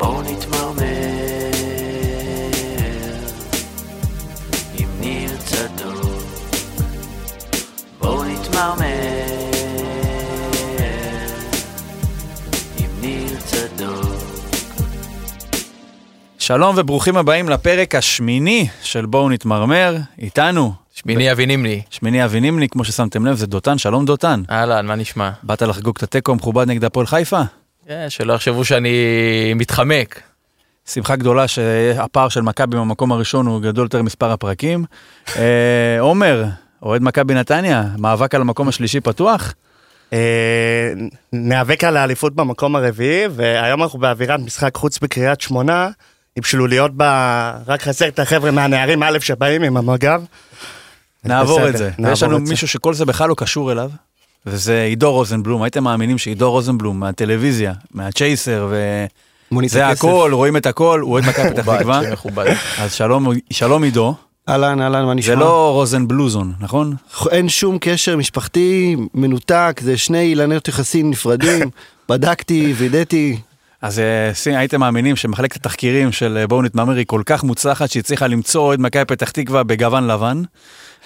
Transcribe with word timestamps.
בואו 0.00 0.22
נתמרמר 0.22 0.82
עם 4.78 4.88
ניר 5.00 5.30
צדוק. 5.38 6.22
בואו 8.00 8.24
נתמרמר 8.24 8.84
עם 12.78 12.90
ניר 13.00 13.40
צדוק. 13.40 14.04
שלום 16.38 16.74
וברוכים 16.78 17.16
הבאים 17.16 17.48
לפרק 17.48 17.94
השמיני 17.94 18.68
של 18.82 19.06
בואו 19.06 19.28
נתמרמר, 19.28 19.96
איתנו, 20.18 20.72
שמיני 20.94 21.32
אבי 21.32 21.46
נימני. 21.46 21.82
שמיני 21.90 22.24
אבי 22.24 22.40
נימני, 22.40 22.68
כמו 22.68 22.84
ששמתם 22.84 23.26
לב, 23.26 23.36
זה 23.36 23.46
דותן, 23.46 23.78
שלום 23.78 24.04
דותן. 24.04 24.42
אהלן, 24.50 24.86
מה 24.86 24.94
נשמע? 24.94 25.30
באת 25.42 25.62
לחגוג 25.62 25.94
את 25.96 26.02
התיקו 26.02 26.32
המכובד 26.32 26.68
נגד 26.68 26.84
הפועל 26.84 27.06
חיפה? 27.06 27.42
אה, 27.90 28.10
שלא 28.10 28.32
יחשבו 28.32 28.64
שאני 28.64 28.94
מתחמק. 29.56 30.20
שמחה 30.86 31.16
גדולה 31.16 31.48
שהפער 31.48 32.28
של 32.28 32.40
מכבי 32.40 32.76
במקום 32.76 33.12
הראשון 33.12 33.46
הוא 33.46 33.62
גדול 33.62 33.84
יותר 33.84 34.02
מספר 34.02 34.30
הפרקים. 34.30 34.84
אה, 35.36 36.00
עומר, 36.00 36.44
אוהד 36.82 37.02
מכבי 37.02 37.34
נתניה, 37.34 37.84
מאבק 37.98 38.34
על 38.34 38.40
המקום 38.40 38.68
השלישי 38.68 39.00
פתוח? 39.00 39.54
אה, 40.12 40.92
ניאבק 41.32 41.84
על 41.84 41.96
האליפות 41.96 42.34
במקום 42.34 42.76
הרביעי, 42.76 43.24
והיום 43.30 43.82
אנחנו 43.82 43.98
באווירת 43.98 44.40
משחק 44.40 44.76
חוץ 44.76 44.98
בקריית 44.98 45.40
שמונה, 45.40 45.88
עם 46.36 46.42
שלוליות 46.42 46.90
ב... 46.96 47.02
רק 47.66 47.82
חסר 47.82 48.08
את 48.08 48.18
החבר'ה 48.18 48.50
מהנערים 48.50 49.02
א' 49.02 49.18
שבאים 49.20 49.62
עם 49.62 49.76
המג"ב. 49.76 50.22
נעבור 51.24 51.68
את 51.68 51.76
זה. 51.76 51.90
נעבור 51.98 52.08
ויש 52.08 52.22
לנו. 52.22 52.38
מישהו 52.38 52.68
שכל 52.68 52.94
זה 52.94 53.04
בכלל 53.04 53.28
לא 53.28 53.34
קשור 53.34 53.72
אליו, 53.72 53.90
וזה 54.46 54.82
עידו 54.82 55.12
רוזנבלום. 55.12 55.62
הייתם 55.62 55.84
מאמינים 55.84 56.18
שעידו 56.18 56.50
רוזנבלום 56.50 57.00
מהטלוויזיה, 57.00 57.72
מהצ'ייסר, 57.94 58.68
וזה 58.70 59.86
הכסף. 59.86 60.04
הכל, 60.04 60.30
רואים 60.34 60.56
את 60.56 60.66
הכל, 60.66 61.00
הוא 61.00 61.12
אוהד 61.12 61.24
מכבי 61.28 61.50
פתח 61.54 61.62
תקווה. 61.62 62.00
אז 62.78 62.92
שלום, 62.92 63.28
שלום 63.50 63.82
עידו. 63.82 64.14
אהלן, 64.48 64.80
אהלן, 64.80 65.04
מה 65.04 65.14
נשמע? 65.14 65.34
זה 65.34 65.40
לא 65.40 65.70
רוזנבלוזון, 65.72 66.52
נכון? 66.60 66.94
אין 67.30 67.48
שום 67.48 67.78
קשר 67.80 68.16
משפחתי, 68.16 68.96
מנותק, 69.14 69.80
זה 69.84 69.96
שני 69.96 70.20
אילנות 70.22 70.68
יחסים 70.68 71.10
נפרדים. 71.10 71.70
בדקתי, 72.08 72.74
וידאתי. 72.76 73.36
אז 73.82 73.98
אה, 73.98 74.58
הייתם 74.58 74.80
מאמינים 74.80 75.16
שמחלקת 75.16 75.56
התחקירים 75.56 76.12
של 76.12 76.38
אה, 76.40 76.46
בואו 76.46 76.62
נתמרמר 76.62 76.96
היא 76.96 77.06
כל 77.06 77.22
כך 77.26 77.44
מוצלחת 77.44 77.90
שהיא 77.90 78.00
הצליחה 78.00 78.26
למצוא 78.26 78.60
אוהד 78.62 78.80
מכבי 78.80 79.04
פתח 79.04 79.30
תקווה 79.30 79.62
בגוון 79.62 80.06
לבן. 80.06 80.42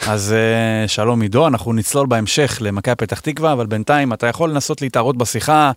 אז 0.06 0.32
אה, 0.32 0.88
שלום 0.88 1.20
עידו, 1.20 1.46
אנחנו 1.46 1.72
נצלול 1.72 2.06
בהמשך 2.06 2.58
למכבי 2.60 2.94
פתח 2.94 3.20
תקווה, 3.20 3.52
אבל 3.52 3.66
בינתיים 3.66 4.12
אתה 4.12 4.26
יכול 4.26 4.50
לנסות 4.50 4.82
להתערות 4.82 5.16
בשיחה. 5.16 5.72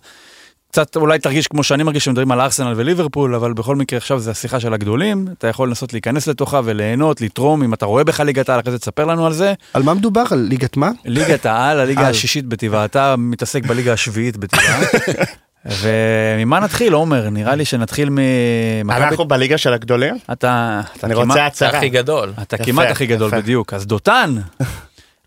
קצת 0.70 0.96
אולי 0.96 1.18
תרגיש 1.18 1.48
כמו 1.48 1.62
שאני 1.62 1.82
מרגיש 1.82 2.04
שמדברים 2.04 2.32
על 2.32 2.40
ארסנל 2.40 2.72
וליברפול, 2.76 3.34
אבל 3.34 3.52
בכל 3.52 3.76
מקרה 3.76 3.96
עכשיו 3.96 4.20
זה 4.20 4.30
השיחה 4.30 4.60
של 4.60 4.74
הגדולים, 4.74 5.26
אתה 5.38 5.46
יכול 5.46 5.68
לנסות 5.68 5.92
להיכנס 5.92 6.26
לתוכה 6.26 6.60
וליהנות, 6.64 7.20
לתרום, 7.20 7.62
אם 7.62 7.74
אתה 7.74 7.86
רואה 7.86 8.04
בכלל 8.04 8.26
ליגת 8.26 8.48
העל, 8.48 8.60
אחרי 8.60 8.72
זה 8.72 8.78
תספר 8.78 9.04
לנו 9.04 9.26
על 9.26 9.32
זה. 9.32 9.54
על 9.74 9.82
מה 9.82 9.94
מדובר? 9.94 10.24
על 10.30 10.38
ליגת 10.38 10.76
מה? 10.76 10.90
ליגת 11.04 11.46
העל, 11.46 11.80
הליגה. 11.80 12.08
השישית 12.08 12.46
בטבעה, 12.46 12.84
אתה 12.84 13.14
מתעסק 13.18 13.66
בליגה 13.66 13.92
השביעית 13.92 14.36
בטבעה. 14.36 14.80
וממה 15.68 16.60
נתחיל, 16.60 16.92
עומר? 16.92 17.30
נראה 17.30 17.54
לי 17.54 17.64
שנתחיל 17.64 18.08
ממכבי... 18.10 19.04
אנחנו 19.04 19.24
בליגה 19.24 19.58
של 19.58 19.72
הגדולים? 19.72 20.18
אתה, 20.32 20.80
אתה 20.96 21.06
אני 21.06 21.14
כמעט, 21.14 21.28
רוצה 21.28 21.46
הצהרה. 21.46 21.78
הכי 21.78 21.88
גדול. 21.88 22.32
אתה 22.42 22.56
יפה, 22.56 22.64
כמעט 22.64 22.90
הכי 22.90 23.06
גדול 23.06 23.28
יפה. 23.28 23.40
בדיוק. 23.40 23.74
אז 23.74 23.86
דותן, 23.86 24.34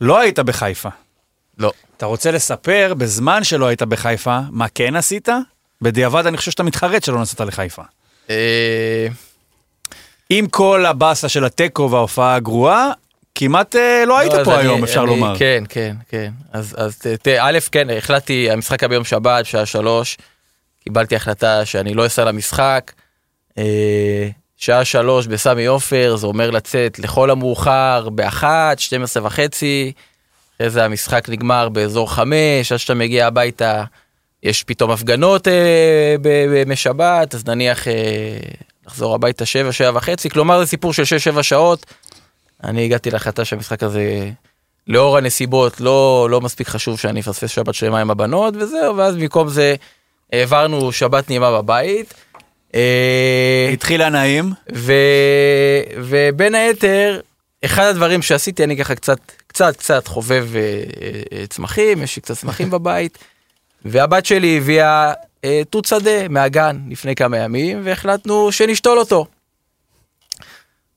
לא 0.02 0.20
היית 0.20 0.40
בחיפה. 0.40 0.90
לא. 1.58 1.72
אתה 1.98 2.06
רוצה 2.06 2.32
לספר 2.32 2.94
בזמן 2.98 3.44
שלא 3.44 3.66
היית 3.66 3.84
בחיפה, 3.84 4.40
מה 4.50 4.66
כן 4.76 4.96
עשית? 4.96 5.30
בדיעבד 5.82 6.26
אני 6.26 6.38
חושב 6.38 6.52
שאתה 6.52 6.64
מתחרט 6.64 7.04
שלא 7.04 7.22
נסעת 7.22 7.42
לחיפה. 7.42 7.82
אה, 8.30 9.08
עם 10.30 10.48
כל 10.48 10.86
הבאסה 10.86 11.30
של 11.30 11.46
התיקו 11.46 11.92
וההופעה 11.92 12.36
הגרועה, 12.36 12.92
כמעט 13.36 13.76
אה, 13.76 14.04
לא 14.08 14.18
היית 14.20 14.34
לא, 14.34 14.44
פה 14.44 14.58
היום, 14.58 14.84
אפשר 14.84 15.06
לומר. 15.06 15.34
כן, 15.40 15.64
כן, 15.70 15.96
כן. 16.10 16.32
אז 16.52 16.76
אז 16.78 16.98
ת- 16.98 17.08
ת- 17.08 17.28
א', 17.28 17.60
כן, 17.72 17.88
החלטתי, 17.98 18.52
המשחק 18.52 18.84
היה 18.84 18.88
ביום 18.90 19.04
שבת, 19.04 19.44
בשעה 19.46 19.66
שלוש. 19.66 20.18
קיבלתי 20.84 21.16
החלטה 21.16 21.66
שאני 21.66 21.94
לא 21.94 22.06
אסע 22.06 22.26
למשחק. 22.26 22.92
אה, 23.58 24.28
שעה 24.58 24.86
שלוש 24.86 25.28
בסמי 25.28 25.66
עופר, 25.66 26.16
זה 26.16 26.28
אומר 26.28 26.52
לצאת 26.52 27.00
לכל 27.00 27.30
המאוחר 27.30 28.10
באחת, 28.10 28.80
12 28.80 29.26
וחצי. 29.26 29.92
אחרי 30.58 30.70
זה 30.70 30.86
המשחק 30.86 31.30
נגמר 31.30 31.70
באזור 31.70 32.12
חמש, 32.14 32.72
עד 32.72 32.78
שאתה 32.78 32.94
מגיע 32.94 33.28
הביתה 33.28 33.84
יש 34.44 34.64
פתאום 34.64 34.92
הפגנות 34.92 35.48
אה, 35.48 36.16
בימי 36.22 36.76
שבת, 36.76 37.36
אז 37.36 37.46
נניח 37.48 37.88
אה, 37.88 37.94
לחזור 38.88 39.16
הביתה 39.16 39.46
שבע, 39.46 39.72
שבע 39.72 39.92
וחצי, 39.98 40.30
כלומר 40.30 40.60
זה 40.60 40.66
סיפור 40.66 40.94
של 40.94 41.06
שש, 41.06 41.14
שבע 41.24 41.44
שעות. 41.44 41.86
אני 42.64 42.86
הגעתי 42.86 43.12
להחלטה 43.12 43.46
שהמשחק 43.46 43.84
הזה, 43.84 44.30
לאור 44.88 45.18
הנסיבות, 45.18 45.82
לא, 45.82 46.28
לא 46.32 46.42
מספיק 46.42 46.68
חשוב 46.68 47.00
שאני 47.00 47.20
אפספס 47.20 47.50
שבת 47.50 47.74
שלמה 47.74 48.02
עם 48.02 48.12
הבנות, 48.12 48.54
וזהו, 48.58 48.98
ואז 48.98 49.16
במקום 49.16 49.50
זה 49.50 49.76
העברנו 50.34 50.92
שבת 50.92 51.30
נעימה 51.30 51.52
בבית. 51.62 52.14
אה, 52.76 53.70
התחיל 53.74 54.02
הנעים, 54.02 54.54
ו... 54.76 54.94
ובין 55.98 56.56
היתר, 56.56 57.20
אחד 57.66 57.84
הדברים 57.84 58.22
שעשיתי, 58.22 58.64
אני 58.64 58.78
ככה 58.78 58.96
קצת, 58.96 59.20
קצת, 59.48 59.76
קצת 59.76 60.08
חובב 60.08 60.48
אה, 60.56 60.84
אה, 61.32 61.48
צמחים, 61.48 62.04
יש 62.04 62.16
לי 62.16 62.22
קצת 62.22 62.38
צמחים 62.38 62.70
בבית, 62.76 63.18
והבת 63.86 64.26
שלי 64.26 64.58
הביאה 64.58 65.14
אה, 65.44 65.62
תות 65.70 65.86
שדה 65.86 66.28
מהגן 66.28 66.80
לפני 66.90 67.16
כמה 67.16 67.38
ימים, 67.38 67.82
והחלטנו 67.84 68.52
שנשתול 68.52 69.00
אותו. 69.00 69.26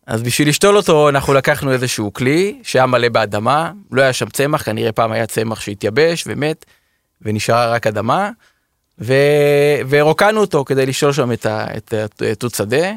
אז 0.07 0.23
בשביל 0.23 0.49
לשתול 0.49 0.77
אותו 0.77 1.09
אנחנו 1.09 1.35
לקחנו 1.35 1.73
איזשהו 1.73 2.13
כלי 2.13 2.61
שהיה 2.63 2.87
מלא 2.87 3.09
באדמה, 3.09 3.73
לא 3.93 4.03
היה 4.03 4.13
שם 4.13 4.27
צמח, 4.27 4.63
כנראה 4.63 4.93
פעם 4.93 5.13
היה 5.13 5.27
צמח 5.27 5.61
שהתייבש 5.61 6.25
ומת, 6.27 6.65
ונשארה 7.23 7.73
רק 7.73 7.87
אדמה, 7.87 8.31
ו... 8.99 9.15
ורוקנו 9.89 10.41
אותו 10.41 10.65
כדי 10.65 10.87
לשתול 10.87 11.13
שם 11.13 11.33
את 11.33 11.95
התות 12.33 12.55
שדה. 12.55 12.93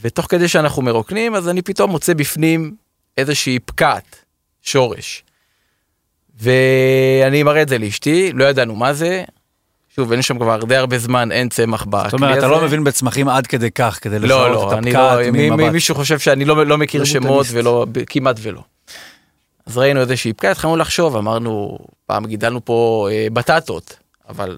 ותוך 0.00 0.26
כדי 0.28 0.48
שאנחנו 0.48 0.82
מרוקנים, 0.82 1.34
אז 1.34 1.48
אני 1.48 1.62
פתאום 1.62 1.90
מוצא 1.90 2.14
בפנים 2.14 2.74
איזושהי 3.18 3.58
פקעת, 3.58 4.24
שורש. 4.62 5.24
ואני 6.40 7.42
מראה 7.42 7.62
את 7.62 7.68
זה 7.68 7.78
לאשתי, 7.78 8.32
לא 8.32 8.44
ידענו 8.44 8.76
מה 8.76 8.92
זה. 8.92 9.24
שוב, 9.98 10.12
אין 10.12 10.22
שם 10.22 10.38
כבר 10.38 10.64
די 10.64 10.76
הרבה 10.76 10.98
זמן, 10.98 11.32
אין 11.32 11.48
צמח 11.48 11.84
בכלי 11.84 12.00
הזה. 12.00 12.08
זאת 12.10 12.14
אומרת, 12.14 12.38
אתה 12.38 12.46
לא 12.48 12.60
מבין 12.64 12.84
בצמחים 12.84 13.28
עד 13.28 13.46
כדי 13.46 13.70
כך, 13.70 13.98
כדי 14.02 14.18
לא, 14.18 14.24
לזהות 14.26 14.50
לא, 14.50 14.72
את 14.72 14.78
אני 14.78 14.92
לא, 14.92 14.98
הפקעת 15.12 15.32
מי- 15.32 15.48
מי- 15.48 15.50
ממבט. 15.50 15.72
מישהו 15.72 15.94
חושב 15.94 16.18
שאני 16.18 16.44
לא, 16.44 16.66
לא 16.66 16.78
מכיר 16.78 17.00
לא 17.00 17.06
שמות. 17.06 17.46
ולא, 17.52 17.86
כמעט 18.06 18.36
ולא. 18.42 18.60
אז 19.66 19.78
ראינו 19.78 20.00
איזושהי 20.00 20.32
פקעה, 20.32 20.50
התחלנו 20.50 20.76
לחשוב, 20.76 21.16
אמרנו, 21.16 21.78
פעם 22.06 22.26
גידלנו 22.26 22.64
פה 22.64 23.08
אה, 23.12 23.26
בטטות, 23.32 23.96
אבל 24.28 24.56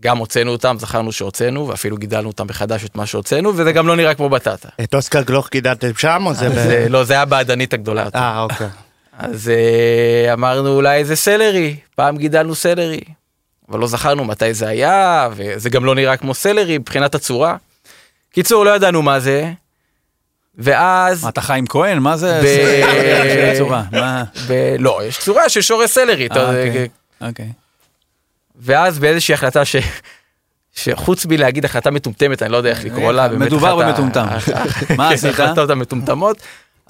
גם 0.00 0.18
הוצאנו 0.18 0.50
אותם, 0.50 0.76
זכרנו 0.80 1.12
שהוצאנו, 1.12 1.68
ואפילו 1.68 1.96
גידלנו 1.96 2.28
אותם 2.28 2.46
מחדש 2.50 2.84
את 2.84 2.96
מה 2.96 3.06
שהוצאנו, 3.06 3.52
וזה 3.56 3.72
גם 3.72 3.86
לא 3.86 3.96
נראה 3.96 4.14
כמו 4.14 4.28
בטטה. 4.28 4.68
את 4.84 4.94
אוסקר 4.94 5.22
גלוך 5.22 5.48
גידלתם 5.52 5.90
שם 5.98 6.22
או 6.26 6.34
זה 6.34 6.48
ב... 6.48 6.52
זה, 6.52 6.86
לא, 6.88 7.04
זה 7.04 7.14
היה 7.14 7.24
באדנית 7.24 7.74
הגדולה 7.74 8.02
יותר. 8.04 8.18
אה, 8.18 8.42
אוקיי. 8.42 8.68
אז 9.18 9.48
אה, 9.48 10.32
אמרנו 10.32 10.68
אולי 10.76 11.04
זה 11.04 11.16
סלרי, 11.16 11.76
פעם 11.94 12.16
גידלנו 12.16 12.54
סלרי, 12.54 13.00
אבל 13.72 13.80
לא 13.80 13.86
זכרנו 13.86 14.24
מתי 14.24 14.54
זה 14.54 14.68
היה, 14.68 15.28
וזה 15.36 15.70
גם 15.70 15.84
לא 15.84 15.94
נראה 15.94 16.16
כמו 16.16 16.34
סלרי 16.34 16.78
מבחינת 16.78 17.14
הצורה. 17.14 17.56
קיצור, 18.32 18.64
לא 18.64 18.70
ידענו 18.70 19.02
מה 19.02 19.20
זה, 19.20 19.52
ואז, 20.58 21.22
מה, 21.22 21.28
אתה 21.28 21.40
חיים 21.40 21.66
כהן? 21.66 21.98
מה 21.98 22.16
זה? 22.16 22.40
ב- 22.44 23.58
צורה, 23.58 23.82
מה? 23.92 24.24
ב... 24.48 24.76
לא, 24.78 25.00
יש 25.04 25.18
צורה 25.18 25.48
של 25.48 25.60
שורש 25.60 25.90
סלרי, 25.90 26.28
אה, 26.36 26.46
אוקיי. 26.48 26.88
אוקיי. 27.20 27.48
ואז 28.56 28.98
באיזושהי 28.98 29.34
החלטה 29.34 29.64
ש... 29.64 29.76
שחוץ 30.74 31.26
מלהגיד 31.26 31.64
החלטה 31.64 31.90
מטומטמת, 31.90 32.42
אני 32.42 32.52
לא 32.52 32.56
יודע 32.56 32.70
איך 32.70 32.84
לקרוא 32.84 33.12
לה, 33.12 33.28
מדובר 33.28 33.76
במטומטם. 33.76 34.26
מה 34.96 35.08
כן, 35.08 35.14
עשית? 35.14 35.24
ההחלטות 35.24 35.70
המטומטמות. 35.70 36.36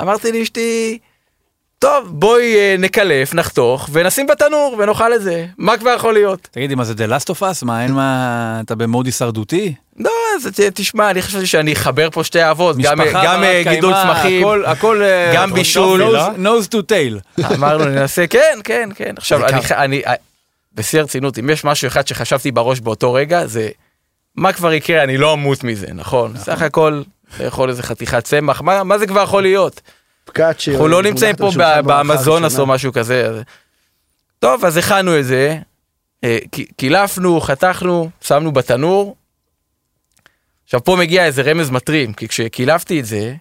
אמרתי 0.02 0.32
לאשתי, 0.32 0.98
טוב, 1.82 2.08
בואי 2.10 2.56
אה, 2.56 2.76
נקלף, 2.78 3.34
נחתוך, 3.34 3.88
ונשים 3.92 4.26
בתנור, 4.26 4.76
ונאכל 4.78 5.14
את 5.14 5.22
זה. 5.22 5.46
מה 5.58 5.78
כבר 5.78 5.90
יכול 5.90 6.14
להיות? 6.14 6.48
תגידי, 6.50 6.74
מה 6.74 6.84
זה 6.84 6.94
The 6.94 7.10
Last 7.10 7.34
of 7.34 7.40
Us? 7.40 7.64
מה, 7.64 7.82
אין 7.82 7.92
מה... 7.92 8.60
אתה 8.64 8.74
במוד 8.74 9.06
הישרדותי? 9.06 9.74
לא, 9.98 10.10
אז 10.36 10.48
תשמע, 10.74 11.10
אני 11.10 11.22
חשבתי 11.22 11.46
שאני 11.46 11.72
אחבר 11.72 12.10
פה 12.10 12.24
שתי 12.24 12.42
אהבות, 12.42 12.76
גם, 12.76 13.00
אה, 13.44 13.62
גידול 13.68 13.94
צמחים, 14.02 14.42
הכל- 14.42 14.64
הכל... 14.66 15.02
אה, 15.02 15.32
גם 15.34 15.52
בישול, 15.52 16.00
לא? 16.02 16.28
knows 16.28 16.66
to 16.74 16.76
tail. 16.76 17.44
אמרנו 17.54 17.84
ננסה, 17.84 18.26
כן, 18.26 18.58
כן, 18.64 18.88
כן. 18.94 19.14
עכשיו, 19.16 19.46
אני, 19.46 19.60
אני, 19.70 20.02
בשיא 20.74 21.00
הרצינות, 21.00 21.38
אם 21.38 21.50
יש 21.50 21.64
משהו 21.64 21.88
אחד 21.88 22.06
שחשבתי 22.06 22.50
בראש 22.50 22.80
באותו 22.80 23.12
רגע, 23.12 23.46
זה 23.46 23.68
מה 24.36 24.52
כבר 24.52 24.72
יקרה, 24.72 25.02
אני 25.02 25.16
לא 25.16 25.32
אמות 25.32 25.64
מזה, 25.64 25.86
נכון? 25.94 26.32
סך 26.36 26.62
הכל, 26.62 27.02
לאכול 27.40 27.68
איזה 27.70 27.82
חתיכת 27.82 28.24
צמח, 28.24 28.60
מה, 28.60 28.84
מה 28.84 28.98
זה 28.98 29.06
כבר 29.06 29.22
יכול 29.22 29.42
להיות? 29.42 29.80
ש... 30.58 30.68
אנחנו 30.68 30.88
לא 30.88 31.02
נמצאים 31.02 31.36
פה 31.36 31.50
באמזונס. 31.82 32.58
או 32.58 32.66
משהו 32.66 32.92
כזה. 32.92 33.26
אז- 33.26 33.40
טוב, 34.38 34.64
אז 34.64 34.76
הכנו 34.76 35.18
את 35.18 35.24
זה, 35.24 35.58
אה, 36.24 36.38
קילפנו, 36.76 37.40
חתכנו, 37.40 38.10
שמנו 38.20 38.52
בתנור. 38.52 39.16
עכשיו 40.64 40.84
פה 40.84 40.96
מגיע 40.96 41.24
איזה 41.26 41.42
רמז 41.42 41.70
מטרים, 41.70 42.12
כי 42.12 42.28
כשקילפתי 42.28 43.00
את 43.00 43.06
זה, 43.06 43.34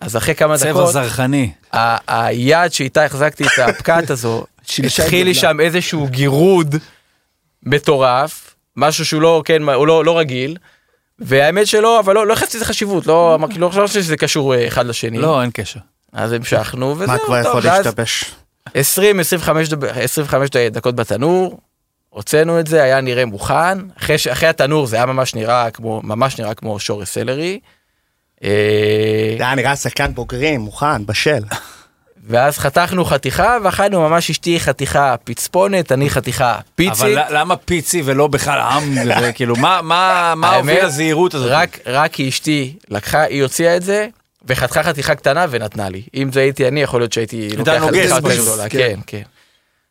אז 0.00 0.16
אחרי 0.16 0.34
כמה 0.34 0.56
צבע 0.58 0.70
דקות, 0.70 0.92
זרחני. 0.92 1.52
ה- 1.72 2.26
היד 2.28 2.72
שאיתה 2.72 3.04
החזקתי 3.04 3.44
את 3.46 3.58
הפקעת 3.58 4.10
הזו, 4.10 4.44
התחיל 4.86 5.24
לי. 5.26 5.34
שם 5.34 5.60
איזשהו 5.60 6.06
גירוד 6.06 6.74
מטורף, 7.62 8.54
משהו 8.76 9.04
שהוא 9.04 9.22
לא, 9.22 9.42
כן, 9.44 9.62
הוא 9.62 9.86
לא, 9.86 10.04
לא 10.04 10.18
רגיל, 10.18 10.56
והאמת 11.18 11.66
שלא, 11.66 12.00
אבל 12.00 12.14
לא, 12.14 12.26
לא 12.26 12.32
יחסתי 12.32 12.56
לזה 12.56 12.64
חשיבות, 12.64 13.06
לא 13.06 13.34
אמרתי, 13.34 13.58
לא 13.58 13.68
חשבתי 13.68 13.88
שזה 13.88 14.16
קשור 14.16 14.54
אה, 14.54 14.66
אחד 14.68 14.86
לשני. 14.86 15.18
לא, 15.18 15.42
אין 15.42 15.50
קשר. 15.54 15.80
אז 16.16 16.32
המשכנו, 16.32 16.94
וזהו, 16.98 17.06
מה 17.06 17.18
כבר 17.18 17.42
טוב, 17.42 17.46
יכול 17.58 17.70
להשתבש? 17.70 18.24
20, 18.74 19.20
25, 19.20 19.68
דב- 19.68 19.84
25 19.84 20.50
דקות 20.50 20.94
בתנור, 20.96 21.58
הוצאנו 22.10 22.60
את 22.60 22.66
זה, 22.66 22.82
היה 22.82 23.00
נראה 23.00 23.24
מוכן, 23.24 23.78
אחרי, 23.98 24.18
ש- 24.18 24.26
אחרי 24.26 24.48
התנור 24.48 24.86
זה 24.86 24.96
היה 24.96 25.06
ממש 25.06 25.34
נראה 25.34 25.70
כמו, 25.70 26.00
ממש 26.04 26.38
נראה 26.40 26.54
כמו 26.54 26.78
שורש 26.80 27.08
סלרי. 27.08 27.60
אה, 28.44 28.50
זה 29.38 29.44
היה 29.44 29.54
נראה 29.54 29.76
שחקן 29.76 30.14
בוגרים, 30.14 30.60
מוכן, 30.60 31.06
בשל. 31.06 31.42
ואז 32.28 32.58
חתכנו 32.58 33.04
חתיכה 33.04 33.56
ואכלנו 33.64 34.00
ממש 34.08 34.30
אשתי 34.30 34.60
חתיכה 34.60 35.14
פצפונת, 35.24 35.92
אני 35.92 36.10
חתיכה 36.10 36.58
פיצית. 36.74 37.02
אבל 37.02 37.38
למה 37.38 37.56
פיצי 37.56 38.02
ולא 38.04 38.26
בכלל 38.26 38.58
עם? 38.60 38.94
זה 39.20 39.32
כאילו, 39.32 39.56
מה- 39.56 39.82
מה 39.82 40.32
מה 40.36 40.48
האמת, 40.50 40.60
הוביל 40.70 40.86
לזהירות 40.86 41.34
הזאת? 41.34 41.48
רק, 41.50 41.78
רק 41.86 42.12
כי 42.12 42.28
אשתי 42.28 42.76
לקחה, 42.88 43.22
היא 43.22 43.42
הוציאה 43.42 43.76
את 43.76 43.82
זה, 43.82 44.06
וחתכה 44.48 44.82
חתיכה 44.82 45.14
קטנה 45.14 45.46
ונתנה 45.50 45.88
לי. 45.88 46.02
אם 46.14 46.32
זה 46.32 46.40
הייתי 46.40 46.68
אני, 46.68 46.82
יכול 46.82 47.00
להיות 47.00 47.12
שהייתי 47.12 47.48
לוקח 47.56 47.72
חתיכה 47.88 48.14
יותר 48.14 48.42
גדולה. 48.42 48.68
כן. 48.68 48.78
כן, 48.78 49.00
כן. 49.06 49.22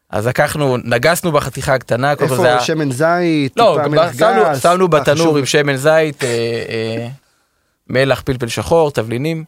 אז 0.09 0.27
לקחנו, 0.27 0.77
נגסנו 0.77 1.31
בחתיכה 1.31 1.73
הקטנה, 1.73 2.15
כל 2.15 2.27
זה 2.27 2.33
איפה 2.33 2.45
היה... 2.45 2.61
שמן 2.61 2.91
זית, 2.91 3.57
לא, 3.57 3.77
טיפה 3.77 3.89
מלח 3.89 4.13
שמנו, 4.17 4.41
גס. 4.45 4.63
שמנו 4.63 4.87
בתנור. 4.87 5.37
עם 5.37 5.45
שמן 5.45 5.75
זית, 5.75 6.23
אה, 6.23 6.29
אה, 6.69 7.07
מלח, 7.89 8.21
פלפל 8.25 8.47
שחור, 8.47 8.91
תבלינים. 8.91 9.43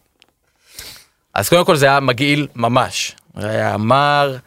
אז 1.33 1.49
קודם 1.49 1.65
כל 1.65 1.75
זה 1.75 1.85
היה 1.85 1.99
מגעיל 1.99 2.47
ממש. 2.55 3.15
זה 3.39 3.49
היה 3.49 3.77
מר, 3.77 4.37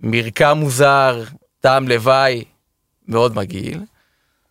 מרקם 0.00 0.56
מוזר, 0.60 1.22
טעם 1.60 1.88
לוואי, 1.88 2.44
מאוד 3.08 3.36
מגעיל. 3.36 3.80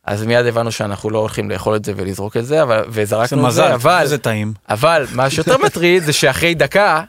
אז 0.05 0.23
מיד 0.23 0.45
הבנו 0.45 0.71
שאנחנו 0.71 1.09
לא 1.09 1.19
הולכים 1.19 1.51
לאכול 1.51 1.75
את 1.75 1.85
זה 1.85 1.94
ולזרוק 1.95 2.38
את 2.38 2.45
זה, 2.45 2.63
אבל, 2.63 2.83
וזרקנו 2.89 3.47
את 3.47 3.53
זה, 3.53 3.73
אבל, 3.73 4.07
זה 4.07 4.17
טעים. 4.17 4.53
אבל 4.69 5.05
מה 5.11 5.29
שיותר 5.29 5.57
מטריד 5.65 6.03
זה 6.03 6.13
שאחרי 6.13 6.53
דקה, 6.53 7.01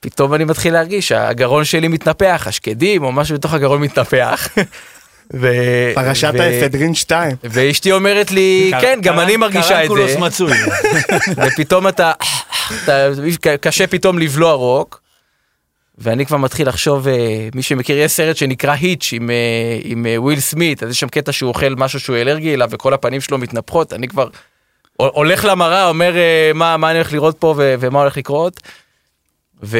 פתאום 0.00 0.34
אני 0.34 0.44
מתחיל 0.44 0.72
להרגיש 0.72 1.08
שהגרון 1.08 1.64
שלי 1.64 1.88
מתנפח, 1.88 2.44
השקדים 2.48 3.04
או 3.04 3.12
משהו 3.12 3.36
בתוך 3.36 3.54
הגרון 3.54 3.80
מתנפח. 3.80 4.48
ו- 5.34 5.94
פרשת 5.94 6.32
ו- 6.34 6.42
האפדרין 6.42 6.94
2. 6.94 7.36
ואשתי 7.44 7.92
אומרת 7.92 8.30
לי, 8.30 8.72
כן, 8.80 8.98
גם 9.02 9.20
אני 9.20 9.36
מרגישה 9.36 9.68
את 9.84 9.88
קרנקולוס 9.88 10.10
זה, 10.12 10.18
מצוי. 10.18 10.52
ופתאום 11.46 11.88
אתה, 11.88 12.12
אתה, 12.84 13.08
קשה 13.60 13.86
פתאום 13.86 14.18
לבלוע 14.18 14.52
רוק, 14.52 15.00
ואני 15.98 16.26
כבר 16.26 16.36
מתחיל 16.36 16.68
לחשוב, 16.68 17.08
אה, 17.08 17.48
מי 17.54 17.62
שמכיר, 17.62 17.98
יש 17.98 18.12
סרט 18.12 18.36
שנקרא 18.36 18.72
היץ' 18.80 19.10
עם, 19.12 19.30
אה, 19.30 19.78
עם 19.82 20.06
אה, 20.06 20.20
וויל 20.20 20.40
סמית, 20.40 20.82
אז 20.82 20.90
יש 20.90 21.00
שם 21.00 21.08
קטע 21.08 21.32
שהוא 21.32 21.48
אוכל 21.48 21.74
משהו 21.76 22.00
שהוא 22.00 22.16
אלרגי 22.16 22.54
אליו 22.54 22.68
וכל 22.70 22.94
הפנים 22.94 23.20
שלו 23.20 23.38
מתנפחות, 23.38 23.92
אני 23.92 24.08
כבר 24.08 24.28
הולך 24.96 25.44
למראה, 25.44 25.88
אומר 25.88 26.14
מה, 26.54 26.76
מה 26.76 26.90
אני 26.90 26.98
הולך 26.98 27.12
לראות 27.12 27.36
פה 27.38 27.54
ו- 27.56 27.74
ומה 27.80 28.00
הולך 28.00 28.16
לקרות. 28.16 28.60
ו... 29.62 29.78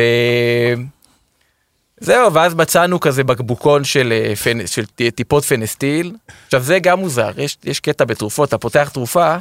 זהו, 2.01 2.33
ואז 2.33 2.55
מצאנו 2.55 3.01
כזה 3.01 3.25
בקבוקון 3.25 3.85
של, 3.85 4.13
פנ... 4.45 4.67
של 4.67 4.87
טיפות 4.87 5.45
פנסטיל. 5.45 6.17
עכשיו 6.45 6.63
זה 6.63 6.79
גם 6.79 6.99
מוזר, 6.99 7.31
יש, 7.37 7.57
יש 7.65 7.81
קטע 7.81 8.05
בתרופות, 8.05 8.49
אתה 8.49 8.59
פותח 8.59 8.91
תרופה, 8.93 9.37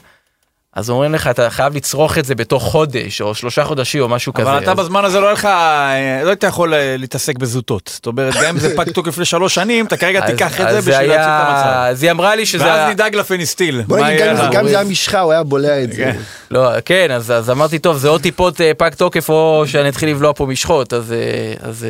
אז 0.76 0.90
אומרים 0.90 1.14
לך, 1.14 1.28
אתה 1.28 1.50
חייב 1.50 1.76
לצרוך 1.76 2.18
את 2.18 2.26
זה 2.26 2.36
בתוך 2.36 2.64
חודש, 2.64 3.22
או 3.22 3.36
שלושה 3.36 3.64
חודשים, 3.66 4.02
או 4.02 4.10
משהו 4.10 4.34
כזה. 4.34 4.50
אבל 4.52 4.64
אתה 4.64 4.72
אז- 4.72 4.78
בזמן 4.78 5.06
הזה 5.06 5.20
לא 5.20 5.26
היה 5.26 5.34
לך, 5.34 5.46
אה, 5.46 6.22
לא 6.24 6.30
היית 6.30 6.44
יכול 6.44 6.74
אה, 6.74 6.96
להתעסק 6.98 7.38
בזוטות. 7.38 7.90
זאת 7.94 8.06
אומרת, 8.08 8.34
גם 8.36 8.44
אם 8.46 8.60
זה 8.60 8.76
פג 8.78 8.90
תוקף 8.92 9.18
לשלוש 9.18 9.56
שנים, 9.56 9.86
אתה 9.86 9.98
כרגע 9.98 10.20
אז- 10.24 10.30
תיקח 10.32 10.62
את 10.62 10.66
אז 10.66 10.74
זה 10.74 10.92
בשביל 10.92 10.96
היה- 10.96 11.08
להציל 11.08 11.24
את 11.24 11.48
המצב. 11.48 11.70
אז 11.92 12.04
היא 12.04 12.12
אמרה 12.12 12.36
לי 12.36 12.46
שזה... 12.46 12.64
ואז 12.66 12.90
ה- 12.90 12.94
נדאג 12.94 13.16
לפניסטיל. 13.16 13.82
בוא 13.82 14.00
מה 14.00 14.10
נגיד, 14.10 14.26
גם? 14.26 14.36
זה- 14.36 14.44
גם 14.52 14.68
זה 14.68 14.80
היה 14.80 14.90
משחה, 14.90 15.20
הוא 15.20 15.32
היה 15.32 15.44
בולע 15.44 15.84
את 15.84 15.94
זה. 15.94 15.98
כן. 16.04 16.18
לא, 16.52 16.70
כן, 16.86 17.08
אז, 17.12 17.32
אז 17.32 17.50
אמרתי, 17.50 17.80
טוב, 17.80 17.98
זה 17.98 18.10
או 18.10 18.18
טיפות 18.20 18.62
אה, 18.62 18.72
פג 18.78 18.90
תוקף, 18.94 19.30
או 19.30 19.64
שאני 19.68 19.90
אתחיל 19.90 20.10
לבלוע 20.10 20.34
פה 20.36 20.46
משחות, 20.46 20.94
אז, 20.94 21.14
אז 21.62 21.86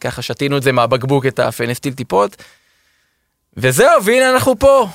ככה 0.00 0.22
שתינו 0.22 0.56
את 0.56 0.62
זה 0.62 0.72
מהבקבוק, 0.72 1.26
את 1.26 1.38
הפנסטיל 1.40 1.92
טיפות. 1.92 2.36
וזהו, 3.56 4.04
והנה 4.04 4.30
אנחנו 4.30 4.58
פה. 4.58 4.86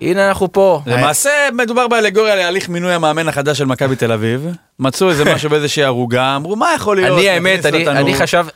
הנה 0.00 0.28
אנחנו 0.28 0.52
פה. 0.52 0.80
למעשה 0.86 1.30
מדובר 1.52 1.88
באלגוריה 1.88 2.34
להליך 2.34 2.68
מינוי 2.68 2.92
המאמן 2.92 3.28
החדש 3.28 3.58
של 3.58 3.64
מכבי 3.64 3.96
תל 3.96 4.12
אביב. 4.12 4.46
מצאו 4.78 5.10
איזה 5.10 5.24
משהו 5.34 5.50
באיזושהי 5.50 5.84
ערוגה, 5.84 6.36
אמרו 6.36 6.56
מה 6.56 6.68
יכול 6.76 6.96
להיות? 6.96 7.18
אני 7.18 7.28
האמת, 7.28 7.66
אני, 7.66 8.14
חשב... 8.14 8.46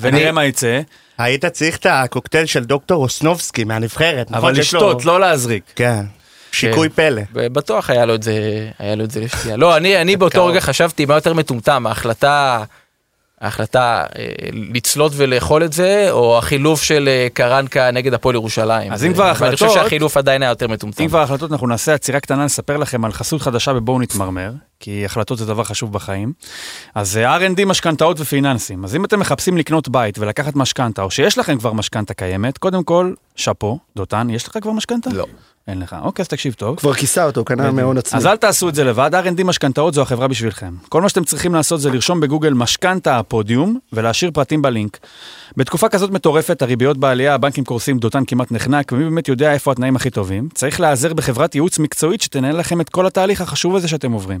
ונראה 0.00 0.32
מה 0.32 0.44
יצא. 0.44 0.80
היית 1.18 1.44
צריך 1.44 1.76
את 1.76 1.86
הקוקטייל 1.90 2.46
של 2.46 2.64
דוקטור 2.64 3.02
אוסנובסקי 3.02 3.64
מהנבחרת. 3.64 4.30
נכון 4.30 4.44
אבל 4.44 4.58
לשתות, 4.58 5.04
לא 5.04 5.20
להזריק. 5.20 5.62
כן. 5.76 6.04
שיקוי 6.52 6.88
פלא. 6.88 7.22
בטוח 7.32 7.90
היה 7.90 8.04
לו 8.04 8.14
את 8.14 8.22
זה, 8.22 8.68
היה 8.78 8.94
לו 8.94 9.04
את 9.04 9.10
זה 9.10 9.20
לשתייה. 9.20 9.56
לא, 9.56 9.76
אני, 9.76 10.00
אני 10.00 10.16
באותו 10.16 10.46
רגע 10.46 10.60
חשבתי 10.60 11.04
מה 11.04 11.14
יותר 11.14 11.34
מטומטם, 11.34 11.86
ההחלטה, 11.86 12.64
ההחלטה 13.40 14.04
אה, 14.18 14.24
לצלות 14.74 15.12
ולאכול 15.16 15.64
את 15.64 15.72
זה, 15.72 16.06
או 16.10 16.38
החילוף 16.38 16.82
של 16.82 17.08
אה, 17.08 17.26
קרנקה 17.34 17.90
נגד 17.90 18.14
הפועל 18.14 18.34
ירושלים. 18.34 18.92
אז 18.92 19.04
אם 19.04 19.08
זה- 19.08 19.14
כבר 19.14 19.30
אבל 19.30 19.46
אני 19.46 19.54
חושב 19.54 19.66
החלטות- 19.66 19.82
שהחילוף 19.84 20.16
עדיין 20.16 20.42
היה 20.42 20.48
יותר 20.48 20.68
מטומטם. 20.68 21.02
אם 21.02 21.08
כבר 21.08 21.20
החלטות 21.22 21.52
אנחנו 21.52 21.66
נעשה 21.66 21.94
עצירה 21.94 22.20
קטנה 22.20 22.44
לספר 22.44 22.76
לכם 22.76 23.04
על 23.04 23.12
חסות 23.12 23.42
חדשה 23.42 23.72
בבואו 23.72 23.98
נתמרמר, 24.00 24.50
כי 24.80 25.04
החלטות 25.04 25.38
זה 25.38 25.46
דבר 25.46 25.64
חשוב 25.64 25.92
בחיים. 25.92 26.32
אז 26.94 27.16
אה, 27.16 27.36
R&D 27.38 27.64
משכנתאות 27.66 28.20
ופיננסים. 28.20 28.84
אז 28.84 28.96
אם 28.96 29.04
אתם 29.04 29.20
מחפשים 29.20 29.58
לקנות 29.58 29.88
בית 29.88 30.18
ולקחת 30.18 30.56
משכנתה, 30.56 31.02
או 31.02 31.10
שיש 31.10 31.38
לכם 31.38 31.58
כבר 31.58 31.72
משכנתה 31.72 32.14
קיימת, 32.14 32.58
קודם 32.58 32.84
כל, 32.84 33.12
שאפו, 33.36 33.78
דותן, 33.96 34.30
יש 34.30 34.48
לך 34.48 34.58
כבר 34.62 34.72
משכנתה? 34.72 35.10
לא. 35.10 35.26
אין 35.68 35.78
לך. 35.78 35.96
אוקיי, 36.02 36.22
אז 36.22 36.28
תקשיב 36.28 36.54
טוב. 36.54 36.76
כבר 36.76 36.94
כיסה 36.94 37.24
אותו, 37.24 37.44
קנה 37.44 37.70
מהון 37.70 37.98
עצמי. 37.98 38.18
אז 38.18 38.26
אל 38.26 38.36
תעשו 38.36 38.68
את 38.68 38.74
זה 38.74 38.84
לבד, 38.84 39.10
R&D 39.14 39.44
משכנתאות 39.44 39.94
זו 39.94 40.02
החברה 40.02 40.28
בשבילכם. 40.28 40.74
כל 40.88 41.02
מה 41.02 41.08
שאתם 41.08 41.24
צריכים 41.24 41.54
לעשות 41.54 41.80
זה 41.80 41.90
לרשום 41.90 42.20
בגוגל 42.20 42.52
משכנתה 42.52 43.18
הפודיום 43.18 43.78
ולהשאיר 43.92 44.30
פרטים 44.30 44.62
בלינק. 44.62 44.98
בתקופה 45.56 45.88
כזאת 45.88 46.10
מטורפת, 46.10 46.62
הריביות 46.62 46.98
בעלייה, 46.98 47.34
הבנקים 47.34 47.64
קורסים, 47.64 47.98
דותן 47.98 48.24
כמעט 48.26 48.52
נחנק, 48.52 48.92
ומי 48.92 49.04
באמת 49.04 49.28
יודע 49.28 49.52
איפה 49.52 49.72
התנאים 49.72 49.96
הכי 49.96 50.10
טובים? 50.10 50.48
צריך 50.54 50.80
להיעזר 50.80 51.14
בחברת 51.14 51.54
ייעוץ 51.54 51.78
מקצועית 51.78 52.20
שתנהל 52.20 52.58
לכם 52.58 52.80
את 52.80 52.88
כל 52.88 53.06
התהליך 53.06 53.40
החשוב 53.40 53.76
הזה 53.76 53.88
שאתם 53.88 54.12
עוברים. 54.12 54.40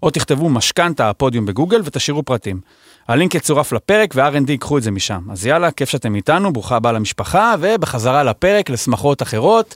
או 0.04 0.10
תכתבו 0.10 0.50
משכנתה 0.50 1.10
הפודיום 1.10 1.46
בגוגל 1.46 1.82
ותשאירו 1.86 2.24
פרטים. 2.24 2.60
הלינק 3.08 3.36
יצורף 3.36 3.72
לפרק 3.72 4.14
ו-R&D 4.16 4.52
ייקחו 4.52 4.78
את 4.78 4.84
זה 4.84 4.92
משם. 4.92 5.22
אז 5.32 5.46
יאללה, 5.46 5.72
כיף 5.72 5.90
שאתם 5.90 6.16
איתנו, 6.16 6.54
ברוכה 6.54 6.76
הבאה 6.76 6.92
למשפחה, 6.92 7.56
ובחזרה 7.60 8.24
לפרק, 8.24 8.70
לשמחות 8.70 9.22
אחרות. 9.22 9.76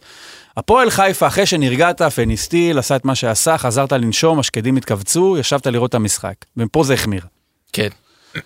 הפועל 0.57 0.89
חיפה, 0.89 1.27
אחרי 1.27 1.45
שנרגעת, 1.45 2.01
פניסטיל, 2.01 2.79
עשה 2.79 2.95
את 2.95 3.05
מה 3.05 3.15
שעשה, 3.15 3.57
חזרת 3.57 3.91
לנשום, 3.91 4.39
השקדים 4.39 4.77
התכווצו, 4.77 5.37
ישבת 5.39 5.67
לראות 5.67 5.89
את 5.89 5.95
המשחק. 5.95 6.35
ופה 6.57 6.83
זה 6.83 6.93
החמיר. 6.93 7.21
כן. 7.73 7.89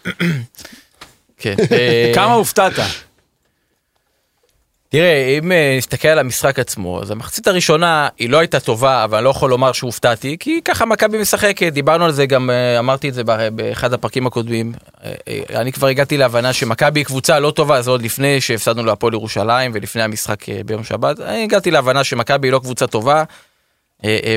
כן. 1.38 1.56
אה, 1.72 2.12
כמה 2.16 2.34
הופתעת? 2.34 2.74
תראה, 4.89 5.38
אם 5.38 5.51
אה, 5.51 5.75
נסתכל 5.77 6.08
על 6.08 6.20
המשחק 6.20 6.60
עצמו, 6.60 7.01
אז 7.01 7.12
המחצית 7.12 7.48
הראשונה 7.48 8.08
היא 8.17 8.29
לא 8.29 8.38
הייתה 8.39 8.60
טובה, 8.60 9.03
אבל 9.03 9.17
אני 9.17 9.25
לא 9.25 9.29
יכול 9.29 9.50
לומר 9.50 9.72
שהופתעתי, 9.72 10.38
כי 10.39 10.62
ככה 10.65 10.86
מכבי 10.86 11.22
משחקת, 11.22 11.74
דיברנו 11.74 12.06
על 12.06 12.12
זה 12.12 12.25
גם, 12.25 12.50
אה, 12.50 12.79
אמרתי 12.79 13.10
את 13.10 13.13
זה 13.13 13.24
באחד 13.56 13.94
הפרקים 13.94 14.27
הקודמים. 14.27 14.74
אה, 15.03 15.13
אני 15.56 15.72
כבר 15.72 15.88
הגעתי 15.88 16.17
להבנה 16.17 16.53
שמכבי 16.53 17.00
היא 17.00 17.06
קבוצה 17.06 17.39
לא 17.39 17.51
טובה, 17.51 17.82
זה 17.82 17.91
עוד 17.91 18.01
לפני 18.01 18.41
שהפסדנו 18.41 18.84
להפועל 18.86 19.13
ירושלים 19.13 19.72
ולפני 19.74 20.03
המשחק 20.03 20.46
ביום 20.65 20.84
שבת. 20.84 21.20
אני 21.20 21.44
הגעתי 21.44 21.72
להבנה 21.72 22.03
שמכבי 22.03 22.48
היא 22.48 22.53
לא 22.53 22.60
קבוצה 22.60 22.88
טובה, 22.88 23.24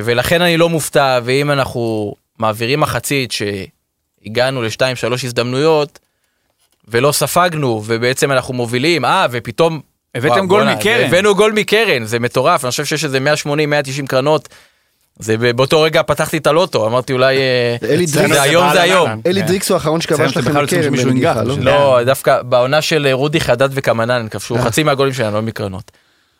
ולכן 0.05 0.43
אני 0.43 0.57
לא 0.57 0.69
מופתע, 0.69 1.21
ואם 1.25 1.51
אנחנו 1.51 2.15
מעבירים 2.39 2.81
מחצית 2.81 3.33
שהגענו 3.33 4.63
לשתיים 4.63 4.97
שלוש 4.97 5.25
הזדמנויות, 5.25 5.99
ולא 6.89 7.13
ספגנו, 7.13 7.83
ובעצם 7.87 8.33
אנחנו 8.33 8.55
מובילים, 8.55 9.05
אה, 9.05 9.27
ופתאום... 9.31 9.90
הבאתם 10.15 10.47
גול 10.47 10.65
מקרן. 10.65 11.05
הבאנו 11.07 11.35
גול 11.35 11.53
מקרן, 11.53 12.05
זה 12.05 12.19
מטורף, 12.19 12.65
אני 12.65 12.71
חושב 12.71 12.85
שיש 12.85 13.05
איזה 13.05 13.19
180-190 13.45 13.51
קרנות. 14.09 14.49
זה 15.19 15.37
ב- 15.37 15.51
באותו 15.51 15.81
רגע 15.83 16.03
פתחתי 16.03 16.37
את 16.37 16.47
הלוטו, 16.47 16.87
אמרתי 16.87 17.13
אולי... 17.13 17.37
אה, 17.37 17.77
אלי 17.91 18.07
זה 18.07 18.21
דריקס- 18.21 18.41
היום 18.41 18.73
זה 18.73 18.83
היום. 18.83 19.11
אלי. 19.27 19.43
דריקס 19.43 19.69
הוא 19.71 19.75
האחרון 19.75 20.01
שכבש 20.01 20.37
לכם 20.37 20.53
שמישהו 20.83 21.11
בנגיחה, 21.11 21.43
לא? 21.43 21.55
לא, 21.61 21.99
דווקא 22.05 22.43
בעונה 22.43 22.83
של 22.83 23.09
רודי 23.13 23.41
חדד 23.41 23.69
וקמנן, 23.73 24.27
כבשו 24.31 24.57
אה. 24.57 24.63
חצי 24.63 24.83
מהגולים 24.83 25.13
שלנו, 25.13 25.37
לא 25.37 25.43
מקרנות. 25.43 25.91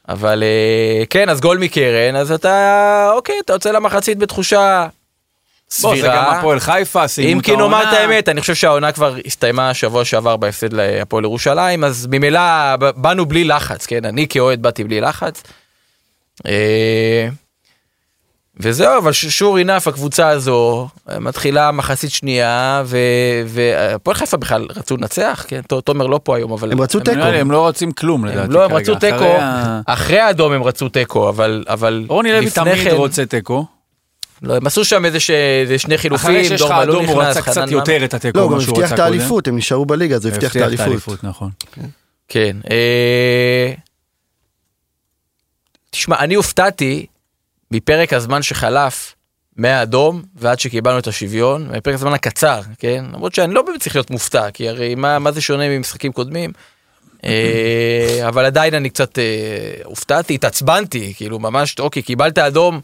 אבל 0.09 0.43
אה, 0.43 1.05
כן, 1.11 1.29
אז 1.29 1.41
גול 1.41 1.59
מקרן, 1.59 2.17
אז 2.17 2.33
אתה, 2.33 3.11
אוקיי, 3.15 3.35
אתה 3.45 3.53
יוצא 3.53 3.71
למחצית 3.71 4.19
בתחושה 4.19 4.87
בוא, 5.83 5.97
זה 5.97 6.03
גם 6.03 6.13
סבירה. 6.13 6.39
הפועל 6.39 6.61
חיפה, 6.61 7.09
סיימו 7.09 7.33
אם 7.33 7.39
את 7.39 7.45
כי 7.45 7.57
נאמר 7.57 7.77
העונה. 7.77 7.93
את 7.93 7.99
האמת, 7.99 8.29
אני 8.29 8.41
חושב 8.41 8.55
שהעונה 8.55 8.93
כבר 8.93 9.17
הסתיימה 9.27 9.75
שבוע 9.75 10.05
שעבר 10.05 10.37
בהפסד 10.37 10.73
להפועל 10.73 11.25
ירושלים, 11.25 11.85
אז 11.85 12.07
ממילא 12.11 12.41
באנו 12.97 13.27
בלי 13.27 13.45
לחץ, 13.45 13.87
כן? 13.87 14.05
אני 14.05 14.27
כאוהד 14.29 14.63
באתי 14.63 14.85
בלי 14.85 15.01
לחץ. 15.01 15.43
אה, 16.47 17.29
וזהו, 18.61 18.99
אבל 18.99 19.13
ש- 19.13 19.43
sure 19.43 19.65
enough, 19.67 19.89
הקבוצה 19.89 20.29
הזו 20.29 20.89
מתחילה 21.21 21.71
מחצית 21.73 22.11
שנייה, 22.11 22.83
ו- 22.87 22.97
והפועל 23.47 24.17
חיפה 24.17 24.37
בכלל 24.37 24.67
רצו 24.77 24.97
לנצח, 24.97 25.45
כן? 25.49 25.61
תומר 25.85 26.07
לא 26.07 26.21
פה 26.25 26.37
היום, 26.37 26.53
אבל... 26.53 26.73
הם 26.73 26.81
רצו 26.81 27.01
תיקו. 27.01 27.21
הם 27.21 27.51
לא 27.51 27.61
רוצים 27.61 27.93
כלום 27.93 28.25
לדעתי 28.25 28.45
הם 28.45 28.51
לא, 28.53 28.65
הם. 28.65 28.73
רצו 28.75 28.93
אחרי 28.97 29.11
תיקו, 29.13 29.37
אחרי 29.87 30.19
האדום 30.19 30.53
הם 30.53 30.63
רצו 30.63 30.89
תיקו, 30.89 31.29
אבל, 31.29 31.65
אבל 31.69 32.05
רוני 32.09 32.33
לוי 32.33 32.51
תמיד 32.51 32.75
כן- 32.85 32.91
רוצה 32.91 33.27
תיקו. 33.27 33.67
לא, 34.43 34.57
הם 34.57 34.67
עשו 34.67 34.85
שם 34.85 35.05
איזה 35.05 35.21
ש- 35.21 35.31
שני 35.77 35.99
חילופים, 35.99 36.31
אחרי 36.31 36.45
שיש 36.45 36.63
לך 36.63 36.71
אדום 36.71 37.07
הוא 37.07 37.23
רצה 37.23 37.43
קצת 37.43 37.71
יותר 37.71 38.05
את 38.05 38.15
התיקו 38.15 38.39
לא, 38.39 38.43
הוא 38.43 38.63
הבטיח 38.63 38.93
את. 38.93 38.99
האליפות, 38.99 39.49
הם 39.49 39.57
נשארו 39.57 39.87
בליגה, 39.87 40.17
אז 40.17 40.27
הוא 40.27 40.35
הבטיח 40.35 40.57
את 40.57 40.81
האליפות. 40.81 41.25
נכון. 41.25 41.51
כן. 42.29 42.57
אה... 42.71 43.73
תשמע, 45.91 46.19
אני 46.19 46.35
הופתעתי 46.35 47.07
מפרק 47.71 48.13
הזמן 48.13 48.43
שחלף 48.43 49.15
מהאדום 49.57 50.23
ועד 50.35 50.61
שקיבלנו 50.61 50.99
את 50.99 51.07
השוויון, 51.07 51.69
מפרק 51.77 51.95
הזמן 51.95 52.13
הקצר, 52.13 52.61
כן? 52.79 53.05
למרות 53.13 53.35
שאני 53.35 53.55
לא 53.55 53.63
באמת 53.63 53.81
צריך 53.81 53.97
להיות 53.97 54.11
מופתע, 54.11 54.51
כי 54.51 54.69
הרי 54.69 54.95
מה, 54.95 55.19
מה 55.19 55.33
זה 55.33 55.41
שונה 55.41 55.69
ממשחקים 55.69 56.13
קודמים? 56.13 56.53
אה, 57.25 58.29
אבל 58.29 58.45
עדיין 58.45 58.75
אני 58.75 58.91
קצת 58.91 59.19
אה, 59.19 59.25
הופתעתי, 59.85 60.35
התעצבנתי, 60.35 61.15
כאילו 61.17 61.39
ממש, 61.39 61.77
אוקיי, 61.79 62.03
קיבלת 62.03 62.39
אדום, 62.39 62.81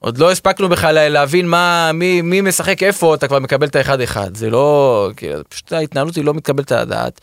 עוד 0.00 0.18
לא 0.18 0.30
הספקנו 0.30 0.68
בכלל 0.68 1.08
להבין 1.08 1.48
מה, 1.48 1.90
מי, 1.94 2.22
מי 2.22 2.40
משחק 2.40 2.82
איפה, 2.82 3.14
אתה 3.14 3.28
כבר 3.28 3.38
מקבל 3.38 3.66
את 3.66 3.76
האחד 3.76 4.00
אחד. 4.00 4.36
זה 4.36 4.50
לא, 4.50 5.10
כאילו, 5.16 5.48
פשוט 5.48 5.72
ההתנהלות 5.72 6.16
היא 6.16 6.24
לא 6.24 6.34
מתקבלת 6.34 6.72
על 6.72 6.78
הדעת. 6.78 7.20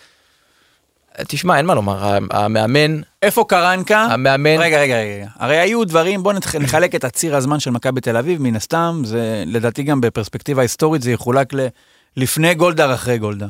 תשמע, 1.27 1.57
אין 1.57 1.65
מה 1.65 1.73
לומר, 1.73 2.17
המאמן, 2.31 3.01
איפה 3.21 3.45
קרנקה? 3.47 4.01
המאמן, 4.01 4.59
רגע, 4.59 4.79
רגע, 4.79 4.95
רגע. 4.97 5.27
הרי 5.35 5.57
היו 5.57 5.85
דברים, 5.85 6.23
בואו 6.23 6.35
נחלק 6.59 6.95
את 6.95 7.03
הציר 7.03 7.35
הזמן 7.35 7.59
של 7.59 7.71
מכבי 7.71 8.01
תל 8.01 8.17
אביב, 8.17 8.41
מן 8.41 8.55
הסתם, 8.55 9.01
זה 9.05 9.43
לדעתי 9.47 9.83
גם 9.83 10.01
בפרספקטיבה 10.01 10.61
היסטורית 10.61 11.01
זה 11.01 11.11
יחולק 11.11 11.53
ל... 11.53 11.67
לפני 12.17 12.53
גולדהר, 12.53 12.93
אחרי 12.93 13.17
גולדהר. 13.17 13.47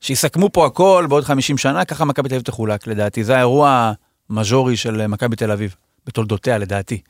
שיסכמו 0.00 0.52
פה 0.52 0.66
הכל 0.66 1.06
בעוד 1.08 1.24
50 1.24 1.58
שנה, 1.58 1.84
ככה 1.84 2.04
מכבי 2.04 2.28
תל 2.28 2.34
אביב 2.34 2.44
תחולק, 2.44 2.86
לדעתי. 2.86 3.24
זה 3.24 3.36
האירוע 3.36 3.92
המז'ורי 4.30 4.76
של 4.76 5.06
מכבי 5.06 5.36
תל 5.36 5.50
אביב, 5.50 5.74
בתולדותיה, 6.06 6.58
לדעתי. 6.58 7.00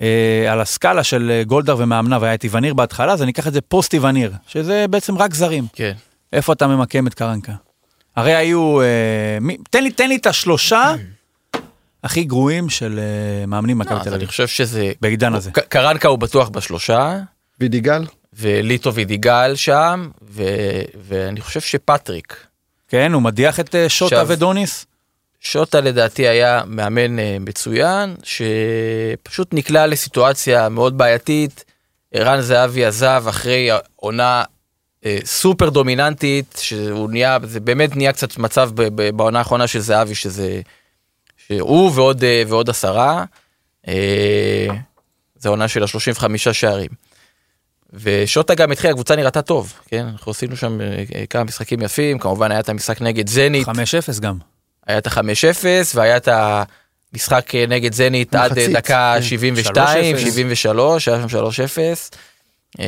אה, 0.00 0.52
על 0.52 0.60
הסקאלה 0.60 1.04
של 1.04 1.30
אה, 1.30 1.44
גולדהר 1.44 1.76
ומאמניו 1.78 2.24
היה 2.24 2.34
את 2.34 2.44
איווניר 2.44 2.74
בהתחלה, 2.74 3.12
אז 3.12 3.22
אני 3.22 3.30
אקח 3.30 3.46
את 3.48 3.52
זה 3.52 3.60
פוסט 3.60 3.94
איווניר, 3.94 4.32
שזה 4.46 4.86
בעצם 4.90 5.18
רק 5.18 5.34
זרים. 5.34 5.66
כן, 5.72 5.92
איפה 6.32 6.52
אתה 6.52 6.66
ממקם 6.66 7.06
את 7.06 7.14
קרנקה? 7.14 7.52
הרי 8.16 8.34
היו, 8.34 8.80
אה, 8.80 8.86
מי, 9.40 9.56
תן, 9.70 9.82
לי, 9.82 9.90
תן 9.90 10.08
לי 10.08 10.16
את 10.16 10.26
השלושה 10.26 10.94
הכי 12.04 12.24
גרועים 12.24 12.68
של 12.68 12.98
אה, 13.02 13.46
מאמנים 13.46 13.78
מכבי 13.78 13.94
אז 13.94 14.02
תל 14.02 14.08
אני 14.08 14.16
אביב, 14.16 14.28
חושב 14.28 14.46
שזה, 14.46 14.92
בעידן 15.00 15.34
הזה. 15.34 15.50
קרנקה 15.68 16.08
הוא 16.08 16.18
בטוח 16.18 16.48
בשלושה, 16.48 17.18
וידיגל? 17.60 18.04
וליטו 18.32 18.94
וידיגל 18.94 19.52
שם, 19.56 20.08
ו, 20.30 20.42
ואני 21.08 21.40
חושב 21.40 21.60
שפטריק, 21.60 22.46
כן, 22.88 23.12
הוא 23.12 23.22
מדיח 23.22 23.60
את 23.60 23.74
אה, 23.74 23.88
שוטה 23.88 24.14
עכשיו- 24.16 24.28
ודוניס. 24.28 24.86
שוטה 25.40 25.80
לדעתי 25.80 26.28
היה 26.28 26.62
מאמן 26.66 27.18
אה, 27.18 27.36
מצוין, 27.40 28.14
שפשוט 28.22 29.54
נקלע 29.54 29.86
לסיטואציה 29.86 30.68
מאוד 30.68 30.98
בעייתית. 30.98 31.64
ערן 32.12 32.40
זהבי 32.40 32.84
עזב 32.84 33.24
אחרי 33.28 33.70
עונה 33.96 34.42
אה, 35.04 35.18
סופר 35.24 35.68
דומיננטית, 35.68 36.58
שהוא 36.60 37.10
נהיה, 37.10 37.38
זה 37.42 37.60
באמת 37.60 37.96
נהיה 37.96 38.12
קצת 38.12 38.38
מצב 38.38 38.70
בעונה 39.16 39.38
האחרונה 39.38 39.66
של 39.66 39.80
זהבי, 39.80 40.14
שזה, 40.14 40.60
שהוא 41.46 41.92
ועוד, 41.94 42.24
אה, 42.24 42.42
ועוד 42.48 42.70
עשרה, 42.70 43.24
זה 45.36 45.48
עונה 45.48 45.68
של 45.68 45.82
ה-35 45.82 46.52
שערים. 46.52 46.90
ושוטה 47.92 48.54
גם 48.54 48.72
התחיל, 48.72 48.90
הקבוצה 48.90 49.16
נראתה 49.16 49.42
טוב, 49.42 49.72
כן? 49.86 50.06
אנחנו 50.06 50.30
עשינו 50.30 50.56
שם 50.56 50.78
כמה 51.30 51.44
משחקים 51.44 51.82
יפים, 51.82 52.18
כמובן 52.18 52.50
היה 52.50 52.60
את 52.60 52.68
המשחק 52.68 53.02
נגד 53.02 53.28
זנית, 53.28 53.68
5-0 53.68 54.20
גם. 54.20 54.49
היה 54.90 54.98
את 54.98 55.06
ה-5-0 55.06 55.64
והיה 55.94 56.16
את 56.16 56.28
המשחק 57.12 57.52
נגד 57.68 57.94
זנית 57.94 58.34
עד 58.34 58.52
דקה 58.58 59.12
כן. 59.16 59.22
72, 59.22 60.16
3-0. 60.16 60.18
73, 60.20 61.08
היה 61.08 61.28
שם 61.28 61.38
3-0. 61.38 61.40
אה, 62.80 62.86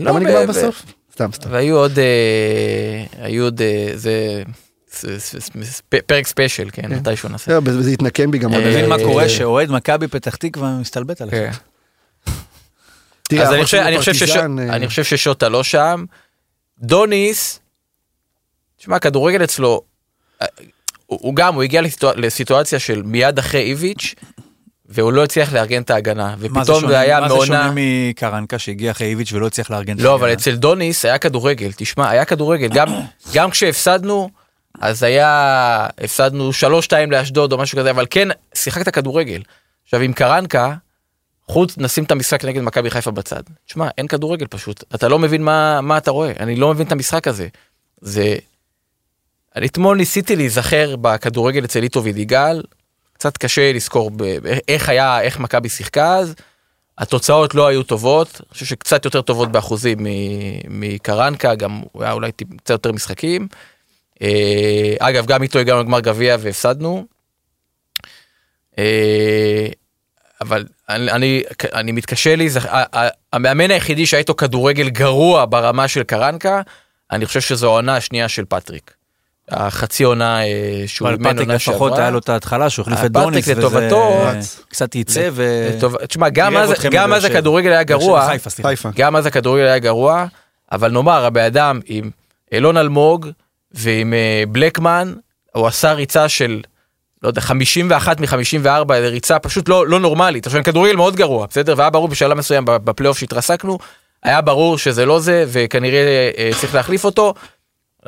לא, 0.00 0.10
למה 0.10 0.18
ו- 0.18 0.22
נגמר 0.22 0.46
בסוף? 0.48 0.82
סתם, 1.12 1.30
סתם. 1.32 1.48
והיו 1.52 1.76
עוד, 1.76 1.98
אה, 1.98 3.04
היו 3.24 3.44
עוד, 3.44 3.60
אה, 3.62 3.90
זה 3.94 4.42
פרק 6.06 6.26
special, 6.26 6.68
כן, 6.72 6.92
מתישהו 6.92 7.28
נעשה. 7.28 7.52
לא, 7.52 7.82
זה 7.82 7.90
התנקם 7.90 8.30
בי 8.30 8.38
גם 8.38 8.50
אתה 8.50 8.58
מבין 8.60 8.88
מה 8.88 8.96
קורה 8.98 9.28
שאוהד 9.28 9.70
מכבי 9.70 10.08
פתח 10.08 10.36
תקווה 10.36 10.70
מסתלבט 10.80 11.20
עליך. 11.20 11.34
כן. 11.34 11.50
אז 13.40 13.52
אני 13.52 13.64
חושב- 13.64 13.76
שלו 13.78 13.86
אני 13.88 13.98
חושב 13.98 14.14
שש- 14.14 14.22
פרטיזן, 14.30 14.58
אני 14.58 14.88
חושב 14.88 15.04
ששוטה 15.04 15.48
לא 15.48 15.64
שם. 15.64 16.04
דוניס, 16.80 17.60
תשמע, 18.78 18.96
הכדורגל 18.96 19.44
אצלו, 19.44 19.82
הוא 21.08 21.18
הוא 21.22 21.34
גם, 21.36 21.54
הוא 21.54 21.62
הגיע 21.62 21.82
לסיטואציה- 21.82 22.20
לסיטואציה 22.20 22.78
של 22.78 23.02
מיד 23.02 23.38
אחרי 23.38 23.60
איביץ', 23.60 24.14
והוא 24.86 25.12
לא 25.12 25.24
הצליח 25.24 25.52
לארגן 25.52 25.82
את 25.82 25.90
ההגנה, 25.90 26.34
ופתאום 26.38 26.86
זה 26.88 26.98
היה 26.98 27.20
מה 27.20 27.28
זה 27.28 27.34
מעונה... 27.34 27.46
שונה 27.46 27.72
מקרנקה 27.74 28.58
שהגיע 28.58 28.90
אחרי 28.90 29.06
איביץ' 29.06 29.32
ולא 29.32 29.46
הצליח 29.46 29.70
לארגן 29.70 29.96
את 29.96 30.02
לא, 30.02 30.14
אבל 30.14 30.28
ההגנה? 30.28 30.40
אצל 30.42 30.56
דוניס 30.56 31.04
היה 31.04 31.18
כדורגל, 31.18 31.70
תשמע, 31.76 32.10
היה 32.10 32.24
כדורגל, 32.24 32.68
גם, 32.68 32.88
גם 33.34 33.50
כשהפסדנו, 33.50 34.30
אז 34.80 35.02
היה, 35.02 35.86
הפסדנו 36.00 36.50
3-2 36.50 36.54
לאשדוד 37.10 37.52
או 37.52 37.58
משהו 37.58 37.78
כזה, 37.78 37.90
אבל 37.90 38.06
כן, 38.10 38.28
שיחקת 38.54 38.88
כדורגל. 38.94 39.42
עכשיו 39.84 40.00
עם 40.00 40.12
קרנקה, 40.12 40.74
חוץ, 41.48 41.74
נשים 41.78 42.04
את 42.04 42.10
המשחק 42.10 42.44
נגד 42.44 42.62
מכבי 42.62 42.90
חיפה 42.90 43.10
בצד. 43.10 43.42
תשמע, 43.66 43.88
אין 43.98 44.06
כדורגל 44.06 44.46
פשוט, 44.50 44.84
אתה 44.94 45.08
לא 45.08 45.18
מבין 45.18 45.42
מה, 45.42 45.80
מה 45.80 45.98
אתה 45.98 46.10
רואה, 46.10 46.32
אני 46.40 46.56
לא 46.56 46.74
מבין 46.74 46.86
את 46.86 46.92
המשחק 46.92 47.28
הזה. 47.28 47.48
זה... 48.00 48.36
אתמול 49.64 49.96
ניסיתי 49.96 50.36
להיזכר 50.36 50.96
בכדורגל 50.96 51.64
אצל 51.64 51.82
איטו 51.82 52.04
וידיגל, 52.04 52.62
קצת 53.12 53.36
קשה 53.36 53.72
לזכור. 53.72 54.10
איך 54.68 54.88
היה, 54.88 55.20
איך 55.20 55.40
מכבי 55.40 55.68
שיחקה 55.68 56.16
אז. 56.16 56.34
התוצאות 56.98 57.54
לא 57.54 57.66
היו 57.66 57.82
טובות, 57.82 58.40
אני 58.40 58.48
חושב 58.52 58.66
שקצת 58.66 59.04
יותר 59.04 59.22
טובות 59.22 59.52
באחוזים 59.52 59.98
מקרנקה, 60.68 61.54
גם 61.54 61.82
הוא 61.92 62.02
היה 62.02 62.12
אולי 62.12 62.32
קצת 62.32 62.70
יותר 62.70 62.92
משחקים. 62.92 63.48
אה, 64.22 64.94
אגב, 64.98 65.26
גם 65.26 65.42
איתו 65.42 65.58
הגענו 65.58 65.80
לגמר 65.80 66.00
גביע 66.00 66.36
והפסדנו. 66.40 67.06
אה, 68.78 69.66
אבל 70.40 70.66
אני, 70.88 71.10
אני, 71.10 71.42
אני 71.72 71.92
מתקשה 71.92 72.36
להיזכר, 72.36 72.68
ה- 72.70 72.98
ה- 72.98 73.08
המאמן 73.32 73.70
היחידי 73.70 74.06
שהיה 74.06 74.18
איתו 74.18 74.34
כדורגל 74.34 74.88
גרוע 74.88 75.44
ברמה 75.48 75.88
של 75.88 76.02
קרנקה, 76.02 76.62
אני 77.10 77.26
חושב 77.26 77.40
שזו 77.40 77.66
העונה 77.66 77.96
השנייה 77.96 78.28
של 78.28 78.44
פטריק. 78.44 78.97
החצי 79.50 80.04
עונה 80.04 80.42
אה, 80.42 80.82
שהוא 80.86 81.08
אבל 81.08 81.16
אימן 81.16 81.30
פטריק 81.30 81.48
עונה 81.48 81.54
לפחות 81.54 81.90
שעברה. 81.90 81.98
היה 81.98 82.10
לו 82.10 82.18
את 82.18 82.28
ההתחלה 82.28 82.70
שהוא 82.70 82.82
החליף 82.82 82.98
אה, 82.98 83.06
את 83.06 83.12
דוניס, 83.12 83.44
פטריק 83.44 83.58
וזה 83.58 83.68
לטובתו. 83.68 84.22
קצת 84.68 84.94
ייצא 84.94 85.28
ו... 85.32 85.68
תשמע, 86.08 86.28
גם 86.28 86.56
אז. 86.56 87.24
הכדורגל 87.24 87.70
היה 87.70 87.82
גרוע. 87.82 88.28
גם 88.96 89.16
אז 89.16 89.26
הכדורגל 89.26 89.64
היה 89.64 89.78
גרוע, 89.78 90.26
אבל 90.72 90.90
נאמר, 90.90 91.24
הבן 91.24 91.44
אדם 91.44 91.80
עם 91.86 92.10
אילון 92.52 92.76
אלמוג 92.76 93.28
ועם 93.72 94.14
אה, 94.14 94.42
בלקמן, 94.48 95.14
הוא 95.54 95.66
עשה 95.66 95.92
ריצה 95.92 96.28
של, 96.28 96.60
לא 97.22 97.28
יודע, 97.28 97.40
51 97.40 98.20
מ-54, 98.20 98.92
ריצה 98.92 99.38
פשוט 99.38 99.68
לא, 99.68 99.86
לא 99.86 100.00
נורמלית. 100.00 100.46
עכשיו, 100.46 100.64
כדורגל 100.64 100.96
מאוד 100.96 101.16
גרוע, 101.16 101.46
בסדר? 101.46 101.74
והיה 101.76 101.90
ברור 101.90 102.08
בשלב 102.08 102.38
מסוים 102.38 102.64
בפלייאוף 102.66 103.18
שהתרסקנו, 103.18 103.78
היה 104.22 104.40
ברור 104.40 104.78
שזה 104.78 105.06
לא 105.06 105.20
זה, 105.20 105.44
וכנראה 105.48 106.30
אה, 106.38 106.50
צריך 106.60 106.74
להחליף 106.74 107.04
אותו. 107.04 107.34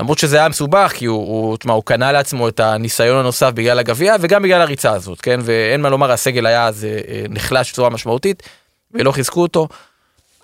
למרות 0.01 0.19
שזה 0.19 0.37
היה 0.37 0.49
מסובך, 0.49 0.93
כי 0.97 1.05
הוא, 1.05 1.19
הוא, 1.27 1.57
תשמע, 1.57 1.73
הוא 1.73 1.83
קנה 1.85 2.13
לעצמו 2.13 2.49
את 2.49 2.61
הניסיון 2.61 3.19
הנוסף 3.19 3.51
בגלל 3.55 3.79
הגביע, 3.79 4.15
וגם 4.21 4.43
בגלל 4.43 4.61
הריצה 4.63 4.93
הזאת, 4.93 5.21
כן? 5.21 5.41
ואין 5.43 5.81
מה 5.83 5.89
לומר, 5.89 6.13
הסגל 6.13 6.47
היה 6.47 6.67
אז 6.67 6.85
אה, 6.85 6.99
אה, 7.09 7.23
נחלש 7.29 7.73
בצורה 7.73 7.91
משמעותית, 7.91 8.43
ולא 8.95 9.13
חיזקו 9.13 9.43
אותו. 9.43 9.69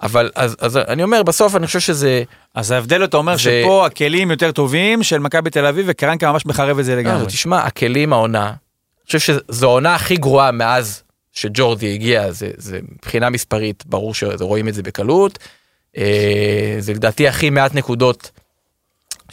אבל 0.02 0.30
אז, 0.34 0.56
אז 0.60 0.76
אני 0.76 1.02
אומר, 1.02 1.22
בסוף 1.22 1.56
אני 1.56 1.66
חושב 1.66 1.80
שזה... 1.80 2.22
אז 2.54 2.70
ההבדל 2.70 3.04
אתה 3.04 3.16
אומר 3.16 3.36
זה- 3.36 3.62
שפה 3.62 3.86
הכלים 3.86 4.30
יותר 4.30 4.52
טובים 4.52 5.02
של 5.02 5.18
מכבי 5.18 5.50
תל 5.50 5.66
אביב 5.66 5.86
וקרנקה 5.88 6.32
ממש 6.32 6.46
מחרב 6.46 6.78
את 6.78 6.84
זה 6.84 6.94
לא, 6.94 7.00
לגמרי. 7.00 7.26
תשמע, 7.26 7.58
הכלים 7.58 8.12
העונה, 8.12 8.46
אני 8.46 8.54
חושב 9.06 9.18
שזו 9.48 9.66
העונה 9.66 9.94
הכי 9.94 10.16
גרועה 10.16 10.50
מאז 10.50 11.02
שג'ורדי 11.32 11.94
הגיע, 11.94 12.32
זה, 12.32 12.50
זה 12.56 12.78
מבחינה 12.92 13.30
מספרית, 13.30 13.84
ברור 13.86 14.14
שרואים 14.14 14.68
את 14.68 14.74
זה 14.74 14.82
בקלות. 14.82 15.38
אה, 15.96 16.76
זה 16.78 16.92
לדעתי 16.92 17.28
הכי 17.28 17.50
מעט 17.50 17.74
נקודות 17.74 18.30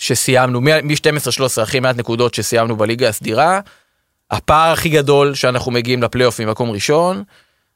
שסיימנו, 0.04 0.62
מ-12-13 0.62 1.62
הכי 1.62 1.80
מעט 1.80 1.98
נקודות 1.98 2.34
שסיימנו 2.34 2.76
בליגה 2.76 3.10
הסדירה. 3.10 3.60
הפער 4.32 4.72
הכי 4.72 4.90
גדול 4.90 5.34
שאנחנו 5.34 5.72
מגיעים 5.72 6.04
לפלייאוף 6.04 6.40
ממקום 6.40 6.72
ראשון, 6.72 7.24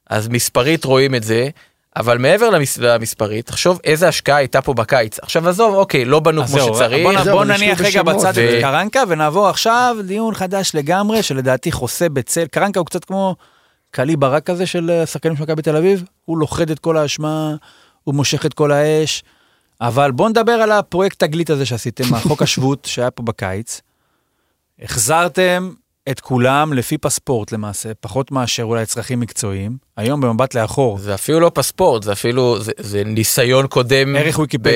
אז 0.09 0.27
מספרית 0.27 0.85
רואים 0.85 1.15
את 1.15 1.23
זה, 1.23 1.49
אבל 1.95 2.17
מעבר 2.17 2.49
למס, 2.49 2.77
למספרית, 2.77 3.45
תחשוב 3.45 3.79
איזה 3.83 4.07
השקעה 4.07 4.37
הייתה 4.37 4.61
פה 4.61 4.73
בקיץ. 4.73 5.19
עכשיו 5.19 5.49
עזוב, 5.49 5.75
אוקיי, 5.75 6.05
לא 6.05 6.19
בנו 6.19 6.45
כמו 6.45 6.57
זהו, 6.57 6.75
שצריך. 6.75 7.03
בוא, 7.03 7.23
זהו, 7.23 7.37
בוא 7.37 7.45
נניח 7.45 7.81
רגע. 7.81 8.03
בצד 8.03 8.31
ו- 8.35 8.57
את 8.57 8.61
קרנקה 8.61 9.03
ונעבור 9.07 9.47
עכשיו 9.47 9.97
דיון 10.03 10.35
חדש 10.35 10.71
לגמרי 10.73 11.23
שלדעתי 11.23 11.71
חוסה 11.71 12.09
בצל. 12.09 12.45
קרנקה 12.45 12.79
הוא 12.79 12.85
קצת 12.85 13.05
כמו 13.05 13.35
קלי 13.91 14.15
ברק 14.15 14.43
כזה 14.43 14.65
של 14.65 14.91
אה, 14.91 15.05
שחקנים 15.05 15.35
של 15.35 15.43
מכבי 15.43 15.61
תל 15.61 15.75
אביב, 15.75 16.03
הוא 16.25 16.37
לוכד 16.37 16.71
את 16.71 16.79
כל 16.79 16.97
האשמה, 16.97 17.55
הוא 18.03 18.15
מושך 18.15 18.45
את 18.45 18.53
כל 18.53 18.71
האש. 18.71 19.23
אבל 19.81 20.11
בוא 20.11 20.29
נדבר 20.29 20.51
על 20.51 20.71
הפרויקט 20.71 21.19
תגלית 21.19 21.49
הזה 21.49 21.65
שעשיתם, 21.65 22.13
החוק 22.13 22.41
השבות 22.41 22.85
שהיה 22.85 23.11
פה 23.11 23.23
בקיץ. 23.23 23.81
החזרתם 24.81 25.71
את 26.09 26.19
כולם 26.19 26.73
לפי 26.73 26.97
פספורט 26.97 27.51
למעשה, 27.51 27.93
פחות 27.99 28.31
מאשר 28.31 28.63
אולי 28.63 28.85
צרכים 28.85 29.19
מקצועיים. 29.19 29.77
היום 29.97 30.21
במבט 30.21 30.53
לאחור, 30.53 30.97
זה 30.97 31.13
אפילו 31.13 31.39
לא 31.39 31.51
פספורט, 31.53 32.03
זה 32.03 32.11
אפילו, 32.11 32.59
זה, 32.59 32.71
זה 32.79 33.03
ניסיון 33.05 33.67
קודם. 33.67 34.15
ערך 34.15 34.39
ויקיפדיה. 34.39 34.73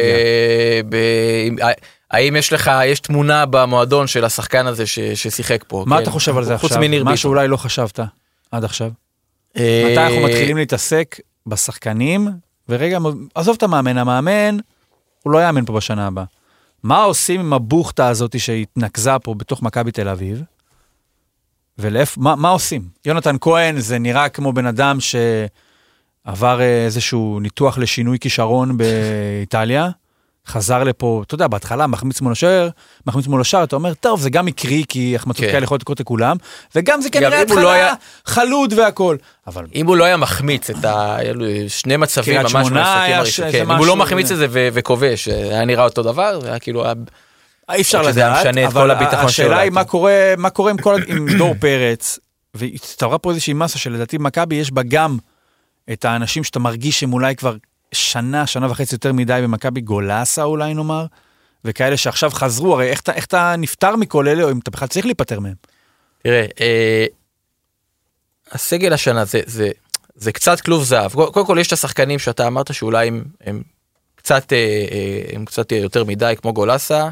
ב, 0.90 0.96
ב, 0.96 1.66
האם 2.12 2.36
יש 2.36 2.54
לך, 2.54 2.72
יש 2.86 3.00
תמונה 3.00 3.46
במועדון 3.46 4.08
של 4.08 4.26
השחקן 4.26 4.68
הזה 4.68 4.86
ש, 4.86 5.00
ששיחק 5.00 5.64
פה? 5.68 5.84
מה 5.88 5.98
כן? 5.98 6.04
אתה 6.04 6.12
חושב 6.12 6.38
על 6.38 6.44
זה 6.44 6.58
חוץ 6.58 6.72
עכשיו? 6.72 6.82
מניר 6.82 7.04
מה 7.04 7.12
ביטון. 7.12 7.18
שאולי 7.18 7.48
לא 7.48 7.58
חשבת 7.58 8.00
עד 8.52 8.64
עכשיו. 8.64 8.92
אה, 9.58 9.88
מתי 9.92 9.98
אנחנו 9.98 10.22
מתחילים 10.22 10.58
להתעסק 10.58 11.20
בשחקנים, 11.48 12.28
ורגע, 12.70 12.98
עזוב 13.36 13.56
את 13.58 13.64
המאמן, 13.64 13.98
המאמן, 13.98 14.58
הוא 15.24 15.34
לא 15.34 15.46
יאמן 15.46 15.66
פה 15.66 15.74
בשנה 15.74 16.08
הבאה. 16.08 16.26
מה 16.84 17.04
עושים 17.04 17.40
עם 17.40 17.54
הבוכטה 17.54 18.08
הזאת 18.08 18.40
שהתנקזה 18.40 19.20
פה 19.20 19.34
בתוך 19.34 19.62
מכבי 19.62 19.92
תל 19.92 20.10
אביב? 20.10 20.44
ולאיפה, 21.78 22.22
מה, 22.22 22.36
מה 22.36 22.50
עושים? 22.50 22.82
יונתן 23.06 23.36
כהן 23.42 23.80
זה 23.80 24.00
נראה 24.00 24.30
כמו 24.30 24.54
בן 24.54 24.66
אדם 24.66 24.98
שעבר 25.00 26.62
אה, 26.62 26.86
איזשהו 26.86 27.40
ניתוח 27.40 27.78
לשינוי 27.78 28.20
כישרון 28.20 28.78
באיטליה, 28.78 29.90
חזר 30.48 30.84
לפה, 30.84 31.22
אתה 31.28 31.36
יודע, 31.36 31.48
בהתחלה 31.48 31.88
מחמיץ 31.88 32.22
מול 32.22 32.32
השוער, 32.32 32.70
מחמיץ 33.08 33.28
מול 33.28 33.42
השער, 33.42 33.64
אתה 33.64 33.76
אומר, 33.76 33.94
טוב, 33.94 34.22
זה 34.22 34.30
גם 34.30 34.46
מקרי, 34.46 34.84
כי 34.90 35.16
החמצות 35.16 35.46
כן. 35.46 35.52
כאלה 35.52 35.64
יכולות 35.64 35.82
לקרות 35.82 36.00
לכולם, 36.00 36.38
וגם 36.76 37.02
זה 37.02 37.10
כנראה 37.10 37.30
לא 37.30 37.42
התחלה 37.42 37.74
היה- 37.74 37.94
חלוד 38.26 38.74
והכל. 38.74 39.18
אבל 39.48 39.66
אם 39.76 39.88
הוא 39.88 39.98
לא 39.98 40.04
היה 40.04 40.18
מחמיץ 40.18 40.70
את 40.70 40.86
ה... 40.86 41.18
שני 41.68 41.98
מצבים 41.98 42.42
ממש 42.42 42.68
היה 42.74 43.18
הראשונים. 43.18 43.52
ש- 43.52 43.56
כן, 43.56 43.72
אם 43.72 43.78
הוא 43.78 43.86
לא 43.88 43.96
מחמיץ 43.96 44.32
את 44.32 44.38
זה 44.38 44.48
ו- 44.50 44.68
וכובש, 44.74 45.28
היה 45.28 45.66
נראה 45.66 45.84
אותו 45.84 46.04
דבר, 46.04 46.40
זה 46.42 46.50
היה 46.50 46.60
כאילו... 46.60 46.86
היה- 46.86 46.94
אי 47.72 47.82
אפשר 47.82 48.02
לדעת, 48.02 48.46
אבל 48.66 48.92
השאלה 49.12 49.60
היא. 49.60 49.72
מה 49.72 49.84
קורה, 49.84 50.34
מה 50.38 50.50
קורה 50.50 50.72
עם, 50.72 50.78
כל, 50.78 51.00
עם 51.08 51.28
דור 51.38 51.56
פרץ, 51.60 52.20
והצטברה 52.54 53.18
פה 53.18 53.30
איזושהי 53.30 53.54
מסה 53.54 53.80
שלדעתי 53.80 54.18
במכבי 54.18 54.56
יש 54.56 54.72
בה 54.72 54.82
גם 54.84 55.18
את 55.94 56.06
האנשים 56.06 56.44
שאתה 56.44 56.60
מרגיש 56.60 57.00
שהם 57.00 57.14
אולי 57.14 57.36
כבר 57.36 57.56
שנה, 57.92 58.48
שנה 58.48 58.72
וחצי 58.72 58.96
יותר 58.96 59.14
מדי 59.14 59.40
במכבי 59.44 59.82
גולסה 59.82 60.44
אולי 60.44 60.74
נאמר, 60.74 61.06
וכאלה 61.66 61.98
שעכשיו 61.98 62.30
חזרו, 62.30 62.74
הרי 62.74 62.90
איך, 62.90 63.02
איך 63.14 63.26
אתה 63.26 63.56
נפטר 63.58 63.96
מכל 63.96 64.28
אלה, 64.28 64.44
או 64.44 64.52
אם 64.52 64.60
אתה 64.60 64.72
בכלל 64.72 64.88
צריך 64.88 65.06
להיפטר 65.06 65.40
מהם. 65.40 65.54
תראה, 66.24 66.46
אה, 66.62 67.06
הסגל 68.52 68.94
השנה 68.94 69.26
זה, 69.26 69.42
זה, 69.46 69.70
זה 70.16 70.32
קצת 70.32 70.62
כלוב 70.62 70.84
זהב. 70.84 71.12
קודם 71.14 71.46
כל 71.46 71.58
יש 71.60 71.68
את 71.68 71.74
השחקנים 71.74 72.20
שאתה 72.20 72.48
אמרת 72.48 72.74
שאולי 72.74 73.08
הם, 73.08 73.24
הם, 73.42 73.62
קצת, 74.16 74.54
אה, 74.54 74.58
אה, 74.92 75.36
הם 75.36 75.46
קצת 75.46 75.72
יותר 75.72 76.04
מדי, 76.04 76.34
כמו 76.42 76.54
גולסה. 76.54 77.10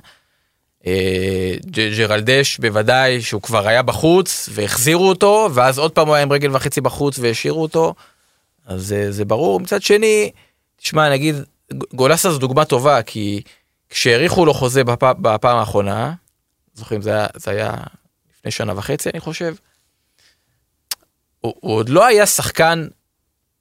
אה, 0.87 1.55
ג'רלדש 1.97 2.57
בוודאי 2.57 3.21
שהוא 3.21 3.41
כבר 3.41 3.67
היה 3.67 3.81
בחוץ 3.81 4.49
והחזירו 4.53 5.09
אותו 5.09 5.49
ואז 5.53 5.79
עוד 5.79 5.91
פעם 5.91 6.07
הוא 6.07 6.15
היה 6.15 6.23
עם 6.23 6.31
רגל 6.31 6.55
וחצי 6.55 6.81
בחוץ 6.81 7.19
והשאירו 7.19 7.61
אותו. 7.61 7.93
אז 8.65 8.87
זה, 8.87 9.11
זה 9.11 9.25
ברור. 9.25 9.59
מצד 9.59 9.81
שני, 9.81 10.31
תשמע 10.81 11.09
נגיד 11.09 11.35
גולסה 11.93 12.31
זו 12.31 12.37
דוגמה 12.37 12.65
טובה 12.65 13.01
כי 13.01 13.41
כשהאריכו 13.89 14.45
לו 14.45 14.53
חוזה 14.53 14.83
בפ, 14.83 15.03
בפעם 15.03 15.57
האחרונה, 15.57 16.13
זוכרים 16.73 17.01
זה 17.01 17.09
היה, 17.09 17.27
זה 17.35 17.51
היה 17.51 17.73
לפני 18.33 18.51
שנה 18.51 18.73
וחצי 18.77 19.09
אני 19.09 19.19
חושב. 19.19 19.53
הוא, 21.39 21.53
הוא 21.59 21.75
עוד 21.75 21.89
לא 21.89 22.05
היה 22.05 22.25
שחקן 22.25 22.87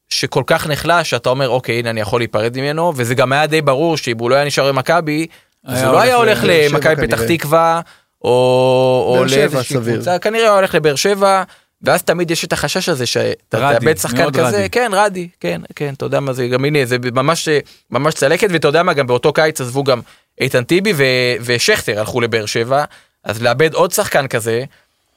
שכל 0.08 0.42
כך 0.46 0.66
נחלש 0.66 1.10
שאתה 1.10 1.28
אומר 1.28 1.48
אוקיי 1.48 1.78
הנה 1.78 1.90
אני 1.90 2.00
יכול 2.00 2.20
להיפרד 2.20 2.56
ממנו 2.56 2.92
וזה 2.96 3.14
גם 3.14 3.32
היה 3.32 3.46
די 3.46 3.62
ברור 3.62 3.96
שאם 3.96 4.18
הוא 4.18 4.30
לא 4.30 4.34
היה 4.34 4.44
נשאר 4.44 4.72
במכבי 4.72 5.26
אז 5.64 5.82
הוא 5.82 5.92
לא 5.92 6.00
היה 6.00 6.14
הולך 6.14 6.40
למכבי 6.42 7.06
פתח. 7.06 7.22
תקווה 7.28 7.80
או, 8.24 9.14
או 9.18 9.24
לאיזושהי. 9.24 9.76
קבוצה 9.76 10.18
כנראה 10.18 10.48
הוא 10.48 10.56
הולך 10.56 10.74
לבאר 10.74 10.94
שבע 10.94 11.42
ואז 11.82 12.02
תמיד 12.02 12.30
יש 12.30 12.44
את 12.44 12.52
החשש 12.52 12.88
הזה 12.88 13.06
שאתה 13.06 13.58
תאבד 13.58 13.98
שחקן 13.98 14.30
כזה 14.30 14.58
רדי. 14.58 14.68
כן 14.70 14.90
רדי 14.94 15.28
כן 15.40 15.60
כן 15.76 15.94
אתה 15.94 16.04
יודע 16.04 16.20
מה 16.20 16.32
זה 16.32 16.48
גם 16.48 16.64
הנה 16.64 16.84
זה 16.84 16.96
ממש 17.12 17.48
ממש 17.90 18.14
צלקת 18.14 18.48
ואתה 18.52 18.68
יודע 18.68 18.82
מה 18.82 18.92
גם 18.92 19.06
באותו 19.06 19.32
קיץ 19.32 19.60
עזבו 19.60 19.84
גם 19.84 20.00
איתן 20.40 20.64
טיבי 20.64 20.92
ו- 20.96 21.34
ושכטר 21.40 21.98
הלכו 21.98 22.20
לבאר 22.20 22.46
שבע 22.46 22.84
אז 23.24 23.42
לאבד 23.42 23.74
עוד 23.74 23.92
שחקן 23.92 24.26
כזה. 24.26 24.64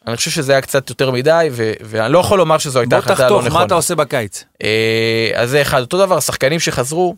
אני 0.08 0.15
חושב 0.15 0.32
שזה 0.32 0.52
היה 0.52 0.62
קצת 0.62 0.89
יותר 0.89 1.12
מדי 1.12 1.50
ו- 1.52 1.74
ואני 1.82 2.13
לא 2.13 2.19
יכול 2.19 2.38
לומר 2.38 2.58
שזו 2.58 2.80
הייתה 2.80 2.95
בוא 2.95 3.04
החלטה 3.04 3.24
לא 3.24 3.28
תחתוך, 3.30 3.45
נכונה. 3.45 3.60
מה 3.60 3.65
אתה 3.65 3.74
עושה 3.74 3.95
בקיץ? 3.95 4.43
אה, 4.63 5.32
אז 5.36 5.50
זה 5.50 5.62
אחד 5.62 5.82
אותו 5.82 5.97
דבר 5.97 6.19
שחקנים 6.19 6.60
שחזרו. 6.60 7.15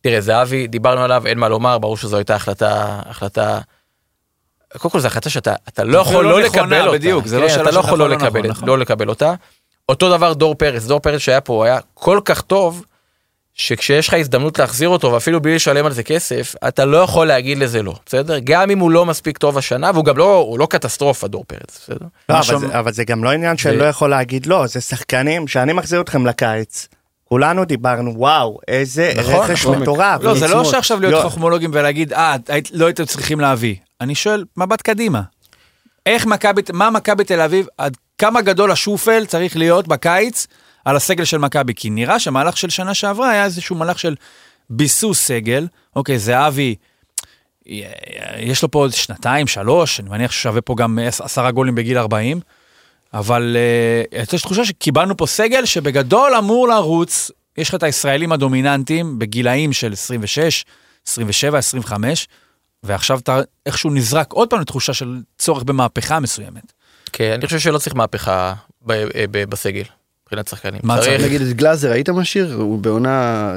תראה 0.00 0.20
זהבי 0.20 0.66
דיברנו 0.66 1.00
עליו 1.00 1.26
אין 1.26 1.38
מה 1.38 1.48
לומר 1.48 1.78
ברור 1.78 1.96
שזו 1.96 2.16
הייתה 2.16 2.34
החלטה 2.34 3.00
החלטה. 3.06 3.58
קודם 4.78 4.92
כל 4.92 5.00
זו 5.00 5.06
החלטה 5.06 5.30
שאתה 5.30 5.54
אתה 5.68 5.84
לא 5.84 5.98
יכול 5.98 6.24
לא 6.24 6.30
לא 6.30 6.40
לקבל 6.40 6.80
אותה. 6.86 6.92
בדיוק, 6.98 7.26
זה 7.26 7.38
לא 7.40 7.46
כן, 7.48 7.52
שאלה 7.54 7.62
אתה 7.62 7.70
של 7.70 7.76
לא 7.76 7.80
יכול 7.80 7.98
לא 7.98 8.08
נכון, 8.08 8.26
לקבל. 8.26 8.50
לא 8.66 8.78
לקבל 8.78 9.08
אותה. 9.08 9.34
אותו 9.88 10.10
דבר 10.10 10.32
דור 10.32 10.54
פרץ 10.54 10.84
דור 10.84 11.00
פרץ 11.00 11.20
שהיה 11.20 11.40
פה 11.40 11.66
היה 11.66 11.78
כל 11.94 12.20
כך 12.24 12.40
טוב. 12.40 12.84
שכשיש 13.56 14.08
לך 14.08 14.14
הזדמנות 14.14 14.58
להחזיר 14.58 14.88
אותו 14.88 15.12
ואפילו 15.12 15.40
בלי 15.42 15.54
לשלם 15.54 15.86
על 15.86 15.92
זה 15.92 16.02
כסף 16.02 16.54
אתה 16.68 16.84
לא 16.84 16.96
יכול 16.96 17.26
להגיד 17.26 17.58
לזה 17.58 17.82
לא 17.82 17.94
בסדר 18.06 18.38
גם 18.44 18.70
אם 18.70 18.78
הוא 18.78 18.90
לא 18.90 19.06
מספיק 19.06 19.38
טוב 19.38 19.58
השנה 19.58 19.90
והוא 19.94 20.04
גם 20.04 20.16
לא 20.18 20.34
הוא 20.36 20.58
לא 20.58 20.66
קטסטרופה 20.70 21.28
דור 21.28 21.44
פרץ 21.46 21.78
בסדר. 21.82 22.06
לא, 22.28 22.38
אבל, 22.38 22.58
זה, 22.58 22.78
אבל 22.78 22.92
זה 22.92 23.04
גם 23.04 23.24
לא 23.24 23.30
עניין 23.30 23.56
של 23.56 23.70
זה- 23.70 23.76
לא 23.76 23.84
יכול 23.84 24.10
להגיד 24.10 24.46
לא, 24.46 24.66
זה 24.66 24.80
שחקנים 24.80 25.48
שאני 25.48 25.72
מחזיר 25.72 26.00
אתכם 26.00 26.26
לקיץ. 26.26 26.88
כולנו 27.24 27.64
דיברנו, 27.64 28.12
וואו, 28.16 28.58
איזה 28.68 29.12
נכון, 29.16 29.34
רכש 29.34 29.62
נכון. 29.62 29.78
מטורף. 29.78 30.22
לא, 30.22 30.34
זה 30.34 30.48
לא. 30.48 30.64
שעכשיו 30.64 31.00
להיות 31.00 31.24
לא, 31.24 31.28
חכמולוגים 31.28 31.70
ולהגיד, 31.74 32.12
אה, 32.12 32.36
לא 32.72 32.86
הייתם 32.86 33.04
צריכים 33.04 33.40
להביא. 33.40 33.74
אני 34.04 34.14
שואל, 34.14 34.44
מבט 34.56 34.82
קדימה. 34.82 35.22
איך 36.06 36.26
מכבי, 36.26 36.62
מה 36.72 36.90
מכבי 36.90 37.24
תל 37.24 37.40
אביב, 37.40 37.66
עד 37.78 37.96
כמה 38.18 38.40
גדול 38.40 38.70
השופל 38.70 39.26
צריך 39.26 39.56
להיות 39.56 39.88
בקיץ 39.88 40.46
על 40.84 40.96
הסגל 40.96 41.24
של 41.24 41.38
מכבי? 41.38 41.74
כי 41.74 41.90
נראה 41.90 42.18
שהמהלך 42.18 42.56
של 42.56 42.70
שנה 42.70 42.94
שעברה 42.94 43.30
היה 43.30 43.44
איזשהו 43.44 43.76
מהלך 43.76 43.98
של 43.98 44.14
ביסוס 44.70 45.20
סגל. 45.26 45.66
אוקיי, 45.96 46.18
זהבי, 46.18 46.74
יש 48.38 48.62
לו 48.62 48.70
פה 48.70 48.78
עוד 48.78 48.92
שנתיים, 48.92 49.46
שלוש, 49.46 50.00
אני 50.00 50.08
מניח 50.10 50.32
ששווה 50.32 50.60
פה 50.60 50.74
גם 50.78 50.98
עש- 51.02 51.20
עשרה 51.20 51.50
גולים 51.50 51.74
בגיל 51.74 51.98
40. 51.98 52.40
אבל 53.14 53.56
אה, 54.12 54.28
יש 54.34 54.42
תחושה 54.42 54.64
שקיבלנו 54.64 55.16
פה 55.16 55.26
סגל 55.26 55.64
שבגדול 55.64 56.34
אמור 56.34 56.68
לרוץ, 56.68 57.30
יש 57.58 57.68
לך 57.68 57.74
את 57.74 57.82
הישראלים 57.82 58.32
הדומיננטיים 58.32 59.18
בגילאים 59.18 59.72
של 59.72 59.92
26, 59.92 60.64
27, 61.06 61.58
25, 61.58 62.28
ועכשיו 62.84 63.18
אתה 63.18 63.40
איכשהו 63.66 63.90
נזרק 63.90 64.32
עוד 64.32 64.50
פעם 64.50 64.60
לתחושה 64.60 64.92
של 64.94 65.16
צורך 65.38 65.62
במהפכה 65.62 66.20
מסוימת. 66.20 66.72
כן 67.12 67.32
אני 67.32 67.46
חושב 67.46 67.58
שלא 67.58 67.78
צריך 67.78 67.96
מהפכה 67.96 68.54
ב- 68.86 68.92
ב- 69.30 69.44
בסגל. 69.44 69.82
מבחינת 70.22 70.48
שחקנים. 70.48 70.80
מה 70.84 70.98
צריך? 71.00 71.22
נגיד 71.24 71.40
את 71.42 71.52
גלאזר 71.52 71.90
היית 71.92 72.08
משאיר? 72.08 72.54
הוא 72.54 72.78
בעונה 72.78 73.54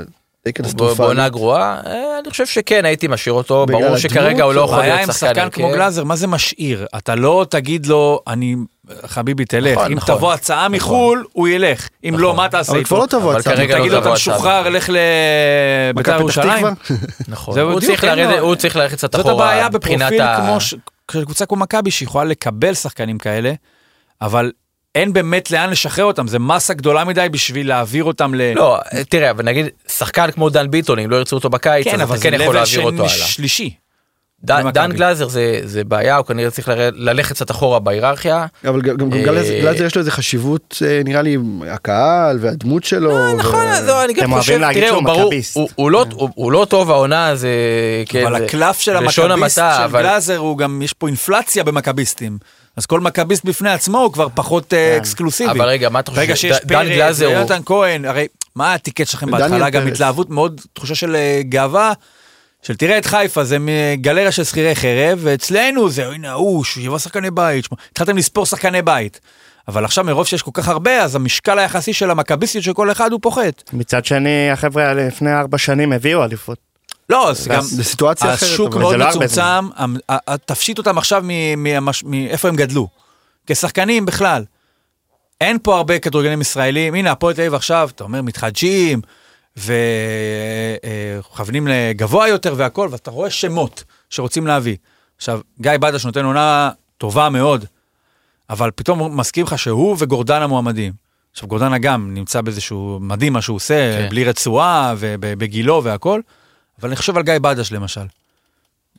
די 0.48 0.54
קטסטרופלית. 0.54 0.98
בעונה 0.98 1.30
גרועה 1.30 1.80
אה, 1.86 2.20
אני 2.24 2.30
חושב 2.30 2.46
שכן 2.46 2.86
הייתי 2.86 3.08
משאיר 3.08 3.34
אותו 3.34 3.66
ברור 3.66 3.98
שכרגע 3.98 4.44
הוא 4.44 4.54
לא 4.54 4.62
יכול 4.62 4.76
הבעיה 4.76 4.96
להיות 4.96 5.10
עם 5.10 5.14
שחקן 5.14 5.28
שחקן 5.28 5.50
כמו 5.50 5.66
הרכב. 5.66 5.78
גלאזר, 5.78 6.04
מה 6.04 6.16
זה 6.16 6.28
משאיר? 6.28 6.86
אתה 6.98 7.16
לא 7.16 7.46
תגיד 7.50 7.86
לו, 7.86 8.22
אני, 8.28 8.56
חביבי 9.06 9.46
תלך, 9.46 9.78
נכון, 9.78 9.92
אם 9.92 9.98
נכון. 9.98 10.16
תבוא 10.16 10.34
הצעה 10.34 10.70
מחו"ל, 10.70 11.26
הוא 11.34 11.48
ילך. 11.48 11.88
אם 12.04 12.16
לא, 12.18 12.34
מה 12.34 12.50
תעשה 12.50 12.72
אבל 12.72 12.80
איתו? 12.80 12.88
כבר 12.88 13.00
לא 13.00 13.06
תבוא 13.06 13.32
אבל 13.32 13.40
הצעה. 13.40 13.56
כרגע 13.56 13.76
לא 13.76 13.80
תגיד 13.80 13.92
לו, 13.92 14.00
אתה. 14.00 14.14
משוחרר, 14.14 14.70
לך 14.70 14.90
לבית"ר 15.94 16.20
ירושלים. 16.20 16.66
נכון. 17.28 17.54
זה 17.54 17.62
הוא 18.40 18.56
צריך 18.56 18.76
ללכת 18.76 18.98
קצת 18.98 19.16
זאת 19.16 19.26
אחורה. 19.26 19.46
הבעיה 19.46 19.70
מבחינת 19.70 20.14
בפרופיל 20.14 20.36
כמו 20.38 20.58
קבוצה 21.06 21.46
כמו 21.46 21.58
מכבי 21.58 21.92
שיכולה 21.92 22.24
לקבל 22.24 22.74
שחקנים 22.74 23.18
כאלה, 23.18 23.54
אבל 24.22 24.52
אין 24.98 25.14
באמת 25.14 25.52
לאן 25.52 25.70
לשחרר 25.70 26.06
אותם, 26.06 26.28
זה 26.28 26.40
מסה 26.40 26.74
גדולה 26.74 27.04
מדי 27.06 27.28
בשביל 27.32 27.68
להעביר 27.68 28.04
אותם 28.04 28.36
ל... 28.36 28.54
לא 28.56 28.80
תראה 29.10 29.32
אבל 29.32 29.44
נגיד 29.46 29.66
שחקן 29.88 30.32
כמו 30.32 30.50
דן 30.50 30.72
ביטון 30.72 31.00
אם 31.00 31.10
לא 31.10 31.16
ירצו 31.16 31.36
אותו 31.36 31.50
בקיץ 31.50 31.84
כן, 31.88 31.96
אז 31.96 32.02
אבל 32.02 32.16
אתה 32.16 32.18
זה 32.18 32.24
כן 32.24 32.34
יכול 32.34 32.46
לבל 32.46 32.56
להעביר 32.56 32.82
אותו 32.82 32.98
הלאה. 32.98 33.10
שלישי. 33.10 33.74
דן-. 34.44 34.70
דן 34.74 34.92
גלאזר 34.92 35.28
זה 35.28 35.60
זה 35.64 35.84
בעיה 35.84 36.18
הוא 36.18 36.26
כנראה 36.26 36.52
צריך 36.52 36.68
לרד- 36.68 36.94
ללכת 36.96 37.36
קצת 37.36 37.52
אחורה 37.52 37.80
בהיררכיה. 37.80 38.46
אבל 38.68 38.82
גם 38.82 38.98
גם 38.98 39.14
אה, 39.14 39.24
גלאזר 39.24 39.86
יש 39.86 39.96
לו 39.96 40.00
איזה 40.00 40.12
חשיבות 40.12 40.82
אה, 40.88 41.02
נראה 41.06 41.22
לי 41.22 41.38
הקהל 41.70 42.38
והדמות 42.42 42.84
שלו. 42.84 43.34
נכון 43.36 43.66
ו- 43.84 43.88
לא, 43.88 44.04
אני 44.04 44.14
גם 44.14 44.36
חושב 44.40 44.60
תראה 44.74 44.90
הוא 44.90 45.04
ברור 45.04 45.24
מכביסט. 45.26 45.56
הוא- 45.56 45.70
הוא 45.76 45.92
לא 45.92 46.06
הוא- 46.14 46.30
הוא 46.36 46.52
לא 46.52 46.66
טוב 46.70 46.92
העונה 46.92 47.36
זה 47.36 47.50
כן, 48.10 48.26
אבל 48.28 48.40
זה- 48.40 48.46
הקלף 48.46 48.80
של 48.80 48.96
המכביסט 48.98 49.56
של 49.56 49.62
אבל- 49.84 50.02
גלאזר 50.02 50.38
הוא 50.38 50.58
גם, 50.58 50.82
יש 50.82 50.94
פה 50.94 51.08
אינפלציה 51.08 51.64
במכביסטים. 51.64 52.38
אז 52.78 52.86
כל 52.86 53.00
מכביסט 53.00 53.46
בפני 53.46 53.70
עצמו 53.72 54.00
הוא 54.00 54.14
כבר 54.14 54.28
פחות 54.36 54.74
אה, 54.74 54.92
כן. 54.94 55.02
אקסקלוסיבי. 55.02 55.52
אבל 55.52 55.66
רגע, 55.70 55.90
מה 55.90 56.00
אתה 56.00 56.12
חושב? 56.12 56.22
ברגע 56.22 56.36
ש- 56.36 56.42
שיש 56.42 56.58
פרץ 56.68 56.88
גלאזר 56.88 57.26
הוא- 57.26 57.36
ויונתן 57.36 57.62
כהן, 57.66 58.06
הרי 58.06 58.28
מה 58.56 58.74
הטיקט 58.74 59.08
שלכם 59.08 59.32
בהתחלה? 59.32 59.70
גם. 59.70 59.88
התלהבות 59.88 60.30
מאוד, 60.30 60.62
תחושה 60.74 60.96
של 60.96 61.16
אה, 61.16 61.42
גאווה, 61.50 61.94
של 62.62 62.76
תראה 62.76 62.98
את 62.98 63.06
חיפה, 63.06 63.44
זה 63.44 63.58
מגלריה 63.60 64.32
של 64.32 64.44
שכירי 64.44 64.76
חרב, 64.76 65.20
ואצלנו 65.22 65.90
זה, 65.90 66.08
הנה, 66.08 66.32
הוא, 66.34 66.64
שבעה 66.64 67.00
שחקני 67.00 67.32
בית, 67.32 67.66
שמע- 67.66 67.78
התחלתם 67.92 68.18
לספור 68.18 68.46
שחקני 68.46 68.82
בית. 68.82 69.20
אבל 69.68 69.86
עכשיו 69.86 70.04
מרוב 70.04 70.26
שיש 70.28 70.42
כל 70.42 70.52
כך 70.54 70.68
הרבה, 70.68 71.02
אז 71.04 71.16
המשקל 71.16 71.60
היחסי 71.60 71.94
של 71.94 72.12
המכביסטיות 72.12 72.64
של 72.64 72.74
כל 72.74 72.92
אחד 72.92 73.12
הוא 73.12 73.20
פוחת. 73.24 73.64
מצד 73.74 74.06
שני, 74.06 74.52
החבר'ה 74.52 74.88
האלה 74.88 75.08
לפני 75.08 75.34
ארבע 75.34 75.58
שנים 75.58 75.92
הביאו 75.94 76.24
אליפות. 76.24 76.58
לא, 77.10 77.30
אז 77.30 77.48
גם... 77.48 77.62
זה 77.62 77.84
סיטואציה 77.84 78.34
אחרת. 78.34 78.50
השוק. 78.50 78.76
מאוד 78.76 78.92
זה 78.92 78.98
לא 78.98 79.10
מצומצם, 79.10 79.68
ה- 80.10 80.38
תפשיט 80.38 80.78
אותם 80.78 80.98
עכשיו 80.98 81.24
מאיפה 82.04 82.48
הם 82.48 82.56
גדלו. 82.56 82.88
כשחקנים 83.48 84.06
בכלל. 84.06 84.44
אין 85.42 85.58
פה 85.64 85.78
הרבה 85.78 86.00
כדורגלנים 86.00 86.42
ישראלים, 86.42 86.94
הנה 86.94 87.12
הפועל 87.12 87.34
תל 87.36 87.42
אביב 87.42 87.54
עכשיו, 87.54 87.90
אתה 87.96 88.04
אומר 88.04 88.22
מתחדשים, 88.22 89.02
וכוונים 91.28 91.68
לגבוה 91.68 92.28
יותר 92.28 92.54
והכל, 92.58 92.88
ואתה 92.92 93.12
רואה 93.12 93.30
שמות 93.30 93.84
שרוצים 94.10 94.48
להביא. 94.48 94.76
עכשיו, 95.18 95.40
גיא 95.62 95.72
בדש 95.80 96.06
נותן 96.06 96.26
עונה 96.26 96.72
טובה 96.98 97.30
מאוד, 97.30 97.66
אבל 98.50 98.72
פתאום 98.76 99.00
הוא 99.00 99.10
מזכיר 99.12 99.46
לך 99.46 99.60
שהוא 99.60 99.96
וגורדן 100.00 100.42
המועמדים. 100.42 100.94
עכשיו, 101.32 101.48
גורדנה 101.50 101.78
גם 101.78 102.14
נמצא 102.14 102.42
באיזשהו 102.42 103.00
מדהים 103.02 103.34
מה 103.34 103.42
שהוא 103.42 103.56
עושה, 103.56 103.98
כן. 104.02 104.10
בלי 104.10 104.24
רצועה 104.24 104.94
ובגילו 104.98 105.84
והכל, 105.84 106.22
אבל 106.80 106.90
אני 106.90 106.96
חושב 106.96 107.18
על 107.18 107.24
גיא 107.24 107.34
בדש 107.42 107.72
למשל. 107.72 108.06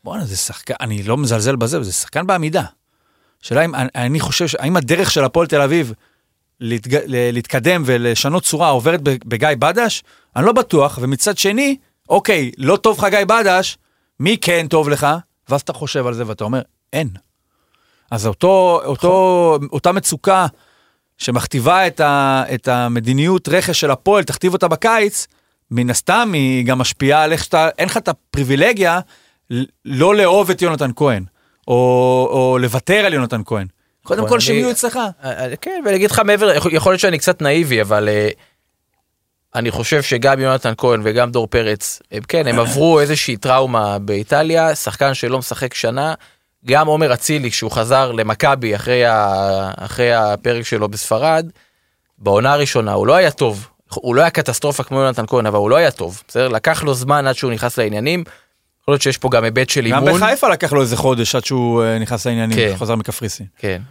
בואנה, 0.04 0.24
זה 0.24 0.36
שחקן, 0.36 0.74
אני 0.80 1.02
לא 1.02 1.16
מזלזל 1.16 1.56
בזה, 1.56 1.82
זה 1.82 1.92
שחקן 1.92 2.26
בעמידה. 2.26 2.62
שאלה 3.42 3.64
אם, 3.64 3.74
אני, 3.74 4.20
חושב, 4.20 4.46
האם 4.58 4.76
הדרך 4.76 5.10
של 5.10 5.24
הפועל 5.24 5.46
תל 5.46 5.60
אביב 5.60 5.92
להתג, 6.60 6.98
להתקדם 7.06 7.82
ולשנות 7.86 8.42
צורה 8.42 8.68
עוברת 8.68 9.02
בגיא 9.02 9.48
בדש? 9.58 10.02
אני 10.36 10.46
לא 10.46 10.52
בטוח, 10.52 10.98
ומצד 11.02 11.38
שני, 11.38 11.76
אוקיי, 12.08 12.50
לא 12.58 12.76
טוב 12.76 12.98
לך 12.98 13.04
גיא 13.10 13.24
בדש, 13.24 13.78
מי 14.20 14.38
כן 14.40 14.66
טוב 14.70 14.88
לך? 14.88 15.06
ואז 15.48 15.60
אתה 15.60 15.72
חושב 15.72 16.06
על 16.06 16.14
זה 16.14 16.26
ואתה 16.26 16.44
אומר, 16.44 16.62
אין. 16.92 17.08
אז 18.10 18.26
אותו, 18.26 18.80
אותו, 18.84 19.58
אותה 19.72 19.92
מצוקה 19.92 20.46
שמכתיבה 21.18 21.86
את, 21.86 22.00
ה, 22.00 22.44
את 22.54 22.68
המדיניות 22.68 23.48
רכש 23.48 23.80
של 23.80 23.90
הפועל, 23.90 24.24
תכתיב 24.24 24.52
אותה 24.52 24.68
בקיץ, 24.68 25.26
מן 25.70 25.90
הסתם 25.90 26.30
היא 26.34 26.64
גם 26.66 26.78
משפיעה 26.78 27.22
על 27.22 27.32
איך 27.32 27.44
שאתה, 27.44 27.68
אין 27.78 27.88
לך 27.88 27.96
את 27.96 28.08
הפריבילגיה 28.08 29.00
לא 29.84 30.14
לאהוב 30.14 30.50
את 30.50 30.62
יונתן 30.62 30.90
כהן, 30.96 31.24
או, 31.68 31.74
או 32.30 32.58
לוותר 32.60 32.94
על 33.06 33.14
יונתן 33.14 33.40
כהן. 33.46 33.66
קודם 34.02 34.28
כל 34.28 34.40
שהם 34.40 34.56
יהיו 34.56 34.70
אצלך. 34.70 34.96
אה, 34.96 35.10
אה, 35.50 35.56
כן, 35.56 35.82
ואני 35.84 35.96
אגיד 35.96 36.10
לך 36.10 36.18
מעבר, 36.24 36.50
יכול- 36.56 36.74
יכול 36.74 36.92
להיות 36.92 37.00
שאני 37.00 37.18
קצת 37.18 37.42
נאיבי, 37.42 37.82
אבל 37.82 38.08
אה, 38.08 38.28
אני 39.54 39.70
חושב 39.70 40.02
שגם 40.02 40.40
יונתן 40.40 40.72
כהן 40.78 41.00
וגם 41.04 41.30
דור 41.30 41.46
פרץ, 41.46 42.02
הם 42.12 42.22
כן, 42.28 42.46
הם 42.46 42.58
עברו 42.58 43.00
איזושהי 43.00 43.36
טראומה 43.36 43.98
באיטליה, 43.98 44.74
שחקן 44.74 45.14
שלא 45.14 45.38
משחק 45.38 45.74
שנה, 45.74 46.14
גם 46.66 46.86
עומר 46.86 47.14
אצילי, 47.14 47.50
כשהוא 47.50 47.70
חזר 47.70 48.12
למכבי 48.12 48.74
אחרי, 48.76 49.06
ה- 49.06 49.70
אחרי 49.76 50.14
הפרק 50.14 50.62
שלו 50.64 50.88
בספרד, 50.88 51.46
בעונה 52.18 52.52
הראשונה 52.52 52.92
הוא 52.92 53.06
לא 53.06 53.14
היה 53.14 53.30
טוב, 53.30 53.68
הוא 53.94 54.14
לא 54.14 54.20
היה 54.20 54.30
קטסטרופה 54.30 54.82
כמו 54.82 55.00
יונתן 55.00 55.26
כהן, 55.26 55.46
אבל 55.46 55.58
הוא 55.58 55.70
לא 55.70 55.76
היה 55.76 55.90
טוב, 55.90 56.22
בסדר? 56.28 56.48
לקח 56.48 56.82
לו 56.82 56.94
זמן 56.94 57.26
עד 57.26 57.36
שהוא 57.36 57.52
נכנס 57.52 57.78
לעניינים, 57.78 58.24
יכול 58.82 58.92
להיות 58.92 59.02
שיש 59.02 59.18
פה 59.18 59.28
גם 59.30 59.44
היבט 59.44 59.68
של 59.68 59.88
גם 59.88 60.08
אימון. 60.08 60.20
בחיפה 60.20 60.48
לקח 60.48 60.72
לו 60.72 60.80
איזה 60.80 60.96
חודש 60.96 61.34
עד 61.34 61.44
שהוא 61.44 61.82
אה, 61.82 61.98
נכנס 61.98 62.26
לעניינים, 62.26 62.56
כן. 62.56 62.74
חזר 62.76 62.94
מקפריסין. 62.94 63.46
כן. 63.58 63.82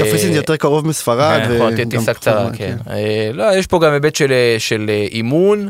קפריסין 0.00 0.32
זה 0.32 0.38
יותר 0.38 0.56
קרוב 0.56 0.86
מספרד. 0.86 1.42
כן, 1.44 1.54
נכון, 1.54 1.72
וגם 1.76 1.90
טיסה 1.90 2.14
קצרה, 2.14 2.50
כן. 2.56 2.76
אה, 2.90 3.30
לא, 3.34 3.56
יש 3.56 3.66
פה 3.66 3.80
גם 3.80 3.92
היבט 3.92 4.14
של, 4.14 4.32
של 4.58 4.86
אה, 4.88 5.06
אימון. 5.10 5.68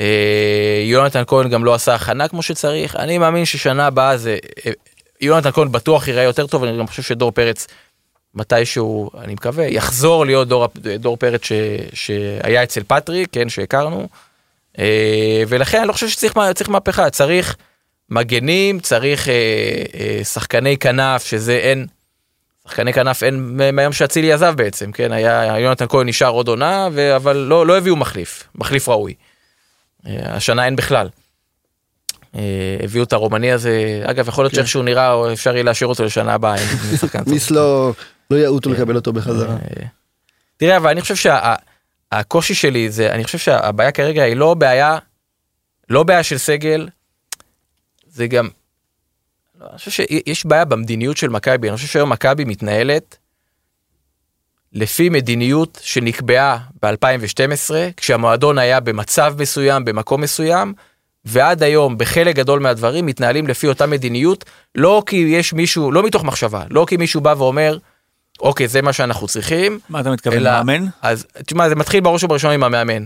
אה, 0.00 0.82
יונתן 0.84 1.22
כהן 1.26 1.48
גם 1.48 1.64
לא 1.64 1.74
עשה 1.74 1.94
הכנה 1.94 2.28
כמו 2.28 2.42
שצריך. 2.42 2.96
אני 2.96 3.18
מאמין 3.18 3.44
ששנה 3.44 3.86
הבאה 3.86 4.16
זה... 4.16 4.36
אה, 4.66 4.72
יונתן 5.20 5.50
כהן 5.50 5.72
בטוח 5.72 6.08
ייראה 6.08 6.22
יותר 6.22 6.46
טוב, 6.46 6.64
אני 6.64 6.78
גם 6.78 6.86
חושב 6.86 7.02
שדור 7.02 7.32
פרץ, 7.32 7.66
מתישהו, 8.36 9.10
אני 9.18 9.32
מקווה, 9.34 9.66
יחזור 9.66 10.26
להיות 10.26 10.48
דור, 10.48 10.68
דור 10.98 11.16
פרץ 11.16 11.44
ש, 11.44 11.52
שהיה 11.92 12.62
אצל 12.62 12.82
פטריק, 12.86 13.28
כן, 13.32 13.48
שהכרנו. 13.48 14.08
אה, 14.78 15.42
ולכן 15.48 15.78
אני 15.78 15.88
לא 15.88 15.92
חושב 15.92 16.08
שצריך 16.08 16.34
צריך 16.54 16.70
מהפכה, 16.70 17.10
צריך 17.10 17.56
מגנים, 18.10 18.80
צריך 18.80 19.28
אה, 19.28 19.34
אה, 19.94 20.24
שחקני 20.24 20.76
כנף, 20.76 21.24
שזה 21.24 21.52
אין, 21.52 21.86
שחקני 22.64 22.92
כנף 22.92 23.22
אין 23.22 23.58
מהיום 23.72 23.92
שאצילי 23.92 24.32
עזב 24.32 24.54
בעצם, 24.56 24.92
כן, 24.92 25.12
היה 25.12 25.58
יונתן 25.58 25.86
כהן 25.88 26.08
נשאר 26.08 26.30
עוד 26.30 26.48
עונה, 26.48 26.88
ו- 26.92 27.16
אבל 27.16 27.36
לא, 27.36 27.66
לא 27.66 27.78
הביאו 27.78 27.96
מחליף, 27.96 28.48
מחליף 28.54 28.88
ראוי. 28.88 29.14
השנה 30.06 30.64
אין 30.64 30.76
בכלל. 30.76 31.08
הביאו 32.82 33.04
את 33.04 33.12
הרומני 33.12 33.52
הזה, 33.52 34.02
אגב 34.04 34.28
יכול 34.28 34.44
להיות 34.44 34.52
כן. 34.52 34.56
שאיכשהו 34.56 34.82
נראה, 34.82 35.32
אפשר 35.32 35.54
יהיה 35.54 35.64
להשאיר 35.64 35.88
אותו 35.88 36.04
לשנה 36.04 36.34
הבאה, 36.34 36.54
אם 36.54 36.96
טוב. 37.24 37.32
מיס 37.32 37.50
לא 37.50 37.92
לא 38.30 38.36
יעוטו 38.36 38.70
לקבל 38.70 38.96
אותו 38.96 39.12
בחזרה. 39.12 39.54
אה, 39.54 39.86
תראה, 40.56 40.76
אבל 40.76 40.90
אני 40.90 41.00
חושב 41.00 41.30
שהקושי 42.12 42.54
שלי 42.54 42.90
זה, 42.90 43.12
אני 43.12 43.24
חושב 43.24 43.38
שהבעיה 43.38 43.92
כרגע 43.92 44.22
היא 44.22 44.36
לא 44.36 44.54
בעיה, 44.54 44.98
לא 45.88 46.02
בעיה 46.02 46.22
של 46.22 46.38
סגל, 46.38 46.88
זה 48.08 48.26
גם, 48.26 48.48
לא, 49.60 49.66
אני 49.70 49.78
חושב 49.78 49.90
שיש 49.90 50.46
בעיה 50.46 50.64
במדיניות 50.64 51.16
של 51.16 51.28
מכבי, 51.28 51.68
אני 51.68 51.76
חושב 51.76 51.88
שהיום 51.88 52.10
מכבי 52.10 52.44
מתנהלת 52.44 53.16
לפי 54.72 55.08
מדיניות 55.08 55.78
שנקבעה 55.82 56.58
ב-2012, 56.82 57.74
כשהמועדון 57.96 58.58
היה 58.58 58.80
במצב 58.80 59.34
מסוים, 59.38 59.84
במקום 59.84 60.20
מסוים, 60.20 60.74
ועד 61.24 61.62
היום 61.62 61.98
בחלק 61.98 62.36
גדול 62.36 62.60
מהדברים 62.60 63.06
מתנהלים 63.06 63.46
לפי 63.46 63.68
אותה 63.68 63.86
מדיניות, 63.86 64.44
לא 64.74 65.02
כי 65.06 65.16
יש 65.16 65.52
מישהו, 65.52 65.92
לא 65.92 66.02
מתוך 66.02 66.24
מחשבה, 66.24 66.64
לא 66.70 66.84
כי 66.88 66.96
מישהו 66.96 67.20
בא 67.20 67.34
ואומר, 67.38 67.78
אוקיי, 68.40 68.68
זה 68.68 68.82
מה 68.82 68.92
שאנחנו 68.92 69.26
צריכים, 69.26 69.78
מה 69.88 70.00
אתה 70.00 70.10
מתכוון, 70.10 70.36
אלא- 70.38 70.50
מאמן? 70.50 70.86
אז 71.02 71.26
תשמע, 71.46 71.68
זה 71.68 71.74
מתחיל 71.74 72.00
בראש 72.00 72.24
ובראשונה 72.24 72.52
עם 72.54 72.62
המאמן. 72.64 73.04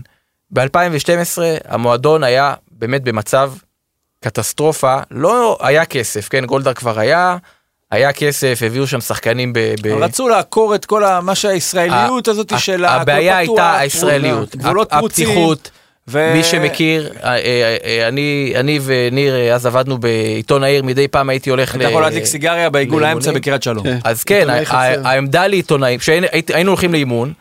ב-2012 0.51 1.37
המועדון 1.67 2.23
היה 2.23 2.53
באמת 2.71 3.03
במצב 3.03 3.53
קטסטרופה, 4.23 4.97
לא 5.11 5.57
היה 5.61 5.85
כסף, 5.85 6.27
כן, 6.29 6.45
גולדהר 6.45 6.73
כבר 6.73 6.99
היה, 6.99 7.37
היה 7.91 8.13
כסף, 8.13 8.59
הביאו 8.65 8.87
שם 8.87 9.01
שחקנים 9.01 9.53
ב... 9.53 9.59
ב... 9.81 9.87
רצו 9.87 10.27
לעקור 10.29 10.75
את 10.75 10.85
כל 10.85 11.03
ה- 11.03 11.21
מה 11.21 11.35
שהישראליות 11.35 12.27
הזאת 12.27 12.59
של 12.59 12.85
הכל 12.85 13.01
הבעיה 13.01 13.33
פתוח, 13.43 13.59
הייתה 13.59 13.77
הישראליות. 13.77 14.55
הפתיחות, 14.91 15.71
ו- 16.07 16.33
מי 16.33 16.43
שמכיר, 16.43 17.13
אה, 17.23 17.35
אה, 17.37 17.77
אה, 17.83 18.07
אני, 18.07 18.53
אני 18.55 18.79
וניר 18.83 19.53
אז 19.53 19.65
עבדנו 19.65 19.97
בעיתון 19.97 20.63
העיר, 20.63 20.83
מדי 20.83 21.07
פעם 21.07 21.29
הייתי 21.29 21.49
הולך 21.49 21.75
אתה 21.75 21.83
יכול 21.83 22.01
להדליק 22.01 22.25
סיגריה 22.25 22.69
בעיגול 22.69 23.03
האמצע. 23.03 23.31
בקריית 23.31 23.63
שלום. 23.63 23.83
כן. 23.83 23.97
אז 24.03 24.23
כן, 24.23 24.47
העמדה 25.03 25.47
לעיתונאים, 25.47 25.99
כשהיינו 25.99 26.69
הולכים 26.69 26.91
לאימון, 26.91 27.33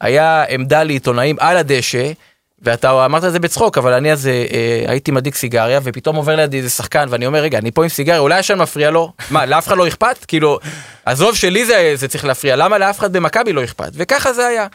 היה 0.00 0.44
עמדה 0.48 0.82
לעיתונאים 0.82 1.36
על 1.38 1.56
הדשא, 1.56 2.12
ואתה 2.62 3.04
אמרת 3.04 3.24
את 3.24 3.32
זה 3.32 3.38
בצחוק, 3.38 3.78
אבל 3.78 3.92
אני 3.92 4.12
אז 4.12 4.26
אה, 4.26 4.84
הייתי 4.86 5.10
מדליק 5.10 5.34
סיגריה, 5.34 5.80
ופתאום 5.82 6.16
עובר 6.16 6.36
לידי 6.36 6.56
איזה 6.56 6.70
שחקן, 6.70 7.06
ואני 7.10 7.26
אומר, 7.26 7.38
רגע, 7.38 7.58
אני 7.58 7.70
פה 7.70 7.82
עם 7.82 7.88
סיגריה, 7.88 8.18
אולי 8.18 8.38
השם 8.38 8.58
מפריע 8.58 8.90
לו? 8.90 9.12
מה, 9.30 9.46
לאף 9.46 9.66
אחד 9.66 9.76
לא 9.76 9.88
אכפת? 9.88 10.24
כאילו, 10.28 10.58
עזוב 11.04 11.34
שלי 11.34 11.64
זה, 11.64 11.92
זה 11.94 12.08
צריך 12.08 12.24
להפריע, 12.24 12.56
למה 12.56 12.78
לאף 12.78 12.98
אחד 12.98 13.12
במכבי 13.12 13.52
לא 13.52 13.64
אכפת? 13.64 13.90
וככה 13.94 14.32
זה 14.32 14.46
היה. 14.46 14.66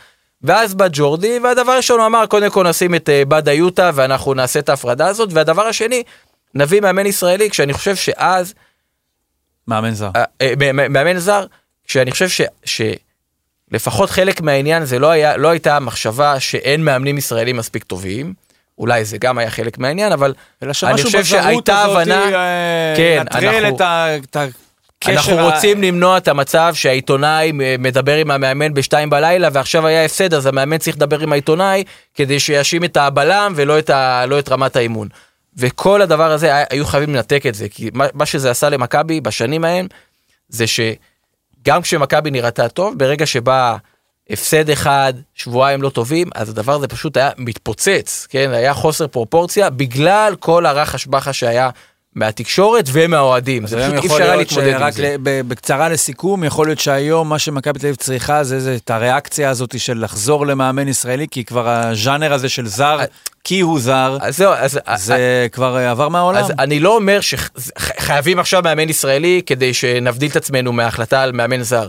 ואז 0.44 0.74
בא 0.76 0.88
ג'ורדי, 0.92 1.40
והדבר 1.44 1.72
הראשון 1.72 2.00
הוא 2.00 2.06
אמר, 2.08 2.26
קודם 2.26 2.50
כל 2.50 2.68
נשים 2.68 2.96
את 2.96 3.10
אה, 3.10 3.26
בדה 3.26 3.54
יוטה, 3.54 3.92
ואנחנו 3.94 4.34
נעשה 4.34 4.60
את 4.60 4.70
ההפרדה 4.70 5.08
הזאת, 5.08 5.30
והדבר 5.34 5.68
השני, 5.68 6.04
נביא 6.56 6.82
מאמן 6.82 7.06
ישראלי, 7.06 7.50
כשאני 7.50 7.74
חושב 7.74 7.96
שאז 7.96 8.54
מאמן 9.68 9.92
זר. 9.94 10.10
אה, 10.16 10.24
אה, 10.42 10.54
מאמן 10.72 11.18
זר, 11.20 11.46
כשאני 11.88 12.12
חושב 12.12 12.30
ש, 12.30 12.42
שלפחות 13.72 14.10
חלק 14.10 14.42
מהעניין 14.42 14.86
זה 14.86 15.00
לא 15.00 15.10
היה, 15.10 15.38
לא 15.38 15.48
הייתה 15.50 15.80
מחשבה 15.80 16.40
שאין 16.40 16.84
מאמנים 16.86 17.18
ישראלים 17.18 17.58
מספיק 17.58 17.84
טובים, 17.84 18.34
אולי 18.78 19.06
זה 19.06 19.18
גם 19.18 19.38
היה 19.38 19.50
חלק 19.50 19.78
מהעניין, 19.78 20.12
אבל 20.12 20.34
אני 20.84 21.04
חושב 21.04 21.24
שהייתה 21.24 21.78
הבנה, 21.82 22.24
אה, 22.36 22.94
כן, 22.98 23.24
אנחנו- 23.32 23.76
את 24.24 24.36
ה-. 24.36 24.46
אנחנו 25.08 25.40
ה- 25.40 25.42
רוצים 25.54 25.84
למנוע 25.84 26.18
את 26.18 26.28
המצב 26.28 26.72
שהעיתונאי 26.76 27.52
מדבר 27.80 28.16
עם 28.16 28.32
המאמן 28.32 28.74
בשתיים 28.74 29.10
בלילה 29.10 29.50
ועכשיו 29.54 29.88
היה 29.88 30.06
הפסד 30.06 30.34
אז 30.34 30.46
המאמן 30.46 30.78
צריך 30.78 30.96
לדבר 30.96 31.20
עם 31.20 31.32
העיתונאי 31.32 31.84
כדי 32.16 32.40
שיאשים 32.40 32.84
את 32.84 32.98
הבלם 32.98 33.54
ולא 33.56 33.80
את, 33.80 33.90
ה, 33.90 34.26
לא 34.26 34.40
את 34.40 34.50
רמת 34.50 34.76
האימון. 34.76 35.08
וכל 35.58 36.02
הדבר 36.02 36.32
הזה 36.32 36.64
היו 36.70 36.86
חייבים 36.86 37.16
לנתק 37.16 37.44
את 37.46 37.56
זה 37.56 37.70
כי 37.70 37.90
מה, 37.94 38.06
מה 38.14 38.26
שזה 38.26 38.52
עשה 38.52 38.70
למכבי 38.70 39.22
בשנים 39.22 39.64
ההם 39.64 39.88
זה 40.50 40.66
שגם 40.68 41.82
כשמכבי 41.82 42.32
נראתה 42.32 42.70
טוב 42.70 42.98
ברגע 42.98 43.26
שבא 43.26 43.76
הפסד 44.30 44.70
אחד 44.70 45.14
שבועיים 45.36 45.82
לא 45.82 45.90
טובים 45.90 46.30
אז 46.36 46.50
הדבר 46.50 46.74
הזה 46.74 46.88
פשוט 46.88 47.18
היה 47.18 47.30
מתפוצץ 47.38 48.28
כן 48.30 48.50
היה 48.54 48.74
חוסר 48.74 49.08
פרופורציה 49.08 49.70
בגלל 49.70 50.36
כל 50.40 50.66
הרחש 50.66 51.06
בחש 51.06 51.40
שהיה 51.40 51.70
מהתקשורת 52.16 52.86
ומהאוהדים. 52.92 53.68
זה 53.68 53.78
פשוט 53.78 54.04
אי 54.04 54.08
אפשר 54.08 54.24
היה 54.24 54.36
להתמודד 54.36 54.82
עם 54.82 54.92
זה. 54.92 55.18
בקצרה 55.24 55.90
לסיכום, 55.90 56.44
יכול 56.44 56.68
להיות 56.68 56.80
שהיום 56.80 57.30
מה 57.30 57.40
שמכבי 57.40 57.80
תל 57.80 57.86
אביב 57.86 57.96
צריכה 57.96 58.44
זה 58.44 58.60
זה 58.60 58.76
את 58.76 58.90
הריאקציה 58.90 59.50
הזאת 59.50 59.80
של 59.80 60.04
לחזור 60.04 60.48
למאמן 60.48 60.88
ישראלי, 60.88 61.28
כי 61.32 61.46
כבר 61.46 61.70
הז'אנר 61.70 62.34
הזה 62.34 62.50
של 62.50 62.68
זר, 62.68 63.00
כי 63.44 63.60
הוא 63.60 63.80
זר, 63.80 64.18
אז 64.22 64.38
זהו, 64.38 64.54
אז... 64.86 65.04
זה 65.06 65.48
כבר 65.52 65.78
אה, 65.78 65.92
עבר 65.92 66.10
מהעולם. 66.10 66.44
אז 66.44 66.52
אני 66.60 66.80
לא 66.80 66.96
אומר 66.96 67.20
שחייבים 67.22 68.40
עכשיו 68.40 68.62
מאמן 68.64 68.90
ישראלי 68.90 69.42
כדי 69.46 69.74
שנבדיל 69.74 70.32
את 70.32 70.36
עצמנו 70.36 70.74
מההחלטה 70.74 71.24
על 71.24 71.32
מאמן 71.32 71.64
זר. 71.64 71.88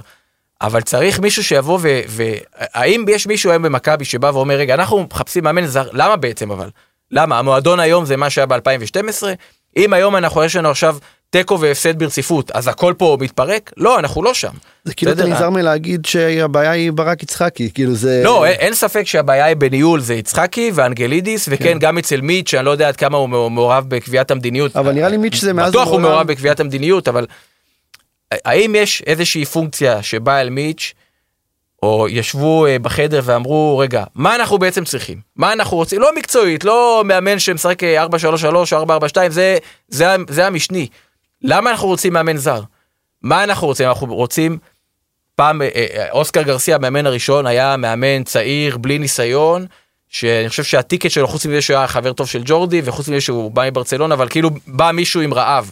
אבל 0.63 0.81
צריך 0.81 1.21
מישהו 1.21 1.45
שיבוא 1.45 1.79
ו... 1.83 2.01
והאם 2.09 3.05
יש 3.09 3.27
מישהו 3.27 3.51
היום 3.51 3.63
במכבי 3.63 4.05
שבא 4.05 4.31
ואומר, 4.35 4.55
רגע, 4.55 4.75
אנחנו 4.75 5.07
מחפשים 5.13 5.45
מאמן 5.45 5.67
זר, 5.67 5.89
למה 5.93 6.17
בעצם 6.17 6.51
אבל? 6.51 6.71
למה? 7.11 7.39
המועדון 7.39 7.81
היום 7.81 8.05
זה 8.05 8.17
מה 8.17 8.31
שהיה 8.31 8.47
ב-2012? 8.47 9.23
אם 9.77 9.93
היום 9.93 10.17
אנחנו, 10.17 10.45
יש 10.45 10.57
לנו 10.57 10.71
עכשיו 10.71 10.97
תיקו 11.31 11.61
והפסד 11.61 11.99
ברציפות, 11.99 12.51
אז 12.51 12.69
הכל 12.69 12.95
פה 12.99 13.17
מתפרק? 13.21 13.73
לא, 13.77 13.99
אנחנו 13.99 14.23
לא 14.23 14.35
שם. 14.35 14.53
זה 14.85 14.95
כאילו 14.95 15.13
אתה? 15.13 15.27
נזהר 15.27 15.51
מלהגיד 15.51 16.07
שהבעיה 16.07 16.71
היא 16.71 16.93
ברק 16.93 17.23
יצחקי, 17.23 17.71
כאילו 17.75 17.95
זה... 17.95 18.23
לא, 18.25 18.47
אין, 18.47 18.55
אין 18.55 18.75
ספק 18.75 19.07
שהבעיה 19.07 19.45
היא 19.45 19.57
בניהול 19.57 20.01
זה 20.01 20.15
יצחקי 20.15 20.71
ואנגלידיס, 20.75 21.49
וכן, 21.51 21.65
כן. 21.65 21.79
גם 21.79 21.99
אצל 21.99 22.21
מיץ', 22.21 22.51
שאני 22.51 22.65
לא 22.65 22.71
יודע 22.71 22.89
עד 22.89 22.97
כמה 22.97 23.17
הוא 23.17 23.29
מעורב 23.51 23.85
בקביעת 23.89 24.31
המדיניות. 24.31 24.77
אבל 24.77 24.93
נראה 24.93 25.09
לי 25.09 25.17
מיץ' 25.17 25.37
זה 25.37 25.53
מאז 25.53 25.71
בטוח 25.71 25.89
הוא. 25.89 26.01
מעורב 26.01 26.27
בקביעת 26.27 26.61
המדיניות, 26.61 27.09
אבל 27.09 27.27
האם 28.45 28.75
יש 28.75 29.03
איזושהי 29.07 29.45
פונקציה 29.45 30.03
שבאה 30.03 30.41
אל 30.41 30.51
מיץ', 30.51 30.93
או 31.83 32.07
ישבו 32.09 32.67
אה, 32.67 32.79
בחדר 32.79 33.21
ואמרו, 33.25 33.79
רגע, 33.79 34.05
מה 34.15 34.35
אנחנו 34.35 34.59
בעצם 34.59 34.85
צריכים? 34.85 35.21
מה 35.37 35.53
אנחנו 35.53 35.77
רוצים? 35.77 36.01
לא 36.01 36.11
מקצועית, 36.17 36.65
לא 36.65 37.03
מאמן 37.07 37.39
שמשחק 37.39 37.85
אה, 37.85 38.07
4-3-3 38.07 38.09
או 38.47 38.65
4-4-2, 38.65 39.29
זה, 39.29 39.59
זה, 39.89 40.17
זה 40.29 40.47
המשני. 40.47 40.89
למה 41.43 41.71
אנחנו 41.71 41.89
רוצים 41.89 42.13
מאמן 42.13 42.37
זר? 42.37 42.61
מה 43.23 43.45
אנחנו 43.45 43.67
רוצים? 43.67 43.89
אנחנו 43.89 44.15
רוצים... 44.15 44.59
פעם 45.41 45.63
אה, 45.63 45.69
אה, 45.75 46.11
אוסקר 46.11 46.43
גרסיה, 46.43 46.77
המאמן 46.77 47.07
הראשון, 47.07 47.47
היה 47.47 47.77
מאמן 47.77 48.25
צעיר, 48.25 48.77
בלי 48.77 48.99
ניסיון, 48.99 49.67
שאני 50.09 50.49
חושב 50.49 50.63
שהטיקט 50.65 51.11
שלו, 51.11 51.29
חוץ 51.29 51.47
מזה 51.47 51.63
שהוא 51.63 51.77
היה 51.77 51.87
חבר 51.87 52.13
טוב 52.13 52.27
של 52.27 52.43
ג'ורדי, 52.45 52.83
וחוץ 52.85 53.09
מזה 53.09 53.21
שהוא 53.21 53.51
בא 53.51 53.63
מברצלונה, 53.71 54.15
אבל 54.15 54.29
כאילו 54.29 54.51
בא 54.67 54.91
מישהו 54.95 55.21
עם 55.21 55.35
רעב. 55.35 55.71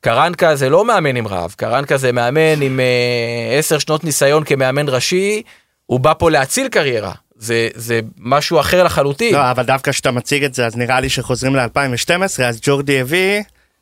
קרנקה 0.00 0.56
זה 0.56 0.68
לא 0.70 0.84
מאמן 0.84 1.16
עם 1.16 1.26
רעב, 1.26 1.54
קרנקה 1.56 1.96
זה 1.96 2.12
מאמן 2.12 2.62
עם 2.62 2.80
אה, 2.80 3.58
עשר 3.58 3.78
שנות 3.78 4.04
ניסיון 4.04 4.44
כמאמן 4.44 4.88
ראשי, 4.88 5.42
הוא 5.86 6.00
בא 6.00 6.12
פה 6.18 6.30
להציל 6.30 6.68
קריירה. 6.68 7.12
זה, 7.38 7.68
זה 7.74 8.00
משהו 8.18 8.60
אחר 8.60 8.84
לחלוטין. 8.84 9.34
לא, 9.34 9.50
אבל 9.50 9.62
דווקא 9.62 9.90
כשאתה 9.90 10.10
מציג 10.10 10.44
את 10.44 10.54
זה, 10.54 10.66
אז 10.66 10.76
נראה 10.76 11.00
לי 11.00 11.08
שחוזרים 11.08 11.56
ל-2012, 11.56 12.42
אז 12.44 12.60
ג'ורדי 12.62 13.00
הביא 13.00 13.40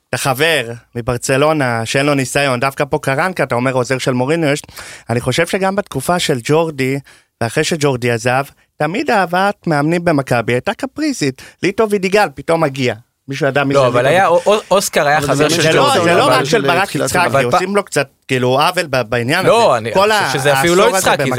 את 0.08 0.14
החבר 0.14 0.72
מברצלונה 0.94 1.86
שאין 1.86 2.06
לו 2.06 2.14
ניסיון, 2.14 2.60
דווקא 2.60 2.84
פה 2.84 2.98
קרנקה, 3.02 3.42
אתה 3.42 3.54
אומר 3.54 3.72
עוזר 3.72 3.98
של 3.98 4.12
מורינו, 4.12 4.46
יש... 4.46 4.62
אני 5.10 5.20
חושב 5.20 5.46
שגם 5.46 5.76
בתקופה 5.76 6.18
של 6.18 6.38
ג'ורדי, 6.42 6.98
ואחרי 7.40 7.64
שג'ורדי 7.64 8.10
עזב, 8.10 8.44
תמיד 8.76 9.10
אהבת 9.10 9.66
מאמנים 9.66 10.04
במכבי 10.04 10.52
הייתה 10.52 10.74
קפריזית. 10.74 11.42
ליטו 11.62 11.90
וידיגל 11.90 12.28
פתאום 12.34 12.60
מגיע. 12.62 12.94
מישהו 13.28 13.46
ידע 13.46 13.64
מי 13.64 13.74
זה 13.74 13.80
לא, 13.80 13.86
אבל 13.86 14.06
היה, 14.06 14.26
או- 14.26 14.60
אוסקר 14.70 15.06
היה 15.06 15.20
חבר 15.20 15.34
זה 15.34 15.50
של 15.50 15.76
לא, 15.76 15.82
ג'ורדי. 15.82 16.04
זה 16.04 16.14
לא 16.14 16.26
רק 16.30 16.44
של 16.44 16.62
ברק 16.62 16.94
יצחקי, 16.94 17.42
עושים 17.44 17.76
לו 17.76 17.84
קצת 17.84 18.08
כאילו 18.28 18.60
עוול 18.60 18.86
בעניין 18.86 19.46
לא, 19.46 19.70
הזה. 19.70 19.78
אני 19.78 19.94
כל 19.94 20.10
חושב 20.26 20.38
שזה 20.38 20.52
אפילו 20.60 20.74
לא 20.74 20.98
יצחקי, 20.98 21.30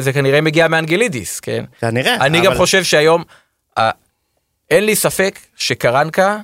זה 0.00 0.12
כנראה, 0.12 0.40
מגיע 0.40 0.68
מאנגלידיס, 0.68 1.40
כן? 1.40 1.64
כנראה. 1.80 2.14
אני 2.14 2.40
גם 2.40 2.54
חושב 2.54 2.84
שהיום, 2.84 3.24
אין 4.70 4.84
לי 4.84 4.96
ספק 4.96 5.38
שקרנקה, 5.56 6.38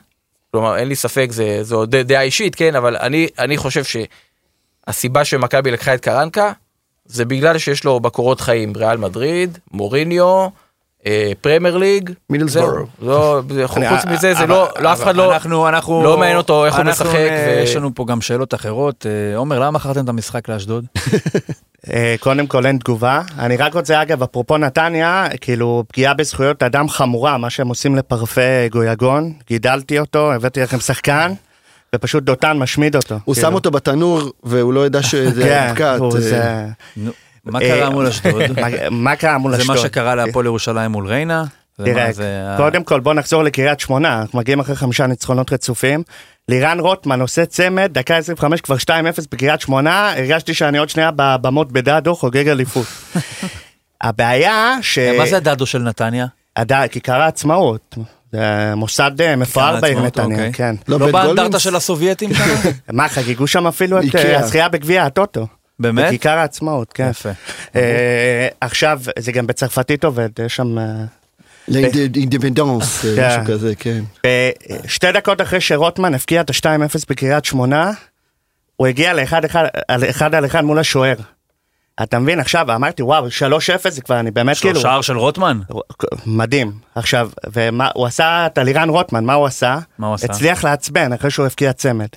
כלומר 0.52 0.76
אין 0.76 0.88
לי 0.88 0.96
ספק, 0.96 1.26
זה, 1.30 1.58
זו 1.62 1.86
דעה 1.86 2.22
אישית, 2.22 2.54
כן, 2.54 2.74
אבל 2.76 2.96
אני, 2.96 3.28
אני 3.38 3.56
חושב 3.56 3.82
שהסיבה 3.84 5.24
שמכבי 5.24 5.70
לקחה 5.70 5.94
את 5.94 6.00
קרנקה, 6.00 6.52
זה 7.04 7.24
בגלל 7.24 7.58
שיש 7.58 7.84
לו 7.84 8.00
בקורות 8.00 8.40
חיים 8.40 8.72
ריאל 8.76 8.96
מדריד, 8.96 9.58
מוריניו, 9.70 10.48
פרמייר 11.40 11.76
ליג, 11.76 12.10
לא, 13.02 13.42
זה- 13.48 13.68
חוץ 13.68 13.78
אני- 13.78 14.14
מזה 14.14 14.34
זה 14.34 14.38
אבל- 14.38 14.48
לא, 14.48 14.68
לא 14.80 14.92
אף 14.92 15.02
אחד 15.02 15.16
לא, 15.16 15.34
אנחנו, 15.34 15.68
אנחנו, 15.68 16.02
לא 16.02 16.18
מעניין 16.18 16.36
אותו 16.36 16.66
איך 16.66 16.74
הוא 16.74 16.82
אנחנו, 16.82 17.04
משחק, 17.04 17.16
אה, 17.18 17.60
יש 17.64 17.76
לנו 17.76 17.94
פה 17.94 18.04
גם 18.08 18.20
שאלות 18.20 18.54
אחרות. 18.54 19.06
אה, 19.06 19.36
עומר, 19.36 19.58
למה 19.58 19.70
מכרתם 19.70 20.04
את 20.04 20.08
המשחק 20.08 20.48
לאשדוד? 20.48 20.84
אה, 21.92 22.14
קודם 22.20 22.46
כל 22.46 22.66
אין 22.66 22.78
תגובה. 22.78 23.22
אני 23.38 23.56
רק 23.56 23.74
רוצה, 23.74 24.02
אגב, 24.02 24.22
אפרופו 24.22 24.58
נתניה, 24.58 25.26
כאילו, 25.40 25.84
פגיעה 25.88 26.14
בזכויות 26.14 26.62
אדם 26.62 26.88
חמורה, 26.88 27.38
מה 27.38 27.50
שהם 27.50 27.68
עושים 27.68 27.96
לפרפה 27.96 28.40
גויגון, 28.70 29.32
גידלתי 29.48 29.98
אותו, 29.98 30.32
הבאתי 30.32 30.60
לכם 30.60 30.80
שחקן, 30.80 31.32
ופשוט 31.94 32.22
דותן 32.22 32.56
משמיד 32.58 32.96
אותו. 32.96 33.14
הוא 33.24 33.34
כאילו. 33.34 33.48
שם 33.48 33.54
אותו 33.54 33.70
בתנור 33.70 34.20
והוא 34.44 34.72
לא 34.72 34.86
ידע 34.86 35.02
שזה 35.02 35.42
כן, 35.76 35.96
אה, 37.46 37.52
זה... 37.52 37.52
מה 37.52 37.60
אה, 37.62 37.68
קרה 37.78 37.90
מול 37.90 38.06
אשדוד? 38.06 38.42
מה- 38.90 39.16
קרה 39.16 39.38
מול 39.38 39.56
זה 39.56 39.62
אשדוד? 39.62 39.76
מה 39.76 39.82
שקרה 39.82 40.14
להפועל 40.14 40.46
ירושלים 40.46 40.92
מול 40.92 41.06
ריינה? 41.06 41.44
זה 41.78 41.84
תראה, 41.84 42.12
זה 42.12 42.54
קודם 42.56 42.84
כל 42.84 43.00
בוא 43.00 43.14
נחזור 43.14 43.42
לקריית 43.42 43.80
שמונה, 43.80 44.20
אנחנו 44.20 44.38
מגיעים 44.38 44.60
אחרי 44.60 44.76
חמישה 44.76 45.06
ניצחונות 45.06 45.52
רצופים. 45.52 46.02
לירן 46.48 46.80
רוטמן 46.80 47.20
עושה 47.20 47.46
צמד, 47.46 47.90
דקה 47.92 48.16
25 48.16 48.60
כבר 48.60 48.76
2-0 48.76 48.88
בקריית 49.32 49.60
שמונה, 49.60 50.12
הרגשתי 50.12 50.54
שאני 50.54 50.78
עוד 50.78 50.88
שנייה 50.88 51.10
בבמות 51.16 51.72
בדדו 51.72 52.14
חוגג 52.14 52.48
אליפות. 52.48 52.86
הבעיה 54.00 54.76
ש... 54.82 54.98
מה 54.98 55.26
זה 55.26 55.36
הדדו 55.36 55.66
של 55.66 55.78
נתניה? 55.78 56.26
כיכר 56.90 57.20
העצמאות. 57.22 57.96
זה 58.32 58.74
מוסד 58.74 59.20
אה, 59.20 59.36
מפואר 59.36 59.80
בעיר 59.80 60.00
נתניה, 60.00 60.36
אוקיי. 60.36 60.52
כן. 60.52 60.74
לא, 60.88 61.00
לא 61.00 61.12
באנדרטה? 61.12 61.58
של 61.58 61.76
הסובייטים? 61.76 62.30
מה, 62.92 63.08
חגגו 63.08 63.46
שם 63.46 63.66
אפילו 63.66 63.98
את. 64.00 64.14
אה, 64.16 64.38
הזכייה 64.38 64.68
בגביע 64.68 65.04
הטוטו. 65.04 65.46
באמת? 65.78 66.06
בכיכר 66.06 66.38
העצמאות, 66.38 66.92
כן. 66.92 67.08
יפה. 67.10 67.30
אה, 67.76 68.48
עכשיו, 68.60 69.00
זה 69.18 69.32
גם 69.32 69.46
בצרפתית 69.46 70.04
עובד, 70.04 70.28
יש 70.44 70.56
שם... 70.56 70.78
אה, 70.78 70.84
לאינדיפנדנס, 71.68 73.04
אה, 73.04 73.16
כן. 73.16 73.28
משהו 73.28 73.54
כזה, 73.54 73.74
כן. 73.74 74.02
שתי 74.86 75.12
דקות 75.12 75.40
אחרי 75.40 75.60
שרוטמן 75.60 76.14
הפקיע 76.14 76.40
את 76.40 76.50
ה-2-0 76.50 77.04
בקריית 77.08 77.44
שמונה, 77.44 77.92
הוא 78.76 78.86
הגיע 78.86 79.14
לאחד 79.14 79.44
אחד, 79.44 80.34
על 80.34 80.44
אחד 80.46 80.64
מול 80.64 80.78
השוער. 80.78 81.16
אתה 82.02 82.18
מבין? 82.18 82.40
עכשיו 82.40 82.74
אמרתי, 82.74 83.02
וואו, 83.02 83.26
3-0 83.26 83.90
זה 83.90 84.02
כבר, 84.02 84.20
אני 84.20 84.30
באמת 84.30 84.58
כאילו... 84.58 84.80
שער 84.80 85.00
של 85.00 85.16
רוטמן? 85.16 85.60
מדהים. 86.26 86.72
עכשיו, 86.94 87.30
ומה, 87.52 87.88
הוא 87.94 88.06
עשה 88.06 88.46
את 88.46 88.58
הלירן 88.58 88.88
רוטמן, 88.88 89.24
מה 89.24 89.34
הוא 89.34 89.46
עשה? 89.46 89.78
מה 89.98 90.06
הוא 90.06 90.14
עשה? 90.14 90.26
הצליח 90.26 90.64
לעצבן 90.64 91.12
אחרי 91.12 91.30
שהוא 91.30 91.46
הפקיע 91.46 91.72
צמד. 91.72 92.08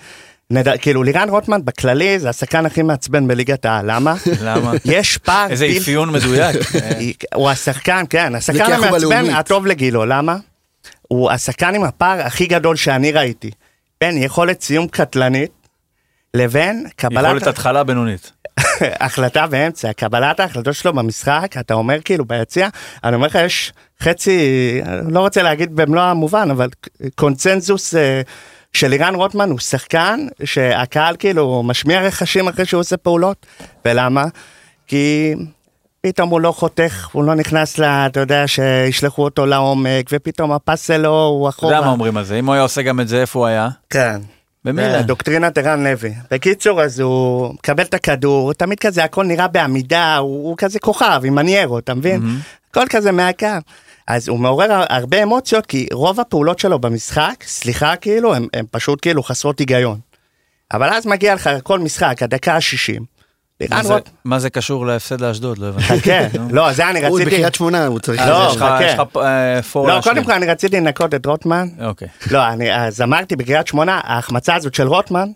נד... 0.52 0.78
כאילו, 0.78 1.04
לירן 1.04 1.30
רוטמן 1.30 1.66
בכללי 1.66 2.20
זה 2.20 2.30
השחקן 2.30 2.66
הכי 2.66 2.82
מעצבן 2.82 3.28
בליגת 3.28 3.66
העל, 3.66 3.92
למה? 3.92 4.16
למה? 4.42 4.74
יש 4.86 5.18
פער... 5.18 5.50
איזה 5.50 5.68
אפיון 5.78 6.10
מדויק. 6.10 6.56
הוא 7.36 7.50
השחקן, 7.50 8.04
כן, 8.10 8.36
השחקן 8.36 8.72
המעצבן. 8.72 9.30
הטוב 9.30 9.66
לגילו, 9.66 10.06
למה? 10.06 10.38
הוא 11.02 11.32
השחקן 11.32 11.76
עם 11.76 11.84
הפער 11.84 12.22
הכי 12.22 12.46
גדול 12.46 12.76
שאני 12.76 13.12
ראיתי. 13.12 13.52
בין 14.02 14.18
יכולת 14.18 14.62
סיום 14.62 14.88
קטלנית 14.88 15.52
לבין 16.34 16.88
קבלת 16.96 17.26
יכולת 17.26 17.48
התחלה 17.48 17.84
בינונית. 17.84 18.32
החלטה 19.06 19.48
באמצע, 19.48 19.94
קבלת 19.94 20.40
ההחלטות 20.40 20.76
שלו 20.76 20.94
במשחק, 20.94 21.56
אתה 21.60 21.74
אומר 21.74 22.02
כאילו 22.02 22.26
ביציע, 22.26 22.68
אני 23.04 23.16
אומר 23.16 23.28
לך 23.28 23.38
יש 23.46 23.74
חצי, 24.04 24.40
לא 25.10 25.20
רוצה 25.20 25.44
להגיד 25.44 25.76
במלוא 25.76 26.02
המובן, 26.02 26.52
אבל 26.52 26.70
קונצנזוס 27.16 27.96
אה, 27.96 28.22
של 28.74 28.94
אירן 28.94 29.16
רוטמן 29.16 29.50
הוא 29.50 29.60
שחקן 29.60 30.28
שהקהל 30.44 31.16
כאילו 31.20 31.64
משמיע 31.64 32.02
רכשים 32.02 32.48
אחרי 32.48 32.66
שהוא 32.66 32.80
עושה 32.80 32.98
פעולות, 32.98 33.46
ולמה? 33.86 34.26
כי 34.88 35.34
פתאום 36.02 36.30
הוא 36.30 36.42
לא 36.42 36.52
חותך, 36.52 37.10
הוא 37.12 37.24
לא 37.24 37.36
נכנס 37.36 37.78
ל... 37.78 37.84
אתה 37.84 38.20
יודע, 38.20 38.48
שישלחו 38.48 39.24
אותו 39.24 39.46
לעומק, 39.46 40.10
ופתאום 40.12 40.52
הפס 40.52 40.88
שלו 40.88 41.26
הוא 41.26 41.50
אתה 41.50 41.58
אחורה. 41.58 41.74
יודע 41.74 41.86
מה 41.86 41.92
אומרים 41.92 42.18
על 42.18 42.24
זה, 42.24 42.40
אם 42.40 42.46
הוא 42.46 42.54
היה 42.54 42.64
עושה 42.64 42.82
גם 42.82 43.00
את 43.00 43.08
זה, 43.08 43.22
איפה 43.22 43.40
הוא 43.40 43.46
היה? 43.46 43.70
כן. 43.90 44.22
במילא. 44.66 45.02
דוקטרינת 45.02 45.58
ערן 45.58 45.84
לוי. 45.84 46.14
בקיצור, 46.32 46.82
אז 46.82 47.00
הוא 47.00 47.54
מקבל 47.54 47.84
את 47.84 47.94
הכדור, 47.94 48.54
תמיד 48.54 48.80
כזה 48.80 49.04
הכל 49.04 49.26
נראה 49.26 49.48
בעמידה, 49.48 50.18
הוא, 50.18 50.50
הוא 50.50 50.58
כזה 50.58 50.80
כוכב 50.80 51.22
עם 51.24 51.36
מניירו, 51.36 51.80
אתה 51.80 51.94
מבין? 51.94 52.22
הכל 52.72 52.86
כזה 52.90 53.12
מהקו. 53.12 53.48
אז 54.10 54.28
הוא 54.28 54.40
מעורר 54.40 54.84
הרבה 54.90 55.24
אמוציות, 55.24 55.66
כי 55.66 55.88
רוב 55.94 56.20
הפעולות 56.20 56.60
שלו 56.60 56.80
במשחק, 56.80 57.34
סליחה 57.44 57.96
כאילו, 57.96 58.36
הם, 58.36 58.48
הם 58.54 58.66
פשוט 58.72 59.00
כאילו 59.02 59.24
חסרות 59.24 59.60
היגיון. 59.60 60.00
אבל 60.74 60.90
אז 60.94 61.06
מגיע 61.06 61.36
לך 61.36 61.50
כל 61.64 61.80
משחק, 61.80 62.24
הדקה 62.24 62.54
ה-60. 62.56 63.02
מה 63.70 63.84
זה- 63.84 63.94
מה 64.26 64.40
זה 64.40 64.50
קשור 64.50 64.86
להפסד 64.86 65.22
לאשדוד? 65.22 65.58
לא 65.58 65.68
הבנתי. 65.68 65.84
חכה, 65.84 66.38
נו. 66.40 66.48
לא, 66.56 66.74
זה 66.74 66.90
אני 66.90 67.06
הוא 67.06 67.16
רציתי... 67.20 67.32
בקריית 67.36 67.56
שמונה, 67.56 67.86
הוא 67.86 68.00
צריך... 68.00 68.22
לא, 68.22 68.46
אז 68.48 68.52
יש 68.52 68.58
לך- 68.58 68.64
חכה. 68.64 68.84
יש 68.86 68.94
לך 68.94 69.18
אה, 69.18 69.62
פור 69.62 69.88
לא. 69.88 70.00
קודם 70.04 70.24
כל 70.24 70.32
אני 70.32 70.46
רציתי 70.46 70.78
לנקות 70.78 71.14
את 71.14 71.26
רוטמן. 71.26 71.68
אוקיי. 71.86 72.08
לא, 72.32 72.48
אני 72.48 72.76
אז 72.76 73.02
אמרתי 73.02 73.36
בקריית 73.36 73.68
שמונה, 73.68 74.02
ההחמצה 74.04 74.56
הזאת 74.56 74.74
של 74.74 74.88
רוטמן, 74.88 75.30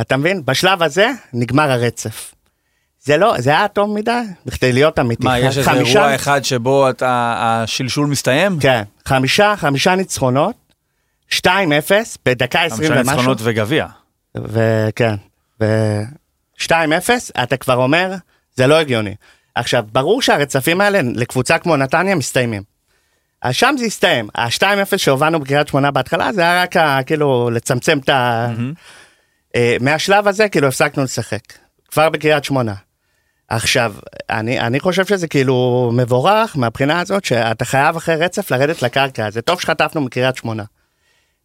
אתה 0.00 0.16
מבין? 0.16 0.42
בשלב 0.44 0.82
הזה 0.82 1.10
נגמר 1.32 1.70
הרצף. 1.70 2.33
זה 3.04 3.16
לא, 3.16 3.34
זה 3.38 3.50
היה 3.50 3.68
טוב 3.68 3.90
מדי, 3.94 4.10
בכדי 4.46 4.72
להיות 4.72 4.98
אמיתי. 4.98 5.24
מה, 5.24 5.38
יש 5.38 5.58
איזה 5.58 5.70
חמישה- 5.70 5.98
אירוע 5.98 6.14
אחד 6.14 6.44
שבו 6.44 6.90
אתה- 6.90 7.34
השלשול 7.38 8.06
מסתיים? 8.06 8.58
כן, 8.60 8.82
חמישה, 9.08 9.54
חמישה 9.56 9.94
ניצחונות, 9.94 10.54
2-0 11.30 11.38
בדקה 12.26 12.60
20 12.62 12.82
משנה 12.82 13.00
ומשהו. 13.00 13.12
ניצחונות 13.16 13.38
וגביע. 13.42 13.86
וכן, 14.36 15.14
ו-2-0, 15.60 17.10
אתה 17.42 17.56
כבר 17.56 17.74
אומר, 17.76 18.14
זה 18.54 18.66
לא 18.66 18.74
הגיוני. 18.78 19.14
עכשיו, 19.54 19.84
ברור 19.92 20.22
שהרצפים 20.22 20.80
האלה 20.80 21.00
לקבוצה 21.14 21.58
כמו 21.58 21.76
נתניה 21.76 22.14
מסתיימים. 22.14 22.62
אז 23.42 23.54
שם 23.54 23.74
זה 23.78 23.84
הסתיים. 23.84 24.28
ה-2-0 24.34 24.62
שהובלנו 24.98 25.40
בקריית 25.40 25.68
שמונה 25.68 25.90
בהתחלה, 25.90 26.32
זה 26.32 26.40
היה 26.40 26.62
רק 26.62 26.76
ה- 26.76 27.00
כאילו 27.06 27.50
לצמצם 27.52 27.98
את 27.98 28.08
ה... 28.08 28.48
אה, 29.56 29.76
מהשלב 29.80 30.28
הזה 30.28 30.48
כאילו 30.48 30.68
הפסקנו 30.68 31.04
לשחק. 31.04 31.40
כבר 31.90 32.08
בקריית 32.10 32.44
שמונה. 32.44 32.74
עכשיו, 33.48 33.94
אני, 34.30 34.60
אני 34.60 34.80
חושב 34.80 35.06
שזה 35.06 35.28
כאילו 35.28 35.90
מבורך 35.94 36.56
מהבחינה 36.56 37.00
הזאת 37.00 37.24
שאתה 37.24 37.64
חייב 37.64 37.96
אחרי 37.96 38.16
רצף 38.16 38.50
לרדת 38.50 38.82
לקרקע. 38.82 39.30
זה 39.30 39.42
טוב 39.42 39.60
שחטפנו 39.60 40.00
מקריית 40.00 40.36
שמונה. 40.36 40.64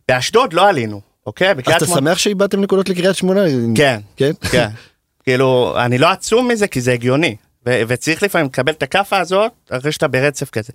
באשדוד 0.08 0.54
לא 0.54 0.70
עלינו, 0.70 1.02
אוקיי? 1.26 1.52
אז 1.52 1.76
אתה 1.76 1.86
שמונה... 1.86 2.02
שמח 2.02 2.18
שאיבדתם 2.18 2.62
נקודות 2.62 2.90
לקריית 2.90 3.16
שמונה? 3.16 3.42
כן. 3.76 4.00
כן? 4.16 4.32
כן. 4.52 4.70
כאילו, 5.24 5.76
אני 5.78 5.98
לא 5.98 6.08
עצום 6.08 6.48
מזה 6.48 6.68
כי 6.68 6.82
זה 6.82 6.94
הגיוני. 6.94 7.36
ו- 7.66 7.82
וצריך 7.88 8.24
לפעמים 8.24 8.48
לקבל 8.48 8.72
את 8.72 8.84
הכאפה 8.84 9.18
הזאת 9.18 9.52
אחרי 9.70 9.92
שאתה 9.92 10.08
ברצף 10.08 10.50
כזה. 10.50 10.74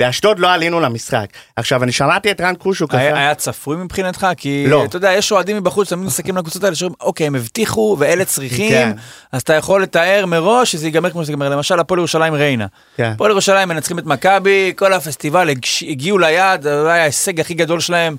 באשדוד 0.00 0.38
לא 0.38 0.52
עלינו 0.52 0.80
למשחק. 0.80 1.26
עכשיו, 1.56 1.82
אני 1.82 1.92
שמעתי 1.92 2.30
את 2.30 2.40
רן 2.40 2.54
קושוק 2.54 2.94
היה. 2.94 3.16
היה 3.16 3.34
צפוי 3.34 3.76
מבחינתך? 3.76 4.26
כי 4.36 4.64
לא. 4.68 4.84
אתה 4.84 4.96
יודע, 4.96 5.12
יש 5.12 5.32
אוהדים 5.32 5.56
מבחוץ, 5.56 5.88
תמיד 5.88 6.06
מסתכלים 6.06 6.34
על 6.36 6.40
הקבוצות 6.40 6.64
האלה, 6.64 6.74
שאומרים, 6.76 6.96
אוקיי, 7.00 7.26
הם 7.26 7.34
הבטיחו 7.34 7.96
ואלה 7.98 8.24
צריכים, 8.24 8.70
כן. 8.70 8.92
אז 9.32 9.42
אתה 9.42 9.54
יכול 9.54 9.82
לתאר 9.82 10.26
מראש 10.26 10.72
שזה 10.72 10.86
ייגמר 10.86 11.10
כמו 11.10 11.22
שזה 11.22 11.32
ייגמר. 11.32 11.48
למשל, 11.48 11.78
הפועל 11.78 11.98
ירושלים 11.98 12.34
ריינה. 12.34 12.66
כן. 12.96 13.12
הפועל 13.14 13.30
ירושלים 13.30 13.68
מנצחים 13.68 13.98
את 13.98 14.06
מכבי, 14.06 14.72
כל 14.76 14.92
הפסטיבל 14.92 15.50
הגיעו 15.88 16.18
ליעד, 16.18 16.62
זה 16.62 16.92
היה 16.92 17.02
ההישג 17.02 17.40
הכי 17.40 17.54
גדול 17.54 17.80
שלהם. 17.80 18.16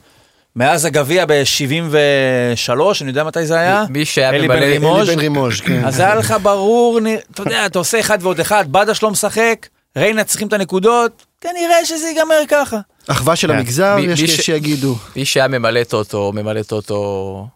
מאז 0.55 0.85
הגביע 0.85 1.25
ב-73, 1.25 2.71
אני 3.01 3.09
יודע 3.09 3.23
מתי 3.23 3.45
זה 3.45 3.59
היה. 3.59 3.85
מי 3.89 4.05
שהיה 4.05 4.29
אלי 4.29 4.47
בן 4.47 4.55
רימוז'. 4.55 5.07
אלי 5.09 5.15
בן 5.15 5.21
רימוז', 5.21 5.61
כן. 5.61 5.85
אז 5.85 5.99
היה 5.99 6.15
לך 6.15 6.35
ברור, 6.41 6.99
אתה 7.31 7.41
יודע, 7.41 7.65
אתה 7.65 7.79
עושה 7.79 7.99
אחד 7.99 8.17
ועוד 8.21 8.39
אחד, 8.39 8.65
בדש 8.71 9.03
לא 9.03 9.11
משחק, 9.11 9.67
ריינה 9.97 10.23
צריכים 10.23 10.47
את 10.47 10.53
הנקודות, 10.53 11.25
כנראה 11.49 11.85
שזה 11.85 12.07
ייגמר 12.07 12.35
ככה. 12.47 12.77
אחווה 13.07 13.35
של 13.35 13.47
כן. 13.51 13.57
המגזר, 13.57 13.95
מי- 13.95 14.01
יש 14.01 14.19
כאלה 14.19 14.27
ש- 14.31 14.45
שיגידו. 14.45 14.95
מי 15.15 15.25
שהיה 15.25 15.47
ממלא 15.47 15.83
טוטו, 15.83 16.31
ממלא 16.35 16.61
טוטו, 16.63 17.47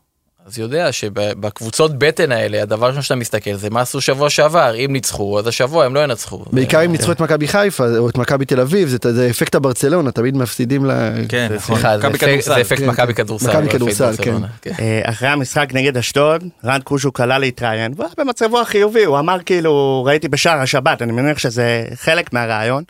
אז 0.45 0.59
יודע 0.59 0.91
שבקבוצות 0.91 1.91
בטן 1.99 2.31
האלה, 2.31 2.61
הדבר 2.61 2.85
הראשון 2.85 3.01
שאתה 3.01 3.15
מסתכל 3.15 3.53
זה 3.55 3.69
מה 3.69 3.81
עשו 3.81 4.01
שבוע 4.01 4.29
שעבר, 4.29 4.75
אם 4.75 4.89
ניצחו, 4.93 5.39
אז 5.39 5.47
השבוע 5.47 5.85
הם 5.85 5.95
לא 5.95 6.03
ינצחו. 6.03 6.43
בעיקר 6.51 6.85
אם 6.85 6.91
ניצחו 6.91 7.11
את 7.11 7.19
מכבי 7.19 7.47
חיפה 7.47 7.97
או 7.97 8.09
את 8.09 8.17
מכבי 8.17 8.45
תל 8.45 8.59
אביב, 8.59 8.87
זה- 8.89 9.13
זה 9.13 9.27
אפקט 9.29 9.55
הברצלונה, 9.55 10.11
תמיד 10.11 10.37
מפסידים 10.37 10.85
ל... 10.85 10.91
כן, 11.29 11.47
זה- 11.49 11.55
נכון. 11.55 11.75
סליחה, 11.75 11.97
זה 11.99 12.07
אפקט- 12.07 12.19
כדורסל. 12.19 12.53
זה 12.55 12.61
אפקט 12.61 12.79
כן, 12.79 12.87
מכבי 12.89 13.13
כן. 13.13 13.23
כדורסל. 13.23 13.49
מכבי 13.49 13.69
כדורסל, 13.69 14.11
כן. 14.21 14.35
אה, 14.79 15.01
אחרי 15.03 15.27
המשחק 15.29 15.67
נגד 15.73 15.97
אשדוד, 15.97 16.43
רן 16.65 16.79
קושוק 16.83 17.19
עלה 17.21 17.37
להתראיין, 17.37 17.91
והוא 17.95 18.05
היה 18.05 18.25
במצבו 18.25 18.61
החיובי, 18.61 19.03
הוא 19.03 19.19
אמר 19.19 19.37
כאילו, 19.45 20.03
ראיתי 20.07 20.27
בשער 20.27 20.59
השבת, 20.59 21.01
אני 21.01 21.11
מניח 21.11 21.37
שזה 21.37 21.85
חלק 21.95 22.33
מהרעיון. 22.33 22.83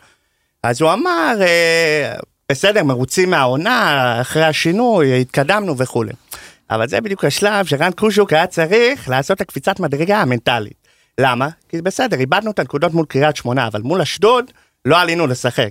אז 0.62 0.82
הוא 0.82 0.92
אמר, 0.92 1.36
אה, 1.40 2.14
בסדר, 2.52 2.84
מרוצים 2.84 3.30
מהעונה, 3.30 4.18
אחרי 4.20 4.44
השינוי, 4.44 5.20
התקדמנו 5.20 5.78
וכולי. 5.78 6.12
אבל 6.70 6.88
זה 6.88 7.00
בדיוק 7.00 7.24
השלב 7.24 7.66
שרן 7.66 7.92
קושוק 7.92 8.32
היה 8.32 8.46
צריך 8.46 9.08
לעשות 9.08 9.36
את 9.36 9.40
הקפיצת 9.40 9.80
מדרגה 9.80 10.20
המנטלית. 10.20 10.88
למה? 11.20 11.48
כי 11.68 11.82
בסדר, 11.82 12.18
איבדנו 12.20 12.50
את 12.50 12.58
הנקודות 12.58 12.94
מול 12.94 13.06
קריית 13.06 13.36
שמונה, 13.36 13.66
אבל 13.66 13.80
מול 13.80 14.00
אשדוד 14.00 14.50
לא 14.84 15.00
עלינו 15.00 15.26
לשחק. 15.26 15.70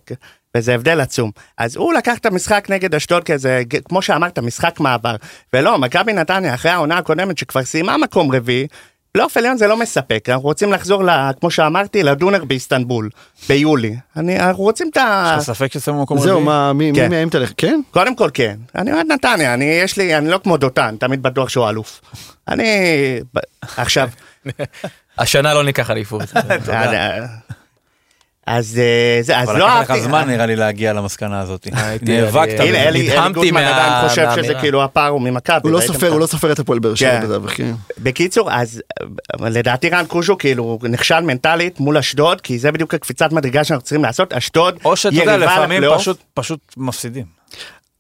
וזה 0.58 0.76
הבדל 0.76 1.02
עצום. 1.02 1.32
אז 1.58 1.76
הוא 1.76 1.94
לקח 1.94 2.18
את 2.18 2.26
המשחק 2.26 2.68
נגד 2.70 2.96
אשדוד 2.96 3.24
כזה, 3.24 3.62
כמו 3.86 4.02
שאמרת, 4.02 4.40
משחק 4.40 4.80
מעבר. 4.80 5.16
ולא, 5.54 5.78
מכבי 5.78 6.14
נתניה, 6.14 6.54
אחרי 6.54 6.72
העונה 6.72 6.98
הקודמת 6.98 7.38
שכבר 7.38 7.64
סיימה 7.64 7.98
מקום 7.98 8.36
רביעי, 8.36 8.68
פלייאוף 9.12 9.38
עליון 9.38 9.58
זה 9.58 9.68
לא 9.68 9.78
מספק, 9.78 10.30
אנחנו 10.30 10.44
רוצים 10.44 10.74
לחזור, 10.74 11.04
ל, 11.04 11.10
כמו 11.40 11.52
שאמרתי, 11.52 12.04
לדונר 12.04 12.44
באיסטנבול, 12.46 13.10
ביולי. 13.50 13.96
אני, 14.18 14.40
אנחנו 14.40 14.64
רוצים 14.64 14.90
את 14.92 14.98
ה... 14.98 15.36
יש 15.38 15.50
לך 15.50 15.56
ספק 15.56 15.74
ששמו 15.74 16.02
מקום 16.02 16.18
רביעי? 16.18 16.32
זהו, 16.32 16.42
מה, 16.42 16.74
מי 16.74 16.92
מי 16.92 16.98
כן. 17.00 17.10
מאיים 17.10 17.30
תלך? 17.30 17.52
כן? 17.58 17.82
קודם 17.92 18.16
כל 18.16 18.30
כן, 18.34 18.58
אני 18.76 18.94
אוהד 18.94 19.06
נתניה, 19.12 19.54
אני 19.54 19.66
יש 19.66 19.98
לי, 19.98 20.18
אני 20.18 20.30
לא 20.30 20.40
כמו 20.44 20.58
דותן, 20.58 20.96
תמיד 21.00 21.24
בטוח 21.24 21.50
שהוא 21.50 21.70
אלוף. 21.70 22.02
אני, 22.48 22.66
עכשיו, 23.78 24.10
השנה 25.18 25.54
לא 25.54 25.64
ניקח 25.64 25.92
אליפות. 25.92 26.22
אה, 28.50 28.58
אז 28.58 28.80
אה, 28.80 29.20
זה, 29.22 29.38
אז 29.40 29.50
אבל 29.50 29.60
לא 29.60 29.66
לקח 29.66 29.80
לך 29.82 29.92
אהבתי, 29.92 30.04
זמן 30.04 30.28
נראה 30.28 30.46
לי 30.46 30.56
להגיע 30.56 30.94
למסקנה 30.94 31.40
הזאת. 31.40 31.68
הייתי- 31.74 32.22
נאבקת. 32.22 32.54
בזה. 32.60 32.90
נדהמתי 32.94 33.34
גוטמן 33.40 33.54
מה- 33.64 33.70
עדיין 33.70 34.10
חושב 34.10 34.28
שזה. 34.44 34.54
כאילו 34.54 34.84
הפער 34.84 35.08
הוא 35.08 35.22
ממכבי. 35.22 35.60
הוא 35.64 35.72
לא 35.72 35.82
סופר, 35.82 36.10
הוא 36.10 36.20
לא 36.20 36.26
סופר 36.26 36.52
את 36.52 36.60
הפועל 36.60 36.80
באר 36.80 36.96
שבע 36.96 37.10
כן. 37.48 37.48
כן. 37.56 37.72
בקיצור, 37.98 38.52
אז 38.52 38.82
אה, 39.44 39.50
לדעתי 39.50 39.90
רן 39.90 40.06
קוז'ו 40.08 40.38
כאילו 40.38 40.80
נכשל 40.90 41.20
מנטלית 41.20 41.80
מול 41.80 41.98
אשדוד, 41.98 42.42
כי 42.42 42.60
זה 42.60 42.72
בדיוק 42.72 42.94
הקפיצת 42.94 43.32
מדרגה 43.32 43.64
שאנחנו 43.64 43.84
צריכים 43.84 44.04
לעשות, 44.04 44.34
אשדוד 44.34 44.78
או 44.86 44.96
שאתה 44.96 45.16
יודע, 45.16 45.32
יריבה 45.32 45.46
לפעמים 45.54 45.78
לפלייאוף. 45.78 46.02
פשוט- 46.02 46.20
פשוט 46.34 46.60
מפסידים. 46.78 47.40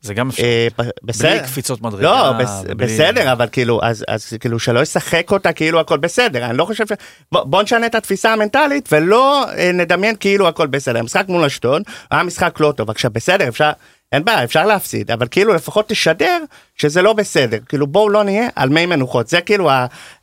זה 0.02 0.14
גם 0.14 0.30
אפשר. 0.30 0.44
אה, 0.44 0.68
בסדר. 1.04 1.30
בלי 1.30 1.40
קפיצות 1.40 1.82
מדרגה. 1.82 2.04
לא, 2.04 2.32
בלי- 2.32 2.76
בסדר, 2.76 3.32
אבל 3.32 3.48
כאילו, 3.52 3.80
אז, 3.84 4.06
אז 4.08 4.34
כאילו 4.40 4.60
שלא 4.60 4.80
ישחק 4.80 5.32
אותה 5.32 5.54
כאילו 5.54 5.80
הכל 5.80 5.98
בסדר, 5.98 6.46
אני 6.46 6.58
לא 6.58 6.66
חושב 6.66 6.88
ש... 6.88 6.92
בוא, 7.32 7.44
בוא 7.44 7.64
נשנה 7.64 7.86
את 7.86 7.96
התפיסה 7.96 8.34
המנטלית 8.34 8.90
ולא 8.92 9.46
אה, 9.58 9.72
נדמיין 9.74 10.16
כאילו 10.20 10.48
הכל 10.48 10.68
בסדר. 10.68 11.00
המשחק 11.00 11.26
מול 11.28 11.46
אשדוד 11.46 11.82
היה 12.12 12.24
משחק 12.24 12.60
לא 12.60 12.74
טוב, 12.78 12.90
עכשיו 12.90 13.12
בסדר, 13.12 13.48
אפשר, 13.48 13.72
אין 14.12 14.26
בעיה, 14.26 14.44
אפשר 14.44 14.66
להפסיד, 14.66 15.12
אבל 15.12 15.28
כאילו 15.32 15.54
לפחות 15.54 15.90
תשדר 15.90 16.38
שזה 16.76 17.02
לא 17.02 17.14
בסדר, 17.14 17.58
כאילו 17.70 17.88
בואו 17.88 18.10
לא 18.10 18.24
נהיה 18.24 18.48
על 18.56 18.70
מי 18.70 18.86
מנוחות, 18.86 19.28
זה 19.28 19.42
כאילו 19.42 19.70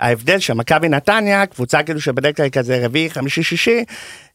ההבדל 0.01 0.39
שמכבי 0.39 0.89
נתניה, 0.89 1.47
קבוצה 1.47 1.83
כאילו 1.83 2.01
שבדרך 2.01 2.37
כלל 2.37 2.45
היא 2.45 2.53
כזה 2.53 2.85
רביעי, 2.85 3.11
חמישי, 3.11 3.43
שישי, 3.43 3.85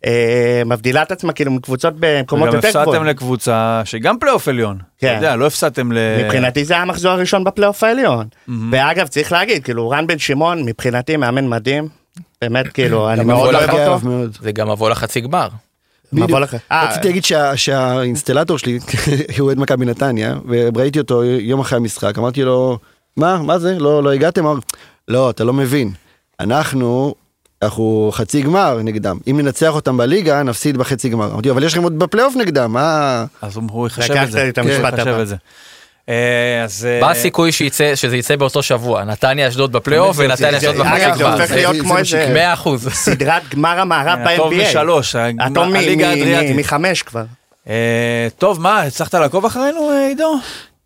אה, 0.06 0.62
מבדילה 0.66 1.02
את 1.02 1.12
עצמה 1.12 1.34
כאילו 1.34 1.52
מקבוצות 1.52 1.94
במקומות 2.00 2.48
יותר 2.48 2.68
הפסדתם 2.68 2.82
גבוהים. 2.84 3.04
לקבוצה 3.04 3.82
שהיא 3.86 4.02
גם 4.02 4.20
פלייאוף 4.20 4.48
עליון. 4.48 4.78
כן. 4.98 5.08
אתה 5.08 5.16
יודע, 5.16 5.36
לא 5.36 5.48
הפסדתם 5.48 5.92
ל... 5.92 5.98
מבחינתי 6.24 6.66
זה 6.66 6.78
המחזור 6.78 7.12
הראשון 7.12 7.44
בפלייאוף 7.44 7.84
העליון. 7.84 8.28
ואגב, 8.72 9.08
צריך 9.08 9.32
להגיד, 9.32 9.64
כאילו, 9.64 9.90
רן 9.90 10.08
בן 10.08 10.20
שמעון, 10.20 10.64
מבחינתי 10.66 11.18
מאמן 11.18 11.48
מדהים. 11.48 11.88
באמת, 12.42 12.68
כאילו, 12.68 13.10
אני 13.10 13.20
גם 13.20 13.28
מאוד 13.28 13.56
אוהב 13.56 13.70
אותו. 13.70 14.08
זה 14.42 14.52
גם 14.52 14.70
מבוא 14.70 14.90
לחצי 14.90 15.22
גמר. 15.22 15.48
מבוא 16.14 16.40
לך. 16.40 16.56
אה, 16.72 16.90
רציתי 16.90 17.08
להגיד 17.08 17.24
שה- 17.24 17.58
שהאינסטלטור 17.58 18.58
שלי 18.58 18.80
הוא 19.40 19.46
אוהד 19.46 19.60
מכבי 19.60 19.86
נתניה 19.86 20.36
וראיתי 20.48 21.00
אותו 21.00 21.24
יום 21.24 21.60
אחרי 21.60 21.78
המשחק 21.78 22.18
אמרתי 22.18 22.44
לו 22.44 22.78
מה 23.18 23.42
מה 23.42 23.60
זה? 23.60 23.80
לא 23.80 24.04
לא 24.04 24.12
הגעתם? 24.12 24.46
לא 25.08 25.30
אתה 25.30 25.44
לא 25.44 25.54
מבין. 25.54 25.92
אנחנו 26.40 27.16
אנחנו 27.62 28.10
חצי 28.14 28.42
גמר 28.42 28.80
נגדם. 28.84 29.18
אם 29.32 29.40
ננצח 29.42 29.76
אותם 29.76 29.98
בליגה 29.98 30.44
נפסיד 30.44 30.78
בחצי 30.78 31.10
גמר. 31.10 31.32
אמרתי 31.34 31.50
אבל 31.52 31.64
יש 31.64 31.74
לכם 31.74 31.84
עוד 31.84 32.00
בפלייאוף 32.00 32.36
נגדם 32.36 32.72
מה? 32.74 33.26
אז 33.42 33.58
הוא- 33.58 33.88
יחשב 33.88 34.12
לקחת 34.14 34.28
את 34.28 34.32
זה. 34.32 34.44
לי 34.44 34.50
את 34.50 34.58
המשפט 34.58 34.94
יחשב 34.94 35.08
הבא. 35.08 35.36
אה, 36.10 36.16
אז... 36.64 36.86
אה, 36.90 37.00
מה 37.02 37.12
הסיכוי 37.12 37.52
שיצא- 37.52 37.96
שזה 37.96 38.18
יצא 38.18 38.36
באותו 38.36 38.64
שבוע? 38.64 39.04
נתניה 39.04 39.48
אשדוד 39.48 39.72
בפלייאוף 39.72 40.16
ונתניה 40.20 40.58
אשדוד 40.58 40.76
בחצי 40.76 41.00
זה 41.00 41.20
גמר. 41.24 41.32
הופך 41.34 41.46
זה- 41.46 41.56
להיות 41.56 41.76
כמו 41.82 41.98
איזה. 41.98 42.30
100 42.34 42.54
אחוז. 42.54 42.90
סדרת 43.06 43.56
גמר 43.56 43.80
המערב 43.80 44.20
הטוב 44.28 44.54
ב-NBA. 44.54 44.64
משלוש, 44.70 45.16
הטוב 45.16 45.68
מ- 45.70 45.76
הליגה 45.76 46.10
האדריאטית. 46.10 46.56
מחמש 46.56 47.04
כבר. 47.04 47.24
אה, 47.70 48.28
טוב, 48.38 48.62
מה, 48.62 48.82
הצלחת 48.82 49.14
לעקוב 49.16 49.46
אחרינו, 49.46 49.90
אה, 49.92 50.08
עידו? 50.08 50.40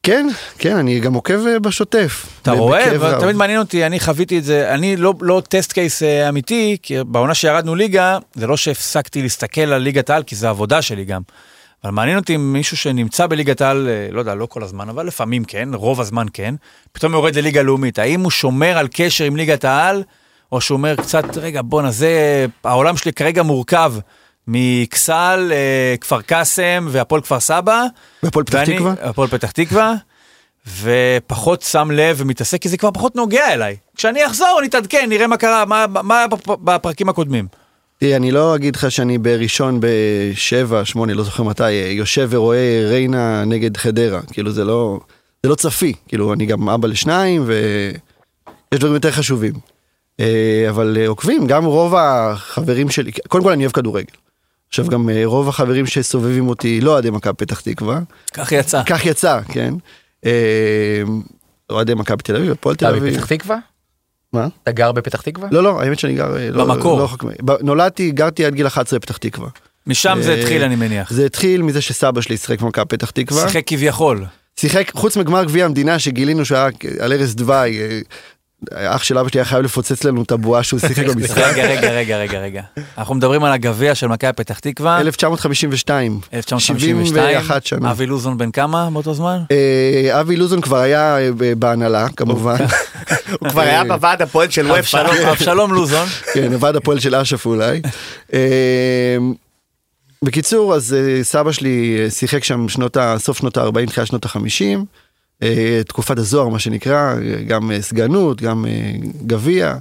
כן 0.03 0.27
כן 0.57 0.75
אני 0.77 0.99
גם 0.99 1.13
עוקב 1.13 1.47
אה, 1.47 1.59
בשוטף. 1.59 2.25
אתה 2.41 2.51
רואה? 2.51 2.85
תמיד 3.19 3.35
מעניין 3.35 3.59
אותי, 3.59 3.85
אני 3.85 3.99
חוויתי 3.99 4.37
את 4.39 4.43
זה, 4.43 4.73
אני 4.73 4.95
לא, 4.97 5.13
לא 5.21 5.41
טסט 5.49 5.71
קייס 5.73 6.03
אה, 6.03 6.29
אמיתי, 6.29 6.77
כי 6.83 6.95
בעונה 7.07 7.33
שירדנו 7.35 7.75
ליגה, 7.75 8.17
זה 8.33 8.47
לא 8.47 8.57
שהפסקתי 8.57 9.21
להסתכל 9.21 9.61
על 9.61 9.81
ליגת 9.81 10.09
העל, 10.09 10.23
כי 10.23 10.35
זה 10.35 10.49
עבודה 10.49 10.81
שלי 10.81 11.05
גם. 11.05 11.21
אבל 11.85 11.93
מעניין 11.93 12.17
אותי 12.17 12.35
אם 12.35 12.53
מישהו 12.53 12.77
שנמצא 12.77 13.27
בליגת 13.27 13.61
העל, 13.61 13.87
אה, 13.89 14.07
לא 14.11 14.19
יודע, 14.19 14.35
לא 14.35 14.45
כל 14.45 14.63
הזמן, 14.63 14.89
אבל 14.89 15.07
לפעמים 15.07 15.43
כן, 15.43 15.69
רוב 15.73 16.01
הזמן 16.01 16.25
כן, 16.33 16.55
פתאום 16.91 17.13
יורד 17.13 17.35
לליגה 17.35 17.61
לאומית. 17.61 17.99
האם 17.99 18.21
הוא 18.21 18.31
שומר 18.31 18.77
על 18.77 18.87
קשר 18.93 19.25
עם 19.25 19.35
ליגת 19.35 19.65
העל, 19.65 20.03
או 20.51 20.61
שהוא 20.61 20.75
אומר 20.75 20.95
קצת, 20.95 21.37
רגע, 21.37 21.61
בואנה, 21.61 21.91
זה, 21.91 22.45
העולם 22.63 22.97
שלי 22.97 23.13
כרגע 23.13 23.43
מורכב 23.43 23.93
מאכסל, 24.47 25.51
אה, 25.51 25.95
כפר 26.01 26.21
קאסם 26.21 26.87
והפועל 26.91 27.21
כפר 27.21 27.39
סבא. 27.39 27.85
והפועל 28.23 28.45
פתח 28.45 28.63
תקווה? 28.65 28.93
הפועל 29.01 29.27
פתח 29.27 29.51
תקווה, 29.51 29.93
ופחות 30.81 31.61
שם 31.61 31.91
לב 31.91 32.15
ומתעסק, 32.19 32.61
כי 32.61 32.69
זה 32.69 32.77
כבר 32.77 32.91
פחות 32.91 33.15
נוגע 33.15 33.53
אליי. 33.53 33.75
כשאני 33.95 34.25
אחזור, 34.25 34.61
נתעדכן, 34.63 35.05
נראה 35.09 35.27
מה 35.27 35.37
קרה, 35.37 35.65
מה, 35.65 35.85
מה 35.87 36.25
בפרקים 36.47 37.09
הקודמים. 37.09 37.64
תראי, 37.97 38.15
אני 38.15 38.31
לא 38.31 38.55
אגיד 38.55 38.75
לך 38.75 38.91
שאני 38.91 39.17
בראשון 39.17 39.79
בשבע, 39.81 40.85
שמונה, 40.85 41.13
לא 41.13 41.23
זוכר 41.23 41.43
מתי, 41.43 41.71
יושב 41.71 42.27
ורואה 42.31 42.85
ריינה 42.89 43.43
נגד 43.45 43.77
חדרה. 43.77 44.21
כאילו 44.21 44.51
זה 44.51 44.63
לא, 44.63 44.99
זה 45.43 45.49
לא 45.49 45.55
צפי. 45.55 45.93
כאילו 46.07 46.33
אני 46.33 46.45
גם 46.45 46.69
אבא 46.69 46.87
לשניים 46.87 47.43
ויש 47.45 48.79
דברים 48.79 48.93
יותר 48.93 49.11
חשובים. 49.11 49.53
אה, 50.19 50.65
אבל 50.69 50.97
אה, 50.99 51.07
עוקבים, 51.07 51.47
גם 51.47 51.65
רוב 51.65 51.95
החברים 51.95 52.89
שלי, 52.89 53.11
קודם 53.27 53.43
כל 53.43 53.51
אני 53.51 53.63
אוהב 53.63 53.71
כדורגל. 53.71 54.13
עכשיו 54.69 54.87
גם 54.87 55.09
אה, 55.09 55.21
רוב 55.25 55.49
החברים 55.49 55.85
שסובבים 55.85 56.47
אותי 56.47 56.81
לא 56.81 56.91
אוהדי 56.91 57.09
מכבי 57.09 57.33
פתח 57.33 57.61
תקווה. 57.61 57.99
כך 58.33 58.51
יצא. 58.51 58.83
כך 58.85 59.05
יצא, 59.05 59.39
כן. 59.47 59.73
אוהדי 61.69 61.93
מכבי 61.93 62.23
תל 62.23 62.35
אביב, 62.35 62.51
הפועל 62.51 62.75
תל 62.75 62.85
אביב. 62.85 63.03
בפתח 63.03 63.25
תקווה? 63.25 63.57
מה? 64.33 64.47
אתה 64.63 64.71
גר 64.71 64.91
בפתח 64.91 65.21
תקווה? 65.21 65.47
לא, 65.51 65.63
לא, 65.63 65.81
האמת 65.81 65.99
שאני 65.99 66.13
גר... 66.13 66.37
אה, 66.37 66.49
לא- 66.51 66.65
במקור. 66.65 66.99
לא 66.99 67.07
ב- 67.45 67.63
נולדתי, 67.63 68.11
גרתי 68.11 68.45
עד 68.45 68.53
גיל 68.55 68.67
11 68.67 68.99
בפתח 68.99 69.17
תקווה. 69.17 69.49
משם 69.87 70.17
זה 70.21 70.33
אה, 70.33 70.39
התחיל, 70.41 70.63
אני 70.63 70.75
מניח. 70.75 71.11
זה 71.13 71.25
התחיל 71.25 71.61
מזה 71.61 71.81
שסבא 71.81 72.21
שלי 72.21 72.37
שיחק 72.37 72.61
במכבי 72.61 72.85
פתח 72.85 73.09
תקווה. 73.09 73.47
שיחק 73.49 73.63
כביכול. 73.67 74.25
שיחק, 74.59 74.91
חוץ 74.95 75.17
מגמר 75.17 75.43
גביע 75.43 75.65
המדינה 75.65 75.99
שגילינו 75.99 76.45
שהיה 76.45 76.69
על 76.99 77.13
ערש 77.13 77.33
דווי, 77.33 77.79
אה, 77.81 77.99
אח 78.73 79.03
של 79.03 79.17
אבא 79.17 79.29
שלי 79.29 79.39
היה 79.39 79.45
חייב 79.45 79.61
לפוצץ 79.63 80.03
לנו 80.03 80.23
את 80.23 80.31
הבועה 80.31 80.63
שהוא 80.63 80.79
שיחק 80.79 81.05
במשחק. 81.07 81.37
רגע, 81.37 81.65
רגע, 81.67 81.91
רגע, 81.91 82.17
רגע, 82.17 82.39
רגע. 82.39 82.61
אנחנו 82.97 83.15
מדברים 83.15 83.43
על 83.43 83.51
הגביע 83.51 83.95
של 83.95 84.07
מכבי 84.07 84.33
פתח 84.33 84.59
תקווה, 84.59 84.99
1952. 85.01 86.19
1952. 86.33 87.05
71 87.05 87.65
שנה. 87.65 87.91
אבי 87.91 88.05
לוזון 88.05 88.37
בן 88.37 88.51
כמה 88.51 88.89
באותו 88.93 89.13
זמן? 89.13 89.37
אה, 89.51 90.19
אבי 90.21 90.35
לוזון 90.35 90.61
כבר 90.61 90.77
היה 90.77 91.17
אה, 91.19 91.29
בהנהלה 91.57 92.07
כמובן, 92.17 92.55
הוא 93.39 93.49
כבר 93.49 93.61
היה 93.61 93.83
בוועד 93.83 94.21
הפועל 94.21 94.49
של 94.49 94.65
וופא. 94.65 94.79
אבשלום- 94.79 95.27
אבשלום 95.29 95.73
לוזון. 95.73 96.07
כן, 96.33 96.51
ועד 96.59 96.75
הפועל 96.75 96.99
של 96.99 97.15
אש"ף 97.15 97.45
אולי. 97.45 97.81
אה, 98.33 99.17
בקיצור, 100.23 100.75
אז 100.75 100.93
אה, 100.93 101.23
סבא 101.23 101.51
שלי 101.51 101.99
אה, 102.05 102.09
שיחק 102.09 102.43
שם 102.43 102.69
שנות 102.69 102.97
ה... 102.97 103.15
סוף 103.19 103.37
שנות 103.37 103.57
ה-40, 103.57 103.85
תחילת 103.87 104.07
שנות 104.07 104.25
ה-50, 104.25 104.79
תקופת 105.87 106.17
הזוהר 106.17 106.49
מה 106.49 106.59
שנקרא, 106.59 107.15
אה, 107.15 107.43
גם 107.47 107.71
אה, 107.71 107.81
סגנות, 107.81 108.41
גם 108.41 108.65
אה, 108.65 108.93
גביע. 109.25 109.75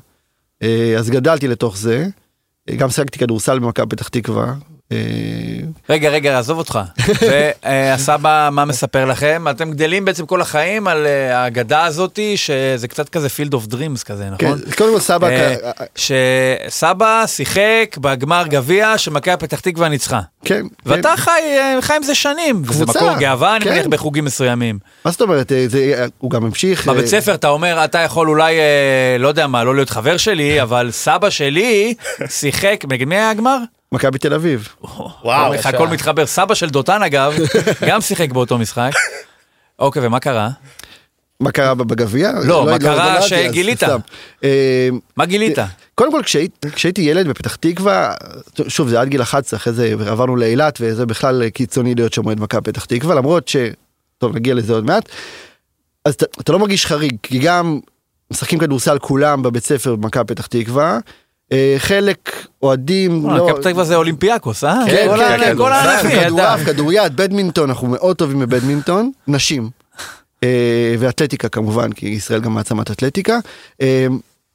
אה, 0.63 0.95
אז 0.99 1.11
גדלתי 1.11 1.49
לתוך 1.49 1.77
זה. 1.77 2.07
אה, 2.71 2.77
גם 2.77 2.91
שיחקתי 2.91 3.19
כדורסל 3.19 3.59
במכבי 3.59 3.97
פתח 3.97 4.09
תקווה. 4.09 4.55
אה, 4.93 4.97
רגע, 5.89 6.09
רגע, 6.09 6.39
עזוב 6.39 6.59
אותך. 6.59 6.79
והסבא, 7.65 8.49
מה 8.53 8.65
מספר 8.65 9.05
לכם? 9.05 9.45
אתם 9.51 9.71
גדלים 9.71 10.05
בעצם 10.05 10.27
כל 10.27 10.41
החיים 10.41 10.89
על 10.89 11.07
אה, 11.07 11.39
האגדה 11.39 11.85
הזאתי, 11.85 12.37
שזה 12.37 12.89
קצת 12.89 13.09
כזה 13.09 13.29
Field 13.29 13.55
of 13.55 13.67
Dreams 13.67 14.03
כזה, 14.03 14.25
כן, 14.39 14.47
נכון? 14.47 14.61
קודם 14.77 14.95
כל 14.95 15.01
סבא, 15.01 15.29
אה, 15.29 15.55
שסבא 15.97 17.25
שיחק 17.27 17.97
בגמר 18.01 18.45
גביע 18.47 18.99
שמכבי 18.99 19.37
פתח 19.37 19.61
תקווה 19.61 19.89
ניצחה. 19.89 20.21
כן, 20.45 20.67
ואתה 20.87 21.09
כן. 21.09 21.17
חי 21.17 21.31
אה, 21.59 21.79
חי 21.81 21.95
עם 21.97 22.03
זה 22.03 22.15
שנים, 22.15 22.63
וזה 22.65 22.85
קבוצה, 22.85 22.99
מקור 23.01 23.19
גאווה, 23.19 23.57
אני 23.57 23.65
כן. 23.65 23.71
מניח, 23.71 23.87
בחוגים 23.87 24.25
מסוימים. 24.25 24.79
מה 25.05 25.11
זאת 25.11 25.21
אומרת, 25.21 25.53
אה, 25.53 25.67
הוא 26.19 26.31
גם 26.31 26.45
המשיך. 26.45 26.89
בבית 26.89 27.05
אה, 27.05 27.09
ספר 27.09 27.35
אתה 27.35 27.49
אומר, 27.49 27.85
אתה 27.85 27.99
יכול 27.99 28.29
אולי, 28.29 28.59
אה, 28.59 29.17
לא 29.19 29.29
יודע 29.29 29.47
מה, 29.47 29.65
לא 29.65 29.75
להיות 29.75 29.91
חבר 29.91 30.17
שלי, 30.17 30.63
אבל 30.63 30.91
סבא 30.93 31.31
שלי 31.31 31.95
שיחק, 32.39 32.85
נגד 32.89 33.07
מי 33.07 33.17
היה 33.17 33.31
הגמר? 33.31 33.59
מכבי 33.95 34.19
תל 34.19 34.35
אביב. 34.35 34.69
וואו. 35.25 35.53
איך 35.53 35.67
הכל 35.67 35.89
מתחבר. 35.89 36.27
סבא 36.27 36.55
של 36.55 36.71
דותן 36.71 37.03
אגב, 37.03 37.35
גם 37.89 38.01
שיחק 38.01 38.33
באותו 38.33 38.59
משחק. 38.59 38.91
אוקיי, 39.79 40.07
ומה 40.07 40.21
קרה? 40.21 40.51
מה 41.41 41.51
קרה 41.51 41.75
בגביע? 41.75 42.33
לא, 42.45 42.65
מה 42.65 42.79
קרה 42.79 43.23
שגילית? 43.23 43.83
אה, 44.45 44.89
מה 45.17 45.27
גילית? 45.27 45.59
קודם 45.95 46.13
כל 46.13 46.23
כשהייתי, 46.75 47.03
ילד 47.03 47.29
בפתח 47.29 47.57
תקווה, 47.57 48.15
שוב 48.69 48.89
זה 48.89 49.01
עד 49.01 49.09
גיל 49.09 49.23
11, 49.23 49.57
אחרי 49.57 49.73
זה 49.73 49.95
עברנו 50.07 50.37
לאילת 50.37 50.79
וזה 50.81 51.07
בכלל 51.07 51.49
קיצוני 51.49 51.95
להיות 51.95 52.13
שם 52.13 52.27
אוהד 52.27 52.41
מכבי 52.41 52.73
פתח 52.73 52.85
תקווה, 52.85 53.15
למרות 53.15 53.49
ש... 53.49 53.57
טוב 54.19 54.37
נגיע 54.37 54.55
לזה 54.55 54.73
עוד 54.73 54.85
מעט. 54.85 55.09
אז 56.05 56.15
אתה, 56.15 56.53
לא 56.53 56.59
מרגיש 56.59 56.87
חריג, 56.87 57.17
כי 57.23 57.39
גם 57.39 57.81
משחקים 58.31 58.59
כדורסל 58.59 58.99
כולם 58.99 59.43
בבית 59.43 59.65
ספר 59.65 59.97
במכבי 59.97 60.35
פתח 60.35 60.47
תקווה, 60.47 60.93
אה, 60.93 60.99
חלק 61.79 62.47
אוהדים, 62.63 63.23
מכבי 63.27 63.53
פתח 63.53 63.69
תקווה 63.71 63.85
זה 63.85 63.97
אולימפיאקוס, 63.97 64.65
אה? 64.65 64.85
כן, 64.87 65.07
כל 65.09 65.21
ה- 65.21 65.29
כן, 65.29 65.45
כן, 65.45 65.57
כל 65.57 65.73
הענפים. 65.73 66.21
כדורעף, 66.25 66.61
כדוריד, 66.67 67.17
בדמינטון, 67.17 67.69
אנחנו 67.71 67.89
מאוד 67.89 68.17
טובים 68.17 68.39
בבדמינטון, 68.39 69.11
נשים. 69.29 69.71
אה, 70.45 70.95
ואתלטיקה 70.99 71.49
כמובן, 71.49 71.93
כי 71.93 72.07
ישראל 72.09 72.41
גם 72.41 72.55
מעצמת 72.55 72.91
אתלטיקה. 72.91 73.39
אה, 73.81 74.07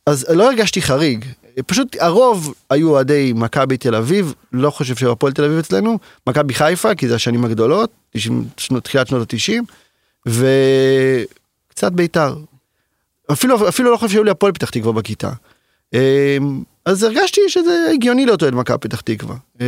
אז 0.06 0.26
לא 0.30 0.48
הרגשתי 0.52 0.82
חריג, 0.82 1.26
פשוט 1.66 1.96
הרוב 2.00 2.54
היו 2.70 2.90
אוהדי 2.90 3.34
מכבי 3.36 3.78
תל 3.78 3.96
אביב, 3.96 4.34
לא 4.54 4.70
חושב 4.70 4.96
שהפועל 4.96 5.34
תל 5.34 5.44
אביב 5.44 5.58
אצלנו, 5.58 5.98
מכבי 6.28 6.54
חיפה, 6.54 6.96
כי 6.96 7.08
זה 7.08 7.16
השנים 7.16 7.46
הגדולות, 7.46 7.90
90, 8.14 8.46
שנות, 8.58 8.84
תחילת 8.84 9.08
שנות 9.08 9.34
ה-90, 9.34 9.64
וקצת 10.28 11.92
בית"ר. 11.92 12.36
אפילו, 13.32 13.70
אפילו 13.70 13.92
לא 13.92 13.98
חושב 13.98 14.10
שהיו 14.12 14.24
לי 14.24 14.32
הפועל 14.32 14.52
פתח 14.54 14.70
תקווה 14.70 14.94
בכיתה. 14.94 15.30
אז 16.86 17.04
הרגשתי 17.04 17.42
שזה 17.48 17.90
הגיוני 17.94 18.26
להיות 18.26 18.42
אוהד 18.44 18.56
מכבי 18.56 18.78
פתח 18.78 19.02
תקווה. 19.02 19.36
אה, 19.62 19.66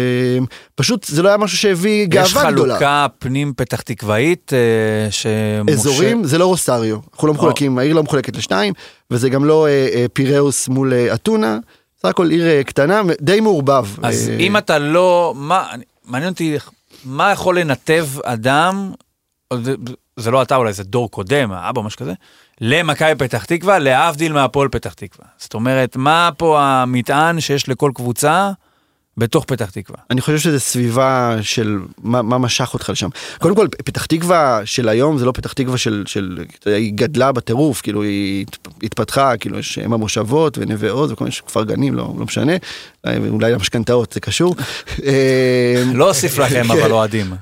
פשוט 0.76 1.04
זה 1.04 1.22
לא 1.24 1.28
היה 1.28 1.38
משהו 1.38 1.58
שהביא 1.58 2.02
יש 2.04 2.08
גאווה 2.08 2.52
גדולה. 2.52 2.74
חלוקה 2.74 3.08
פנים 3.20 3.54
פתח 3.58 3.82
תקוואית 3.82 4.52
אה, 4.54 5.12
שמשה... 5.12 5.74
אזורים 5.74 6.24
זה 6.24 6.38
לא 6.38 6.46
רוסריו, 6.46 6.98
אנחנו 7.14 7.28
לא 7.28 7.34
מחולקים, 7.34 7.78
העיר 7.78 7.94
לא 7.94 8.04
מחולקת 8.04 8.36
לשניים, 8.38 8.74
וזה 9.12 9.30
גם 9.30 9.46
לא 9.46 9.68
אה, 9.68 9.88
אה, 9.94 10.06
פיראוס 10.14 10.68
מול 10.68 10.94
אתונה, 10.94 11.58
סך 12.02 12.10
הכל 12.10 12.30
עיר 12.30 12.64
קטנה, 12.64 13.02
די 13.22 13.40
מעורבב. 13.40 13.86
אז 14.02 14.32
אם 14.40 14.58
אתה 14.58 14.80
לא, 14.80 15.34
מה, 15.38 15.68
מעניין 16.06 16.32
אותי, 16.32 16.58
מה 17.06 17.32
יכול 17.32 17.60
לנתב 17.60 18.08
אדם, 18.24 18.92
זה- 20.18 20.32
לא 20.32 20.42
אתה 20.42 20.56
אולי, 20.56 20.74
זה 20.74 20.84
דור 20.84 21.12
קודם, 21.12 21.52
האבא 21.52 21.80
או 21.82 21.86
משהו 21.86 22.00
כזה, 22.00 22.14
למכבי 22.62 23.16
פתח 23.16 23.46
תקווה, 23.46 23.80
להבדיל 23.80 24.34
מהפועל 24.34 24.70
פתח 24.70 24.94
תקווה. 24.94 25.26
זאת 25.38 25.54
אומרת, 25.54 25.96
מה 25.96 26.30
פה 26.38 26.62
המטען 26.62 27.40
שיש 27.40 27.70
לכל 27.70 27.92
קבוצה 27.96 28.52
בתוך 29.18 29.46
פתח 29.46 29.70
תקווה? 29.70 29.98
אני 30.10 30.22
חושב 30.22 30.38
שזה 30.38 30.60
סביבה 30.60 31.36
של 31.42 31.80
מה, 32.04 32.22
מה 32.22 32.38
משך 32.38 32.70
אותך 32.74 32.90
לשם. 32.90 33.10
קודם 33.40 33.56
כל, 33.56 33.68
פתח 33.86 34.06
תקווה 34.06 34.62
של 34.66 34.90
היום 34.90 35.18
זה 35.18 35.26
לא 35.26 35.32
פתח 35.32 35.54
תקווה 35.54 35.78
של, 35.78 36.04
של 36.08 36.38
היא 36.66 36.94
גדלה 36.94 37.32
בטירוף, 37.32 37.82
כאילו 37.82 38.02
היא 38.04 38.46
הת- 38.48 38.68
התפתחה, 38.84 39.38
כאילו 39.38 39.60
יש 39.60 39.80
אם 39.80 39.94
המושבות 39.94 40.58
ונווה 40.58 40.92
עוז 40.92 41.12
וכל 41.12 41.24
מיני 41.24 41.36
כפר 41.48 41.64
גנים, 41.64 41.94
לא, 41.94 42.14
לא 42.20 42.26
משנה, 42.26 42.54
אולי 43.30 43.52
למשכנתאות 43.52 44.14
זה 44.14 44.20
קשור. 44.20 44.56
לא 45.94 46.10
אוסיף 46.10 46.38
לכם, 46.38 46.64
כן. 46.64 46.72
אבל 46.72 46.92
אוהדים. 46.92 47.34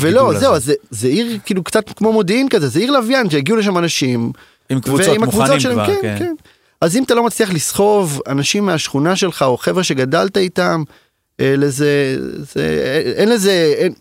ולא. 0.00 0.32
זהו, 0.38 0.58
זה, 0.58 0.72
זה 0.90 1.08
עיר 1.08 1.38
כאילו 1.44 1.64
קצת 1.64 1.90
כמו 1.96 2.12
מודיעין 2.12 2.48
כזה, 2.48 2.68
זה 2.68 2.80
עיר 2.80 2.90
לוויין 2.90 3.30
שהגיעו 3.30 3.58
לשם 3.58 3.78
אנשים. 3.78 4.32
עם 4.70 4.80
קבוצות 4.80 5.18
מוכנים 5.18 5.60
כבר, 5.60 5.86
כן, 5.86 5.94
כן. 6.02 6.16
כן. 6.18 6.34
אז 6.80 6.96
אם 6.96 7.02
אתה 7.02 7.14
לא 7.14 7.22
מצליח 7.22 7.52
לסחוב 7.52 8.20
אנשים 8.26 8.66
מהשכונה 8.66 9.16
שלך 9.16 9.42
או 9.42 9.56
חבר'ה 9.56 9.84
שגדלת 9.84 10.36
איתם, 10.36 10.82
אה, 11.40 11.54
לזה, 11.56 12.16
זה, 12.54 12.92
אין 13.16 13.28
לזה, 13.28 13.74
אין, 13.76 13.92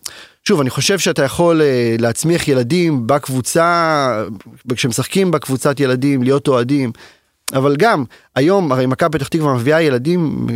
שוב, 0.48 0.62
אני 0.62 0.70
חושב 0.70 1.00
שאתה 1.00 1.24
יכול 1.24 1.62
אה, 1.62 1.96
להצמיח 2.00 2.48
ילדים 2.48 3.08
בקבוצה, 3.08 4.24
כשמשחקים 4.74 5.32
בקבוצת 5.32 5.80
ילדים, 5.80 6.24
להיות 6.24 6.48
אוהדים, 6.48 6.92
אבל 7.54 7.76
גם 7.76 8.04
היום, 8.36 8.72
הרי 8.72 8.86
מכבי 8.86 9.18
פתח 9.18 9.28
תקווה 9.28 9.54
מביאה 9.54 9.82
ילדים, 9.82 10.48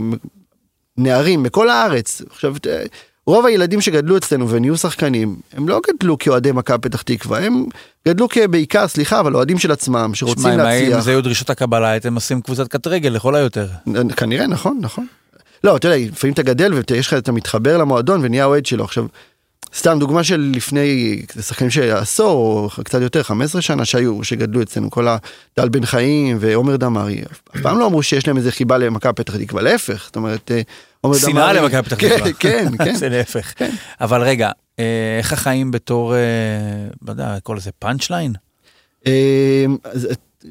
נערים 0.97 1.43
מכל 1.43 1.69
הארץ. 1.69 2.21
עכשיו, 2.29 2.55
רוב 3.27 3.45
הילדים 3.45 3.81
שגדלו 3.81 4.17
אצלנו 4.17 4.49
ונהיו 4.49 4.77
שחקנים, 4.77 5.35
הם 5.53 5.69
לא 5.69 5.81
גדלו 5.87 6.17
כאוהדי 6.17 6.51
מכבי 6.51 6.77
פתח 6.77 7.01
תקווה, 7.01 7.39
הם 7.39 7.65
גדלו 8.07 8.29
כבעיקר, 8.29 8.87
סליחה, 8.87 9.19
אבל 9.19 9.35
אוהדים 9.35 9.59
של 9.59 9.71
עצמם, 9.71 10.11
שרוצים 10.13 10.43
שמע, 10.43 10.53
אם 10.53 10.57
להצליח. 10.57 10.97
אם 10.97 11.01
זה 11.01 11.11
היו 11.11 11.21
דרישות 11.21 11.49
הקבלה, 11.49 11.89
הייתם 11.89 12.15
עושים 12.15 12.41
קבוצת 12.41 12.67
קט 12.67 12.87
רגל 12.87 13.09
לכל 13.09 13.35
היותר. 13.35 13.67
כנראה, 14.17 14.47
נכון, 14.47 14.77
נכון. 14.81 15.07
לא, 15.63 15.75
אתה 15.75 15.87
יודע, 15.87 15.97
לפעמים 16.11 16.33
אתה 16.33 16.43
גדל 16.43 16.73
ויש 16.73 17.07
לך, 17.07 17.13
אתה 17.13 17.31
מתחבר 17.31 17.77
למועדון 17.77 18.19
ונהיה 18.23 18.45
אוהד 18.45 18.65
שלו. 18.65 18.83
עכשיו, 18.83 19.05
סתם 19.75 19.97
דוגמה 19.99 20.23
של 20.23 20.51
לפני, 20.55 21.21
שחקנים 21.41 21.71
של 21.71 21.91
עשור, 21.91 22.69
או 22.77 22.83
קצת 22.83 23.01
יותר, 23.01 23.23
15 23.23 23.61
שנה 23.61 23.85
שהיו, 23.85 24.23
שגדלו 24.23 24.61
אצלנו, 24.61 24.91
כל 24.91 25.07
הטל 25.07 25.69
בן 25.69 25.85
חיים 25.85 26.37
ועומר 26.39 26.75
דמארי, 26.75 27.21
אף 27.55 27.61
פעם 27.61 27.79
לא 27.79 27.85
אמרו 27.85 28.03
שיש 28.03 28.27
להם 28.27 28.37
איזה 28.37 28.51
חיבה 28.51 28.77
למכבי 28.77 29.13
פתח 29.13 29.37
תקווה, 29.37 29.61
להפך, 29.61 30.03
זאת 30.05 30.15
אומרת, 30.15 30.51
אה. 30.51 30.61
שנאה 31.13 31.53
למכבי 31.53 31.83
פתח 31.83 31.95
כן, 31.99 32.17
תקווה. 32.17 32.33
כן, 32.33 32.77
כן. 32.85 32.95
זה 32.95 33.09
להפך. 33.09 33.53
אבל 34.01 34.21
רגע, 34.21 34.51
אה, 34.79 35.15
איך 35.17 35.33
החיים 35.33 35.71
בתור, 35.71 36.15
אה, 36.15 36.19
לא 37.07 37.11
יודע, 37.11 37.37
כל 37.43 37.59
זה 37.59 37.71
punch 37.79 38.09
line? 38.09 38.33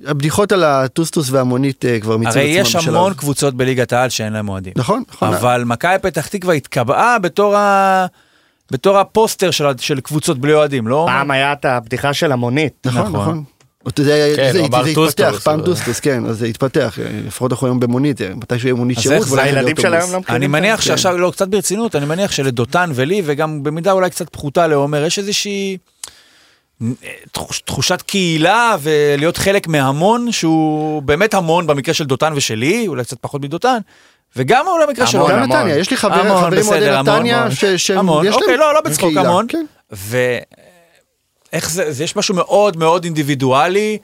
הבדיחות 0.07 0.53
על 0.53 0.65
הטוסטוס 0.65 1.31
והמונית 1.31 1.85
אה, 1.85 2.01
כבר 2.01 2.17
מיצו 2.17 2.31
את 2.31 2.37
הרי 2.37 2.61
עצמם 2.61 2.81
יש. 2.81 2.89
המון 2.89 3.15
קבוצות 3.15 3.55
בליגת 3.55 3.93
העל 3.93 4.09
שאין 4.09 4.33
להם 4.33 4.49
אוהדים. 4.49 4.73
נכון, 4.77 5.03
נכון. 5.09 5.35
אבל 5.35 5.65
מכבי 5.67 5.99
פתח 6.03 6.27
תקווה 6.27 6.55
התקבעה 6.55 7.19
בתור 7.19 7.57
ה... 7.57 8.07
בתור 8.71 8.99
הפוסטר 8.99 9.51
של, 9.51 9.65
של 9.79 10.01
קבוצות 10.01 10.39
בלי 10.39 10.55
אוהדים, 10.55 10.87
לא? 10.87 11.05
פעם 11.09 11.31
היה 11.31 11.53
את 11.53 11.65
הבדיחה 11.65 12.13
של 12.13 12.33
המונית. 12.33 12.87
נכון, 12.87 13.13
נכון. 13.13 13.45
אתה 13.89 14.01
יודע, 14.03 14.37
כן, 14.37 14.53
זה, 14.53 14.59
זה 14.85 14.91
התפתח, 14.91 15.41
פעם 15.45 15.63
טוסטוס, 15.63 16.01
כן, 16.01 16.27
אז 16.27 16.39
זה 16.39 16.47
התפתח, 16.47 16.99
לפחות 17.27 17.53
אנחנו 17.53 17.67
היום 17.67 17.81
במונית, 17.81 18.23
אה, 18.23 18.35
מתי 18.35 18.59
שיהיה 18.59 18.75
מונית 18.75 18.97
אז 18.97 19.03
שירות, 19.03 19.19
איך 19.19 19.27
זה? 19.27 19.31
ואולי 19.37 19.49
הילדים 19.49 19.77
של. 19.77 19.95
היום 19.95 20.13
לא 20.13 20.21
מכירים 20.21 20.37
אני? 20.43 20.47
מניח 20.47 20.81
כן. 20.81 20.87
שעכשיו, 20.87 21.19
לא, 21.19 21.31
קצת 21.31 21.49
ברצינות, 21.49 21.97
אני 21.97 22.07
מניח 22.07 22.33
שלדותן 22.33 22.91
ולי, 22.95 23.23
וגם 23.25 23.63
במידה 23.63 23.93
אולי 23.93 24.11
קצת 24.11 24.29
פחותה 24.29 24.67
לעומר, 24.67 25.05
יש 25.05 25.19
איזושהי 25.19 25.79
אה, 26.83 26.87
תחוש- 27.33 27.61
תחושת 27.65 28.03
קהילה 28.03 28.77
ולהיות 28.83 29.37
חלק 29.37 29.69
מהמון, 29.69 30.33
שהוא 30.33 31.03
באמת 31.03 31.35
המון 31.35 31.67
במקרה 31.67 31.95
של 31.95 32.05
דותן 32.05 32.33
ושלי, 32.37 32.85
אולי 32.89 33.05
קצת 33.05 33.17
פחות 33.21 33.43
מדותן, 33.43 33.79
וגם 34.37 34.67
אולי 34.67 34.87
במקרה 34.87 35.07
של 35.07 35.19
המון, 35.19 35.31
עומר. 35.31 35.43
גם 35.43 35.53
נתניה, 35.53 35.79
יש 35.79 35.91
לי 35.91 35.97
חבר- 35.97 36.15
המון, 36.15 36.45
חברים 36.45 36.67
אוהדי 36.67 36.91
נתניה 36.91 37.39
המון. 37.41 37.51
ש- 37.55 37.65
שהם- 37.65 37.99
המון, 37.99 38.27
יש 38.27 38.31
להם 38.35 38.41
אוקיי, 38.43 38.57
לא, 38.57 38.75
לא 38.75 38.81
בצחוק, 38.81 39.05
קהילה, 39.13 39.21
המון. 39.21 39.47
איך 41.53 41.71
זה, 41.71 41.93
זה, 41.93 42.05
יש 42.05 42.17
משהו 42.17 42.35
מאוד 42.35 42.77
מאוד 42.77 43.05
אינדיבידואלי 43.05 43.99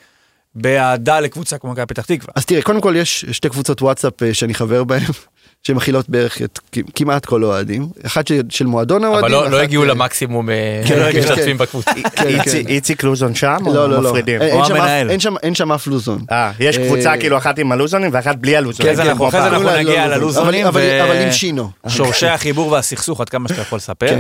באהדה 0.55 1.21
לקבוצה 1.21 1.59
כמו 1.59 1.71
מכבי 1.73 1.87
פתח 1.87 2.03
תקווה. 2.05 2.33
אז 2.37 2.47
תראה, 2.47 2.63
קודם 2.63 2.81
כל 2.81 2.95
יש 2.97 3.25
שתי 3.33 3.49
קבוצות 3.49 3.83
וואטסאפ 3.83 4.23
אה, 4.23 4.35
שאני 4.35 4.55
חבר 4.55 4.85
בהן, 4.85 5.03
שמכילות 5.67 6.09
בערך 6.09 6.43
את 6.43 6.59
כמעט 6.95 7.25
כל 7.27 7.43
האוהדים. 7.43 7.89
אחת 8.07 8.27
של- 8.27 8.41
של 8.51 8.67
מועדון 8.67 9.05
האוהדים. 9.05 9.25
אבל 9.25 9.33
לא- 9.33 9.51
לא 9.51 9.61
הגיעו 9.61 9.83
אה, 9.83 9.89
למקסימום 9.89 10.51
אה, 10.51 10.83
כן, 10.89 10.95
כן, 11.13 11.19
משתתפים 11.19 11.45
כן. 11.45 11.59
בקבוצה. 11.59 11.91
איצי- 12.17 12.65
כן. 12.65 12.69
איציק 12.69 13.03
לוזון 13.05 13.35
שם 13.35 13.57
לא, 13.67 13.73
לא, 13.75 13.97
או 13.97 14.03
לא. 14.03 14.11
מפרידים? 14.11 14.43
אין- 14.43 14.65
שם 14.65 14.73
אף- 14.75 14.81
המנהל. 14.81 15.11
אין 15.11 15.21
שם- 15.21 15.35
אין 15.43 15.55
שם 15.55 15.73
אף 15.73 15.87
לוזון. 15.87 16.25
אה, 16.33 16.53
יש 16.61 16.79
קבוצה 16.79 17.15
כאילו 17.21 17.37
אחת 17.39 17.59
עם 17.59 17.73
הלוזונים 17.73 18.11
ואחת 18.13 18.37
בלי 18.37 18.57
הלוזונים. 18.57 18.95
כן, 18.95 19.01
אחרי 19.01 19.31
זה. 19.31 19.47
אנחנו 19.47 19.63
לא 19.65 19.79
נגיע. 19.79 20.07
ללוזונים 20.09 20.67
אבל- 20.67 21.23
עם 21.27 21.33
שינו. 21.33 21.71
שורשי 21.89 22.27
החיבור 22.27 22.73
והסכסוך, 22.73 23.21
עד 23.21 23.29
כמה 23.29 23.49
שאתה 23.49 23.61
יכול 23.61 23.77
לספר. 23.77 24.19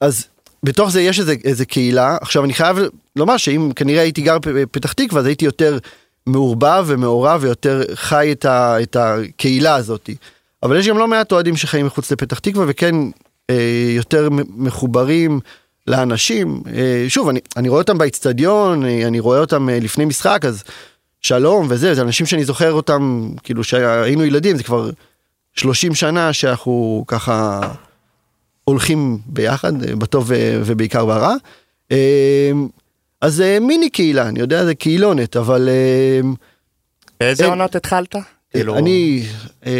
אז 0.00 0.26
בתוך 0.64 0.90
זה 0.90 1.00
יש 1.00 1.20
איזה, 1.20 1.34
איזה 1.44 1.64
קהילה. 1.64 2.16
עכשיו 2.20 2.44
אני 2.44 2.54
חייב 2.54 2.76
לומר 3.16 3.36
שאם 3.36 3.70
כנראה 3.76 4.02
הייתי 4.02 4.22
גר 4.22 4.38
בפתח 4.44 4.92
תקווה 4.92 5.20
אז 5.20 5.26
הייתי 5.26 5.44
יותר 5.44 5.78
מעורבב 6.26 6.84
ומעורב 6.86 7.40
ויותר 7.42 7.82
חי 7.94 8.28
את, 8.32 8.44
ה, 8.44 8.82
את 8.82 8.96
הקהילה 8.96 9.74
הזאת. 9.74 10.10
אבל 10.62 10.76
יש 10.76 10.88
גם 10.88 10.98
לא 10.98 11.08
מעט 11.08 11.32
אוהדים 11.32 11.56
שחיים 11.56 11.86
מחוץ 11.86 12.12
לפתח 12.12 12.38
תקווה 12.38 12.64
וכן 12.68 12.94
אה, 13.50 13.92
יותר 13.96 14.28
מחוברים 14.56 15.40
לאנשים. 15.86 16.62
אה, 16.74 17.04
שוב, 17.08 17.28
אני, 17.28 17.40
אני 17.56 17.68
רואה 17.68 17.80
אותם 17.80 17.98
באיצטדיון, 17.98 18.84
אה, 18.84 19.06
אני 19.06 19.20
רואה 19.20 19.38
אותם 19.38 19.68
אה, 19.68 19.78
לפני 19.80 20.04
משחק, 20.04 20.44
אז 20.44 20.64
שלום 21.22 21.66
וזה, 21.70 21.94
זה 21.94 22.02
אנשים 22.02 22.26
שאני 22.26 22.44
זוכר 22.44 22.72
אותם, 22.72 23.30
כאילו 23.42 23.64
שהיינו 23.64 24.24
ילדים, 24.24 24.56
זה 24.56 24.62
כבר 24.62 24.90
30 25.54 25.94
שנה 25.94 26.32
שאנחנו 26.32 27.04
ככה 27.06 27.60
הולכים 28.64 29.18
ביחד, 29.26 29.82
אה, 29.84 29.96
בטוב 29.96 30.24
ו- 30.28 30.62
ובעיקר 30.64 31.06
ברע. 31.06 31.34
אה, 31.92 32.50
אז 33.20 33.42
מיני 33.60 33.90
קהילה, 33.90 34.28
אני 34.28 34.40
יודע, 34.40 34.64
זה 34.64 34.74
קהילונת, 34.74 35.36
אבל 35.36 35.68
אה, 35.68 36.20
באיזה 37.20 37.42
אין- 37.44 37.52
עונות 37.52 37.76
התחלת? 37.76 38.14
כאילו- 38.54 38.78
אני 38.78 39.22
אה, 39.66 39.72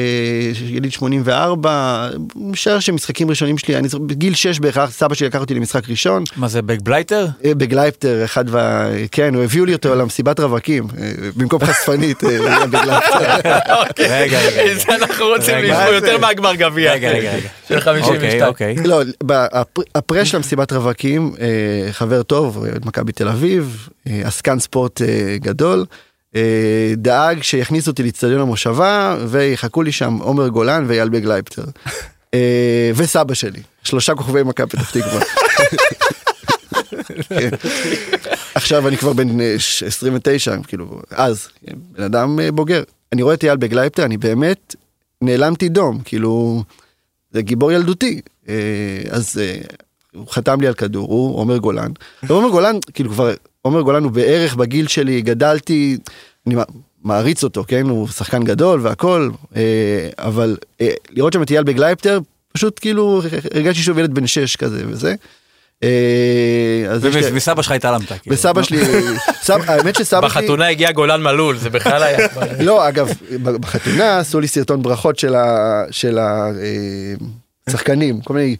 יליד 0.68 0.92
84, 0.92 2.08
משער 2.36 2.80
שמשחקים 2.80 3.30
ראשונים 3.30 3.58
שלי, 3.58 3.76
אני 3.76 3.88
בגיל 4.06 4.34
6 4.34 4.58
בהכרח 4.58 4.90
סבא 4.90 5.14
שלי 5.14 5.26
לקח 5.26 5.40
אותי 5.40 5.54
למשחק 5.54 5.90
ראשון, 5.90 6.24
מה 6.36 6.48
זה, 6.48 6.62
בגלייבטר? 6.62 7.26
אה, 7.44 7.54
בגלייבטר, 7.54 8.24
אחד 8.24 8.44
וה... 8.48 8.88
כן, 9.12 9.34
הוא 9.34 9.44
הביאו 9.44 9.64
לי 9.64 9.72
אותו 9.72 9.94
למסיבת 9.94 10.40
רווקים, 10.40 10.86
אה, 10.98 11.12
במקום 11.36 11.64
חשפנית, 11.64 12.24
אה, 12.24 12.66
בגלייבטר. 12.66 13.18
רגע, 13.18 13.58
רגע, 13.98 14.40
רגע. 14.40 14.74
זה 14.80 14.94
אנחנו 14.94 15.26
רוצים 15.26 15.56
לשמוע 15.58 15.84
מה 15.84 15.90
יותר? 15.90 16.18
מהגמר 16.18 16.54
גביע. 16.54 16.92
רגע, 16.92 17.08
רגע. 17.10 17.30
של 17.68 17.80
52. 17.80 18.42
אוקיי, 18.42 18.76
אוקיי. 18.78 18.86
לא, 18.86 19.02
הפרה 19.94 20.24
של 20.24 20.36
המסיבת 20.36 20.72
רווקים, 20.72 21.32
חבר 21.90 22.22
טוב, 22.22 22.64
מכבי 22.84 23.12
תל 23.12 23.28
אביב, 23.28 23.88
עסקן 24.06 24.58
ספורט 24.58 25.02
גדול, 25.36 25.84
דאג 26.96 27.42
שיכניסו 27.42 27.90
אותי 27.90 28.02
לאצטדיון 28.02 28.40
המושבה 28.40 29.16
ויחכו 29.28 29.82
לי 29.82 29.92
שם 29.92 30.14
עומר 30.20 30.48
גולן 30.48 30.84
ואייל 30.88 31.08
בגלייבטר. 31.08 31.64
אה, 32.34 32.90
וסבא 32.96 33.34
שלי, 33.34 33.60
שלושה 33.84 34.14
כוכבי 34.14 34.42
מכבי 34.42 34.66
פתח 34.70 34.90
תקווה. 34.90 35.20
כן. 37.28 37.50
עכשיו 38.54 38.88
אני 38.88 38.96
כבר 38.96 39.12
בן 39.12 39.40
אה, 39.40 39.54
ש- 39.58 39.82
29, 39.82 40.56
כאילו, 40.68 41.00
אז, 41.10 41.48
כן, 41.66 41.72
בן 41.92 42.02
אדם 42.02 42.40
אה, 42.40 42.52
בוגר. 42.52 42.82
אני 43.12 43.22
רואה 43.22 43.34
את 43.34 43.44
אייל 43.44 43.56
בגלייבטר, 43.56 44.04
אני 44.04 44.16
באמת 44.16 44.74
נאלמתי 45.22 45.68
דום, 45.68 45.98
כאילו, 46.04 46.62
זה 47.32 47.42
גיבור 47.42 47.72
ילדותי. 47.72 48.20
אה, 48.48 48.54
אז 49.10 49.38
אה, 49.42 49.56
הוא 50.14 50.26
חתם 50.28 50.60
לי 50.60 50.66
על 50.66 50.74
כדור, 50.74 51.06
הוא 51.08 51.38
עומר 51.38 51.56
גולן. 51.58 51.90
ועומר 52.22 52.48
גולן, 52.48 52.76
כאילו 52.94 53.10
כבר, 53.10 53.32
עומר 53.64 53.80
גולן 53.80 54.04
הוא 54.04 54.12
בערך 54.12 54.54
בגיל 54.54 54.86
שלי, 54.88 55.22
גדלתי, 55.22 55.96
אני 56.46 56.54
מע- 56.54 56.62
מעריץ 57.04 57.44
אותו, 57.44 57.64
כן? 57.68 57.88
הוא 57.88 58.08
שחקן 58.08 58.44
גדול 58.44 58.80
והכל, 58.82 59.30
אה, 59.56 59.62
אבל 60.18 60.56
אה, 60.80 60.90
לראות 61.10 61.32
שם 61.32 61.42
את 61.42 61.50
אייל 61.50 61.62
בגלייבטר, 61.62 62.18
פשוט 62.52 62.78
כאילו 62.80 63.22
הרגשתי 63.54 63.82
שהוא 63.82 64.00
ילד 64.00 64.14
בן 64.14 64.26
6 64.26 64.56
כזה 64.56 64.82
וזה. 64.86 65.14
אה, 65.82 65.88
ומסבא 67.00 67.62
שלך 67.62 67.72
התעלמת. 67.72 68.08
כאילו. 68.08 68.36
וסבא 68.36 68.62
שלי, 68.62 68.78
האמת 69.48 69.94
שסבא 69.94 70.28
שלי, 70.28 70.42
בחתונה 70.42 70.68
הגיע 70.68 70.92
גולן 70.92 71.22
מלול, 71.22 71.56
זה 71.58 71.70
בכלל 71.70 72.02
היה... 72.02 72.28
לא 72.60 72.88
אגב 72.88 73.08
בחתונה 73.42 74.18
עשו 74.18 74.40
לי 74.40 74.48
סרטון 74.48 74.82
ברכות 74.82 75.18
של 75.90 76.18
השחקנים 77.68 78.20
כל 78.20 78.34
מיני 78.34 78.56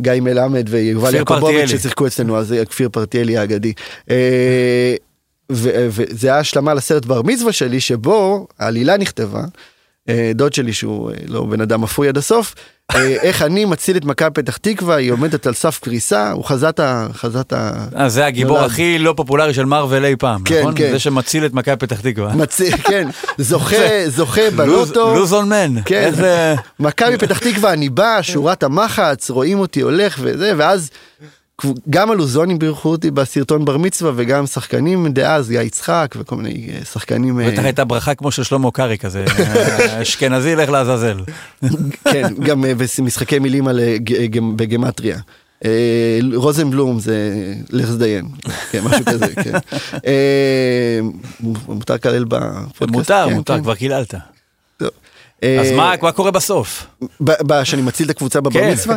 גיא 0.00 0.12
מלמד 0.20 0.66
ויובל 0.70 1.14
יעקובוביץ'. 1.14 1.70
ששיחקו 1.70 2.06
אצלנו 2.06 2.38
אז 2.38 2.48
זה 2.48 2.66
כפיר 2.66 2.88
פרטיאלי 2.88 3.36
האגדי. 3.36 3.72
אה, 4.10 4.94
וזה 5.50 6.28
היה 6.28 6.38
השלמה 6.38 6.74
לסרט 6.74 7.04
בר 7.04 7.22
מצווה 7.22 7.52
שלי 7.52 7.80
שבו 7.80 8.46
העלילה 8.58 8.96
נכתבה. 8.96 9.44
אה, 10.08 10.30
דוד 10.34 10.52
שלי 10.52 10.72
שהוא 10.72 11.10
אה, 11.10 11.16
לא 11.26 11.44
בן 11.44 11.60
אדם 11.60 11.84
אפוי 11.84 12.08
עד 12.08 12.16
הסוף 12.16 12.54
אה, 12.94 13.16
איך 13.28 13.42
אני 13.42 13.64
מציל 13.64 13.96
את 13.96 14.04
מכבי 14.04 14.30
פתח 14.30 14.56
תקווה 14.56 14.96
היא 14.96 15.12
עומדת 15.12 15.46
על 15.46 15.54
סף 15.54 15.78
קריסה 15.78 16.30
הוא 16.30 16.44
חזה 16.44 16.68
את 16.68 16.80
ה... 16.80 17.06
חזה 17.12 17.40
את 17.40 17.52
ה... 17.52 17.86
אה, 17.98 18.08
זה 18.08 18.26
הגיבור. 18.26 18.58
הכי 18.58 18.98
לא 18.98 19.14
פופולרי 19.16 19.54
של 19.54 19.64
מארוול 19.64 20.04
אי 20.04 20.16
פעם, 20.16 20.42
כן, 20.44 20.60
נכון? 20.60 20.74
כן. 20.76 20.92
זה 20.92 20.98
שמציל 20.98 21.46
את 21.46 21.52
מכבי 21.52 21.76
פתח 21.76 22.00
תקווה. 22.00 22.34
מציל, 22.34 22.76
כן, 22.90 23.08
זוכה, 23.38 24.08
זוכה 24.08 24.50
בלוטו. 24.56 25.14
לוז 25.14 25.32
און 25.32 25.48
מן. 25.48 25.82
כן. 25.84 26.12
מכבי 26.80 27.18
פתח 27.18 27.38
תקווה, 27.38 27.72
אני 27.72 27.88
בא, 27.88 28.18
שורת 28.22 28.62
המחץ, 28.62 29.30
רואים 29.30 29.58
אותי 29.58 29.80
הולך 29.80 30.18
וזה, 30.22 30.52
ואז 30.56 30.90
גם 31.90 32.10
הלוזונים 32.10 32.58
בירכו 32.58 32.88
אותי 32.88 33.10
בסרטון 33.10 33.64
בר 33.64 33.76
מצווה, 33.76 34.12
וגם 34.16 34.46
שחקנים 34.46 35.12
דאז, 35.12 35.48
גיא 35.48 35.60
יצחק 35.60 36.14
וכל 36.18 36.36
מיני 36.36 36.70
אה, 36.72 36.84
שחקנים, 36.84 37.40
אה, 37.40 37.50
בטח 37.50 37.64
הייתה 37.64 37.84
ברכה 37.84 38.14
כמו 38.14 38.30
של 38.30 38.42
שלמה 38.42 38.70
קרעי 38.70 38.98
כזה, 38.98 39.24
אה, 39.38 40.02
אשכנזי 40.02 40.56
לך 40.56 40.70
לעזאזל. 40.70 41.20
כן, 42.04 42.34
גם 42.42 42.64
משחקי 43.02 43.38
מילים 43.38 43.68
על, 43.68 43.80
בגמטריה. 44.56 45.18
רוזנבלום 46.34 47.00
זה 47.00 47.32
לך 47.70 47.90
זדיין, 47.90 48.28
כן, 48.70 48.80
משהו 48.84 49.04
כזה, 49.04 49.26
כן. 49.34 49.52
מותר 51.68 51.94
לקלל 51.94 52.24
בפודקאסט? 52.24 52.92
מותר, 52.92 53.26
כן, 53.28 53.34
מותר, 53.34 53.56
כן. 53.56 53.62
כבר 53.62 53.74
קיללת. 53.74 54.14
אז 55.42 55.70
אה, 55.70 55.76
מה 55.76 55.94
מה 56.02 56.12
קורה 56.12 56.30
בסוף? 56.30 56.86
שאני 57.64 57.82
מציל 57.82 58.06
את 58.06 58.10
הקבוצה 58.10 58.40
בבר 58.40 58.60
כן. 58.60 58.72
מצווה? 58.72 58.96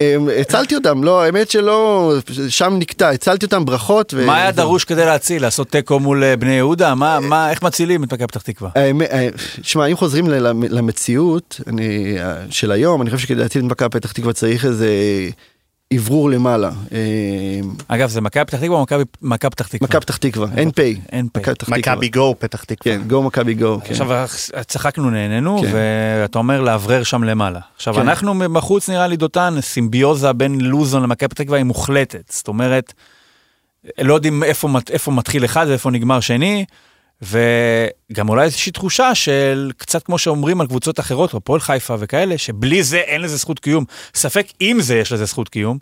אמ, 0.00 0.28
הצלתי 0.40 0.74
אותם, 0.74 1.04
לא, 1.04 1.22
האמת 1.22 1.50
שלא, 1.50 2.12
שם 2.48 2.76
נקטע, 2.78 3.08
הצלתי 3.08 3.46
אותם 3.46 3.64
ברכות. 3.64 4.14
מה 4.14 4.36
היה. 4.36 4.50
דרוש 4.50 4.84
כדי 4.84 5.04
להציל? 5.04 5.42
לעשות 5.42 5.68
תיקו 5.68 6.00
מול 6.00 6.24
אה, 6.24 6.36
בני 6.36 6.52
יהודה? 6.52 6.94
מה, 6.94 7.20
מה, 7.20 7.50
איך 7.50 7.62
מצילים 7.62 8.04
את 8.04 8.12
מכבי 8.12 8.26
פתח 8.26 8.42
תקווה? 8.42 8.70
אה, 8.76 9.28
שמע, 9.62 9.86
אם 9.86 9.96
חוזרים 9.96 10.28
למציאות 10.70 11.60
אה, 11.80 12.34
של 12.50 12.72
היום, 12.72 13.02
אני 13.02 13.10
חושב 13.10 13.22
שכדי 13.22 13.40
להציל 13.40 13.64
את 13.64 13.70
מכבי 13.70 13.88
פתח 13.88 14.12
תקווה 14.12 14.32
צריך 14.32 14.64
איזה 14.64 14.88
אוורור 15.96 16.30
למעלה. 16.30 16.70
אמ, 16.70 17.70
אגב, 17.88 18.08
זה 18.10 18.20
מכבי 18.20 18.44
פתח 18.44 18.58
תקווה 18.58 18.76
או 18.76 18.82
מכבי- 18.82 19.02
מכבי 19.22 19.50
פתח 19.50 19.66
תקווה? 19.68 19.88
מכבי 19.88 20.00
פתח 20.00 20.16
תקווה, 20.16 20.48
אין 20.56 20.70
פ', 20.70 20.78
אין 21.12 21.28
פ'. 21.32 21.68
מכבי 21.68 22.08
גו 22.08 22.34
פתח 22.38 22.64
תקווה. 22.64 22.94
כן, 22.96 23.02
גו 23.08 23.22
מכבי 23.22 23.54
גו. 23.54 23.78
כן. 23.84 23.90
עכשיו 23.90 24.26
צחקנו 24.66 25.10
נהנינו 25.10 25.58
כן. 25.62 25.70
ואתה 25.72 26.38
אומר 26.38 26.60
לאוורר 26.60 27.02
שם 27.02 27.24
למעלה. 27.24 27.60
עכשיו 27.76 27.94
כן. 27.94 28.00
אנחנו 28.00 28.34
בחוץ 28.52 28.90
נראה 28.90 29.06
לי 29.06 29.16
דותן 29.16 29.54
סימביוזה 29.60 30.32
בין 30.32 30.60
לוזון 30.60 31.02
למכבי 31.02 31.28
פתח 31.28 31.42
תקווה 31.42 31.56
היא 31.58 31.64
מוחלטת. 31.64 32.32
זאת 32.32 32.48
אומרת, 32.48 32.92
לא 34.00 34.14
יודעים 34.14 34.42
איפה 34.44 35.10
מתחיל 35.12 35.44
אחד 35.44 35.66
ואיפה 35.68 35.90
נגמר 35.90 36.20
שני. 36.20 36.64
וגם 37.22 38.28
אולי 38.28 38.44
איזושהי 38.44 38.72
תחושה 38.72 39.14
של 39.14 39.70
קצת 39.76 40.02
כמו 40.02 40.18
שאומרים 40.18 40.60
על 40.60 40.66
קבוצות 40.66 41.00
אחרות, 41.00 41.34
הפועל 41.34 41.60
חיפה 41.60 41.94
וכאלה, 41.98 42.38
שבלי 42.38 42.82
זה 42.82 42.98
אין 42.98 43.20
לזה 43.20 43.36
זכות 43.36 43.58
קיום. 43.58 43.84
ספק 44.14 44.46
אם 44.60 44.78
זה 44.80 44.98
יש 44.98 45.12
לזה 45.12 45.24
זכות 45.24 45.48
קיום. 45.48 45.78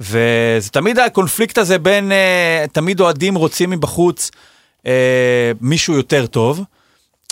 וזה 0.00 0.70
תמיד 0.72 0.98
הקונפליקט 0.98 1.58
הזה 1.58 1.78
בין, 1.78 2.12
אה, 2.12 2.64
תמיד 2.72 3.00
אוהדים 3.00 3.34
רוצים 3.34 3.70
מבחוץ 3.70 4.30
אה, 4.86 5.52
מישהו 5.60 5.94
יותר 5.94 6.26
טוב. 6.26 6.60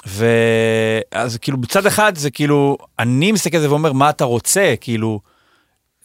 ואז 0.07 1.36
כאילו 1.40 1.59
בצד 1.59 1.86
אחד 1.86 2.16
זה 2.16 2.30
כאילו, 2.30 2.78
אני 2.98 3.32
מסתכל 3.32 3.57
על 3.57 3.62
זה 3.62 3.70
ואומר, 3.70 3.92
מה 3.92 4.11
אתה 4.11 4.24
רוצה? 4.24 4.74
כאילו, 4.80 5.20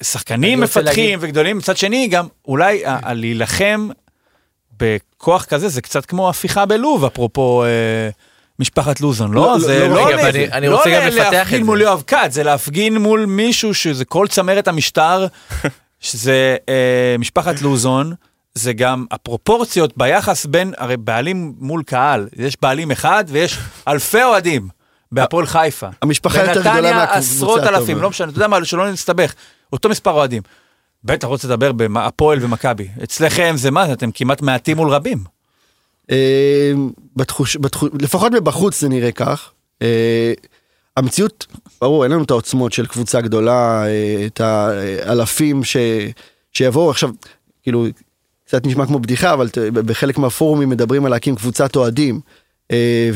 שחקנים 0.04 0.60
מפתחים 0.60 0.84
להגיד- 0.86 1.18
וגדולים, 1.22 1.58
מצד 1.58 1.78
שני 1.78 2.08
גם 2.08 2.28
אולי 2.48 2.84
להילחם 3.14 3.90
בכוח 4.80 5.46
כזה 5.46 5.70
זה 5.70 5.82
קצת 5.82 6.06
כמו 6.06 6.30
הפיכה 6.30 6.66
בלוב, 6.66 7.06
אפרופו 7.06 7.64
אה, 7.64 7.70
משפחת 8.60 9.02
לוזון, 9.02 9.34
לא? 9.34 9.42
לא, 9.42 9.60
זה 9.60 9.88
לא, 9.88 9.96
לא, 9.96 10.08
רגע, 10.08 10.16
ל- 10.16 10.20
אבל 10.20 10.30
אני- 10.30 10.52
אני 10.52 10.68
לא 10.68 10.78
רוצה 10.78 10.90
גם 10.90 11.08
לפתח 11.08 11.28
את 11.28 11.34
להפגין 11.34 11.60
זה. 11.60 11.66
מול 11.66 11.82
יואב 11.82 12.04
כץ, 12.08 12.34
זה 12.34 12.44
להפגין 12.44 12.98
מול 12.98 13.26
מישהו 13.26 13.74
שזה 13.74 14.06
כל 14.06 14.28
צמרת 14.28 14.68
המשטר, 14.68 15.28
שזה 16.00 16.56
אה, 16.70 17.16
משפחת 17.20 17.62
לוזון. 17.62 18.14
זה 18.56 18.74
גם 18.74 19.06
הפרופורציות 19.12 19.98
ביחס 19.98 20.46
בין, 20.46 20.74
הרי 20.78 20.98
בעלים 20.98 21.54
מול 21.60 21.84
קהל, 21.84 22.28
יש 22.38 22.58
בעלים 22.62 22.92
אחד 22.92 23.24
ויש 23.28 23.58
אלפי 23.88 24.24
אוהדים 24.24 24.68
בהפועל 25.12 25.46
חיפה. 25.46 25.88
המשפחה 26.02 26.40
יותר 26.40 26.52
גדולה 26.60 26.74
בנתניה 26.74 26.94
מהקבוצה 26.96 27.18
עשרות 27.20 27.60
הטובה. 27.64 27.78
אלפים, 27.78 28.02
לא 28.02 28.10
משנה, 28.10 28.30
אתה 28.30 28.38
יודע 28.38 28.48
מה, 28.48 28.66
שלא 28.66 28.92
נסתבך, 28.92 29.34
אותו 29.74 29.90
מספר 29.90 30.12
אוהדים. 30.12 30.42
בטח 31.08 31.28
רוצה 31.28 31.48
לדבר 31.48 31.72
בהפועל 31.72 32.40
ומכבי. 32.42 32.88
אצלכם 33.04 33.54
זה 33.58 33.72
מה, 33.72 33.94
אתם 33.94 34.12
כמעט 34.12 34.42
מעטים 34.42 34.78
מול 34.78 34.90
רבים. 34.90 35.24
אה, 36.12 36.72
בתחוש, 37.16 37.58
בתחוש, 37.58 37.90
לפחות 38.02 38.32
מבחוץ 38.32 38.82
זה 38.82 38.90
נראה 38.90 39.12
כך. 39.12 39.52
אה, 39.82 40.34
המציאות, 40.98 41.46
ברור, 41.82 42.04
אין 42.04 42.12
לנו 42.12 42.24
את 42.24 42.32
העוצמות 42.32 42.74
של 42.74 42.86
קבוצה 42.86 43.22
גדולה, 43.22 43.86
אה, 43.86 44.26
את 44.26 44.42
האלפים 44.42 45.64
ש, 45.64 45.78
שיבואו 46.54 46.90
עכשיו, 46.90 47.10
כאילו, 47.64 47.86
קצת 48.46 48.66
נשמע 48.66 48.86
כמו 48.86 49.00
בדיחה, 49.00 49.34
אבל 49.34 49.48
בחלק 49.74 50.18
מהפורומים 50.18 50.70
מדברים 50.70 51.06
על 51.06 51.12
להקים 51.12 51.36
קבוצת 51.36 51.76
אוהדים, 51.76 52.20
אה, 52.72 53.10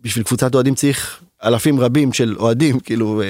ובשביל 0.00 0.24
קבוצת 0.24 0.54
אוהדים 0.54 0.74
צריך 0.74 1.20
אלפים 1.44 1.80
רבים 1.80 2.12
של 2.12 2.36
אוהדים, 2.38 2.80
כאילו... 2.80 3.22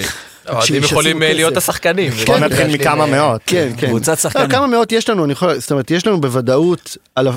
אוהדים 0.49 0.83
יכולים 0.83 1.23
אה, 1.23 1.33
להיות. 1.33 1.57
השחקנים. 1.57 2.13
בוא 2.27 2.35
כן, 2.35 2.45
נתחיל 2.45 2.67
לי, 2.67 2.79
מכמה 2.79 3.05
אה, 3.05 3.11
מאות. 3.11 3.41
כן, 3.47 3.69
כן. 3.77 3.87
קבוצת 3.87 4.19
שחקנים. 4.19 4.47
לא, 4.47 4.53
כמה 4.53 4.67
מאות 4.67 4.93
יש 4.93 5.11
לנו, 5.11 5.25
אני 5.25 5.33
יכול, 5.33 5.59
זאת 5.59 5.71
אומרת, 5.71 5.91
יש 5.91 6.07
לנו 6.07 6.21
בוודאות 6.21 6.97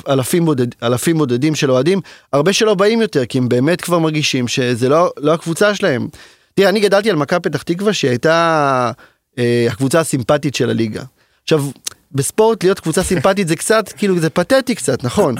אלפים, 0.10 0.46
בודד, 0.46 0.68
אלפים 0.84 1.18
בודדים 1.18 1.56
של 1.56 1.72
אוהדים, 1.72 2.02
הרבה 2.34 2.54
שלא 2.54 2.74
באים 2.76 3.02
יותר, 3.02 3.26
כי 3.26 3.38
הם 3.38 3.50
באמת 3.50 3.82
כבר 3.82 4.00
מרגישים 4.00 4.48
שזה 4.48 4.90
לא, 4.90 5.12
לא 5.18 5.34
הקבוצה 5.34 5.76
שלהם. 5.76 6.08
תראה, 6.54 6.70
אני 6.70 6.80
גדלתי 6.80 7.10
על 7.10 7.16
מכבי 7.16 7.40
פתח 7.40 7.62
תקווה 7.62 7.94
שהיא 7.94 8.10
הייתה 8.10 8.92
אה, 9.38 9.68
הקבוצה 9.70 10.00
הסימפטית 10.00 10.56
של 10.56 10.70
הליגה. 10.70 11.04
עכשיו, 11.44 11.66
בספורט 12.12 12.64
להיות 12.64 12.80
קבוצה 12.80 13.04
סימפטית 13.04 13.48
זה 13.48 13.56
קצת, 13.56 13.90
כאילו 13.98 14.20
זה 14.20 14.30
פתטי 14.30 14.76
קצת, 14.76 15.04
נכון, 15.04 15.36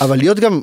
אבל 0.00 0.18
להיות 0.18 0.40
גם, 0.40 0.60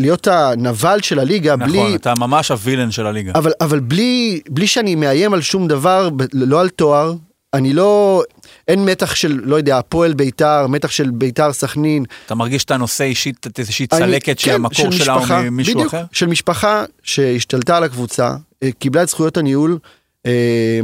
להיות 0.00 0.26
הנבל 0.26 0.98
של 1.02 1.18
הליגה 1.18 1.56
בלי... 1.56 1.78
נכון, 1.78 1.94
אתה 1.94 2.14
ממש 2.18 2.50
הווילן 2.50 2.90
של 2.90 3.06
הליגה. 3.06 3.32
אבל, 3.34 3.52
אבל 3.60 3.80
בלי, 3.80 4.40
בלי 4.50 4.66
שאני 4.66 4.94
מאיים 4.94 5.34
על 5.34 5.40
שום 5.42 5.68
דבר, 5.68 6.10
ב- 6.10 6.22
לא 6.32 6.60
על 6.60 6.68
תואר, 6.68 7.14
אני 7.54 7.72
לא, 7.72 8.22
אין 8.68 8.84
מתח 8.84 9.14
של, 9.14 9.40
לא 9.44 9.56
יודע, 9.56 9.78
הפועל 9.78 10.14
ביתר, 10.14 10.66
מתח 10.66 10.90
של 10.90 11.10
ביתר 11.10 11.52
סכנין. 11.52 12.04
אתה 12.26 12.34
מרגיש 12.34 12.62
שאתה 12.62 12.76
נושא 12.76 13.04
אישית, 13.04 13.46
איזושהי 13.58 13.86
אני- 13.92 14.00
צלקת 14.00 14.24
כן, 14.26 14.34
שהמקור 14.38 14.90
של 14.92 15.04
שלה 15.04 15.12
הוא 15.12 15.20
משפחה, 15.22 15.42
ממישהו 15.42 15.74
בדיוק, 15.74 15.94
אחר? 15.94 16.04
של 16.12 16.26
משפחה 16.26 16.84
שהשתלטה 17.02 17.76
על 17.76 17.84
הקבוצה, 17.84 18.34
אה, 18.62 18.68
קיבלה 18.78 19.02
את 19.02 19.08
זכויות 19.08 19.36
הניהול, 19.36 19.78
אה, 20.26 20.80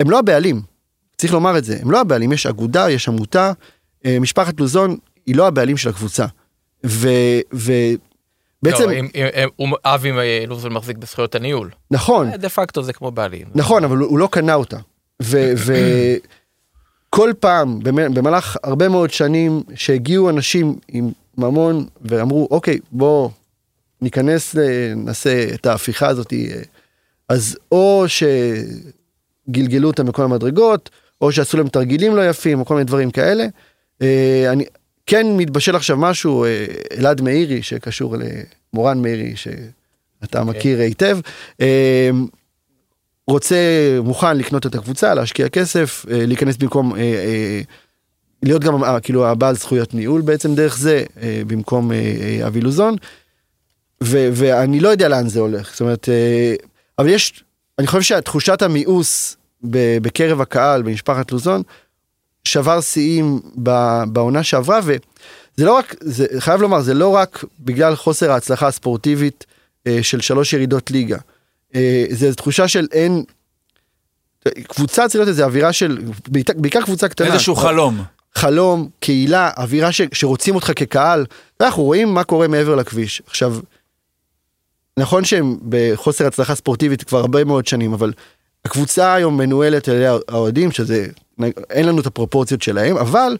הם 0.00 0.10
לא 0.10 0.18
הבעלים, 0.18 0.62
צריך 1.18 1.32
לומר 1.32 1.58
את 1.58 1.64
זה, 1.64 1.78
הם 1.82 1.90
לא 1.90 2.00
הבעלים, 2.00 2.32
יש 2.32 2.46
אגודה, 2.46 2.90
יש 2.90 3.08
עמותה, 3.08 3.52
אה, 4.06 4.16
משפחת 4.20 4.60
לוזון 4.60 4.96
היא 5.26 5.36
לא 5.36 5.46
הבעלים 5.46 5.76
של 5.76 5.88
הקבוצה. 5.88 6.26
ו... 6.86 7.08
ו 7.54 7.72
בעצם, 8.62 8.84
לא, 8.90 8.92
אם- 8.92 9.08
אם- 9.14 9.26
אם- 9.42 9.48
הוא- 9.56 9.68
אבי 9.84 10.10
אה, 10.10 10.44
לוזון 10.48 10.72
מחזיק 10.72 10.96
בזכויות 10.96 11.34
הניהול. 11.34 11.70
נכון, 11.90 12.30
דה 12.30 12.48
פקטו 12.48 12.82
זה 12.82 12.92
כמו 12.92 13.10
בעלים. 13.10 13.46
נכון, 13.54 13.84
אבל 13.84 13.96
הוא 13.96 14.08
הוא 14.08 14.18
לא 14.18 14.28
קנה 14.32 14.54
אותה. 14.54 14.76
וכל 15.22 16.22
פעם, 17.40 17.80
במ- 17.82 18.14
במהלך 18.14 18.56
הרבה 18.64 18.88
מאוד 18.88 19.10
שנים, 19.10 19.62
שהגיעו 19.74 20.30
אנשים 20.30 20.76
עם 20.88 21.10
ממון 21.38 21.86
ואמרו, 22.02 22.48
אוקיי, 22.50 22.78
בוא 22.92 23.30
ניכנס, 24.00 24.54
נעשה 24.96 25.54
את 25.54 25.66
ההפיכה 25.66 26.08
הזאת, 26.08 26.32
אה, 26.32 26.62
אז 27.28 27.58
או 27.72 28.04
שגלגלו 29.48 29.88
אותם 29.88 30.06
בכל 30.06 30.22
המדרגות, 30.22 30.90
או 31.20 31.32
שעשו 31.32 31.56
להם 31.56 31.68
תרגילים 31.68 32.16
לא 32.16 32.28
יפים, 32.28 32.60
או 32.60 32.64
כל 32.64 32.74
מיני 32.74 32.84
דברים 32.84 33.10
כאלה. 33.10 33.46
אה, 34.02 34.46
אני 34.52 34.64
כן 35.06 35.26
מתבשל 35.36 35.76
עכשיו 35.76 35.96
משהו, 35.96 36.44
אה, 36.44 36.66
אלעד 36.98 37.20
מאירי, 37.20 37.62
שקשור 37.62 38.16
למורן 38.72 39.02
מאירי, 39.02 39.34
שאתה 39.36 40.44
מכיר 40.44 40.80
היטב. 40.80 41.18
אה, 41.60 42.10
רוצה, 43.26 43.56
מוכן 44.04 44.36
לקנות 44.36 44.66
את 44.66 44.74
הקבוצה, 44.74 45.14
להשקיע 45.14 45.48
כסף, 45.48 46.06
אה, 46.10 46.26
להיכנס 46.26 46.56
במקום, 46.56 46.92
להיות 48.42 48.64
גם 48.64 48.82
כאילו 49.02 49.26
הבעל 49.26 49.56
זכויות 49.56 49.94
ניהול 49.94 50.20
בעצם 50.20 50.54
דרך 50.54 50.78
זה, 50.78 51.04
במקום 51.46 51.92
אבי 52.46 52.60
לוזון. 52.60 52.96
ו- 54.04 54.28
ואני 54.32 54.80
לא 54.80 54.88
יודע 54.88 55.08
לאן 55.08 55.28
זה 55.28 55.40
הולך, 55.40 55.70
זאת 55.72 55.80
אומרת, 55.80 56.08
אבל 56.98 57.08
יש, 57.08 57.44
אני 57.78 57.86
חושב 57.86 58.02
שתחושת 58.02 58.62
המיאוס 58.62 59.36
בקרב 60.02 60.40
הקהל 60.40 60.82
במשפחת 60.82 61.32
לוזון 61.32 61.62
שבר 62.44 62.80
שיאים 62.80 63.40
בעונה 64.06 64.42
שעברה, 64.42 64.80
וזה 64.84 65.64
לא 65.64 65.72
רק, 65.72 65.94
זה 66.00 66.26
חייב 66.38 66.60
לומר, 66.60 66.80
זה 66.80 66.94
לא 66.94 67.08
רק 67.08 67.44
בגלל 67.60 67.96
חוסר 67.96 68.32
ההצלחה 68.32 68.66
הספורטיבית 68.66 69.46
אה, 69.86 69.98
של 70.02 70.20
שלוש 70.20 70.52
ירידות 70.52 70.90
ליגה. 70.90 71.18
אה, 71.74 72.04
זה 72.10 72.34
תחושה 72.34 72.68
של 72.68 72.86
אין, 72.92 73.24
קבוצה 74.68 75.08
צריך 75.08 75.14
להיות 75.14 75.28
איזה 75.28 75.44
אווירה 75.44 75.72
של, 75.72 75.98
בעיקר 76.56 76.82
קבוצה 76.82 77.08
קטנה. 77.08 77.26
איזשהו 77.34 77.56
חלום. 77.56 78.02
חלום, 78.34 78.88
קהילה, 79.00 79.50
אווירה 79.56 79.92
ש, 79.92 80.00
שרוצים 80.12 80.54
אותך 80.54 80.72
כקהל. 80.76 81.26
אנחנו 81.60 81.82
רואים 81.82 82.14
מה 82.14 82.24
קורה 82.24 82.48
מעבר 82.48 82.74
לכביש. 82.74 83.22
עכשיו, 83.26 83.56
נכון 84.98 85.24
שהם 85.24 85.58
בחוסר 85.68 86.26
הצלחה 86.26 86.54
ספורטיבית 86.54 87.02
כבר 87.02 87.18
הרבה 87.18 87.44
מאוד 87.44 87.66
שנים, 87.66 87.92
אבל 87.92 88.12
הקבוצה 88.64 89.14
היום 89.14 89.36
מנוהלת 89.36 89.88
על 89.88 89.94
ידי 89.94 90.06
האוהדים, 90.28 90.70
שזה, 90.70 91.06
אין 91.70 91.86
לנו 91.86 92.00
את 92.00 92.06
הפרופורציות 92.06 92.62
שלהם, 92.62 92.96
אבל 92.96 93.36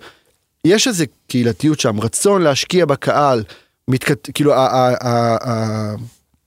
יש 0.65 0.89
איזה 0.89 1.05
קהילתיות 1.29 1.81
שם, 1.81 2.01
רצון 2.01 2.43
להשקיע 2.43 2.87
בקהל, 2.87 3.45
מתכת, 3.89 4.29
כאילו, 4.35 4.53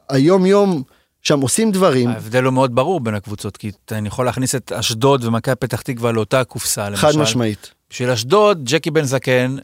היום 0.09 0.45
יום 0.45 0.83
שם 1.21 1.41
עושים 1.41 1.71
דברים, 1.71 2.09
ההבדל 2.09 2.43
הוא 2.43 2.53
מאוד 2.53 2.75
ברור 2.75 2.99
בין 2.99 3.15
הקבוצות, 3.15 3.57
כי 3.57 3.71
אני 3.91 4.07
יכול 4.07 4.25
להכניס 4.25 4.55
את 4.55 4.71
אשדוד 4.71 5.23
ומכבי 5.23 5.55
פתח 5.55 5.81
תקווה 5.81 6.11
לאותה 6.11 6.43
קופסה, 6.43 6.89
למשל. 6.89 7.01
חד 7.01 7.17
משמעית. 7.17 7.71
בשביל 7.89 8.09
אשדוד, 8.09 8.61
ג'קי 8.63 8.91
בן 8.91 9.03
זקן, 9.03 9.55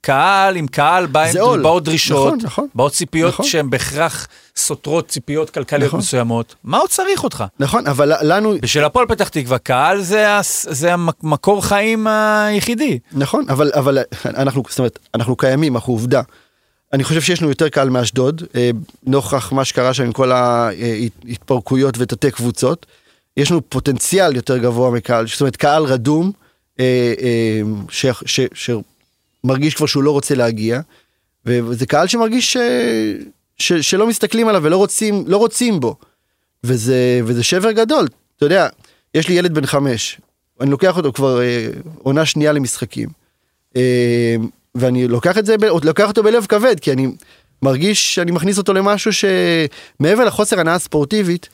קהל 0.00 0.56
עם 0.56 0.66
קהל, 0.66 1.06
בא 1.06 1.22
עם-. 1.22 1.62
באות 1.62 1.84
דרישות, 1.84 2.26
נכון, 2.26 2.38
נכון. 2.44 2.68
באות 2.74 2.92
ציפיות 2.92 3.32
נכון. 3.32 3.46
שהן 3.46 3.70
בהכרח 3.70 4.28
סותרות 4.56 5.08
ציפיות 5.08 5.50
כלכליות 5.50 5.88
נכון. 5.88 6.00
מסוימות. 6.00 6.54
מה 6.64 6.78
עוד 6.78 6.90
צריך 6.90 7.24
אותך? 7.24 7.44
נכון, 7.60 7.86
אבל 7.86 8.12
לנו, 8.22 8.54
בשביל 8.62 8.84
הפועל 8.84 9.06
פתח 9.06 9.28
תקווה, 9.28 9.58
קהל 9.58 10.00
זה, 10.02 10.36
הס- 10.38 10.66
זה 10.70 10.92
המקור 10.94 11.64
חיים 11.64 12.06
היחידי. 12.06 12.98
נכון, 13.12 13.44
אבל, 13.48 13.70
אבל 13.74 13.98
אנחנו, 14.24 14.62
זאת 14.68 14.78
אומרת, 14.78 14.98
אנחנו 15.14 15.36
קיימים, 15.36 15.74
אנחנו 15.76 15.92
עובדה. 15.92 16.22
אני 16.92 17.04
חושב 17.04 17.20
שיש 17.20 17.40
לנו 17.42 17.50
יותר 17.50 17.68
קהל 17.68 17.90
מאשדוד, 17.90 18.42
אה, 18.54 18.70
נוכח 19.06 19.52
מה 19.52 19.64
שקרה 19.64 19.94
שם 19.94 20.04
עם 20.04 20.12
כל 20.12 20.32
ההתפרקויות 20.32 21.94
ותתי 21.98 22.30
קבוצות. 22.30 22.86
יש 23.36 23.50
לנו 23.50 23.60
פוטנציאל 23.68 24.36
יותר 24.36 24.58
גבוה 24.58 24.90
מקהל, 24.90 25.26
זאת 25.26 25.40
אומרת 25.40 25.56
קהל 25.56 25.84
רדום, 25.84 26.32
אה, 26.80 26.84
אה, 27.22 27.60
ש, 27.90 28.06
ש, 28.54 28.70
שמרגיש 29.42 29.74
כבר 29.74 29.86
שהוא 29.86 30.02
לא 30.02 30.10
רוצה 30.10 30.34
להגיע, 30.34 30.80
וזה 31.46 31.86
קהל 31.86 32.06
שמרגיש 32.06 32.52
ש, 32.52 32.56
ש, 33.58 33.72
שלא 33.72 34.06
מסתכלים 34.06 34.48
עליו 34.48 34.62
ולא 34.62 34.76
רוצים, 34.76 35.24
לא 35.26 35.36
רוצים 35.36 35.80
בו. 35.80 35.96
וזה, 36.64 37.20
וזה 37.24 37.42
שבר 37.42 37.72
גדול, 37.72 38.08
אתה 38.36 38.46
יודע, 38.46 38.68
יש 39.14 39.28
לי 39.28 39.34
ילד 39.34 39.54
בן 39.54 39.66
חמש, 39.66 40.20
אני 40.60 40.70
לוקח 40.70 40.96
אותו 40.96 41.12
כבר 41.12 41.40
אה, 41.42 41.68
עונה 42.02 42.26
שנייה 42.26 42.52
למשחקים. 42.52 43.08
אה, 43.76 44.36
ואני 44.74 45.08
לוקח 45.08 45.38
את 45.38 45.46
זה, 45.46 45.56
לוקח 45.84 46.08
אותו 46.08 46.22
בלב 46.22 46.46
כבד, 46.46 46.80
כי 46.80 46.92
אני 46.92 47.08
מרגיש 47.62 48.14
שאני 48.14 48.30
מכניס 48.30 48.58
אותו 48.58 48.72
למשהו 48.72 49.10
שמעבר 49.12 50.24
לחוסר 50.24 50.60
הנאה 50.60 50.78
ספורטיבית, 50.78 51.48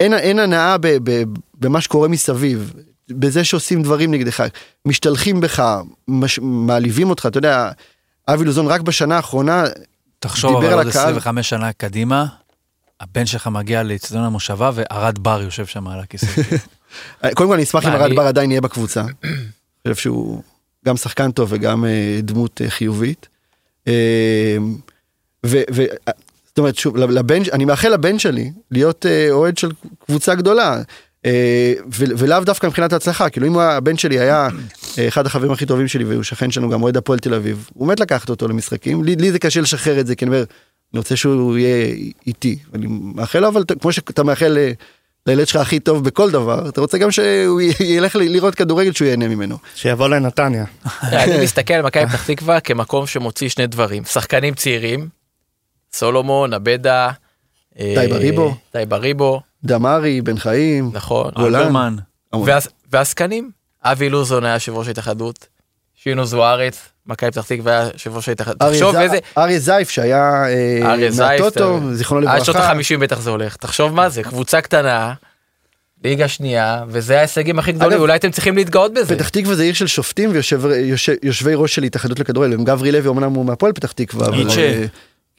אין, 0.00 0.14
אין 0.14 0.38
הנאה 0.38 0.78
ב, 0.78 0.86
ב, 1.04 1.22
במה 1.54 1.80
שקורה 1.80 2.08
מסביב, 2.08 2.72
בזה 3.10 3.44
שעושים 3.44 3.82
דברים 3.82 4.10
נגדך, 4.10 4.44
משתלחים 4.86 5.40
בך, 5.40 5.80
מש, 6.08 6.38
מעליבים 6.42 7.10
אותך, 7.10 7.26
אתה 7.26 7.38
יודע, 7.38 7.70
אבי 8.28 8.44
לוזון 8.44 8.66
רק 8.66 8.80
בשנה 8.80 9.16
האחרונה, 9.16 9.64
תחשוב 10.18 10.60
דיבר 10.60 10.74
אבל 10.74 10.78
עוד 10.78 10.86
הקהל. 10.86 11.02
25 11.02 11.48
שנה 11.48 11.72
קדימה, 11.72 12.26
הבן 13.00 13.26
שלך 13.26 13.46
מגיע 13.46 13.82
לאצטדיון 13.82 14.24
המושבה 14.24 14.70
וערד 14.74 15.18
בר 15.18 15.42
יושב 15.42 15.66
שם 15.66 15.88
על 15.88 16.00
הכיסא. 16.00 16.26
קודם 17.34 17.48
כל 17.48 17.54
אני 17.54 17.62
אשמח 17.62 17.84
אם 17.86 17.90
אני- 17.92 18.14
בר 18.14 18.26
עדיין 18.26 18.50
יהיה 18.50 18.60
בקבוצה. 18.60 19.00
אני 19.00 19.94
חושב 19.94 20.02
שהוא 20.02 20.42
גם 20.86 20.96
שחקן 20.96 21.30
טוב 21.30 21.48
וגם 21.52 21.84
אה, 21.84 22.20
דמות 22.22 22.60
אה, 22.64 22.70
חיובית. 22.70 23.28
אה, 23.88 24.56
זאת 25.44 26.58
אומרת 26.58 26.76
שוב 26.76 26.96
לבן 26.96 27.42
אני 27.52 27.64
מאחל 27.64 27.88
לבן 27.88 28.18
שלי 28.18 28.52
להיות 28.70 29.06
אוהד 29.30 29.58
של 29.58 29.70
קבוצה 30.06 30.34
גדולה. 30.34 30.82
אה, 31.26 31.72
ולאו 31.92 32.44
דווקא 32.44 32.66
מבחינת 32.66 32.92
ההצלחה 32.92 33.30
כאילו 33.30 33.46
אם 33.46 33.58
הבן 33.58 33.96
שלי 33.96 34.18
היה 34.18 34.48
אה, 34.98 35.08
אחד 35.08 35.26
החברים 35.26 35.52
הכי 35.52 35.66
טובים 35.66 35.88
שלי 35.88 36.04
והוא 36.04 36.22
שכן 36.22 36.50
שלנו 36.50 36.70
גם 36.70 36.82
אוהד 36.82 36.96
הפועל 36.96 37.18
תל 37.18 37.34
אביב 37.34 37.68
הוא 37.74 37.88
מת 37.88 38.00
לקחת 38.00 38.30
אותו 38.30 38.48
למשחקים 38.48 39.04
לי, 39.04 39.16
לי 39.16 39.32
זה 39.32 39.38
קשה 39.38 39.60
לשחרר 39.60 40.00
את 40.00 40.06
זה 40.06 40.14
כי 40.14 40.24
אני 40.24 40.34
אומר 40.34 40.44
אני 40.92 40.98
רוצה 40.98 41.16
שהוא 41.16 41.58
יהיה 41.58 41.94
איתי 42.26 42.58
אני 42.74 42.86
מאחל 42.88 43.38
לו 43.38 43.48
אבל 43.48 43.64
כמו 43.80 43.92
שאתה 43.92 44.22
מאחל 44.22 44.58
אה, 44.58 44.72
לילד 45.26 45.48
שלך 45.48 45.60
הכי 45.60 45.80
טוב 45.80 46.04
בכל 46.04 46.30
דבר 46.30 46.68
אתה 46.68 46.80
רוצה 46.80 46.98
גם 46.98 47.10
שהוא 47.10 47.60
ילך 47.80 48.16
ל- 48.16 48.22
לראות 48.22 48.54
כדורגל 48.54 48.92
שהוא 48.92 49.06
ייהנה 49.06 49.28
ממנו. 49.28 49.58
שיבוא 49.74 50.08
לנתניה. 50.08 50.64
אני 51.02 51.44
מסתכל 51.44 51.74
על 51.74 51.82
מכבי 51.82 52.06
פתח 52.06 52.26
תקווה 52.26 52.60
כמקום 52.60 53.06
שמוציא 53.06 53.48
שני 53.48 53.66
דברים, 53.66 54.04
שחקנים 54.04 54.54
צעירים, 54.54 55.08
סולומון, 55.92 56.54
עבדה, 56.54 57.10
אה, 57.78 57.94
טייב 58.72 58.92
אריבו. 58.92 59.40
דמארי 59.64 60.20
בן 60.20 60.38
חיים 60.38 60.90
נכון, 60.92 61.30
גולן. 61.36 61.96
והזקנים, 62.90 63.50
אבי 63.82 64.08
לוזון 64.08 64.44
היה 64.44 64.54
יושב 64.54 64.74
ראש 64.74 64.88
ההתאחדות, 64.88 65.46
שינו 65.94 66.24
זוארץ, 66.26 66.88
מכבי 67.06 67.30
פתח 67.30 67.46
תקווה 67.46 67.80
היה 67.80 67.90
יושב 67.92 68.16
ראש 68.16 68.28
ההתאחדות. 68.28 68.62
אריה 68.62 68.80
תחשוב 68.80 68.96
איזה... 68.96 69.18
אריה 69.38 69.58
זייף 69.58 69.90
שהיה 69.90 70.44
אה, 70.48 71.08
מהטוטו, 71.18 71.80
זיכרונו 71.92 72.28
עד 72.28 72.44
שנות 72.44 72.56
לברכה. 72.56 72.72
ה-50 72.72 72.98
בטח 73.00 73.20
זה 73.20 73.30
הולך. 73.30 73.56
תחשוב 73.56 73.94
מה 73.94 74.08
זה, 74.08 74.22
קבוצה 74.22 74.60
קטנה, 74.60 75.14
ליגה 76.04 76.28
שנייה, 76.28 76.84
וזה 76.88 77.18
ההישגים 77.18 77.58
הכי 77.58 77.72
גדולים, 77.72 77.92
אגב, 77.92 78.00
אולי 78.00 78.16
אתם 78.16 78.30
צריכים 78.30 78.56
להתגאות 78.56 78.94
בזה. 78.94 79.16
פתח 79.16 79.28
תקווה 79.28 79.54
זה 79.54 79.62
עיר 79.62 79.74
של 79.74 79.86
שופטים 79.86 80.30
ויושבי 80.32 81.54
ראש 81.54 81.74
של 81.74 81.82
התאחדות 81.82 82.20
לכדורגל, 82.20 82.54
הם 82.54 82.64
גברי 82.64 82.92
לוי 82.92 83.08
אמנם 83.08 83.34
הוא 83.34 83.46
מהפועל 83.46 83.72
פתח 83.72 83.92
תקווה, 83.92 84.26
אבל... 84.26 84.44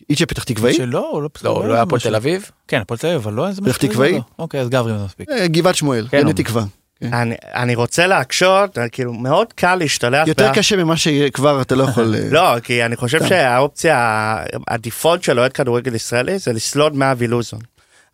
איצ'ה. 0.09 0.23
אה, 0.23 0.27
פתח 0.27 0.43
תקוואי? 0.43 0.73
שלא, 0.73 1.09
הוא 1.11 1.21
לא... 1.21 1.29
לא, 1.43 1.67
לא 1.67 1.73
היה 1.73 1.81
הפועל 1.81 2.01
תל 2.01 2.15
אביב? 2.15 2.51
כן, 2.67 2.81
הפועל 2.81 2.97
תל 2.97 3.07
אביב, 3.07 3.21
אבל 3.21 3.33
לא 3.33 3.47
איזה... 3.47 3.61
פתח 3.61 3.69
משהו 3.69 3.79
כזה, 3.79 3.89
תקוואי? 3.89 4.11
לא. 4.13 4.21
אוקיי, 4.39 4.61
אז 4.61 4.69
גברי 4.69 4.97
זה 4.97 5.05
מספיק. 5.05 5.29
אה, 5.29 5.47
גבעת 5.47 5.75
שמואל, 5.75 6.07
כן, 6.11 6.17
גני 6.21 6.31
אבל- 6.31 6.37
תקווה. 6.43 6.63
כן. 6.99 7.13
אני, 7.13 7.35
אני 7.53 7.75
רוצה 7.75 8.07
להקשות, 8.07 8.77
כאילו 8.91 9.13
מאוד 9.13 9.53
קל 9.53 9.75
להשתלח. 9.75 10.27
יותר 10.27 10.47
בה- 10.47 10.53
קשה 10.55 10.75
ממה 10.75 10.97
שכבר 10.97 11.61
אתה 11.61 11.75
לא 11.75 11.83
יכול... 11.83 12.15
אה, 12.17 12.27
לא, 12.31 12.59
כי 12.59 12.85
אני 12.85 12.95
חושב. 12.95 13.25
שהאופציה, 13.25 14.37
הדיפולט 14.67 15.23
של 15.23 15.39
אוהד 15.39 15.53
כדורגל 15.53 15.95
ישראלי 15.95 16.39
זה 16.39 16.53
לסלוד 16.53 16.95
מאבי 16.95 17.27
לוזון. 17.27 17.59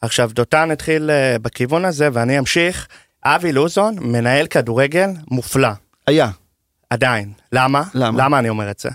עכשיו, 0.01 0.29
דותן 0.33 0.71
התחיל 0.71 1.09
אה, 1.11 1.35
בכיוון 1.41 1.85
הזה 1.85 2.09
ואני 2.13 2.39
אמשיך. 2.39 2.87
אבי 3.25 3.51
לוזון 3.51 3.95
מנהל 4.01 4.47
כדורגל 4.47 5.09
מופלא, 5.31 5.69
היה. 6.07 6.29
עדיין. 6.89 7.31
למה? 7.51 7.83
למה? 7.93 8.23
למה 8.23 8.39
אני 8.39 8.49
אומר 8.49 8.71
את 8.71 8.79
זה? 8.79 8.89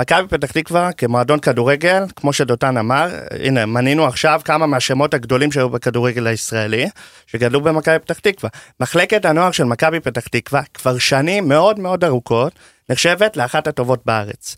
מכבי 0.00 0.28
פתח 0.28 0.50
תקווה 0.50 0.92
כמועדון 0.92 1.40
כדורגל, 1.40 2.04
כמו 2.16 2.32
שדותן 2.32 2.76
אמר, 2.76 3.08
הנה, 3.30 3.66
מנינו 3.66 4.04
עכשיו 4.04 4.40
כמה 4.44 4.66
מהשמות 4.66 5.14
הגדולים 5.14 5.52
שהיו 5.52 5.70
בכדורגל 5.70 6.26
הישראלי, 6.26 6.88
שגדלו 7.26 7.60
במכבי 7.60 7.98
פתח 7.98 8.18
תקווה. 8.18 8.50
מחלקת 8.80 9.24
הנוער 9.24 9.50
של 9.50 9.64
מכבי 9.64 10.00
פתח 10.00 10.26
תקווה, 10.26 10.62
כבר 10.74 10.98
שנים 10.98 11.48
מאוד 11.48 11.78
מאוד 11.78 12.04
ארוכות, 12.04 12.52
נחשבת 12.88 13.36
לאחת 13.36 13.66
הטובות 13.66 14.00
בארץ. 14.06 14.56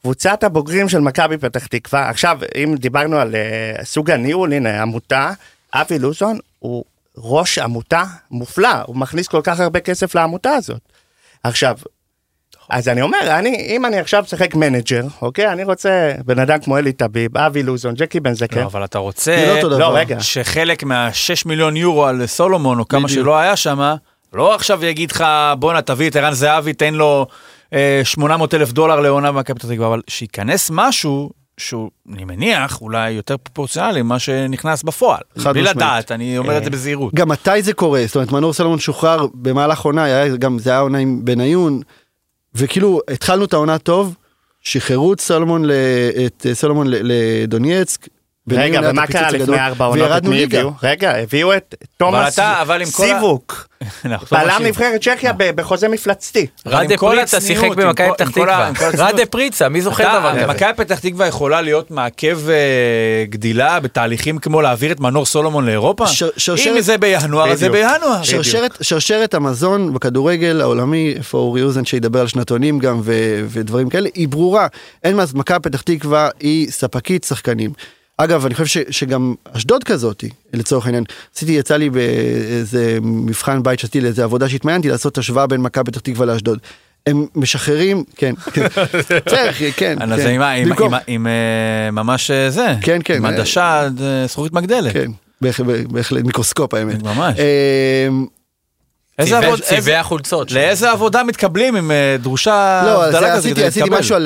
קבוצת 0.00 0.44
הבוגרים 0.44 0.88
של 0.88 1.00
מכבי 1.00 1.38
פתח 1.38 1.66
תקווה, 1.66 2.08
עכשיו, 2.08 2.38
אם 2.64 2.74
דיברנו 2.78 3.18
על 3.18 3.34
uh, 3.34 3.84
סוג 3.84 4.10
הניהול, 4.10 4.52
הנה, 4.52 4.82
עמותה, 4.82 5.30
אבי 5.74 5.98
לוזון 5.98 6.38
הוא 6.58 6.84
ראש 7.16 7.58
עמותה 7.58 8.04
מופלא, 8.30 8.82
הוא 8.86 8.96
מכניס 8.96 9.28
כל 9.28 9.40
כך 9.44 9.60
הרבה 9.60 9.80
כסף 9.80 10.14
לעמותה 10.14 10.50
הזאת. 10.50 10.80
עכשיו, 11.42 11.76
אז 12.70 12.88
אני 12.88 13.02
אומר, 13.02 13.18
אני, 13.38 13.66
אם 13.76 13.86
אני 13.86 13.98
עכשיו 13.98 14.22
משחק 14.22 14.54
manager, 14.54 15.02
אוקיי? 15.22 15.52
אני 15.52 15.64
רוצה 15.64 16.12
בן 16.24 16.38
אדם 16.38 16.58
כמו 16.58 16.78
אלי 16.78 16.92
טביב, 16.92 17.38
אבי 17.38 17.62
לוזון, 17.62 17.94
ג'קי 17.94 18.20
בן 18.20 18.34
זקן. 18.34 18.60
לא, 18.60 18.64
אבל 18.64 18.84
אתה 18.84 18.98
לא 18.98 19.02
רוצה 19.02 19.56
אותו 19.56 19.68
דבר. 19.68 19.78
לא, 19.78 19.96
רגע. 19.96 20.20
שחלק 20.20 20.84
מה-6 20.84 21.42
מיליון 21.46 21.76
יורו 21.76 22.06
על 22.06 22.26
סולומון, 22.26 22.78
או 22.78 22.88
כמה 22.88 23.06
בדיוק. 23.06 23.24
שלא 23.24 23.38
היה 23.38 23.56
שם, 23.56 23.94
לא 24.32 24.54
עכשיו 24.54 24.84
יגיד 24.84 25.10
לך, 25.10 25.24
בואנה, 25.58 25.82
תביא 25.82 26.10
את 26.10 26.16
ערן 26.16 26.32
זהבי, 26.32 26.72
תן 26.72 26.94
לו 26.94 27.26
אה, 27.72 28.00
800 28.04 28.54
אלף 28.54 28.72
דולר 28.72 29.00
לעונה 29.00 29.32
במכבי 29.32 29.58
פתח 29.58 29.68
תקווה, 29.68 29.86
אבל 29.86 30.00
שייכנס 30.08 30.70
משהו 30.74 31.30
שהוא, 31.58 31.90
אני 32.12 32.24
מניח, 32.24 32.80
אולי 32.80 33.10
יותר 33.10 33.36
פרופורציונלי 33.36 34.02
ממה 34.02 34.18
שנכנס 34.18 34.82
בפועל. 34.82 35.20
חד 35.38 35.52
בלי 35.52 35.62
משמעית. 35.62 35.76
לדעת, 35.76 36.12
אני 36.12 36.38
אומר 36.38 36.58
את 36.58 36.64
זה 36.64 36.70
בזהירות. 36.70 37.14
גם 37.14 37.28
מתי 37.28 37.62
זה 37.62 37.72
קורה? 37.72 38.02
זאת 38.06 38.16
אומרת, 38.16 38.32
מנור 38.32 38.52
סלומון 38.52 38.78
שוחרר 38.78 39.26
במהלך 39.34 39.80
עונה, 39.80 40.04
היה 40.04 40.36
גם, 40.36 40.58
זה 40.58 40.70
היה 40.70 40.78
עונה 40.78 40.98
עם 40.98 41.20
בניון, 41.24 41.80
וכאילו, 42.56 43.00
התחלנו 43.10 43.44
את 43.44 43.52
העונה 43.52 43.78
טוב, 43.78 44.14
שחררו 44.62 45.12
את 45.12 45.20
סלומון, 45.20 45.70
אה, 45.70 46.26
לדונייצק. 46.84 48.08
רגע, 48.50 48.80
ומה 48.84 49.06
קרה 49.06 49.30
לפני 49.30 49.58
ארבע 49.60 49.84
עונות? 49.84 50.06
את 50.06 50.10
וירדנו 50.10 50.30
מי 50.30 50.36
ליגה. 50.36 50.58
הביאו? 50.58 50.72
רגע, 50.82 51.16
הביאו 51.16 51.56
את 51.56 51.74
תומאס 51.96 52.38
סיבוק, 52.84 53.68
בלם 54.04 54.46
לשיר. 54.46 54.58
נבחרת 54.58 55.00
צ'כיה 55.00 55.32
בחוזה 55.36 55.88
מפלצתי. 55.88 56.46
רדה 56.66 56.96
פריצה 56.96 57.40
שיחק 57.40 57.70
במכבי 57.76 58.08
פתח 58.14 58.30
תקווה. 58.30 58.70
רדה 58.98 59.26
פריצה, 59.26 59.68
מי 59.68 59.80
זוכר 59.82 60.18
דבר 60.18 60.36
כזה? 60.36 60.46
מכבי 60.46 60.70
פתח 60.76 60.98
תקווה 60.98 61.26
יכולה 61.26 61.60
להיות 61.62 61.90
מעכב 61.90 62.38
אה, 62.48 63.24
גדילה 63.24 63.80
בתהליכים 63.80 64.38
כמו 64.38 64.62
להעביר 64.62 64.92
את 64.92 65.00
מנור 65.00 65.26
סולומון 65.26 65.66
לאירופה? 65.66 66.04
אם 66.66 66.80
זה 66.80 66.98
בינואר, 66.98 67.50
אז 67.50 67.58
זה. 67.58 67.68
בינואר. 67.68 68.22
שרשרת, 68.22 68.78
שרשרת 68.80 69.34
המזון 69.34 69.94
בכדורגל 69.94 70.60
העולמי, 70.60 71.14
איפה 71.16 71.38
אורי 71.38 71.62
אוזן 71.62 71.84
שידבר 71.84 72.20
על 72.20 72.26
שנתונים 72.26 72.78
גם 72.78 73.00
ודברים 73.48 73.88
כאלה, 73.88 74.08
היא 74.14 74.28
ברורה. 74.28 74.66
אין 75.04 75.16
מה, 75.16 75.24
מכבי 75.34 75.58
פתח 75.62 75.80
תקווה 75.80 76.28
היא 76.40 76.70
ספקית 76.70 77.24
שחקנים. 77.24 77.70
אגב, 78.18 78.46
אני 78.46 78.54
חושב 78.54 78.66
ש, 78.66 78.98
שגם 78.98 79.34
אשדוד 79.52 79.84
כזאת, 79.84 80.24
לצורך 80.52 80.86
העניין, 80.86 81.04
עשיתי, 81.34 81.52
יצא 81.52 81.76
לי 81.76 81.90
באיזה 81.90 82.98
מבחן 83.02 83.62
בית 83.62 83.78
שעשיתי 83.80 84.00
לאיזה 84.00 84.24
עבודה 84.24 84.48
שהתמיינתי 84.48 84.88
לעשות 84.88 85.18
השוואה 85.18 85.46
בין 85.46 85.60
מכבי 85.60 85.90
פתח 85.90 86.00
תקווה 86.00 86.26
לאשדוד. 86.26 86.58
הם 87.06 87.26
משחררים, 87.34 88.04
כן, 88.16 88.34
כן, 88.52 88.66
בסדר, 88.66 89.50
כן, 89.76 89.96
אז 90.02 90.08
כן. 90.10 90.16
זה 90.16 90.28
עם 90.30 90.42
עם- 90.42 90.72
עם- 90.72 90.94
עם 91.06 91.26
אה, 91.26 91.90
ממש 91.90 92.30
אה, 92.30 92.50
זה, 92.50 92.66
כן, 92.82 93.00
כן. 93.04 93.14
עם 93.16 93.24
עדשה, 93.26 93.82
אה, 94.00 94.26
זכוכית 94.26 94.52
מגדלת. 94.52 94.92
כן, 94.92 95.10
בהח- 95.40 95.60
בהחלט, 95.90 96.24
מיקרוסקופ 96.24 96.74
האמת. 96.74 97.02
ממש. 97.02 97.34
אמ, 98.08 98.26
איזה 99.18 99.30
צבעי- 99.30 99.46
עבוד- 99.46 99.60
צבעי 99.60 99.94
החולצות. 99.96 100.52
לאיזה 100.52 100.90
עבודה 100.90 101.22
מתקבלים 101.24 101.76
אם 101.76 101.90
אה, 101.90 102.16
דרושה 102.20 102.82
לא, 102.84 103.04
הבדלה 103.04 103.36
כזאת 103.36 103.58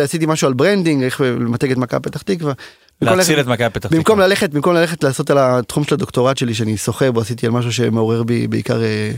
עשיתי 0.03 0.27
משהו 0.27 0.49
על 0.49 0.55
branding, 0.55 1.03
איך 1.03 1.21
למתג 1.21 1.71
את 1.71 1.77
מכבי 1.77 2.01
פתח 2.03 2.23
תקווה. 2.23 2.53
להציל 3.03 3.41
את 3.41 3.47
מכבי 3.47 3.71
פתח 3.71 3.79
תקווה. 3.89 3.97
במקום 3.99 4.21
ללכת, 4.21 4.51
במקום 4.51 4.75
ללכת 4.75 5.05
לעשות 5.05 5.31
על 5.31 5.39
התחום 5.41 5.85
של 5.85 5.95
הדוקטורט 5.95 6.37
שלי 6.39 6.55
שאני 6.55 6.77
שוחה 6.77 7.11
בו, 7.13 7.21
עשיתי 7.21 7.47
על 7.47 7.53
משהו 7.53 7.73
שמעורר 7.73 8.23
בי 8.23 8.47
בעיקר 8.47 8.83
אה, 8.83 9.11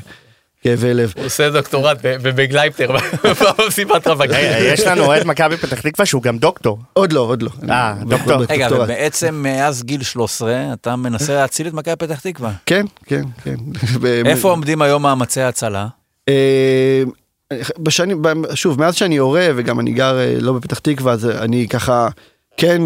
כאבי 0.63 0.95
לב. 0.95 1.13
הוא 1.17 1.27
עושה 1.27 1.51
דוקטורט 1.51 1.99
בגלייבטר, 2.23 2.97
במסיבת 3.59 4.07
רווקים. 4.07 4.35
רגע, 4.35 4.59
יש 4.59 4.81
לנו 4.81 5.05
אוהד 5.05 5.27
מכבי 5.27 5.57
פתח 5.57 5.81
תקווה 5.81 6.07
שהוא 6.07 6.23
גם 6.23 6.39
דוקטור. 6.39 6.79
עוד 6.93 7.13
לא, 7.13 7.21
עוד 7.21 7.43
לא. 7.43 7.51
אה, 7.71 7.93
אני- 7.93 8.11
דוקטור. 8.11 8.43
רגע, 8.49 8.69
ובעצם 8.73 9.35
מאז 9.43 9.83
גיל 9.83 10.03
13 10.03 10.55
אתה 10.73 10.97
מנסה 10.97 11.35
להציל 11.35 11.67
את 11.69 11.73
מכבי 11.73 11.97
פתח 11.97 12.21
תקווה. 12.21 12.53
כן, 12.67 12.87
כן, 13.07 13.23
כן. 13.45 13.55
ב- 14.01 14.07
איפה 14.27 14.51
עומדים 14.51 14.83
היום 14.83 15.03
מאמצי 15.03 15.41
ההצלה? 15.41 15.87
אה, 16.29 17.03
בשנים, 17.79 18.23
ב- 18.23 18.55
שוב, 18.55 18.81
מאז 18.81 18.95
שאני 18.95 19.17
הורה 19.17 19.49
וגם 19.57 19.81
אני 19.81 19.93
גר 19.93 20.19
אה, 20.19 20.37
לא 20.41 20.53
בפתח 20.53 20.79
תקווה, 20.79 21.13
אז 21.13 21.27
אני 21.27 21.67
ככה 21.69 22.09
כן 22.57 22.83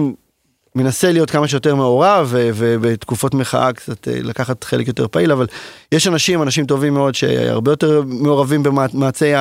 מנסה 0.77 1.13
להיות 1.13 1.31
כמה 1.31 1.49
שיותר 1.49 1.75
מעורב 1.75 2.29
ובתקופות 2.35 3.35
מחאה 3.35 3.73
קצת 3.73 4.09
אה, 4.09 4.15
לקחת 4.23 4.65
חלק 4.65 4.89
יותר 4.89 5.09
פעיל, 5.09 5.33
אבל 5.33 5.47
יש 5.93 6.07
אנשים, 6.09 6.43
אנשים 6.43 6.67
טובים 6.67 6.95
מאוד 6.95 7.15
שהרבה 7.15 7.73
יותר 7.73 8.03
מעורבים 8.07 8.63
במאמצי 8.63 9.33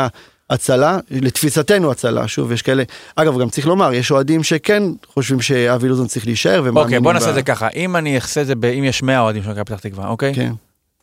ההצלה, 0.50 0.98
לתפיסתנו 1.12 1.92
הצלה, 1.92 2.28
שוב, 2.28 2.52
יש 2.52 2.62
כאלה, 2.62 2.84
אגב, 3.16 3.40
גם 3.40 3.50
צריך 3.50 3.68
לומר, 3.68 3.94
יש 3.94 4.12
אוהדים 4.12 4.44
שכן 4.44 4.84
חושבים 5.14 5.42
שאבי 5.42 5.88
לוזון 5.88 6.08
צריך 6.08 6.26
להישאר 6.26 6.60
ומאמינים 6.64 6.78
אוקיי, 6.84 7.00
בוא 7.00 7.14
נעשה 7.14 7.26
ב- 7.26 7.30
את 7.30 7.36
זה 7.36 7.42
ככה, 7.42 7.68
אם 7.76 7.96
אני 7.96 8.16
אעשה 8.16 8.42
את 8.42 8.48
זה, 8.48 8.56
ב- 8.56 8.66
אם 8.66 8.84
יש 8.84 9.04
100 9.04 9.20
אוהדים 9.20 9.44
של 9.44 9.50
מכבי 9.50 9.64
פתח 9.64 9.80
תקווה, 9.80 10.08
אוקיי? 10.08 10.34
כן. 10.36 10.54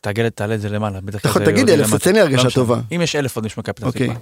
תעגל, 0.01 0.29
תעלה 0.29 0.55
את 0.55 0.61
זה 0.61 0.69
למעלה. 0.69 0.99
יכול- 1.25 1.45
זה 1.45 1.51
תגיד 1.51 1.69
אלף. 1.69 1.95
תן 1.95 2.11
לי 2.13 2.19
לא 2.19 2.23
הרגשה 2.23 2.37
משנה. 2.47 2.51
טובה. 2.51 2.79
אם 2.95 3.01
יש 3.01 3.15
אלף 3.15 3.35
אוהדים 3.35 3.49
של 3.49 3.55
מכבי 3.61 3.73
פתח 3.73 3.85
אוקיי. 3.85 4.07
תקווה, 4.07 4.21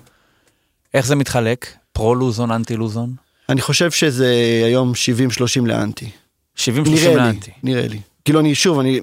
איך 0.94 1.06
זה 1.06 1.16
מתחלק? 1.16 1.68
פרו-לוזון, 1.94 2.52
אנטי-לוזון? 2.52 3.14
אני 3.52 3.62
חושב 3.62 3.92
שזה 3.92 4.34
היום 4.66 4.92
70-30 5.62 5.66
לאנטי. 5.66 6.10
70-30 6.58 6.60
נראה 6.90 7.10
לי, 7.10 7.16
לאנטי. 7.16 7.52
נראה 7.64 7.88
לי. 7.88 8.00
כאילו 8.26 8.40
אני 8.40 8.56
שוב, 8.56 8.80
אני, 8.80 9.00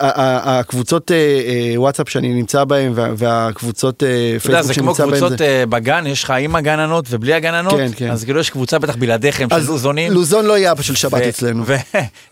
הקבוצות 0.00 1.10
אה, 1.10 1.16
אה, 1.16 1.80
וואטסאפ 1.80 2.08
שאני 2.08 2.34
נמצא 2.34 2.64
בהם 2.64 2.92
וה- 2.94 3.12
והקבוצות 3.16 4.02
אה, 4.02 4.08
פייסבוק 4.42 4.62
זה 4.62 4.74
שאני 4.74 4.82
כמו 4.84 4.90
נמצא 4.90 5.04
קבוצות 5.06 5.38
זה- 5.38 5.44
אה, 5.44 5.66
בגן, 5.66 6.04
יש 6.06 6.24
לך 6.24 6.30
עם 6.40 6.56
הגננות 6.56 7.04
ובלי 7.10 7.34
הגננות, 7.34 7.74
כן, 7.74 7.88
כן. 7.96 8.10
אז 8.10 8.24
כאילו 8.24 8.40
יש 8.40 8.50
קבוצה 8.50 8.78
בטח 8.78 8.96
בלעדיכם 8.96 9.48
של 9.50 9.66
לוזונים. 9.72 10.12
לוזון 10.12 10.44
לא 10.44 10.58
יהיה 10.58 10.72
אבא 10.72 10.82
של 10.82 10.94
שבת 10.94 11.22
אצלנו. 11.22 11.64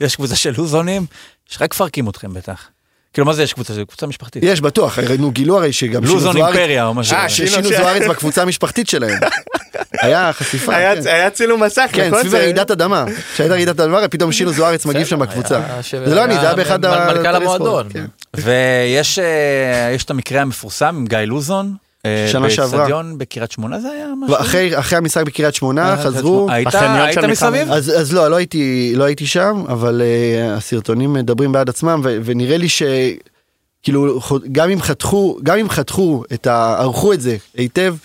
ויש 0.00 0.14
קבוצה 0.16 0.36
של 0.36 0.54
לוזונים, 0.58 1.06
שרק 1.48 1.74
מפרקים 1.74 2.08
אתכם 2.08 2.34
בטח. 2.34 2.68
כאילו 3.12 3.26
מה 3.26 3.32
זה 3.32 3.42
יש 3.42 3.52
קבוצה? 3.52 3.74
זה 3.74 3.84
קבוצה 3.84 4.06
משפחתית. 4.06 4.42
יש 4.42 4.60
בטוח, 4.60 4.98
ראינו 4.98 5.30
גילו 5.30 5.56
הרי 5.56 5.72
שגם 5.72 6.02
שינו 6.02 6.14
לוזון 6.14 6.32
זוארץ, 6.32 6.56
אימפריה 6.56 6.86
או 6.86 6.94
משהו. 6.94 7.16
אה, 7.16 7.28
ששינו 7.28 7.68
זוארץ 7.68 8.02
בקבוצה 8.08 8.42
המשפחתית 8.42 8.88
שלהם. 8.88 9.20
היה 10.02 10.32
חשיפה, 10.32 10.76
היה 10.76 11.02
כן. 11.02 11.08
היה 11.08 11.30
צילום 11.30 11.62
מסך, 11.62 11.90
כן, 11.92 12.06
נכון? 12.06 12.20
סביב 12.20 12.34
רעידת 12.34 12.70
אדמה. 12.70 13.04
כשהייתה 13.34 13.54
רעידת 13.54 13.80
אדמה, 13.80 14.08
פתאום 14.08 14.32
שינו 14.32 14.52
זוארץ 14.52 14.86
מגיב 14.86 15.06
שם 15.06 15.18
בקבוצה. 15.18 15.60
זה 16.04 16.14
לא 16.14 16.24
אני, 16.24 16.34
זה 16.34 16.40
היה 16.40 16.54
באחד 16.54 16.86
מנכ"ל 16.86 17.26
האתרי 17.26 17.44
ספורט, 17.44 17.60
המועדון. 17.60 17.88
כן. 17.92 18.04
ויש 18.34 19.18
אה, 19.18 19.90
יש 19.94 20.04
את 20.04 20.10
המקרה 20.10 20.42
המפורסם 20.42 20.86
עם 20.86 21.06
גיא 21.06 21.18
לוזון. 21.18 21.74
אה, 22.06 22.28
שנה 22.32 22.50
שעברה. 22.50 22.78
באצטדיון 22.78 23.18
בקריית 23.18 23.52
שמונה 23.52 23.80
זה 23.80 23.90
היה 23.90 24.06
משהו? 24.20 24.36
ואחרי 24.36 24.78
אחרי 24.78 24.98
המשחק 24.98 25.24
בקריית 25.24 25.54
שמונה 25.54 25.90
אה, 25.90 26.02
חזרו, 26.02 26.50
היית 26.50 26.74
היית 26.74 27.18
מסביב? 27.18 27.70
אז, 27.70 27.88
אז 28.00 28.12
לא, 28.12 28.28
לא 28.28 28.36
הייתי, 28.36 28.92
לא 28.96 29.04
הייתי 29.04 29.26
שם, 29.26 29.64
אבל 29.68 30.02
uh, 30.02 30.56
הסרטונים 30.56 31.12
מדברים 31.12 31.52
בעד 31.52 31.68
עצמם, 31.68 32.00
ו, 32.04 32.18
ונראה 32.24 32.56
לי 32.56 32.68
שכאילו, 32.68 34.20
גם 34.52 34.70
אם 34.70 34.82
חתכו, 34.82 35.38
גם 35.42 35.58
אם 35.58 35.68
חתכו 35.68 36.24
את 36.34 36.46
ה... 36.46 36.76
ערכו 36.78 37.12
את 37.12 37.20
זה 37.20 37.36
היטב, 37.54 37.96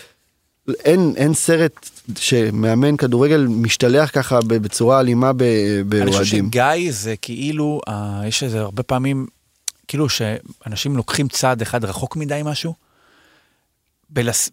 אין, 0.70 1.14
אין 1.16 1.34
סרט 1.34 1.90
שמאמן 2.16 2.98
כדורגל 2.98 3.48
משתלח 3.50 4.10
ככה 4.14 4.40
בצורה 4.48 5.00
אלימה 5.00 5.34
ב- 5.34 5.42
אני 5.42 6.06
חושב 6.06 6.18
באוהדים. 6.18 6.46
שגיא 6.48 6.92
זה 6.92 7.16
כאילו, 7.22 7.82
אה, 7.88 8.22
יש 8.28 8.44
איזה 8.44 8.60
הרבה 8.60 8.84
פעמים, 8.84 9.26
כאילו 9.88 10.08
שאנשים 10.10 10.98
לוקחים 10.98 11.28
צעד 11.28 11.62
אחד 11.62 11.86
רחוק 11.86 12.16
מדי 12.16 12.42
משהו. 12.46 12.87
בלס... 14.10 14.50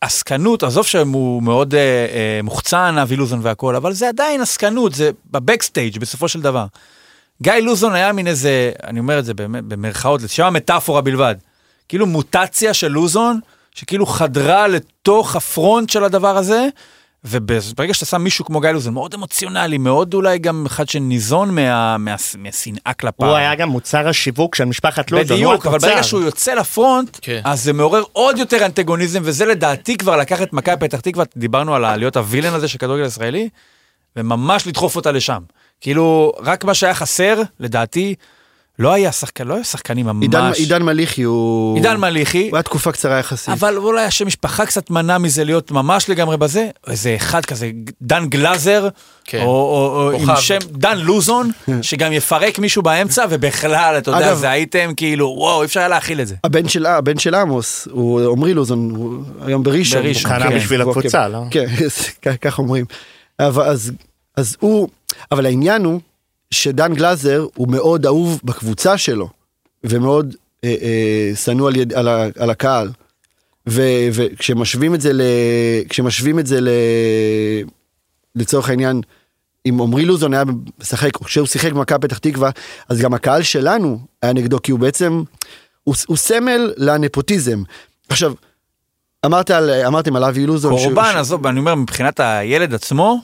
עסקנות, 0.00 0.62
עזוב 0.62 0.86
שהוא 0.86 1.42
מאוד 1.42 1.74
אה, 1.74 1.80
אה, 1.80 2.40
מוחצן, 2.42 2.98
אבי 3.02 3.16
לוזון 3.16 3.40
והכל, 3.42 3.76
אבל 3.76 3.92
זה 3.92 4.08
עדיין 4.08 4.40
עסקנות, 4.40 4.94
זה 4.94 5.10
בבקסטייג' 5.30 5.98
בסופו 5.98 6.28
של 6.28 6.40
דבר. 6.40 6.66
גיא 7.42 7.52
לוזון 7.52 7.94
היה 7.94 8.12
מין 8.12 8.26
איזה, 8.26 8.72
אני 8.82 9.00
אומר 9.00 9.18
את 9.18 9.24
זה 9.24 9.34
באמת 9.34 9.64
במרכאות, 9.64 10.22
לשם 10.22 10.44
המטאפורה 10.44 11.00
בלבד. 11.00 11.34
כאילו 11.88 12.06
מוטציה 12.06 12.74
של 12.74 12.88
לוזון, 12.88 13.40
שכאילו 13.74 14.06
חדרה 14.06 14.68
לתוך 14.68 15.36
הפרונט 15.36 15.90
של 15.90 16.04
הדבר 16.04 16.36
הזה, 16.36 16.68
וברגע 17.26 17.94
שאתה 17.94 18.06
שם 18.06 18.22
מישהו 18.22 18.44
כמו 18.44 18.60
גיא 18.60 18.70
לוזון, 18.70 18.94
מאוד 18.94 19.14
אמוציונלי, 19.14 19.78
מאוד 19.78 20.14
אולי 20.14 20.38
גם 20.38 20.66
אחד 20.66 20.88
שניזון 20.88 21.54
מה, 21.54 21.98
מה, 21.98 22.14
מהשנאה 22.38 22.92
כלפיו. 23.00 23.28
הוא 23.28 23.36
היה 23.36 23.54
גם 23.54 23.68
מוצר 23.68 24.08
השיווק 24.08 24.54
של 24.54 24.64
משפחת 24.64 25.10
לוזון, 25.10 25.36
בדיוק, 25.36 25.66
אבל 25.66 25.76
התוצר. 25.76 25.88
ברגע 25.88 26.02
שהוא 26.02 26.22
יוצא 26.22 26.54
לפרונט, 26.54 27.18
כן. 27.22 27.40
אז 27.44 27.64
זה 27.64 27.72
מעורר 27.72 28.02
עוד 28.12 28.38
יותר 28.38 28.66
אנטגוניזם, 28.66 29.20
וזה 29.24 29.46
לדעתי 29.46 29.96
כבר 29.96 30.16
לקח 30.16 30.42
את 30.42 30.52
מכבי 30.52 30.76
פתח 30.88 31.00
תקווה, 31.00 31.24
דיברנו 31.36 31.74
על 31.74 31.96
להיות 31.96 32.16
הווילן 32.16 32.54
הזה 32.54 32.68
של 32.68 32.78
כדורגל 32.78 33.04
ישראלי, 33.04 33.48
וממש 34.16 34.66
לדחוף 34.66 34.96
אותה 34.96 35.12
לשם. 35.12 35.42
כאילו, 35.80 36.32
רק 36.42 36.64
מה 36.64 36.74
שהיה 36.74 36.94
חסר, 36.94 37.42
לדעתי, 37.60 38.14
לא 38.78 38.92
היה 38.92 39.12
שחקן, 39.12 39.46
לא 39.48 39.54
היה 39.54 39.64
שחקנים 39.64 40.06
ממש... 40.06 40.22
עידן, 40.22 40.50
עידן 40.56 40.82
מליחי 40.82 41.22
הוא... 41.22 41.74
עידן 41.76 41.96
מליחי, 41.96 42.48
הוא 42.48 42.56
היה 42.56 42.62
תקופה 42.62 42.92
קצרה 42.92 43.18
יחסית. 43.18 43.48
אבל 43.48 43.76
אולי 43.76 44.04
השם 44.04 44.26
משפחה 44.26 44.66
קצת 44.66 44.90
מנע 44.90 45.18
מזה 45.18 45.44
להיות 45.44 45.70
ממש 45.70 46.08
לגמרי 46.10 46.36
בזה, 46.36 46.68
איזה 46.86 47.16
אחד 47.16 47.44
כזה, 47.44 47.70
דן 48.02 48.26
גלאזר, 48.28 48.88
כן. 49.24 49.40
או, 49.42 49.46
או, 49.46 50.02
או 50.02 50.10
עם 50.10 50.18
כוכב. 50.26 50.40
שם 50.40 50.58
דן 50.70 50.98
לוזון, 50.98 51.50
שגם 51.82 52.12
יפרק 52.12 52.58
מישהו 52.58 52.82
באמצע, 52.82 53.24
ובכלל, 53.30 53.94
אתה 53.98 54.10
יודע, 54.10 54.28
אגב- 54.28 54.36
זה 54.38 54.50
הייתם 54.50 54.90
כאילו, 54.96 55.34
וואו, 55.38 55.60
אי 55.60 55.66
אפשר 55.66 55.80
היה 55.80 55.88
להכיל 55.88 56.20
את 56.20 56.26
זה. 56.28 56.34
הבן 56.44 56.68
של, 56.68 56.86
הבן 56.86 57.18
של 57.18 57.34
עמוס, 57.34 57.88
הוא 57.90 58.32
עמרי 58.32 58.54
לוזון, 58.54 58.90
הוא 58.96 59.22
היום 59.46 59.62
בראשון. 59.62 60.02
בראשון, 60.02 60.30
חנה 60.30 60.48
כן. 60.48 60.56
בשביל 60.56 60.80
הוא 60.80 60.90
הקבוצה, 60.92 61.24
עוקב. 61.26 61.32
לא? 61.36 61.42
כן, 61.50 61.64
כ- 62.22 62.36
כך 62.40 62.58
אומרים. 62.58 62.84
אבל 63.40 63.62
אז, 63.64 63.92
אז 64.36 64.56
הוא, 64.60 64.88
אבל 65.32 65.46
העניין 65.46 65.84
הוא 65.84 66.00
שדן 66.50 66.94
גלאזר 66.94 67.46
הוא 67.54 67.68
מאוד 67.68 68.06
אהוב 68.06 68.40
בקבוצה 68.44 68.98
שלו, 68.98 69.28
ומאוד 69.84 70.34
אה, 70.64 70.74
אה, 70.82 71.36
שנוא 71.36 71.68
על, 71.68 71.76
יד- 71.76 71.92
על, 71.92 72.08
ה- 72.08 72.26
על 72.38 72.50
הקהל. 72.50 72.90
וכשמשווים 73.66 74.94
את 74.94 75.00
זה 75.00 75.12
ל... 75.12 75.20
כשמשווים 75.88 76.38
את 76.38 76.46
זה 76.46 76.60
ל... 76.60 76.68
לצורך 78.34 78.68
העניין, 78.68 79.00
אם 79.68 79.80
עמרי 79.80 80.04
לוזון 80.04 80.34
היה 80.34 80.44
משחק, 80.80 81.16
כשהוא 81.24 81.46
שיחק 81.46 81.72
במכבי 81.72 82.08
פתח 82.08 82.18
תקווה, 82.18 82.50
אז 82.88 82.98
גם 83.00 83.14
הקהל 83.14 83.42
שלנו 83.42 83.98
היה 84.22 84.32
נגדו, 84.32 84.62
כי 84.62 84.72
הוא 84.72 84.80
בעצם, 84.80 85.22
הוא, 85.84 85.94
הוא 86.06 86.16
סמל 86.16 86.72
לנפוטיזם. 86.76 87.62
עכשיו, 88.08 88.32
אמרת 89.26 89.50
על, 89.50 89.70
אמרתם 89.70 90.16
על 90.16 90.24
אבי 90.24 90.46
לוזון. 90.46 90.72
קורבן, 90.72 91.14
עזוב, 91.16 91.46
אני 91.46 91.58
אומר, 91.58 91.74
מבחינת 91.74 92.20
הילד 92.20 92.74
עצמו, 92.74 93.20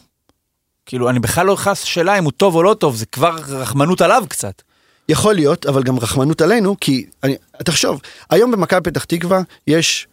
כאילו, 0.90 1.10
אני 1.10 1.18
בכלל 1.18 1.46
לא 1.46 1.52
נכנס 1.52 1.82
לשאלה 1.82 2.18
אם 2.18 2.24
הוא 2.24 2.32
טוב 2.32 2.54
או 2.54 2.62
לא 2.62 2.74
טוב, 2.74 2.96
זה 2.96 3.06
כבר 3.06 3.36
רחמנות 3.48 4.00
עליו 4.00 4.24
קצת. 4.28 4.62
יכול 5.08 5.34
להיות, 5.34 5.66
אבל 5.66 5.82
גם 5.82 5.98
רחמנות 5.98 6.40
עלינו, 6.40 6.76
כי 6.80 7.06
אני, 7.24 7.36
תחשוב, 7.64 8.00
היום 8.30 8.50
במכבי 8.50 8.80
פתח 8.80 9.04
תקווה 9.04 9.40
יש 9.66 10.06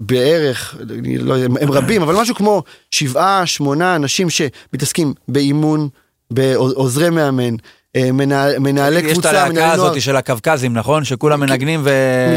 בערך, 0.00 0.74
אני 0.90 1.18
לא, 1.18 1.34
יודע, 1.34 1.58
הם, 1.60 1.72
רבים, 1.72 2.02
אבל 2.02 2.14
משהו 2.14 2.34
כמו 2.34 2.62
שבעה, 2.90 3.46
שמונה 3.46 3.96
אנשים 3.96 4.28
שמתעסקים 4.30 5.14
באימון, 5.28 5.88
בעוזרי 6.30 7.10
מאמן, 7.10 7.54
אה, 7.96 8.12
מנהל, 8.12 8.58
מנהלי 8.58 8.96
יש 9.00 9.04
את 9.06 9.12
קבוצה, 9.12 9.30
הלהקה 9.30 9.48
מנהלי 9.52 9.76
נוער. 9.76 9.88
הזאת 9.88 10.02
של 10.02 10.16
הקווקזים, 10.16 10.74
נכון? 10.74 11.04
שכולם 11.04 11.40
מנגנים 11.40 11.86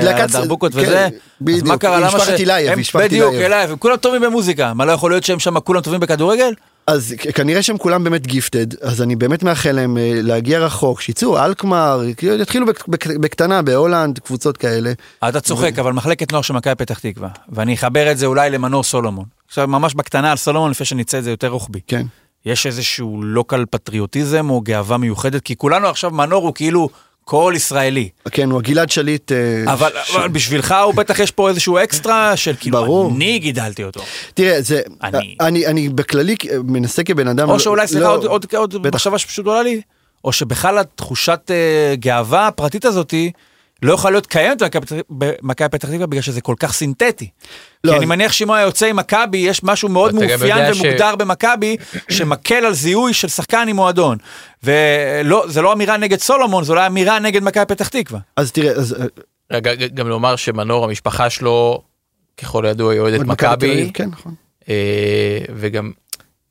מלהקת- 0.01 0.29
ודרבוקות 0.29 0.73
כן, 0.73 0.79
וזה. 0.79 1.07
בדיוק. 1.41 1.67
משפחת 2.05 2.33
אילייב, 2.39 2.79
בדיוק, 2.95 3.33
אילייב. 3.33 3.75
כולם 3.79 3.97
טובים 3.97 4.21
במוזיקה. 4.21 4.73
מה 4.73 4.85
לא 4.85 4.91
יכול 4.91 5.11
להיות 5.11 5.23
שהם 5.23 5.39
שם 5.39 5.59
כולם 5.59 5.81
טובים 5.81 5.99
בכדורגל? 5.99 6.53
אז 6.87 7.15
כנראה 7.35 7.61
שהם 7.63 7.77
כולם 7.77 8.03
באמת 8.03 8.27
gifted, 8.27 8.65
אז 8.81 9.01
אני 9.01 9.15
באמת 9.15 9.43
מאחל 9.43 9.71
להם 9.71 9.97
אה, 9.97 10.11
להגיע 10.15 10.59
רחוק, 10.59 11.01
שיצאו 11.01 11.45
אלקמר, 11.45 12.01
יתחילו 12.41 12.65
בק- 12.65 12.87
בק- 12.87 13.07
בקטנה 13.07 13.61
בהולנד, 13.61 14.19
קבוצות 14.19 14.57
כאלה. 14.57 14.91
אתה 15.29 15.39
צוחק, 15.41 15.79
אבל 15.79 15.93
מחלקת 15.93 16.31
נוער 16.31 16.41
של 16.41 16.53
מכבי 16.53 16.75
פתח 16.75 16.99
תקווה. 16.99 17.29
ואני 17.49 17.73
אחבר 17.73 18.11
את 18.11 18.17
זה 18.17 18.25
אולי 18.25 18.49
למנור 18.49 18.83
סולומון. 18.83 19.25
עכשיו, 19.47 19.67
ממש 19.67 19.93
בקטנה 19.93 20.31
על 20.31 20.37
סולומון, 20.37 20.71
לפני 20.71 20.85
שנצא 20.85 21.17
את 21.19 21.23
זה 21.23 21.29
יותר 21.31 21.47
רוחבי. 21.47 21.79
כן. 21.87 22.05
יש 22.45 22.65
איזשהו 22.65 23.23
local 23.23 23.65
פטריוטיזם 23.69 24.49
או 24.49 24.61
גאווה 24.61 24.97
מיוחדת, 24.97 25.41
כי 25.41 25.55
כולנו 25.55 25.87
עכשיו, 25.87 26.11
מנור 26.11 26.43
הוא 26.43 26.53
כאילו 26.53 26.89
כל 27.25 27.53
ישראלי. 27.55 28.09
כן, 28.31 28.49
הוא 28.51 28.59
הגלעד 28.59 28.89
שליט. 28.89 29.31
אה, 29.31 29.73
אבל, 29.73 29.89
ש- 30.05 30.15
אבל 30.15 30.27
בשבילך 30.29 30.75
הוא 30.85 30.93
בטח 30.93 31.19
יש 31.19 31.31
פה 31.31 31.49
איזשהו 31.49 31.77
אקסטרה 31.77 32.37
של 32.37 32.53
כאילו, 32.59 32.77
ברור. 32.81 33.11
אני 33.15 33.39
גידלתי 33.39 33.83
אותו. 33.83 34.01
תראה, 34.33 34.61
זה, 34.61 34.81
אני. 35.03 35.35
אני, 35.41 35.67
אני 35.67 35.89
בכללי 35.89 36.35
מנסה 36.63 37.03
כבן 37.03 37.27
אדם, 37.27 37.49
או 37.49 37.59
שאולי, 37.59 37.87
סליחה, 37.87 38.03
לא- 38.05 38.11
עוד, 38.13 38.25
עוד, 38.25 38.45
עוד. 38.73 38.87
מחשבה 38.87 39.17
שפשוט 39.17 39.45
עולה 39.45 39.63
לי, 39.63 39.81
או 40.23 40.31
שבכלל 40.31 40.77
התחושת 40.77 41.39
אה, 41.51 41.95
גאווה 41.95 42.47
הפרטית 42.47 42.85
הזאתי 42.85 43.31
לא 43.83 43.93
יכולה 43.93 44.11
להיות 44.11 44.25
קיימת 44.27 44.61
במכבי 45.09 45.69
פתח- 45.69 45.87
תקווה 45.89 46.07
בגלל 46.07 46.21
שזה 46.21 46.41
כל 46.41 46.55
כך 46.59 46.73
סינתטי. 46.73 47.29
לא, 47.83 47.91
כי 47.91 47.97
אני 47.97 48.05
מניח 48.05 48.31
שאם 48.31 48.47
הוא 48.47 48.55
היה 48.55 48.65
יוצא 48.65 48.85
עם 48.85 48.95
מכבי, 48.95 49.37
יש 49.37 49.63
משהו 49.63 49.89
מאוד 49.89 50.13
מאופיין 50.13 50.31
יודע 50.57 50.73
ש- 50.73 50.81
ומוגדר 50.81 51.15
במכבי, 51.15 51.77
שמקל 52.09 52.65
על 52.65 52.73
זיהוי 52.73 53.13
של 53.13 53.27
שחקן 53.27 53.65
עם 53.69 53.75
מועדון. 53.75 54.17
וזה 54.63 55.61
לא 55.61 55.73
אמירה 55.73 55.97
נגד 55.97 56.19
סולומון, 56.19 56.63
זו 56.63 56.73
אולי 56.73 56.87
אמירה 56.87 57.19
נגד 57.19 57.43
מכבי 57.43 57.65
פתח 57.65 57.87
תקווה. 57.87 58.19
אז 58.37 58.51
תראה, 58.51 58.71
אז, 58.71 58.95
אה, 59.01 59.05
רגע, 59.51 59.73
גם 59.75 60.07
לומר 60.07 60.35
שמנור 60.35 60.85
המשפחה 60.85 61.29
שלו 61.29 61.81
ככל 62.37 62.65
הידוע 62.65 62.91
היא 62.93 62.99
אוהדת 62.99 63.19
מכבי 63.19 63.91
כן, 63.93 64.09
נכון. 64.09 64.33
אה, 64.69 64.75
וגם 65.55 65.91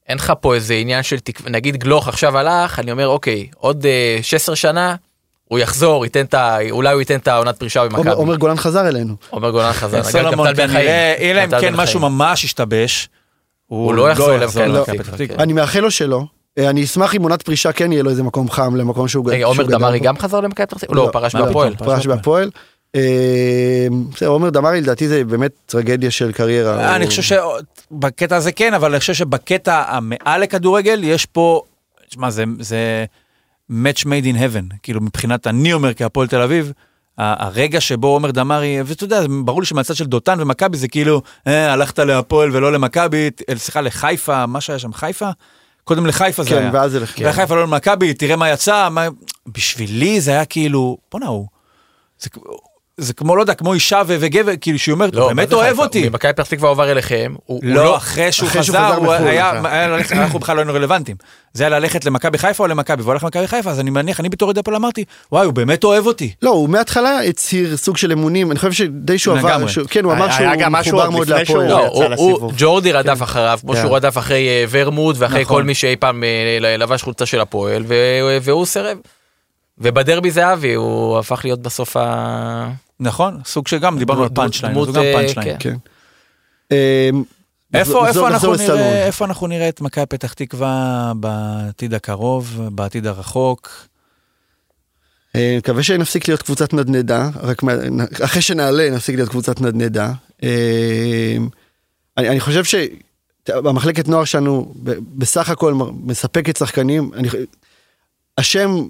אין 0.08 0.18
לך 0.18 0.32
פה 0.40 0.54
איזה 0.54 0.74
עניין 0.74 1.02
של 1.02 1.18
תקווה 1.18 1.50
נגיד 1.50 1.76
גלוך 1.76 2.08
עכשיו 2.08 2.38
הלך 2.38 2.78
אני 2.78 2.92
אומר 2.92 3.08
אוקיי 3.08 3.46
עוד 3.56 3.86
אה, 3.86 4.18
16 4.22 4.56
שנה 4.56 4.94
הוא 5.52 5.58
יחזור 5.58 6.04
ייתן 6.04 6.24
את 6.24 6.34
ה... 6.34 6.58
אולי 6.70 6.92
הוא 6.92 7.00
ייתן 7.00 7.16
את 7.16 7.28
העונת 7.28 7.56
פרישה 7.58 7.84
במכבי. 7.84 8.10
עומר- 8.10 8.36
גולן 8.36 8.56
חזר 8.56 8.88
אלינו. 8.88 9.14
עומר 9.30 9.50
גולן 9.50 9.72
חזר. 9.72 10.02
סולומון 10.02 10.46
טל 10.48 10.52
בן 10.54 10.66
חיים. 10.68 10.78
כנראה, 10.78 11.14
אלא 11.18 11.44
אם 11.44 11.60
כן 11.60 11.72
בן 11.72 11.80
משהו. 11.80 12.00
ממש 12.00 12.44
השתבש. 12.44 13.08
הוא 13.66 13.94
לא 13.94 14.10
יחזור 14.10 14.30
למכבי 14.36 14.62
למכבי 14.68 14.98
פתח 14.98 15.02
פתח 15.02 15.14
תקווה. 15.14 15.26
תקווה. 15.26 15.42
אני 15.42 15.52
מאחל 15.52 15.80
לו 15.80 15.90
שלא. 15.90 16.22
אה, 16.58 16.70
אני 16.70 16.84
אשמח 16.84 17.14
אם 17.14 17.22
עונת 17.22 17.42
פרישה 17.42 17.72
כן 17.72 17.92
יהיה 17.92 18.02
לו 18.02 18.10
איזה 18.10 18.22
מקום 18.22 18.50
חם 18.50 18.76
למקום 18.76 19.08
שהוא 19.08 19.30
רגע 19.30 19.38
שהוא 19.40 19.50
עומר 19.50 19.64
גדל 19.64 19.72
דמארי. 19.74 19.98
גם 19.98 20.18
חזר 20.18 20.40
למכבי 20.40 20.66
פתח 20.66 20.78
תקווה? 20.78 20.96
לא, 20.96 21.02
הוא 21.02 21.10
פרש 21.12 21.34
מה 21.34 21.42
בהפועל. 21.46 21.74
פרש 21.76 22.06
בהפועל. 22.06 22.50
אה, 22.94 23.00
בסדר, 24.14 24.28
עומר 24.28 24.50
דמארי 24.50 24.80
לדעתי 24.80 25.08
זה 25.08 25.24
באמת 25.24 25.52
טרגדיה 25.66 26.10
של 26.10 26.32
קריירה. 26.32 26.96
אני 26.96 27.04
הוא- 27.04 27.10
חושב 27.10 27.22
שבקטע 27.92 28.36
הזה 28.36 28.52
כן, 28.52 28.74
אבל 28.74 28.90
אני 28.90 29.00
חושב 29.00 29.14
שבקטע 29.14 29.82
המעל 29.88 30.40
לכדורגל 30.40 31.00
יש 31.04 31.26
פה, 31.26 31.62
שמע, 32.10 32.30
זה, 32.30 32.44
זה 32.60 33.04
match 33.72 34.04
made 34.04 34.24
in 34.24 34.36
heaven, 34.36 34.76
כאילו 34.82 35.00
מבחינת, 35.00 35.46
אני 35.46 35.72
אומר 35.72 35.94
כהפועל 35.94 36.28
תל 36.28 36.40
אביב, 36.40 36.72
הרגע 37.18 37.80
שבו 37.80 38.06
עומר 38.06 38.30
דמארי, 38.30 38.82
ואתה 38.84 39.04
יודע, 39.04 39.20
ברור 39.44 39.60
לי 39.60 39.66
שמהצד 39.66 39.94
של 39.96 40.04
דותן 40.04 40.38
ומכבי 40.40 40.76
זה 40.76 40.88
כאילו, 40.88 41.22
אה, 41.46 41.72
הלכת 41.72 41.98
להפועל 41.98 42.50
ולא 42.52 42.72
למכבי, 42.72 43.30
אה, 43.48 43.56
סליחה, 43.56 43.80
לחיפה, 43.80 44.46
מה 44.46 44.60
שהיה 44.60 44.78
שם, 44.78 44.92
חיפה? 44.92 45.30
קודם 45.84 46.06
לחיפה 46.06 46.42
זה 46.42 46.50
כן, 46.50 46.56
היה. 46.56 46.70
ואז 46.72 46.92
זה 46.92 47.00
לך. 47.00 47.12
כן. 47.16 47.32
חיפה 47.32 47.54
לא 47.54 47.62
למכבי, 47.62 48.14
תראה 48.14 48.36
מה 48.36 48.50
יצא, 48.50 48.88
מה... 48.90 49.08
בשבילי 49.46 50.20
זה 50.20 50.30
היה 50.30 50.44
כאילו, 50.44 50.98
בואנה 51.12 51.26
הוא, 51.26 51.46
זה, 52.20 52.30
זה 53.02 53.12
כמו, 53.14 53.36
לא 53.36 53.40
יודע, 53.40 53.54
כמו 53.54 53.74
אישה 53.74 54.02
ו- 54.06 54.16
וגבר, 54.20 54.52
כאילו 54.60 54.78
שהיא 54.78 54.92
אומרת, 54.92 55.14
לא, 55.14 55.22
הוא 55.22 55.28
באמת 55.28 55.52
אוהב 55.52 55.68
חיפה? 55.70 55.82
אותי. 55.82 56.08
ממכבי 56.08 56.32
פתח 56.32 56.46
תקווה 56.46 56.70
עבר 56.70 56.90
אליכם. 56.90 57.34
הוא 57.46 57.60
הוא 57.64 57.74
לא, 57.74 57.96
אחרי 57.96 58.32
שהוא 58.32 58.48
אחרי 58.48 58.62
שהוא 58.64 58.76
חזר, 58.76 58.86
חזר 58.88 58.94
הוא 58.96 59.04
מחו"ל, 59.14 59.28
היה, 59.28 59.58
אחרי. 59.60 59.70
היה 59.70 59.88
ללכת, 59.88 60.12
אנחנו 60.16 60.38
בכלל 60.38 60.56
לא 60.56 60.60
היינו 60.60 60.74
רלוונטיים. 60.74 61.16
זה 61.52 61.64
היה 61.64 61.78
ללכת 61.78 62.04
למכבי 62.04 62.38
חיפה 62.38 62.62
או 62.62 62.68
למכבי, 62.68 63.02
והוא 63.02 63.12
הלך 63.12 63.22
למכבי 63.24 63.46
חיפה, 63.48 63.70
אז 63.70 63.80
אני 63.80 63.90
מניח, 63.90 64.20
אני 64.20 64.28
בתור 64.28 64.46
אוהד 64.46 64.58
הפועל 64.58 64.76
אמרתי, 64.76 65.04
וואי, 65.32 65.44
הוא 65.46 65.54
באמת 65.54 65.84
אוהב 65.84 66.06
אותי. 66.06 66.32
לא, 66.42 66.50
הוא 66.50 66.68
מההתחלה 66.68 67.20
הצהיר 67.20 67.76
סוג 67.76 67.96
של 67.96 68.12
אמונים, 68.12 68.50
אני 68.50 68.58
חושב 68.58 68.72
שדי 68.72 69.18
שהוא 69.18 69.38
עבר. 69.38 69.66
שהוא- 69.66 69.86
כן, 69.90 70.04
הוא 70.04 70.12
אמר 70.12 70.24
היה 70.24 70.32
שהוא 70.32 70.46
גם 70.58 70.72
משהו 70.72 70.88
מחובר 70.92 71.04
עוד 71.04 71.12
מאוד 71.12 71.28
לפני 71.28 71.44
שהוא- 71.46 71.62
להפועל. 71.62 72.10
לא. 72.10 72.50
ג'ורדי 72.56 72.92
רדף 72.92 73.22
אחריו 73.22 73.58
כמו 73.62 73.72
כן. 73.72 73.80
שהוא 73.80 73.96
רדף 73.96 74.18
אחרי 74.18 74.48
אה, 74.48 74.64
ורמוט 74.70 75.16
ואחרי 75.18 75.42
נכון. 75.42 75.56
כל 75.56 75.62
מי 75.62 75.74
שאי 75.74 75.96
פעם 75.96 76.24
אה, 76.24 76.28
ל- 76.60 76.82
לבש 76.82 77.02
חולצה 77.02 77.26
של 77.26 77.40
הפועל 77.40 77.84
והוא 78.42 78.66
סירב. 78.66 78.98
ובדרבי 79.78 80.30
זה 80.30 80.52
אבי 80.52 80.74
הוא 80.74 81.18
הפך 81.18 81.40
להיות 81.44 81.62
בסוף 81.62 81.96
ה... 81.96 82.68
נכון? 83.02 83.38
סוג 83.44 83.68
שגם, 83.68 83.98
דיברנו 83.98 84.22
על 84.22 84.28
פאנצ'ליין, 84.34 84.84
זה 84.86 84.92
גם 84.92 85.02
אה, 85.04 85.12
פאנצ'ליין. 85.14 85.56
כן. 85.60 85.76
כן. 86.70 86.76
איפה, 87.74 87.90
נחזור- 87.92 88.06
איפה, 88.08 88.28
אנחנו. 88.28 88.54
נראה, 88.54 89.06
איפה 89.06 89.24
אנחנו 89.24 89.46
נראה 89.46 89.68
את 89.68 89.80
מכבי 89.80 90.06
פתח 90.06 90.32
תקווה 90.32 91.12
בעתיד 91.16 91.94
הקרוב, 91.94 92.68
בעתיד 92.72 93.06
הרחוק? 93.06 93.70
מקווה 95.36 95.82
שנפסיק 95.82 96.28
להיות 96.28 96.42
קבוצת 96.42 96.72
נדנדה, 96.72 97.28
רק 97.42 97.62
מה- 97.62 97.72
אחרי 98.24 98.42
שנעלה 98.42 98.90
נפסיק 98.90 99.16
להיות 99.16 99.28
קבוצת 99.28 99.60
נדנדה. 99.60 100.12
אה, 100.42 101.36
אני, 102.18 102.28
אני 102.28 102.40
חושב 102.40 102.62
שהמחלקת 102.64 104.08
נוער 104.08 104.24
שלנו 104.24 104.74
בסך 105.16 105.50
הכל 105.50 105.74
מספקת 106.04 106.56
שחקנים. 106.56 107.10
אני, 107.14 107.28
השם, 108.38 108.86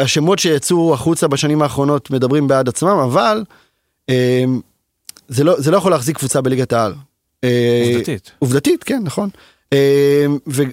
השמות 0.00 0.38
שיצאו 0.38 0.94
החוצה 0.94 1.28
בשנים 1.28 1.62
האחרונות 1.62 2.10
מדברים 2.10 2.48
בעד 2.48 2.68
עצמם, 2.68 2.98
אבל 3.04 3.44
אה, 4.10 4.44
זה 5.28 5.44
לא, 5.44 5.60
זה 5.60 5.70
לא 5.70 5.76
יכול 5.76 5.92
להחזיק 5.92 6.18
קבוצה 6.18 6.40
בליגת 6.40 6.72
העל. 6.72 6.94
אה, 7.44 7.82
עובדתית. 7.92 8.32
עובדתית, 8.38 8.84
כן, 8.84 9.00
נכון. 9.04 9.28
אה, 9.72 10.26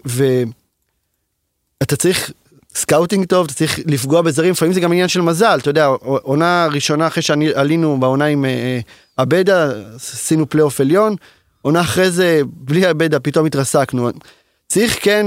ואתה 0.06 1.96
צריך 1.96 2.32
scouting 2.76 3.26
טוב, 3.26 3.46
אתה 3.46 3.54
צריך 3.54 3.80
לפגוע 3.86 4.22
בזרים, 4.22 4.52
לפעמים 4.52 4.74
זה 4.74 4.80
גם 4.80 4.92
עניין 4.92 5.08
של 5.08 5.22
מזל, 5.22 5.60
אתה 5.62 5.70
יודע, 5.70 5.86
עונה 6.04 6.68
ראשונה 6.72 7.08
אחרי 7.08 7.24
שעלינו 7.24 8.00
בעונה 8.00 8.26
עם 8.26 8.46
אה, 8.46 8.80
עבדה, 9.18 9.72
עשינו 9.96 10.50
פלייאוף 10.50 10.82
עליון, 10.82 11.16
עונה 11.62 11.82
אחרי 11.82 12.12
זה, 12.12 12.42
בלי 12.46 12.86
עבדה, 12.86 13.20
פתאום 13.20 13.46
התרסקנו. 13.46 14.10
צריך 14.68 14.98
כן, 15.02 15.26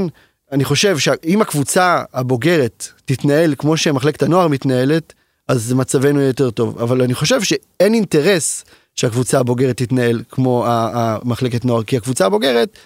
אני 0.55 0.65
חושב 0.65 0.99
שאם 0.99 1.43
הקבוצה 1.43 2.03
הבוגרת 2.13 2.89
תתנהל 3.05 3.55
כמו 3.59 3.77
שמחלקת 3.77 4.23
הנוער 4.23 4.49
מתנהלת, 4.49 5.13
אז 5.49 5.73
מצבנו 5.73 6.21
יהיה 6.21 6.29
יותר 6.29 6.51
טוב. 6.51 6.79
אבל 6.83 7.03
אני 7.03 7.15
חושב 7.15 7.43
שאין 7.43 7.95
אינטרס 7.95 8.65
שהקבוצה 8.95 9.39
הבוגרת 9.39 9.77
תתנהל 9.77 10.23
כמו 10.31 10.65
המחלקת 10.69 11.65
נוער, 11.65 11.83
כי 11.83 11.97
הקבוצה 11.97 12.27
הבוגרת, 12.27 12.79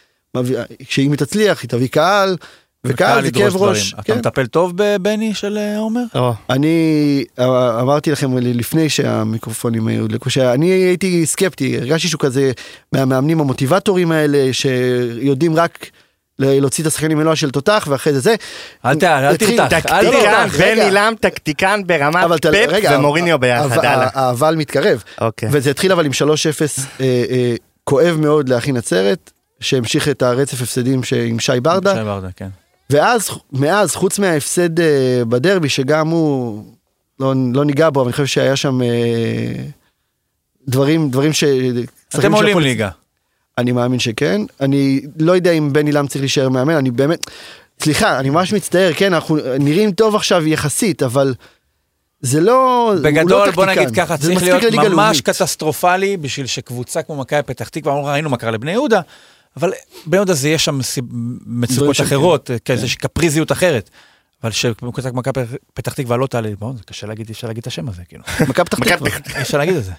כשאם 0.86 1.10
היא 1.10 1.18
תצליח, 1.18 1.62
היא 1.62 1.68
תביא 1.68 1.88
קהל, 1.88 2.36
וקהל 2.84 3.24
זה 3.24 3.30
כאב. 3.30 3.56
ראש. 3.56 3.94
אתה 3.94 4.02
כן. 4.02 4.18
מטפל 4.18 4.46
טוב 4.46 4.72
בבני 4.76 5.34
של 5.34 5.58
אה, 5.58 5.78
עומר? 5.78 6.04
או, 6.14 6.32
אני 6.50 7.24
אה, 7.38 7.80
אמרתי 7.80 8.10
לכם 8.10 8.38
לפני 8.38 8.88
שהמיקרופונים 8.88 9.88
היו 9.88 10.08
דלקו 10.08 10.30
שאני 10.30 10.66
הייתי 10.66 11.26
סקפטי 11.26 11.78
הרגשתי 11.78 12.08
שהוא 12.08 12.20
כזה 12.20 12.52
מהמאמנים 12.92 13.40
המוטיבטורים 13.40 14.12
האלה 14.12 14.52
שיודעים 14.52 15.56
רק 15.56 15.90
להוציא 16.38 16.82
את 16.82 16.88
השחקנים 16.88 17.18
מלוא 17.18 17.34
של 17.34 17.50
תותח 17.50 17.86
ואחרי 17.90 18.12
זה 18.12 18.20
זה. 18.20 18.34
אל 18.84 18.94
תרתח, 18.94 19.06
אל 19.06 19.36
טקטיקן, 19.36 19.68
תרתח. 19.68 20.54
רגע. 20.58 20.74
בן 20.74 20.80
עילם 20.82 21.14
טקטיקן 21.20 21.80
ברמת 21.86 22.46
פפ 22.46 22.66
רגע, 22.68 22.96
ומוריניו 22.98 23.38
ביחד, 23.38 23.64
אבל- 23.64 23.86
הלאה. 23.86 24.08
האבל 24.14 24.54
מתקרב 24.54 25.02
אוקיי. 25.20 25.48
וזה 25.52 25.70
התחיל 25.70 25.92
אבל 25.92 26.06
עם 26.06 26.12
3-0 26.12 26.20
אה, 27.00 27.06
אה, 27.30 27.54
כואב 27.84 28.16
מאוד 28.20 28.48
לאחי 28.48 28.72
נצרת 28.72 29.30
שהמשיך 29.60 30.08
את 30.08 30.22
הרצף 30.22 30.62
הפסדים 30.62 31.00
עם 31.26 31.38
שי 31.38 31.60
ברדה 31.60 31.94
שי 31.94 32.04
ברדה, 32.04 32.28
כן. 32.36 32.48
ואז, 32.90 33.30
מאז, 33.52 33.94
חוץ 33.94 34.18
מההפסד 34.18 34.80
אה, 34.80 35.22
בדרבי, 35.28 35.68
שגם 35.68 36.08
הוא 36.08 36.64
לא, 37.20 37.34
לא 37.54 37.64
ניגע 37.64 37.90
בו, 37.90 38.00
אבל 38.00 38.08
אני 38.08 38.12
חושב 38.12 38.26
שהיה 38.26 38.56
שם 38.56 38.78
דברים, 40.68 41.10
דברים 41.10 41.32
ש... 41.32 41.44
אתם 42.18 42.32
עולים 42.32 42.58
ליגה. 42.58 42.88
אני 43.58 43.72
מאמין 43.72 43.98
שכן. 43.98 44.40
אני 44.60 45.00
לא 45.18 45.32
יודע 45.32 45.50
אם 45.50 45.72
בן 45.72 45.86
עילם 45.86 46.06
צריך 46.06 46.22
להישאר 46.22 46.48
מאמן, 46.48 46.74
אני 46.74 46.90
באמת... 46.90 47.30
סליחה, 47.82 48.18
אני 48.18 48.30
ממש 48.30 48.52
מצטער, 48.52 48.92
כן, 48.96 49.14
אנחנו 49.14 49.38
נראים 49.60 49.92
טוב 49.92 50.14
עכשיו 50.16 50.46
יחסית, 50.46 51.02
אבל 51.02 51.34
זה 52.20 52.40
לא... 52.40 52.92
הוא 52.92 53.02
בגדול, 53.02 53.46
לא 53.46 53.52
בוא. 53.52 53.66
נגיד 53.66 53.90
ככה, 53.90 54.16
צריך 54.16 54.42
להיות 54.42 54.64
ממש 54.64 54.84
לאומית. 54.84 55.20
קטסטרופלי 55.20 56.16
בשביל 56.16 56.46
שקבוצה 56.46 57.02
כמו 57.02 57.16
מכבי 57.16 57.42
פתח 57.42 57.68
תקווה, 57.68 57.92
אמרנו, 57.92 58.06
ראינו 58.06 58.30
מה 58.30 58.36
קרה 58.36 58.50
לבני 58.50 58.72
יהודה, 58.72 59.00
אבל 59.56 59.72
בני 60.06 60.16
יהודה 60.16 60.34
זה 60.34 60.48
יש 60.48 60.64
שם 60.64 60.80
מצוקות 61.46 62.00
אחרות, 62.00 62.50
כזה 62.64 62.86
קפריזיות 62.98 63.52
אחרת. 63.52 63.90
אבל 64.42 64.50
שקבוצה 64.52 65.10
כמו 65.10 65.18
מכבי 65.20 65.40
פתח 65.74 65.92
תקווה 65.92 66.16
לא 66.16 66.26
תעלה, 66.26 66.50
בוא, 66.58 66.72
זה 66.76 66.82
קשה 66.86 67.06
להגיד, 67.06 67.26
אי 67.28 67.32
אפשר 67.32 67.46
להגיד 67.46 67.60
את 67.60 67.66
השם 67.66 67.88
הזה, 67.88 68.02
כאילו. 68.08 68.22
מכבי 68.48 68.64
פתח 68.64 68.78
תקווה. 68.78 69.10
אי 69.36 69.42
אפשר 69.42 69.58
להגיד 69.58 69.76
את 69.76 69.84
זה. 69.84 69.92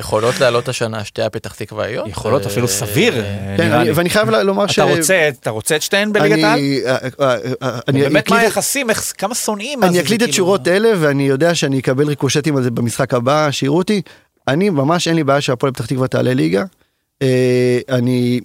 יכולות 0.00 0.40
לעלות 0.40 0.68
השנה 0.68 1.04
שתי 1.04 1.22
הפתח 1.22 1.54
תקוואיות? 1.54 2.08
יכולות 2.08 2.42
אה, 2.42 2.46
אפילו 2.46 2.68
סביר, 2.68 3.14
אה, 3.20 3.54
כן, 3.56 3.72
אני- 3.72 3.84
לי. 3.84 3.90
ואני 3.92 4.10
חייב 4.10 4.30
לומר 4.30 4.66
ש... 4.66 4.78
אתה 4.78 4.82
רוצה, 4.96 5.28
אתה 5.28 5.50
רוצה 5.50 5.76
את 5.76 5.82
שתיהן 5.82 6.12
בליגת 6.12 6.44
העל? 6.44 6.58
אה, 6.86 6.96
אה, 7.20 7.36
אה, 7.62 7.78
באמת 7.92 8.30
מה 8.30 8.38
היחסים, 8.38 8.86
כמה 9.18 9.34
שונאים 9.34 9.84
אני 9.84 9.92
זה 9.92 10.00
אקליט 10.00 10.20
את 10.22 10.26
כאילו- 10.26 10.36
שורות 10.36 10.68
אלה 10.68 10.90
ואני 11.00 11.22
יודע 11.22 11.54
שאני 11.54 11.78
אקבל 11.78 12.08
ריקושטים 12.08 12.56
על 12.56 12.62
זה 12.62 12.70
במשחק 12.70 13.14
הבא 13.14 13.50
שיראו 13.50 13.76
אותי. 13.78 14.02
אני 14.48 14.70
ממש 14.70 15.08
אין 15.08 15.16
לי 15.16 15.24
בעיה 15.24 15.40
שהפועל 15.40 15.72
פתח 15.72 15.86
תקווה 15.86 16.08
תעלה 16.08 16.34
ליגה. 16.34 16.64
אה, 17.22 17.78
אני 17.88 18.40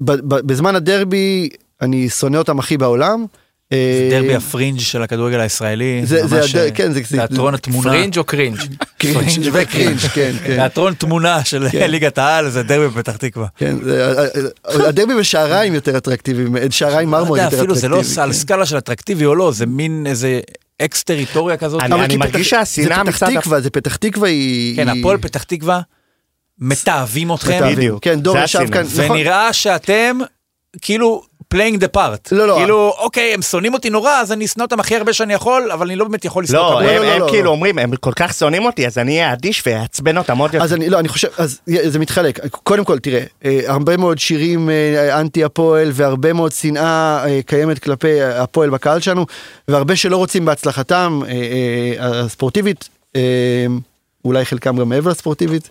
ב- 0.00 0.12
ב- 0.34 0.40
בזמן 0.46 0.76
הדרבי 0.76 1.48
אני 1.82 2.08
שונא 2.08 2.36
אותם 2.36 2.58
הכי 2.58 2.76
בעולם. 2.78 3.26
אה, 3.72 4.08
דרבי 4.10 4.34
הפרינג' 4.34 4.80
של 4.80 5.02
הכדורגל 5.02 5.40
הישראלי, 5.40 6.00
זה- 6.04 6.26
זה 6.26 6.40
הד- 6.40 6.72
כן, 6.74 6.92
זה- 6.92 7.00
זה- 7.08 7.16
תיאטרון 7.16 7.54
התמונה, 7.54 7.90
פרינג' 7.90 8.18
או 8.18 8.24
קרינג'? 8.24 8.56
קרינג' 8.98 9.48
וקרינג', 9.52 9.98
כן, 9.98 10.32
כן. 10.46 10.54
תיאטרון 10.56 10.94
תמונה 10.94 11.44
של 11.44 11.66
כן. 11.72 11.90
ליגת 11.90 12.18
העל, 12.18 12.50
זה 12.50 12.62
דרבי 12.62 12.88
בפתח 12.88 13.16
תקווה. 13.16 13.46
כן, 13.56 13.76
זה- 13.84 14.12
אה, 14.18 14.24
אה, 14.82 14.88
הדרבי 14.88 15.14
בשעריים 15.14 15.74
יותר 15.74 15.96
אטרקטיביים, 15.96 16.56
שעריים 16.70 17.14
יודע, 17.14 17.42
יותר 17.42 17.56
אפילו 17.58 17.74
זה 17.74 17.88
לא 17.88 17.96
אטרקטיבי. 17.96 18.20
על 18.22 18.28
כן. 18.28 18.32
סקאלה 18.38 18.66
של 18.66 18.78
אטרקטיבי 18.78 19.24
או 19.24 19.34
לא, 19.34 19.52
זה 19.52 19.66
מין 19.66 20.06
איזה 20.06 20.40
אקס 20.82 21.02
טריטוריה 21.02 21.56
כזאת. 21.56 21.82
אני- 21.82 22.16
מרגיש 22.16 22.48
פתח- 22.48 22.64
שהשנאה 22.64 22.96
זה 23.04 23.12
פתח 23.12 23.22
מצד- 23.22 23.40
תקווה, 23.40 23.60
זה 23.60 23.70
פתח 23.70 23.96
תקווה 23.96 24.28
היא... 24.28 24.76
כן, 24.76 24.88
הפועל 24.88 25.18
פתח 25.18 25.42
תקווה 25.42 25.80
מתעבים 26.58 27.34
אתכם. 27.34 27.60
בדיוק. 27.72 28.04
כן, 28.04 28.20
דור 28.20 28.34
זה 28.38 28.44
ישב. 28.44 28.58
כאן, 28.72 28.82
נכון. 28.86 29.10
ונראה 29.10 29.52
שאתם 29.52 30.18
כאילו 30.80 31.22
playing 31.54 31.78
the 31.80 31.96
part. 31.96 32.28
לא, 32.32 32.48
לא. 32.48 32.56
כאילו, 32.58 32.94
אוקיי, 32.98 33.34
הם 33.34 33.42
שונאים 33.42 33.74
אותי 33.74 33.90
נורא, 33.90 34.20
אז 34.20 34.32
אני 34.32 34.44
אשנא 34.44 34.62
אותם 34.62 34.80
הכי 34.80 34.96
הרבה 34.96 35.12
שאני 35.12 35.34
יכול, 35.34 35.70
אבל 35.72 35.86
אני 35.86 35.96
לא 35.96 36.04
באמת 36.04 36.24
יכול 36.24 36.44
לשנוא 36.44 36.60
לא, 36.60 36.72
אותם. 36.72 36.84
לא, 36.84 36.90
הם 36.90 37.02
לא, 37.02 37.08
הם 37.08 37.20
לא, 37.20 37.28
כאילו 37.28 37.44
לא. 37.44 37.50
אומרים, 37.50 37.78
הם 37.78 37.96
כל 37.96 38.12
כך 38.16 38.34
שונאים 38.34 38.64
אותי, 38.64 38.86
אז 38.86 38.98
אני 38.98 39.12
אהיה 39.12 39.32
אדיש 39.32 39.62
ואעצבן 39.66 40.18
אותם 40.18 40.38
עוד 40.38 40.54
יותר. 40.54 40.64
אז 40.64 40.72
אני 40.72 40.88
לא 40.88 40.98
אני 40.98 41.08
חושב 41.08 41.28
אז 41.38 41.60
זה 41.66 41.98
מתחלק 41.98 42.46
קודם 42.48 42.84
כל 42.84 42.98
תראה 42.98 43.22
אה, 43.44 43.60
הרבה 43.66 43.96
מאוד 43.96 44.18
שירים 44.18 44.70
אה, 44.70 45.20
אנטי 45.20 45.44
הפועל 45.44 45.90
והרבה 45.92 46.32
מאוד 46.32 46.52
שנאה 46.52 47.24
אה, 47.26 47.40
קיימת 47.46 47.78
כלפי 47.78 48.22
הפועל 48.22 48.70
בקהל 48.70 49.00
שלנו 49.00 49.26
והרבה 49.68 49.96
שלא 49.96 50.16
רוצים 50.16 50.44
בהצלחתם 50.44 51.20
הספורטיבית 51.98 52.88
אולי 54.24 54.44
חלקם 54.44 54.76
גם 54.76 54.88
מעבר 54.88 55.10
לספורטיבית 55.10 55.68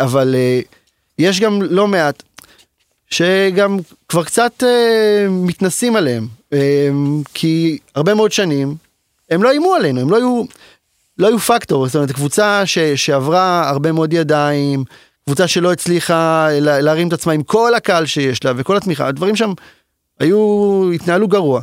אבל 0.00 0.34
יש 1.18 1.40
גם 1.40 1.62
לא 1.62 1.88
מעט 1.88 2.22
שגם 3.14 3.78
כבר 4.08 4.24
קצת 4.24 4.62
אה, 4.62 5.26
מתנסים 5.30 5.96
עליהם 5.96 6.28
אה, 6.52 6.88
כי 7.34 7.78
הרבה 7.94 8.14
מאוד 8.14 8.32
שנים 8.32 8.74
הם 9.30 9.42
לא 9.42 9.50
איימו 9.50 9.74
עלינו 9.74 10.00
הם 10.00 10.10
לא 10.10 10.16
היו. 10.16 10.44
לא 11.18 11.26
היו 11.26 11.38
פקטור, 11.38 11.86
זאת 11.86 11.96
אומרת 11.96 12.12
קבוצה 12.12 12.66
ש, 12.66 12.78
שעברה 12.78 13.68
הרבה 13.70 13.92
מאוד 13.92 14.12
ידיים, 14.12 14.84
קבוצה 15.24 15.48
שלא 15.48 15.72
הצליחה 15.72 16.48
לה, 16.60 16.80
להרים 16.80 17.08
את 17.08 17.12
עצמה 17.12 17.32
עם 17.32 17.42
כל 17.42 17.74
הקהל 17.74 18.06
שיש 18.06 18.44
לה 18.44 18.52
וכל 18.56 18.76
התמיכה, 18.76 19.06
הדברים 19.06 19.36
שם 19.36 19.52
היו, 20.20 20.90
התנהלו 20.94 21.28
גרוע. 21.28 21.60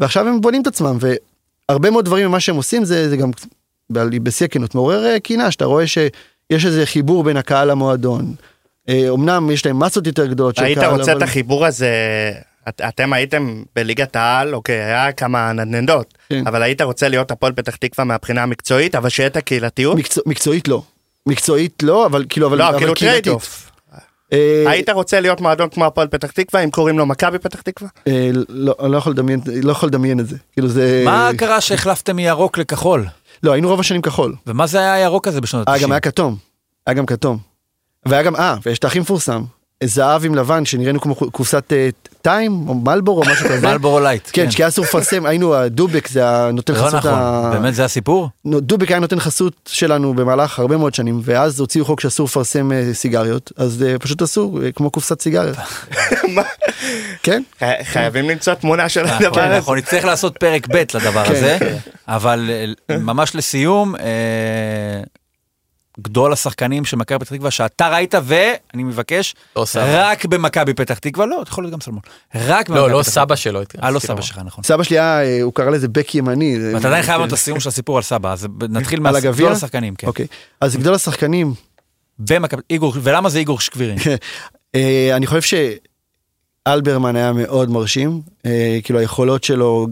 ועכשיו 0.00 0.28
הם 0.28 0.40
בונים 0.40 0.62
את 0.62 0.66
עצמם, 0.66 0.98
והרבה 1.68 1.90
מאוד 1.90 2.04
דברים 2.04 2.28
ממה 2.28 2.40
שהם 2.40 2.56
עושים 2.56 2.84
זה, 2.84 3.08
זה 3.08 3.16
גם 3.16 3.30
בשיא 3.90 4.46
הכנות 4.46 4.74
מעורר 4.74 5.06
אה, 5.06 5.20
קנאה, 5.20 5.50
שאתה 5.50 5.64
רואה 5.64 5.86
שיש 5.86 6.66
איזה 6.66 6.86
חיבור 6.86 7.24
בין 7.24 7.36
הקהל 7.36 7.70
למועדון. 7.70 8.34
אה, 8.90 9.08
אמנם 9.14 9.50
יש 9.50 9.66
להם 9.66 9.78
מסות 9.82 10.06
יותר 10.06 10.26
גדולות 10.26 10.56
של 10.56 10.64
היית 10.64 10.78
רוצה 10.78 11.02
את 11.12 11.16
אבל- 11.16 11.22
החיבור 11.24 11.66
הזה, 11.66 11.90
את- 12.68 12.80
אתם 12.88 13.12
הייתם 13.12 13.62
בליגת 13.76 14.16
העל, 14.16 14.54
אוקיי, 14.54 14.84
היה 14.84 15.12
כמה 15.12 15.52
נדנדות, 15.52 16.18
כן. 16.28 16.46
אבל 16.46 16.62
היית 16.62 16.80
רוצה 16.82 17.08
להיות 17.08 17.30
הפועל 17.30 17.52
פתח 17.52 17.76
תקווה 17.76 18.04
מהבחינה 18.04 18.42
המקצועית, 18.42 18.94
אבל 18.94 19.08
שיהיה 19.08 19.26
את 19.26 19.36
הקהילתיות? 19.36 19.96
מקצוע, 19.98 20.22
מקצועית 20.26 20.68
לא. 20.68 20.82
מקצועית 21.26 21.82
לא, 21.82 22.06
אבל 22.06 22.24
כאילו, 22.28 22.46
אבל, 22.46 22.58
לא, 22.58 22.68
אבל 22.68 22.78
כאילו 22.78 22.94
קהילתית. 22.94 23.22
trade 23.24 23.34
off. 23.34 23.70
אה, 24.32 24.64
היית 24.66 24.88
רוצה 24.90 25.20
להיות 25.20 25.40
מועדון 25.40 25.68
כמו 25.68 25.84
הפועל 25.86 26.08
פתח 26.08 26.30
תקווה 26.30 26.64
אם 26.64 26.70
קוראים 26.70 26.98
לו 26.98 27.06
מכבי 27.06 27.38
פתח 27.38 27.60
תקווה? 27.60 27.90
אה, 28.06 28.30
לא, 28.48 28.74
אני 28.82 28.92
לא 28.92 28.96
יכול 28.98 29.12
לדמיין, 29.12 29.40
לא 29.62 29.72
יכול 29.72 29.88
לדמיין 29.88 30.20
את 30.20 30.26
זה. 30.28 30.36
כאילו 30.52 30.68
זה... 30.68 31.02
מה 31.04 31.30
קרה 31.38 31.60
שהחלפתם 31.60 32.16
מירוק 32.16 32.58
לכחול? 32.58 33.06
לא, 33.42 33.52
היינו 33.52 33.68
רוב 33.68 33.80
השנים 33.80 34.02
כחול. 34.02 34.34
ומה 34.46 34.66
זה 34.66 34.78
היה 34.78 34.94
הירוק 34.94 35.28
הזה 35.28 35.40
בשנות 35.40 35.68
אה, 35.68 35.74
ה-90? 35.74 35.82
גם 35.82 35.92
היה 35.92 36.00
כתום. 36.00 36.36
היה 36.86 36.94
גם 36.94 37.06
כתום. 37.06 37.38
והיה 38.06 38.22
גם, 38.22 38.36
אה, 38.36 38.54
ויש 38.66 38.78
את 38.78 38.84
הכי 38.84 39.00
מפורסם. 39.00 39.42
זהב 39.84 40.24
עם 40.24 40.34
לבן, 40.34 40.64
שנראינו 40.64 41.00
כמו 41.00 41.14
קופסת 41.14 41.72
אה, 41.72 41.88
טיים, 42.22 42.68
או 42.68 42.74
מלבורו, 42.74 43.24
או 43.24 43.30
משהו 43.32 43.48
כזה. 43.48 43.66
מלבורו 43.68 44.00
לייט. 44.00 44.28
כן, 44.32 44.50
כי 44.50 44.62
היה 44.62 44.68
אסור 44.68 44.84
לפרסם, 44.84 45.26
היינו 45.26 45.54
הדובק, 45.54 46.08
זה 46.08 46.28
הנותן 46.28 46.72
לנו 46.72 46.78
חסות. 46.78 46.94
נכון, 46.94 47.10
ה- 47.14 47.50
באמת 47.52 47.74
זה 47.74 47.84
הסיפור? 47.84 48.28
דובק 48.46 48.90
היה 48.90 49.00
נותן 49.00 49.20
חסות 49.20 49.52
לנו 49.72 50.14
במהלך 50.14 50.58
הרבה 50.58 50.76
מאוד 50.76 50.94
שנים, 50.94 51.20
ואז 51.24 51.60
הוציאו 51.60 51.84
חוק 51.84 52.00
שאסור 52.00 52.24
לפרסם 52.26 52.72
אה, 52.72 52.94
סיגריות, 52.94 53.52
אז 53.56 53.82
אה, 53.88 53.98
פשוט 53.98 54.22
אסור, 54.22 54.62
אה, 54.64 54.72
כמו 54.72 54.90
קופסת 54.90 55.20
סיגריות. 55.20 55.56
מה? 56.34 56.42
כן? 57.22 57.42
חי- 57.58 57.84
חייבים 57.84 58.30
למצוא 58.30 58.54
תמונה 58.54 58.88
של 58.88 59.00
אנחנו- 59.00 59.26
הדבר 59.26 59.40
הזה. 59.40 59.56
אנחנו 59.56 59.74
נצטרך 59.74 60.04
לעשות 60.04 60.36
פרק 60.38 60.66
ב' 60.66 60.76
לדבר 60.76 61.24
כן, 61.24 61.32
הזה, 61.32 61.56
כן. 61.60 61.76
אבל 62.08 62.50
אה, 62.90 62.96
ממש 62.98 63.34
לסיום, 63.36 63.96
אה, 63.96 64.00
גדול 66.02 66.32
השחקנים 66.32 66.84
של 66.84 66.96
מכבי 66.96 67.18
פתח 67.18 67.34
תקווה 67.34 67.50
שאתה 67.50 67.88
ראית 67.88 68.14
ואני 68.24 68.82
מבקש, 68.82 69.34
לא. 69.56 69.64
רק 69.74 70.24
במכבי 70.24 70.74
פתח 70.74 70.98
תקווה, 70.98 71.26
לא, 71.26 71.42
יכול 71.48 71.64
להיות 71.64 71.72
גם 71.72 71.80
סלמון, 71.80 72.00
רק 72.34 72.68
במכבי 72.68 72.88
לא, 72.88 72.90
לא 72.90 73.02
סבא 73.02 73.36
שלו. 73.36 73.60
אה, 73.82 73.90
לא. 73.90 73.98
סבא 73.98 74.20
שלך, 74.20 74.40
נכון. 74.44 74.64
סבא 74.64 74.82
שלי 74.82 74.98
היה, 74.98 75.22
אה, 75.22 75.42
הוא 75.42 75.52
קרא 75.54 75.70
לזה 75.70 75.88
בק 75.88 76.14
ימני. 76.14 76.58
ואתה 76.74 76.88
עדיין 76.88 77.02
חייב 77.02 77.20
כן. 77.20 77.28
את 77.28 77.32
הסיום 77.32 77.60
של 77.60 77.68
הסיפור 77.68 77.96
על 77.96 78.02
סבא, 78.02 78.32
אז 78.32 78.46
נתחיל? 78.68 79.00
מהגדול 79.00 79.52
השחקנים, 79.52 79.94
כן. 79.94 80.06
אוקיי, 80.06 80.26
אז 80.60 80.76
גדול 80.76 80.94
השחקנים, 80.94 81.54
במכבי, 82.18 82.62
איגור, 82.70 82.94
ולמה 83.02 83.28
זה 83.28 83.38
איגור 83.38 83.60
שקבירין? 83.60 83.98
אה, 84.74 85.16
אני 85.16 85.26
חושב 85.26 85.58
שאלברמן 86.66 87.16
היה 87.16 87.32
מאוד 87.32 87.70
מרשים, 87.70 88.20
אה, 88.46 88.78
כאילו 88.84 88.98
היכולות 88.98 89.44
שלו, 89.44 89.86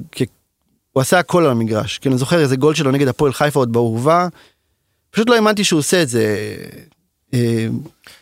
הוא 0.92 1.00
עשה 1.00 1.18
הכל 1.18 1.44
על 1.44 1.50
המגרש, 1.50 1.98
כאילו 1.98 2.12
אני 2.12 2.18
זוכר 2.18 2.40
איזה 2.40 2.56
גול 2.56 2.74
שלו 2.74 2.90
נגד 2.90 3.08
הפועל 3.08 3.32
חיפה 3.32 3.60
עוד 3.60 3.72
באורווה, 3.72 4.28
פשוט 5.10 5.28
לא 5.30 5.34
האמנתי 5.34 5.64
שהוא 5.64 5.78
עושה 5.78 6.02
את 6.02 6.08
זה, 6.08 6.36
אה, 7.34 7.66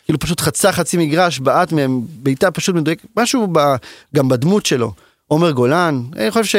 כאילו 0.05 0.18
פשוט 0.18 0.41
חצה 0.41 0.72
חצי 0.72 0.97
מגרש, 0.97 1.39
בעט 1.39 1.72
מהם, 1.72 2.01
בעיטה 2.09 2.51
פשוט 2.51 2.74
מדויק, 2.74 3.03
משהו 3.16 3.49
ב, 3.53 3.59
גם 4.14 4.28
בדמות 4.28 4.66
שלו. 4.66 4.93
עומר 5.28 5.51
גולן, 5.51 6.03
אני 6.16 6.30
חושב 6.30 6.45
ש... 6.45 6.55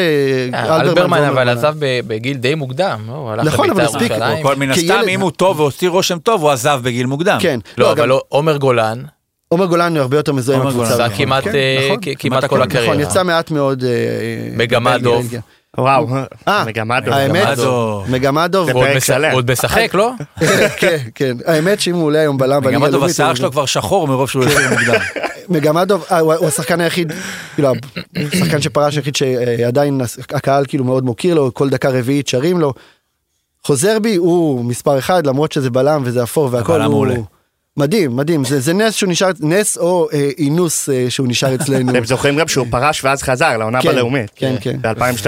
אה, 0.53 1.30
אבל. 1.30 1.49
עזב 1.49 1.75
ב- 1.80 1.99
בגיל 2.07 2.38
די 2.38 2.55
מוקדם, 2.55 2.99
לא? 3.07 3.13
הוא 3.13 3.30
הלך 3.30 3.47
נכון, 3.53 3.69
אבל 3.69 3.82
לבית"ר 3.84 3.97
הספיק, 3.97 4.11
ירושלים. 4.11 4.43
כל 4.43 4.55
מן 4.55 4.71
הסתם, 4.71 5.01
אם 5.09 5.21
הוא 5.21 5.32
טוב 5.32 5.59
והוציא 5.59 5.89
רושם 5.89 6.19
טוב, 6.19 6.41
הוא 6.41 6.51
עזב 6.51 6.80
בגיל 6.84 7.05
מוקדם. 7.05 7.38
כן, 7.41 7.59
לא, 7.78 7.95
גם 7.95 7.99
אבל 7.99 8.19
עומר 8.30 8.57
גולן, 8.57 9.03
עומר 9.47 9.65
גולן 9.65 9.91
הוא 9.95 10.01
הרבה 10.01 10.17
יותר 10.17 10.34
מזוהה 10.34 10.61
עם 10.61 10.67
הקבוצה. 10.67 10.93
גולן, 10.95 11.09
זה 11.09 11.15
כמעט 11.15 11.43
כן, 11.43 11.55
אה, 11.55 11.95
נכון. 12.30 12.47
כל 12.47 12.61
הקריירה. 12.61 12.93
נכון, 12.95 12.99
יצא 12.99 13.23
מעט 13.23 13.51
מאוד... 13.51 13.84
מגמה 14.57 14.97
דוב. 14.97 15.34
וואו, 15.78 16.07
אה, 16.47 16.63
מגמה 16.65 16.99
דוב. 16.99 17.13
האמת, 17.13 17.41
מגמה 17.41 17.55
דוב. 17.55 18.11
מגמה 18.11 18.47
דוב, 18.47 18.65
זה 18.68 18.74
ועוד 18.76 18.86
פרק 18.88 18.97
מש- 18.97 19.07
שלם. 19.07 19.32
עוד 19.32 19.51
משחק, 19.51 19.93
לא? 19.93 20.11
כן, 20.80 20.97
כן, 21.15 21.38
האמת 21.45 21.80
שאם 21.80 21.95
הוא 21.95 22.03
עולה 22.03 22.20
היום 22.20 22.38
בלם 22.38 22.61
השיער 23.05 23.28
הוא- 23.30 23.36
שלו 23.36 23.51
כבר 23.51 23.65
שחור 23.65 24.07
מרוב 24.07 24.30
שהוא 24.30 24.43
יוצא 24.43 24.70
מוקדם. 24.70 24.99
מגמדוב, 25.49 26.05
אה, 26.11 26.20
הוא 26.20 26.34
הוא 26.34 26.47
השחקן 26.47 26.82
היחיד, 26.82 27.13
כאילו, 27.55 27.70
השחקן 28.34 28.61
שפרש 28.61 28.95
היחיד 28.95 29.15
שעדיין 29.15 30.01
הקהל 30.34 30.65
כאילו 30.68 30.84
מאוד 30.84 31.03
מוקיר 31.05 31.36
לו, 31.36 31.53
כל 31.53 31.70
דקה 31.70 31.89
רביעית 31.89 32.28
שרים 32.28 32.59
לו. 32.59 32.74
חוזר 33.65 33.99
בי 33.99 34.15
הוא 34.15 34.65
מספר 34.65 34.99
אחד 34.99 35.28
למרות 35.28 35.51
שזה 35.51 35.70
בלם 35.70 36.01
וזה 36.05 36.24
אפור 36.24 36.49
והכל, 36.51 36.82
הוא 36.82 36.91
מעולה. 36.91 37.15
מדהים 37.78 38.15
מדהים 38.15 38.45
זה, 38.45 38.59
זה 38.59 38.73
נס 38.73 38.93
שהוא 38.93 39.09
נשאר 39.09 39.32
נס 39.39 39.78
או 39.78 40.07
אה, 40.13 40.30
אינוס 40.38 40.89
אה, 40.89 41.05
שהוא 41.09 41.28
נשאר 41.28 41.55
אצלנו. 41.55 41.91
אתם 41.91 42.05
זוכרים 42.05 42.38
גם 42.38 42.47
שהוא 42.47 42.67
פרש 42.69 43.03
ואז 43.03 43.23
חזר 43.23 43.57
לעונה 43.57 43.82
כן, 43.82 43.89
בלאומית. 43.89 44.32
כן, 44.36 44.55
כן. 44.61 44.78
ב-2012. 44.82 45.28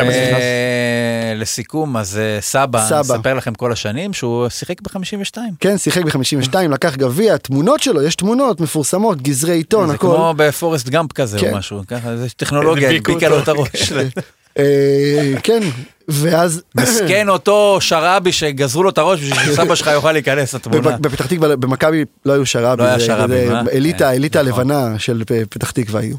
לסיכום, 1.35 1.97
אז 1.97 2.17
אה, 2.17 2.41
סבא, 2.41 2.85
סבא. 2.87 2.99
נספר 2.99 3.33
לכם 3.33 3.53
כל 3.53 3.71
השנים 3.71 4.13
שהוא 4.13 4.49
שיחק 4.49 4.81
ב-52. 4.81 5.37
כן 5.59 5.77
שיחק 5.77 6.03
ב-52 6.03 6.55
לקח 6.69 6.95
גביע 6.95 7.37
תמונות 7.37 7.83
שלו 7.83 8.03
יש 8.03 8.15
תמונות 8.15 8.61
מפורסמות 8.61 9.21
גזרי 9.21 9.53
עיתון 9.53 9.87
זה 9.87 9.93
הכל. 9.93 10.07
כמו 10.07 10.33
בפורסט 10.37 10.89
גאמפ 10.89 11.11
כזה 11.11 11.39
כן. 11.39 11.51
או 11.51 11.57
משהו, 11.57 11.81
ככה, 11.87 12.17
זה 12.17 12.27
טכנולוגיה, 12.37 12.89
הדביקה 12.89 13.29
לו 13.29 13.39
את. 13.39 13.47
הראש. 13.47 13.93
אה, 14.59 15.33
כן 15.43 15.61
ואז 16.09 16.61
מסכן 16.75 17.29
אותו 17.35 17.77
שרעבי 17.81 18.31
שגזרו 18.31 18.83
לו 18.83 18.89
את 18.89 18.97
הראש 18.97 19.19
בשביל 19.19 19.39
שסבא 19.53 19.75
שלך 19.75 19.87
יוכל 19.87 20.11
להיכנס 20.11 20.53
לתמונה. 20.53 20.97
בפתח 20.97 21.25
תקווה 21.25 21.55
במכבי 21.55 22.05
לא 22.25 22.33
היו 22.33 22.45
שר"בים, 22.45 22.85
לא 22.85 22.89
היה 22.89 22.99
זה- 22.99 23.05
שר"בים, 23.05 23.47
זה 23.49 23.55
אה? 23.55 23.61
אליטה 23.73 23.97
כן, 23.97 24.05
אליטה 24.15 24.43
נכון. 24.43 24.71
הלבנה 24.71 24.99
של 24.99 25.23
פ- 25.27 25.31
פתח 25.49 25.71
תקווה 25.71 26.01
היו, 26.01 26.15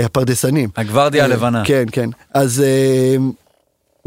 אה, 0.00 0.04
הפרדסנים. 0.06 0.68
הגוורדיה 0.76 1.24
הלבנה. 1.24 1.62
כן 1.64 1.84
כן 1.92 2.10
אז 2.34 2.60
אה, 2.66 3.16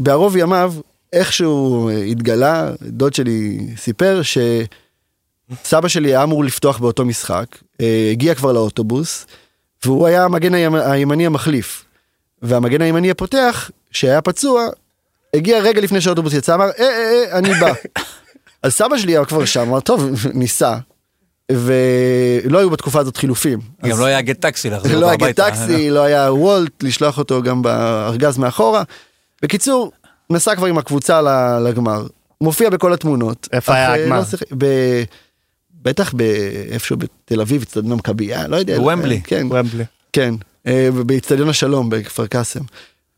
בערוב 0.00 0.36
ימיו 0.36 0.74
איכשהו 1.12 1.88
אה, 1.88 2.02
התגלה 2.02 2.70
דוד 2.82 3.14
שלי 3.14 3.58
סיפר 3.76 4.20
שסבא 4.22 5.88
שלי 5.88 6.08
היה 6.08 6.22
אמור 6.22 6.44
לפתוח 6.44 6.78
באותו 6.78 7.04
משחק 7.04 7.46
אה, 7.80 8.08
הגיע 8.12 8.34
כבר 8.34 8.52
לאוטובוס 8.52 9.26
והוא 9.84 10.06
היה 10.06 10.24
המגן 10.24 10.52
הימ- 10.54 10.90
הימני 10.90 11.26
המחליף 11.26 11.84
והמגן 12.42 12.80
הימני 12.82 13.10
הפותח 13.10 13.70
שהיה 13.90 14.20
פצוע 14.20 14.66
הגיע 15.36 15.58
רגע 15.58 15.80
לפני 15.80 16.00
שהאוטובוס 16.00 16.32
יצא 16.34 16.54
אמר 16.54 16.64
אה 16.64 16.84
אה 16.84 17.24
אה 17.32 17.38
אני 17.38 17.50
בא. 17.60 17.72
אז 18.62 18.72
סבא 18.72 18.98
שלי 18.98 19.12
היה 19.12 19.24
כבר 19.24 19.44
שם 19.44 19.60
אמר 19.60 19.80
טוב 19.80 20.10
ניסע. 20.34 20.76
ולא 21.52 22.58
היו 22.58 22.70
בתקופה 22.70 23.00
הזאת 23.00 23.16
חילופים. 23.16 23.58
גם 23.84 23.92
אז- 23.92 24.00
לא 24.00 24.04
היה 24.04 24.20
גט 24.20 24.40
טקסי 24.40 24.70
לחזור 24.70 24.92
לא 24.92 24.96
אותו 24.96 25.06
היה 25.06 25.14
הביתה. 25.14 25.50
טקסי, 25.50 25.90
לא 25.90 26.00
היה 26.04 26.32
וולט, 26.32 26.82
לשלוח 26.82 27.18
אותו 27.18 27.42
גם 27.42 27.62
בארגז 27.62 28.38
מאחורה. 28.38 28.82
בקיצור, 29.42 29.92
נסע 30.30 30.54
כבר 30.56 30.66
עם 30.66 30.78
הקבוצה 30.78 31.20
לגמר, 31.60 32.06
מופיע 32.40 32.70
בכל 32.70 32.92
התמונות. 32.92 33.48
איפה 33.52 33.74
היה 33.74 33.88
אה, 33.94 34.04
הגמר? 34.04 34.18
לא 34.18 34.24
ב- 34.58 35.02
בטח 35.82 36.12
באיפשהו 36.12 36.96
בתל 36.96 37.40
אביב, 37.40 37.62
אצטדיון 37.62 37.92
המכבייה, 37.92 38.48
לא 38.48 38.56
יודע. 38.56 38.78
בוומבלי. 38.78 39.20
כן, 39.24 39.46
ומבלי. 39.50 39.84
כן, 40.12 40.34
אה, 40.66 40.88
באצטדיון 41.06 41.48
השלום 41.48 41.90
בכפר 41.90 42.26
קאסם. 42.26 42.60
אום 42.60 42.66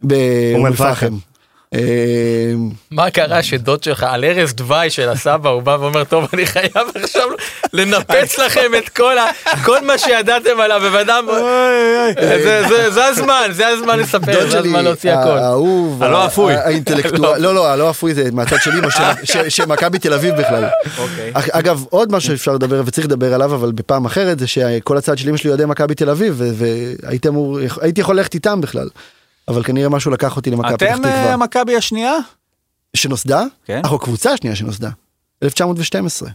באום 0.02 0.66
אל-פחם. 0.66 1.16
אה, 1.74 1.80
מה 2.90 3.10
קרה 3.10 3.42
שדוד 3.42 3.82
שלך 3.82 4.02
על 4.08 4.24
ערש 4.24 4.52
דווי 4.52 4.90
של 4.90 5.08
הסבא 5.08 5.50
הוא 5.50 5.62
בא 5.62 5.76
ואומר 5.80 6.04
טוב 6.04 6.24
אני 6.32 6.46
חייב 6.46 6.72
עכשיו 6.94 7.28
לנפץ 7.72 8.38
לכם 8.38 8.70
את 8.78 8.88
כל 9.64 9.84
מה 9.86 9.98
שידעתם 9.98 10.60
עליו 10.60 10.80
בן 10.92 10.98
אדם 10.98 11.26
זה- 12.90 13.04
הזמן 13.06 13.48
זה 13.52 13.68
הזמן 13.68 13.98
לספר 13.98 14.50
זה 14.50 14.58
הזמן 14.58 14.84
להוציא 14.84 15.12
הכל. 15.12 15.28
האהוב, 15.38 16.02
הלא 16.02 16.26
אפוי. 16.26 16.54
האינטלקטואל, 16.54 17.40
לא 17.44 17.54
לא 17.54 17.68
הלא 17.68 17.90
אפוי 17.90 18.14
זה 18.14 18.28
מהצד 18.32 18.56
שלי, 18.60 18.80
שמכבי 19.48 19.98
תל 19.98 20.12
אביב 20.12 20.34
בכלל. 20.34 20.64
אוקיי. 20.98 21.30
אג- 21.34 21.50
אגב 21.52 21.84
עוד 21.90 22.12
משהו 22.12 22.28
שאפשר 22.30 22.52
לדבר 22.52 22.82
וצריך 22.86 23.06
לדבר 23.06 23.34
עליו 23.34 23.54
אבל 23.54 23.72
בפעם 23.72 24.04
אחרת 24.04 24.38
זה 24.38 24.46
שכל 24.46 24.96
הצד 24.96 25.18
של 25.18 25.28
אמא 25.28 25.36
שלי 25.36 25.50
אוהדי 25.50 25.64
מכבי 25.64 25.94
תל 25.94 26.10
אביב 26.10 26.42
והייתי 27.02 28.00
יכול 28.00 28.16
ללכת 28.16 28.34
איתם 28.34 28.60
בכלל. 28.60 28.88
אבל 29.49 29.62
כנראה 29.62 29.88
משהו 29.88 30.11
לקח 30.11 30.36
אותי 30.36 30.51
למכבי 30.51 30.74
פתח 30.74 30.86
אתם 30.86 31.05
אה, 31.05 31.11
תקווה. 31.11 31.32
המכבי 31.32 31.76
השנייה? 31.76 32.14
שנוסדה? 32.96 33.42
כן. 33.64 33.80
אנחנו 33.84 33.99
קבוצה 33.99 34.32
השנייה 34.32 34.57
שנוסדה. 34.57 34.90
1912. 35.42 36.30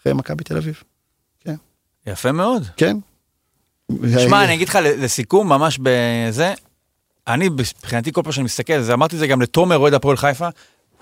אחרי 0.00 0.12
מכבי 0.12 0.44
תל 0.44 0.56
אביב. 0.56 0.82
יפה 2.06 2.32
מאוד. 2.32 2.66
כן. 2.76 2.96
שמע, 4.18 4.44
אני 4.44 4.54
אגיד 4.54 4.68
לך 4.68 4.78
לסיכום, 4.82 5.48
ממש 5.48 5.78
בזה, 5.82 6.54
אני 7.28 7.48
מבחינתי 7.48 8.12
כל 8.12 8.22
פעם 8.22 8.32
שאני 8.32 8.44
מסתכל 8.44 8.80
זה, 8.80 8.92
אמרתי 8.94 9.14
את 9.14 9.20
זה 9.20 9.26
גם 9.26 9.42
לתומר 9.42 9.76
אוהד 9.78 9.94
הפועל 9.94 10.16
חיפה, 10.16 10.48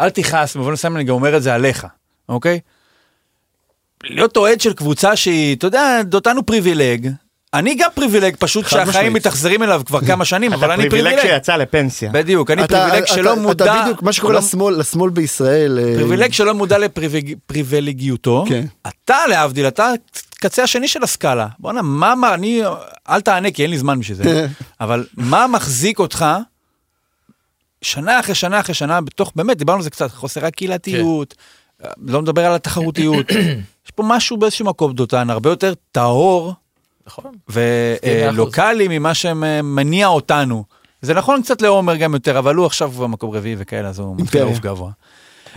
אל 0.01 0.11
תכעס, 0.11 0.57
במובן 0.57 0.73
מסוים 0.73 0.97
אני 0.97 1.05
גם 1.05 1.15
אומר 1.15 1.37
את 1.37 1.43
זה 1.43 1.55
עליך, 1.55 1.87
אוקיי? 2.29 2.61
להיות 4.05 4.37
אוהד 4.37 4.61
של 4.61 4.73
קבוצה 4.73 5.17
שהיא, 5.17 5.57
אתה 5.57 5.67
יודע, 5.67 6.01
אותנו 6.15 6.47
פריבילג, 6.47 7.11
אני 7.55 7.75
גם 7.75 7.91
פריבילג, 7.95 8.37
פשוט 8.39 8.69
שהחיים. 8.69 9.13
מתאכזרים 9.13 9.63
אליו 9.63 9.83
כבר 9.87 10.01
כמה 10.01 10.25
שנים, 10.25 10.53
אבל 10.53 10.65
אתה 10.67 10.75
אני 10.75 10.91
פריבילג 10.91 11.15
פריבילג. 11.15 11.35
שיצא 11.35 11.57
לפנסיה. 11.57 12.11
בדיוק, 12.13 12.51
אני 12.51 12.65
אתה- 12.65 12.79
פריבילג 12.81 13.03
אתה- 13.05 13.15
שלא 13.15 13.33
אתה 13.33 13.41
מודע, 13.41 13.83
בדיוק 13.83 14.03
מה 14.03 14.13
שקורה 14.13 14.35
לשמאל 14.35 14.79
לשמאל 14.81 15.11
בישראל. 15.11 15.79
פריבילג 15.97 16.33
שלא 16.33 16.55
מודע 16.55 16.79
לפריבילגיותו, 16.79 18.45
כן. 18.49 18.65
אתה 18.89 19.17
להבדיל, 19.29 19.69
אתה 19.69 19.93
קצה 20.41 20.63
השני 20.63 20.89
של 20.89 21.03
הסקאלה. 21.03 21.47
בואנה, 21.59 21.83
מה, 21.83 22.15
מה, 22.15 22.35
אני, 22.35 22.63
אל 23.09 23.21
תענה 23.21 23.51
כי 23.51 23.63
אין 23.63 23.71
לי 23.71 23.79
זמן 23.79 24.01
בשביל 24.01 24.17
זה, 24.17 24.47
אבל 24.81 25.07
מה 25.17 25.47
מחזיק 25.47 25.99
אותך 25.99 26.25
שנה 27.83 28.21
אחרי 28.21 28.35
שנה 28.35 28.61
אחרי 28.61 28.75
שנה 28.75 29.01
בתוך, 29.01 29.33
באמת, 29.37 29.57
דיברנו 29.59 29.77
על 29.77 29.83
זה 29.83 29.91
קצת, 29.91 30.11
חוסר 30.13 30.47
הקהילתיות, 30.47 31.35
לא 32.07 32.23
מדבר 32.23 32.45
על 32.47 32.55
התחרותיות, 32.55 33.31
יש 33.87 33.91
פה 33.95 34.03
משהו 34.07 34.37
באיזשהו 34.37 34.67
מקום 34.67 34.93
דותן, 34.93 35.31
הרבה 35.31 35.51
יותר 35.51 35.73
טהור 35.93 36.55
נכון. 37.09 37.25
מאה 37.25 37.97
אחוז. 38.29 38.39
ולוקאלי 38.39 38.99
ממה 38.99 39.15
שמניע 39.15 40.07
אותנו. 40.07 40.65
זה 41.03 41.15
נכון 41.15 41.43
קצת 41.43 41.63
לעומר 41.63 41.97
גם 41.97 42.15
יותר, 42.15 42.39
אבל 42.39 42.55
הוא 42.55 42.67
עכשיו 42.67 42.91
במקום 42.91 43.31
רביעי 43.31 43.57
וכאלה, 43.59 43.89
אז 43.89 43.99
הוא 43.99 44.17
מתחיל. 44.19 44.41
לעוף 44.41 44.59
גבוה. 44.59 44.91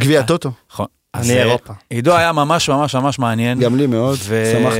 גביע 0.01 0.19
הטוטו. 0.19 0.51
נכון. 0.71 0.85
אני 1.15 1.33
אה, 1.33 1.39
אירופה. 1.39 1.73
עידו 1.89 2.15
היה 2.15 2.31
ממש 2.31 2.69
ממש 2.69 2.95
ממש 2.95 3.19
מעניין. 3.19 3.59
גם 3.59 3.75
לי 3.75 3.87
מאוד. 3.87 4.17
שמחתי. 4.17 4.79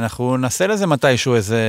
ואנחנו 0.00 0.36
נעשה 0.36 0.66
לזה 0.66 0.86
מתישהו 0.86 1.34
איזה, 1.34 1.60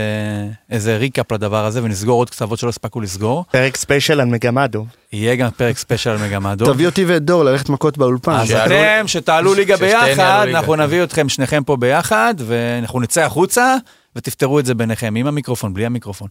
איזה 0.69 0.98
recap 0.98 1.31
לדבר 1.32 1.65
הזה 1.65 1.84
ונסגור 1.84 2.22
עוד 2.22 2.30
קצוות 2.30 2.60
שלא 2.60 2.69
הספקנו 2.69 3.02
לסגור. 3.02 3.45
פרק 3.52 3.78
special 3.77 4.19
על 4.19 4.28
מגמה 4.28 4.68
דוב. 4.68 4.88
יהיה 5.14 5.36
גם 5.36 5.49
פרק 5.49 5.78
ספיישל 5.78 6.10
על 6.10 6.18
מגמה 6.18 6.56
דוב. 6.56 6.73
תביא 6.73 6.86
אותי 6.86 7.06
ואת 7.06 7.23
דור 7.23 7.44
ללכת 7.44 7.69
מכות 7.69 7.98
באולפן. 7.98 8.32
אז 8.32 8.52
אתם 8.52 9.07
שתעלו 9.07 9.53
ליגה 9.53 9.78
ביחד, 9.78 10.45
אנחנו. 10.49 10.76
נביא 10.76 11.03
אתכם 11.03 11.30
שניכם 11.30 11.64
פה 11.64 11.76
ביחד 11.76 12.34
ואנחנו 12.38 12.99
נצא 12.99 13.22
החוצה 13.22 13.76
ותפתרו 14.15 14.59
את 14.59 14.65
זה 14.65 14.73
ביניכם 14.75 15.15
עם 15.15 15.27
המיקרופון, 15.27 15.73
בלי 15.73 15.85
המיקרופון. 15.85 16.27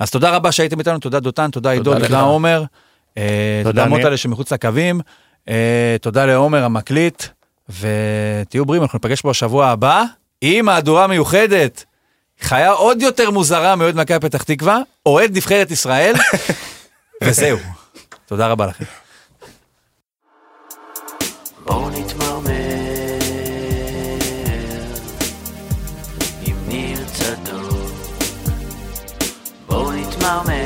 אז 0.00 0.10
תודה 0.10 0.30
רבה 0.30 0.52
שהייתם 0.52 0.78
איתנו, 0.78 0.98
תודה 0.98 1.20
דותן, 1.20 1.50
תודה 1.50 1.70
עידו. 1.70 1.98
תודה 1.98 2.20
עומר, 2.20 2.64
אה, 3.18 3.60
תודה. 3.64 3.86
מוטלה 3.86 4.16
שמחוץ 4.16 4.52
לקווים, 4.52 5.00
אה, 5.48 5.96
תודה 6.00 6.26
לעומר 6.26 6.64
המקליט, 6.64 7.22
ותהיו 7.68 8.64
בריאים, 8.64 8.82
אנחנו 8.82 8.96
ניפגש 8.96 9.20
פה 9.20 9.30
בשבוע 9.30 9.66
הבא 9.66 10.04
עם 10.40 10.64
מהדורה 10.64 11.06
מיוחדת. 11.06 11.84
חיה 12.40 12.70
עוד 12.70 13.02
יותר 13.02 13.30
מוזרה 13.30 13.76
מאוהד 13.76 13.96
מכבי 13.96 14.20
פתח 14.20 14.42
תקווה, 14.42 14.78
אוהד 15.06 15.36
נבחרת 15.36 15.70
ישראל, 15.70 16.14
וזהו. 17.24 17.58
תודה 18.26 18.46
רבה 18.46 18.66
לכם. 18.66 18.84
בואו 21.64 21.90
נתמרמר 21.90 22.33
עם 30.24 30.63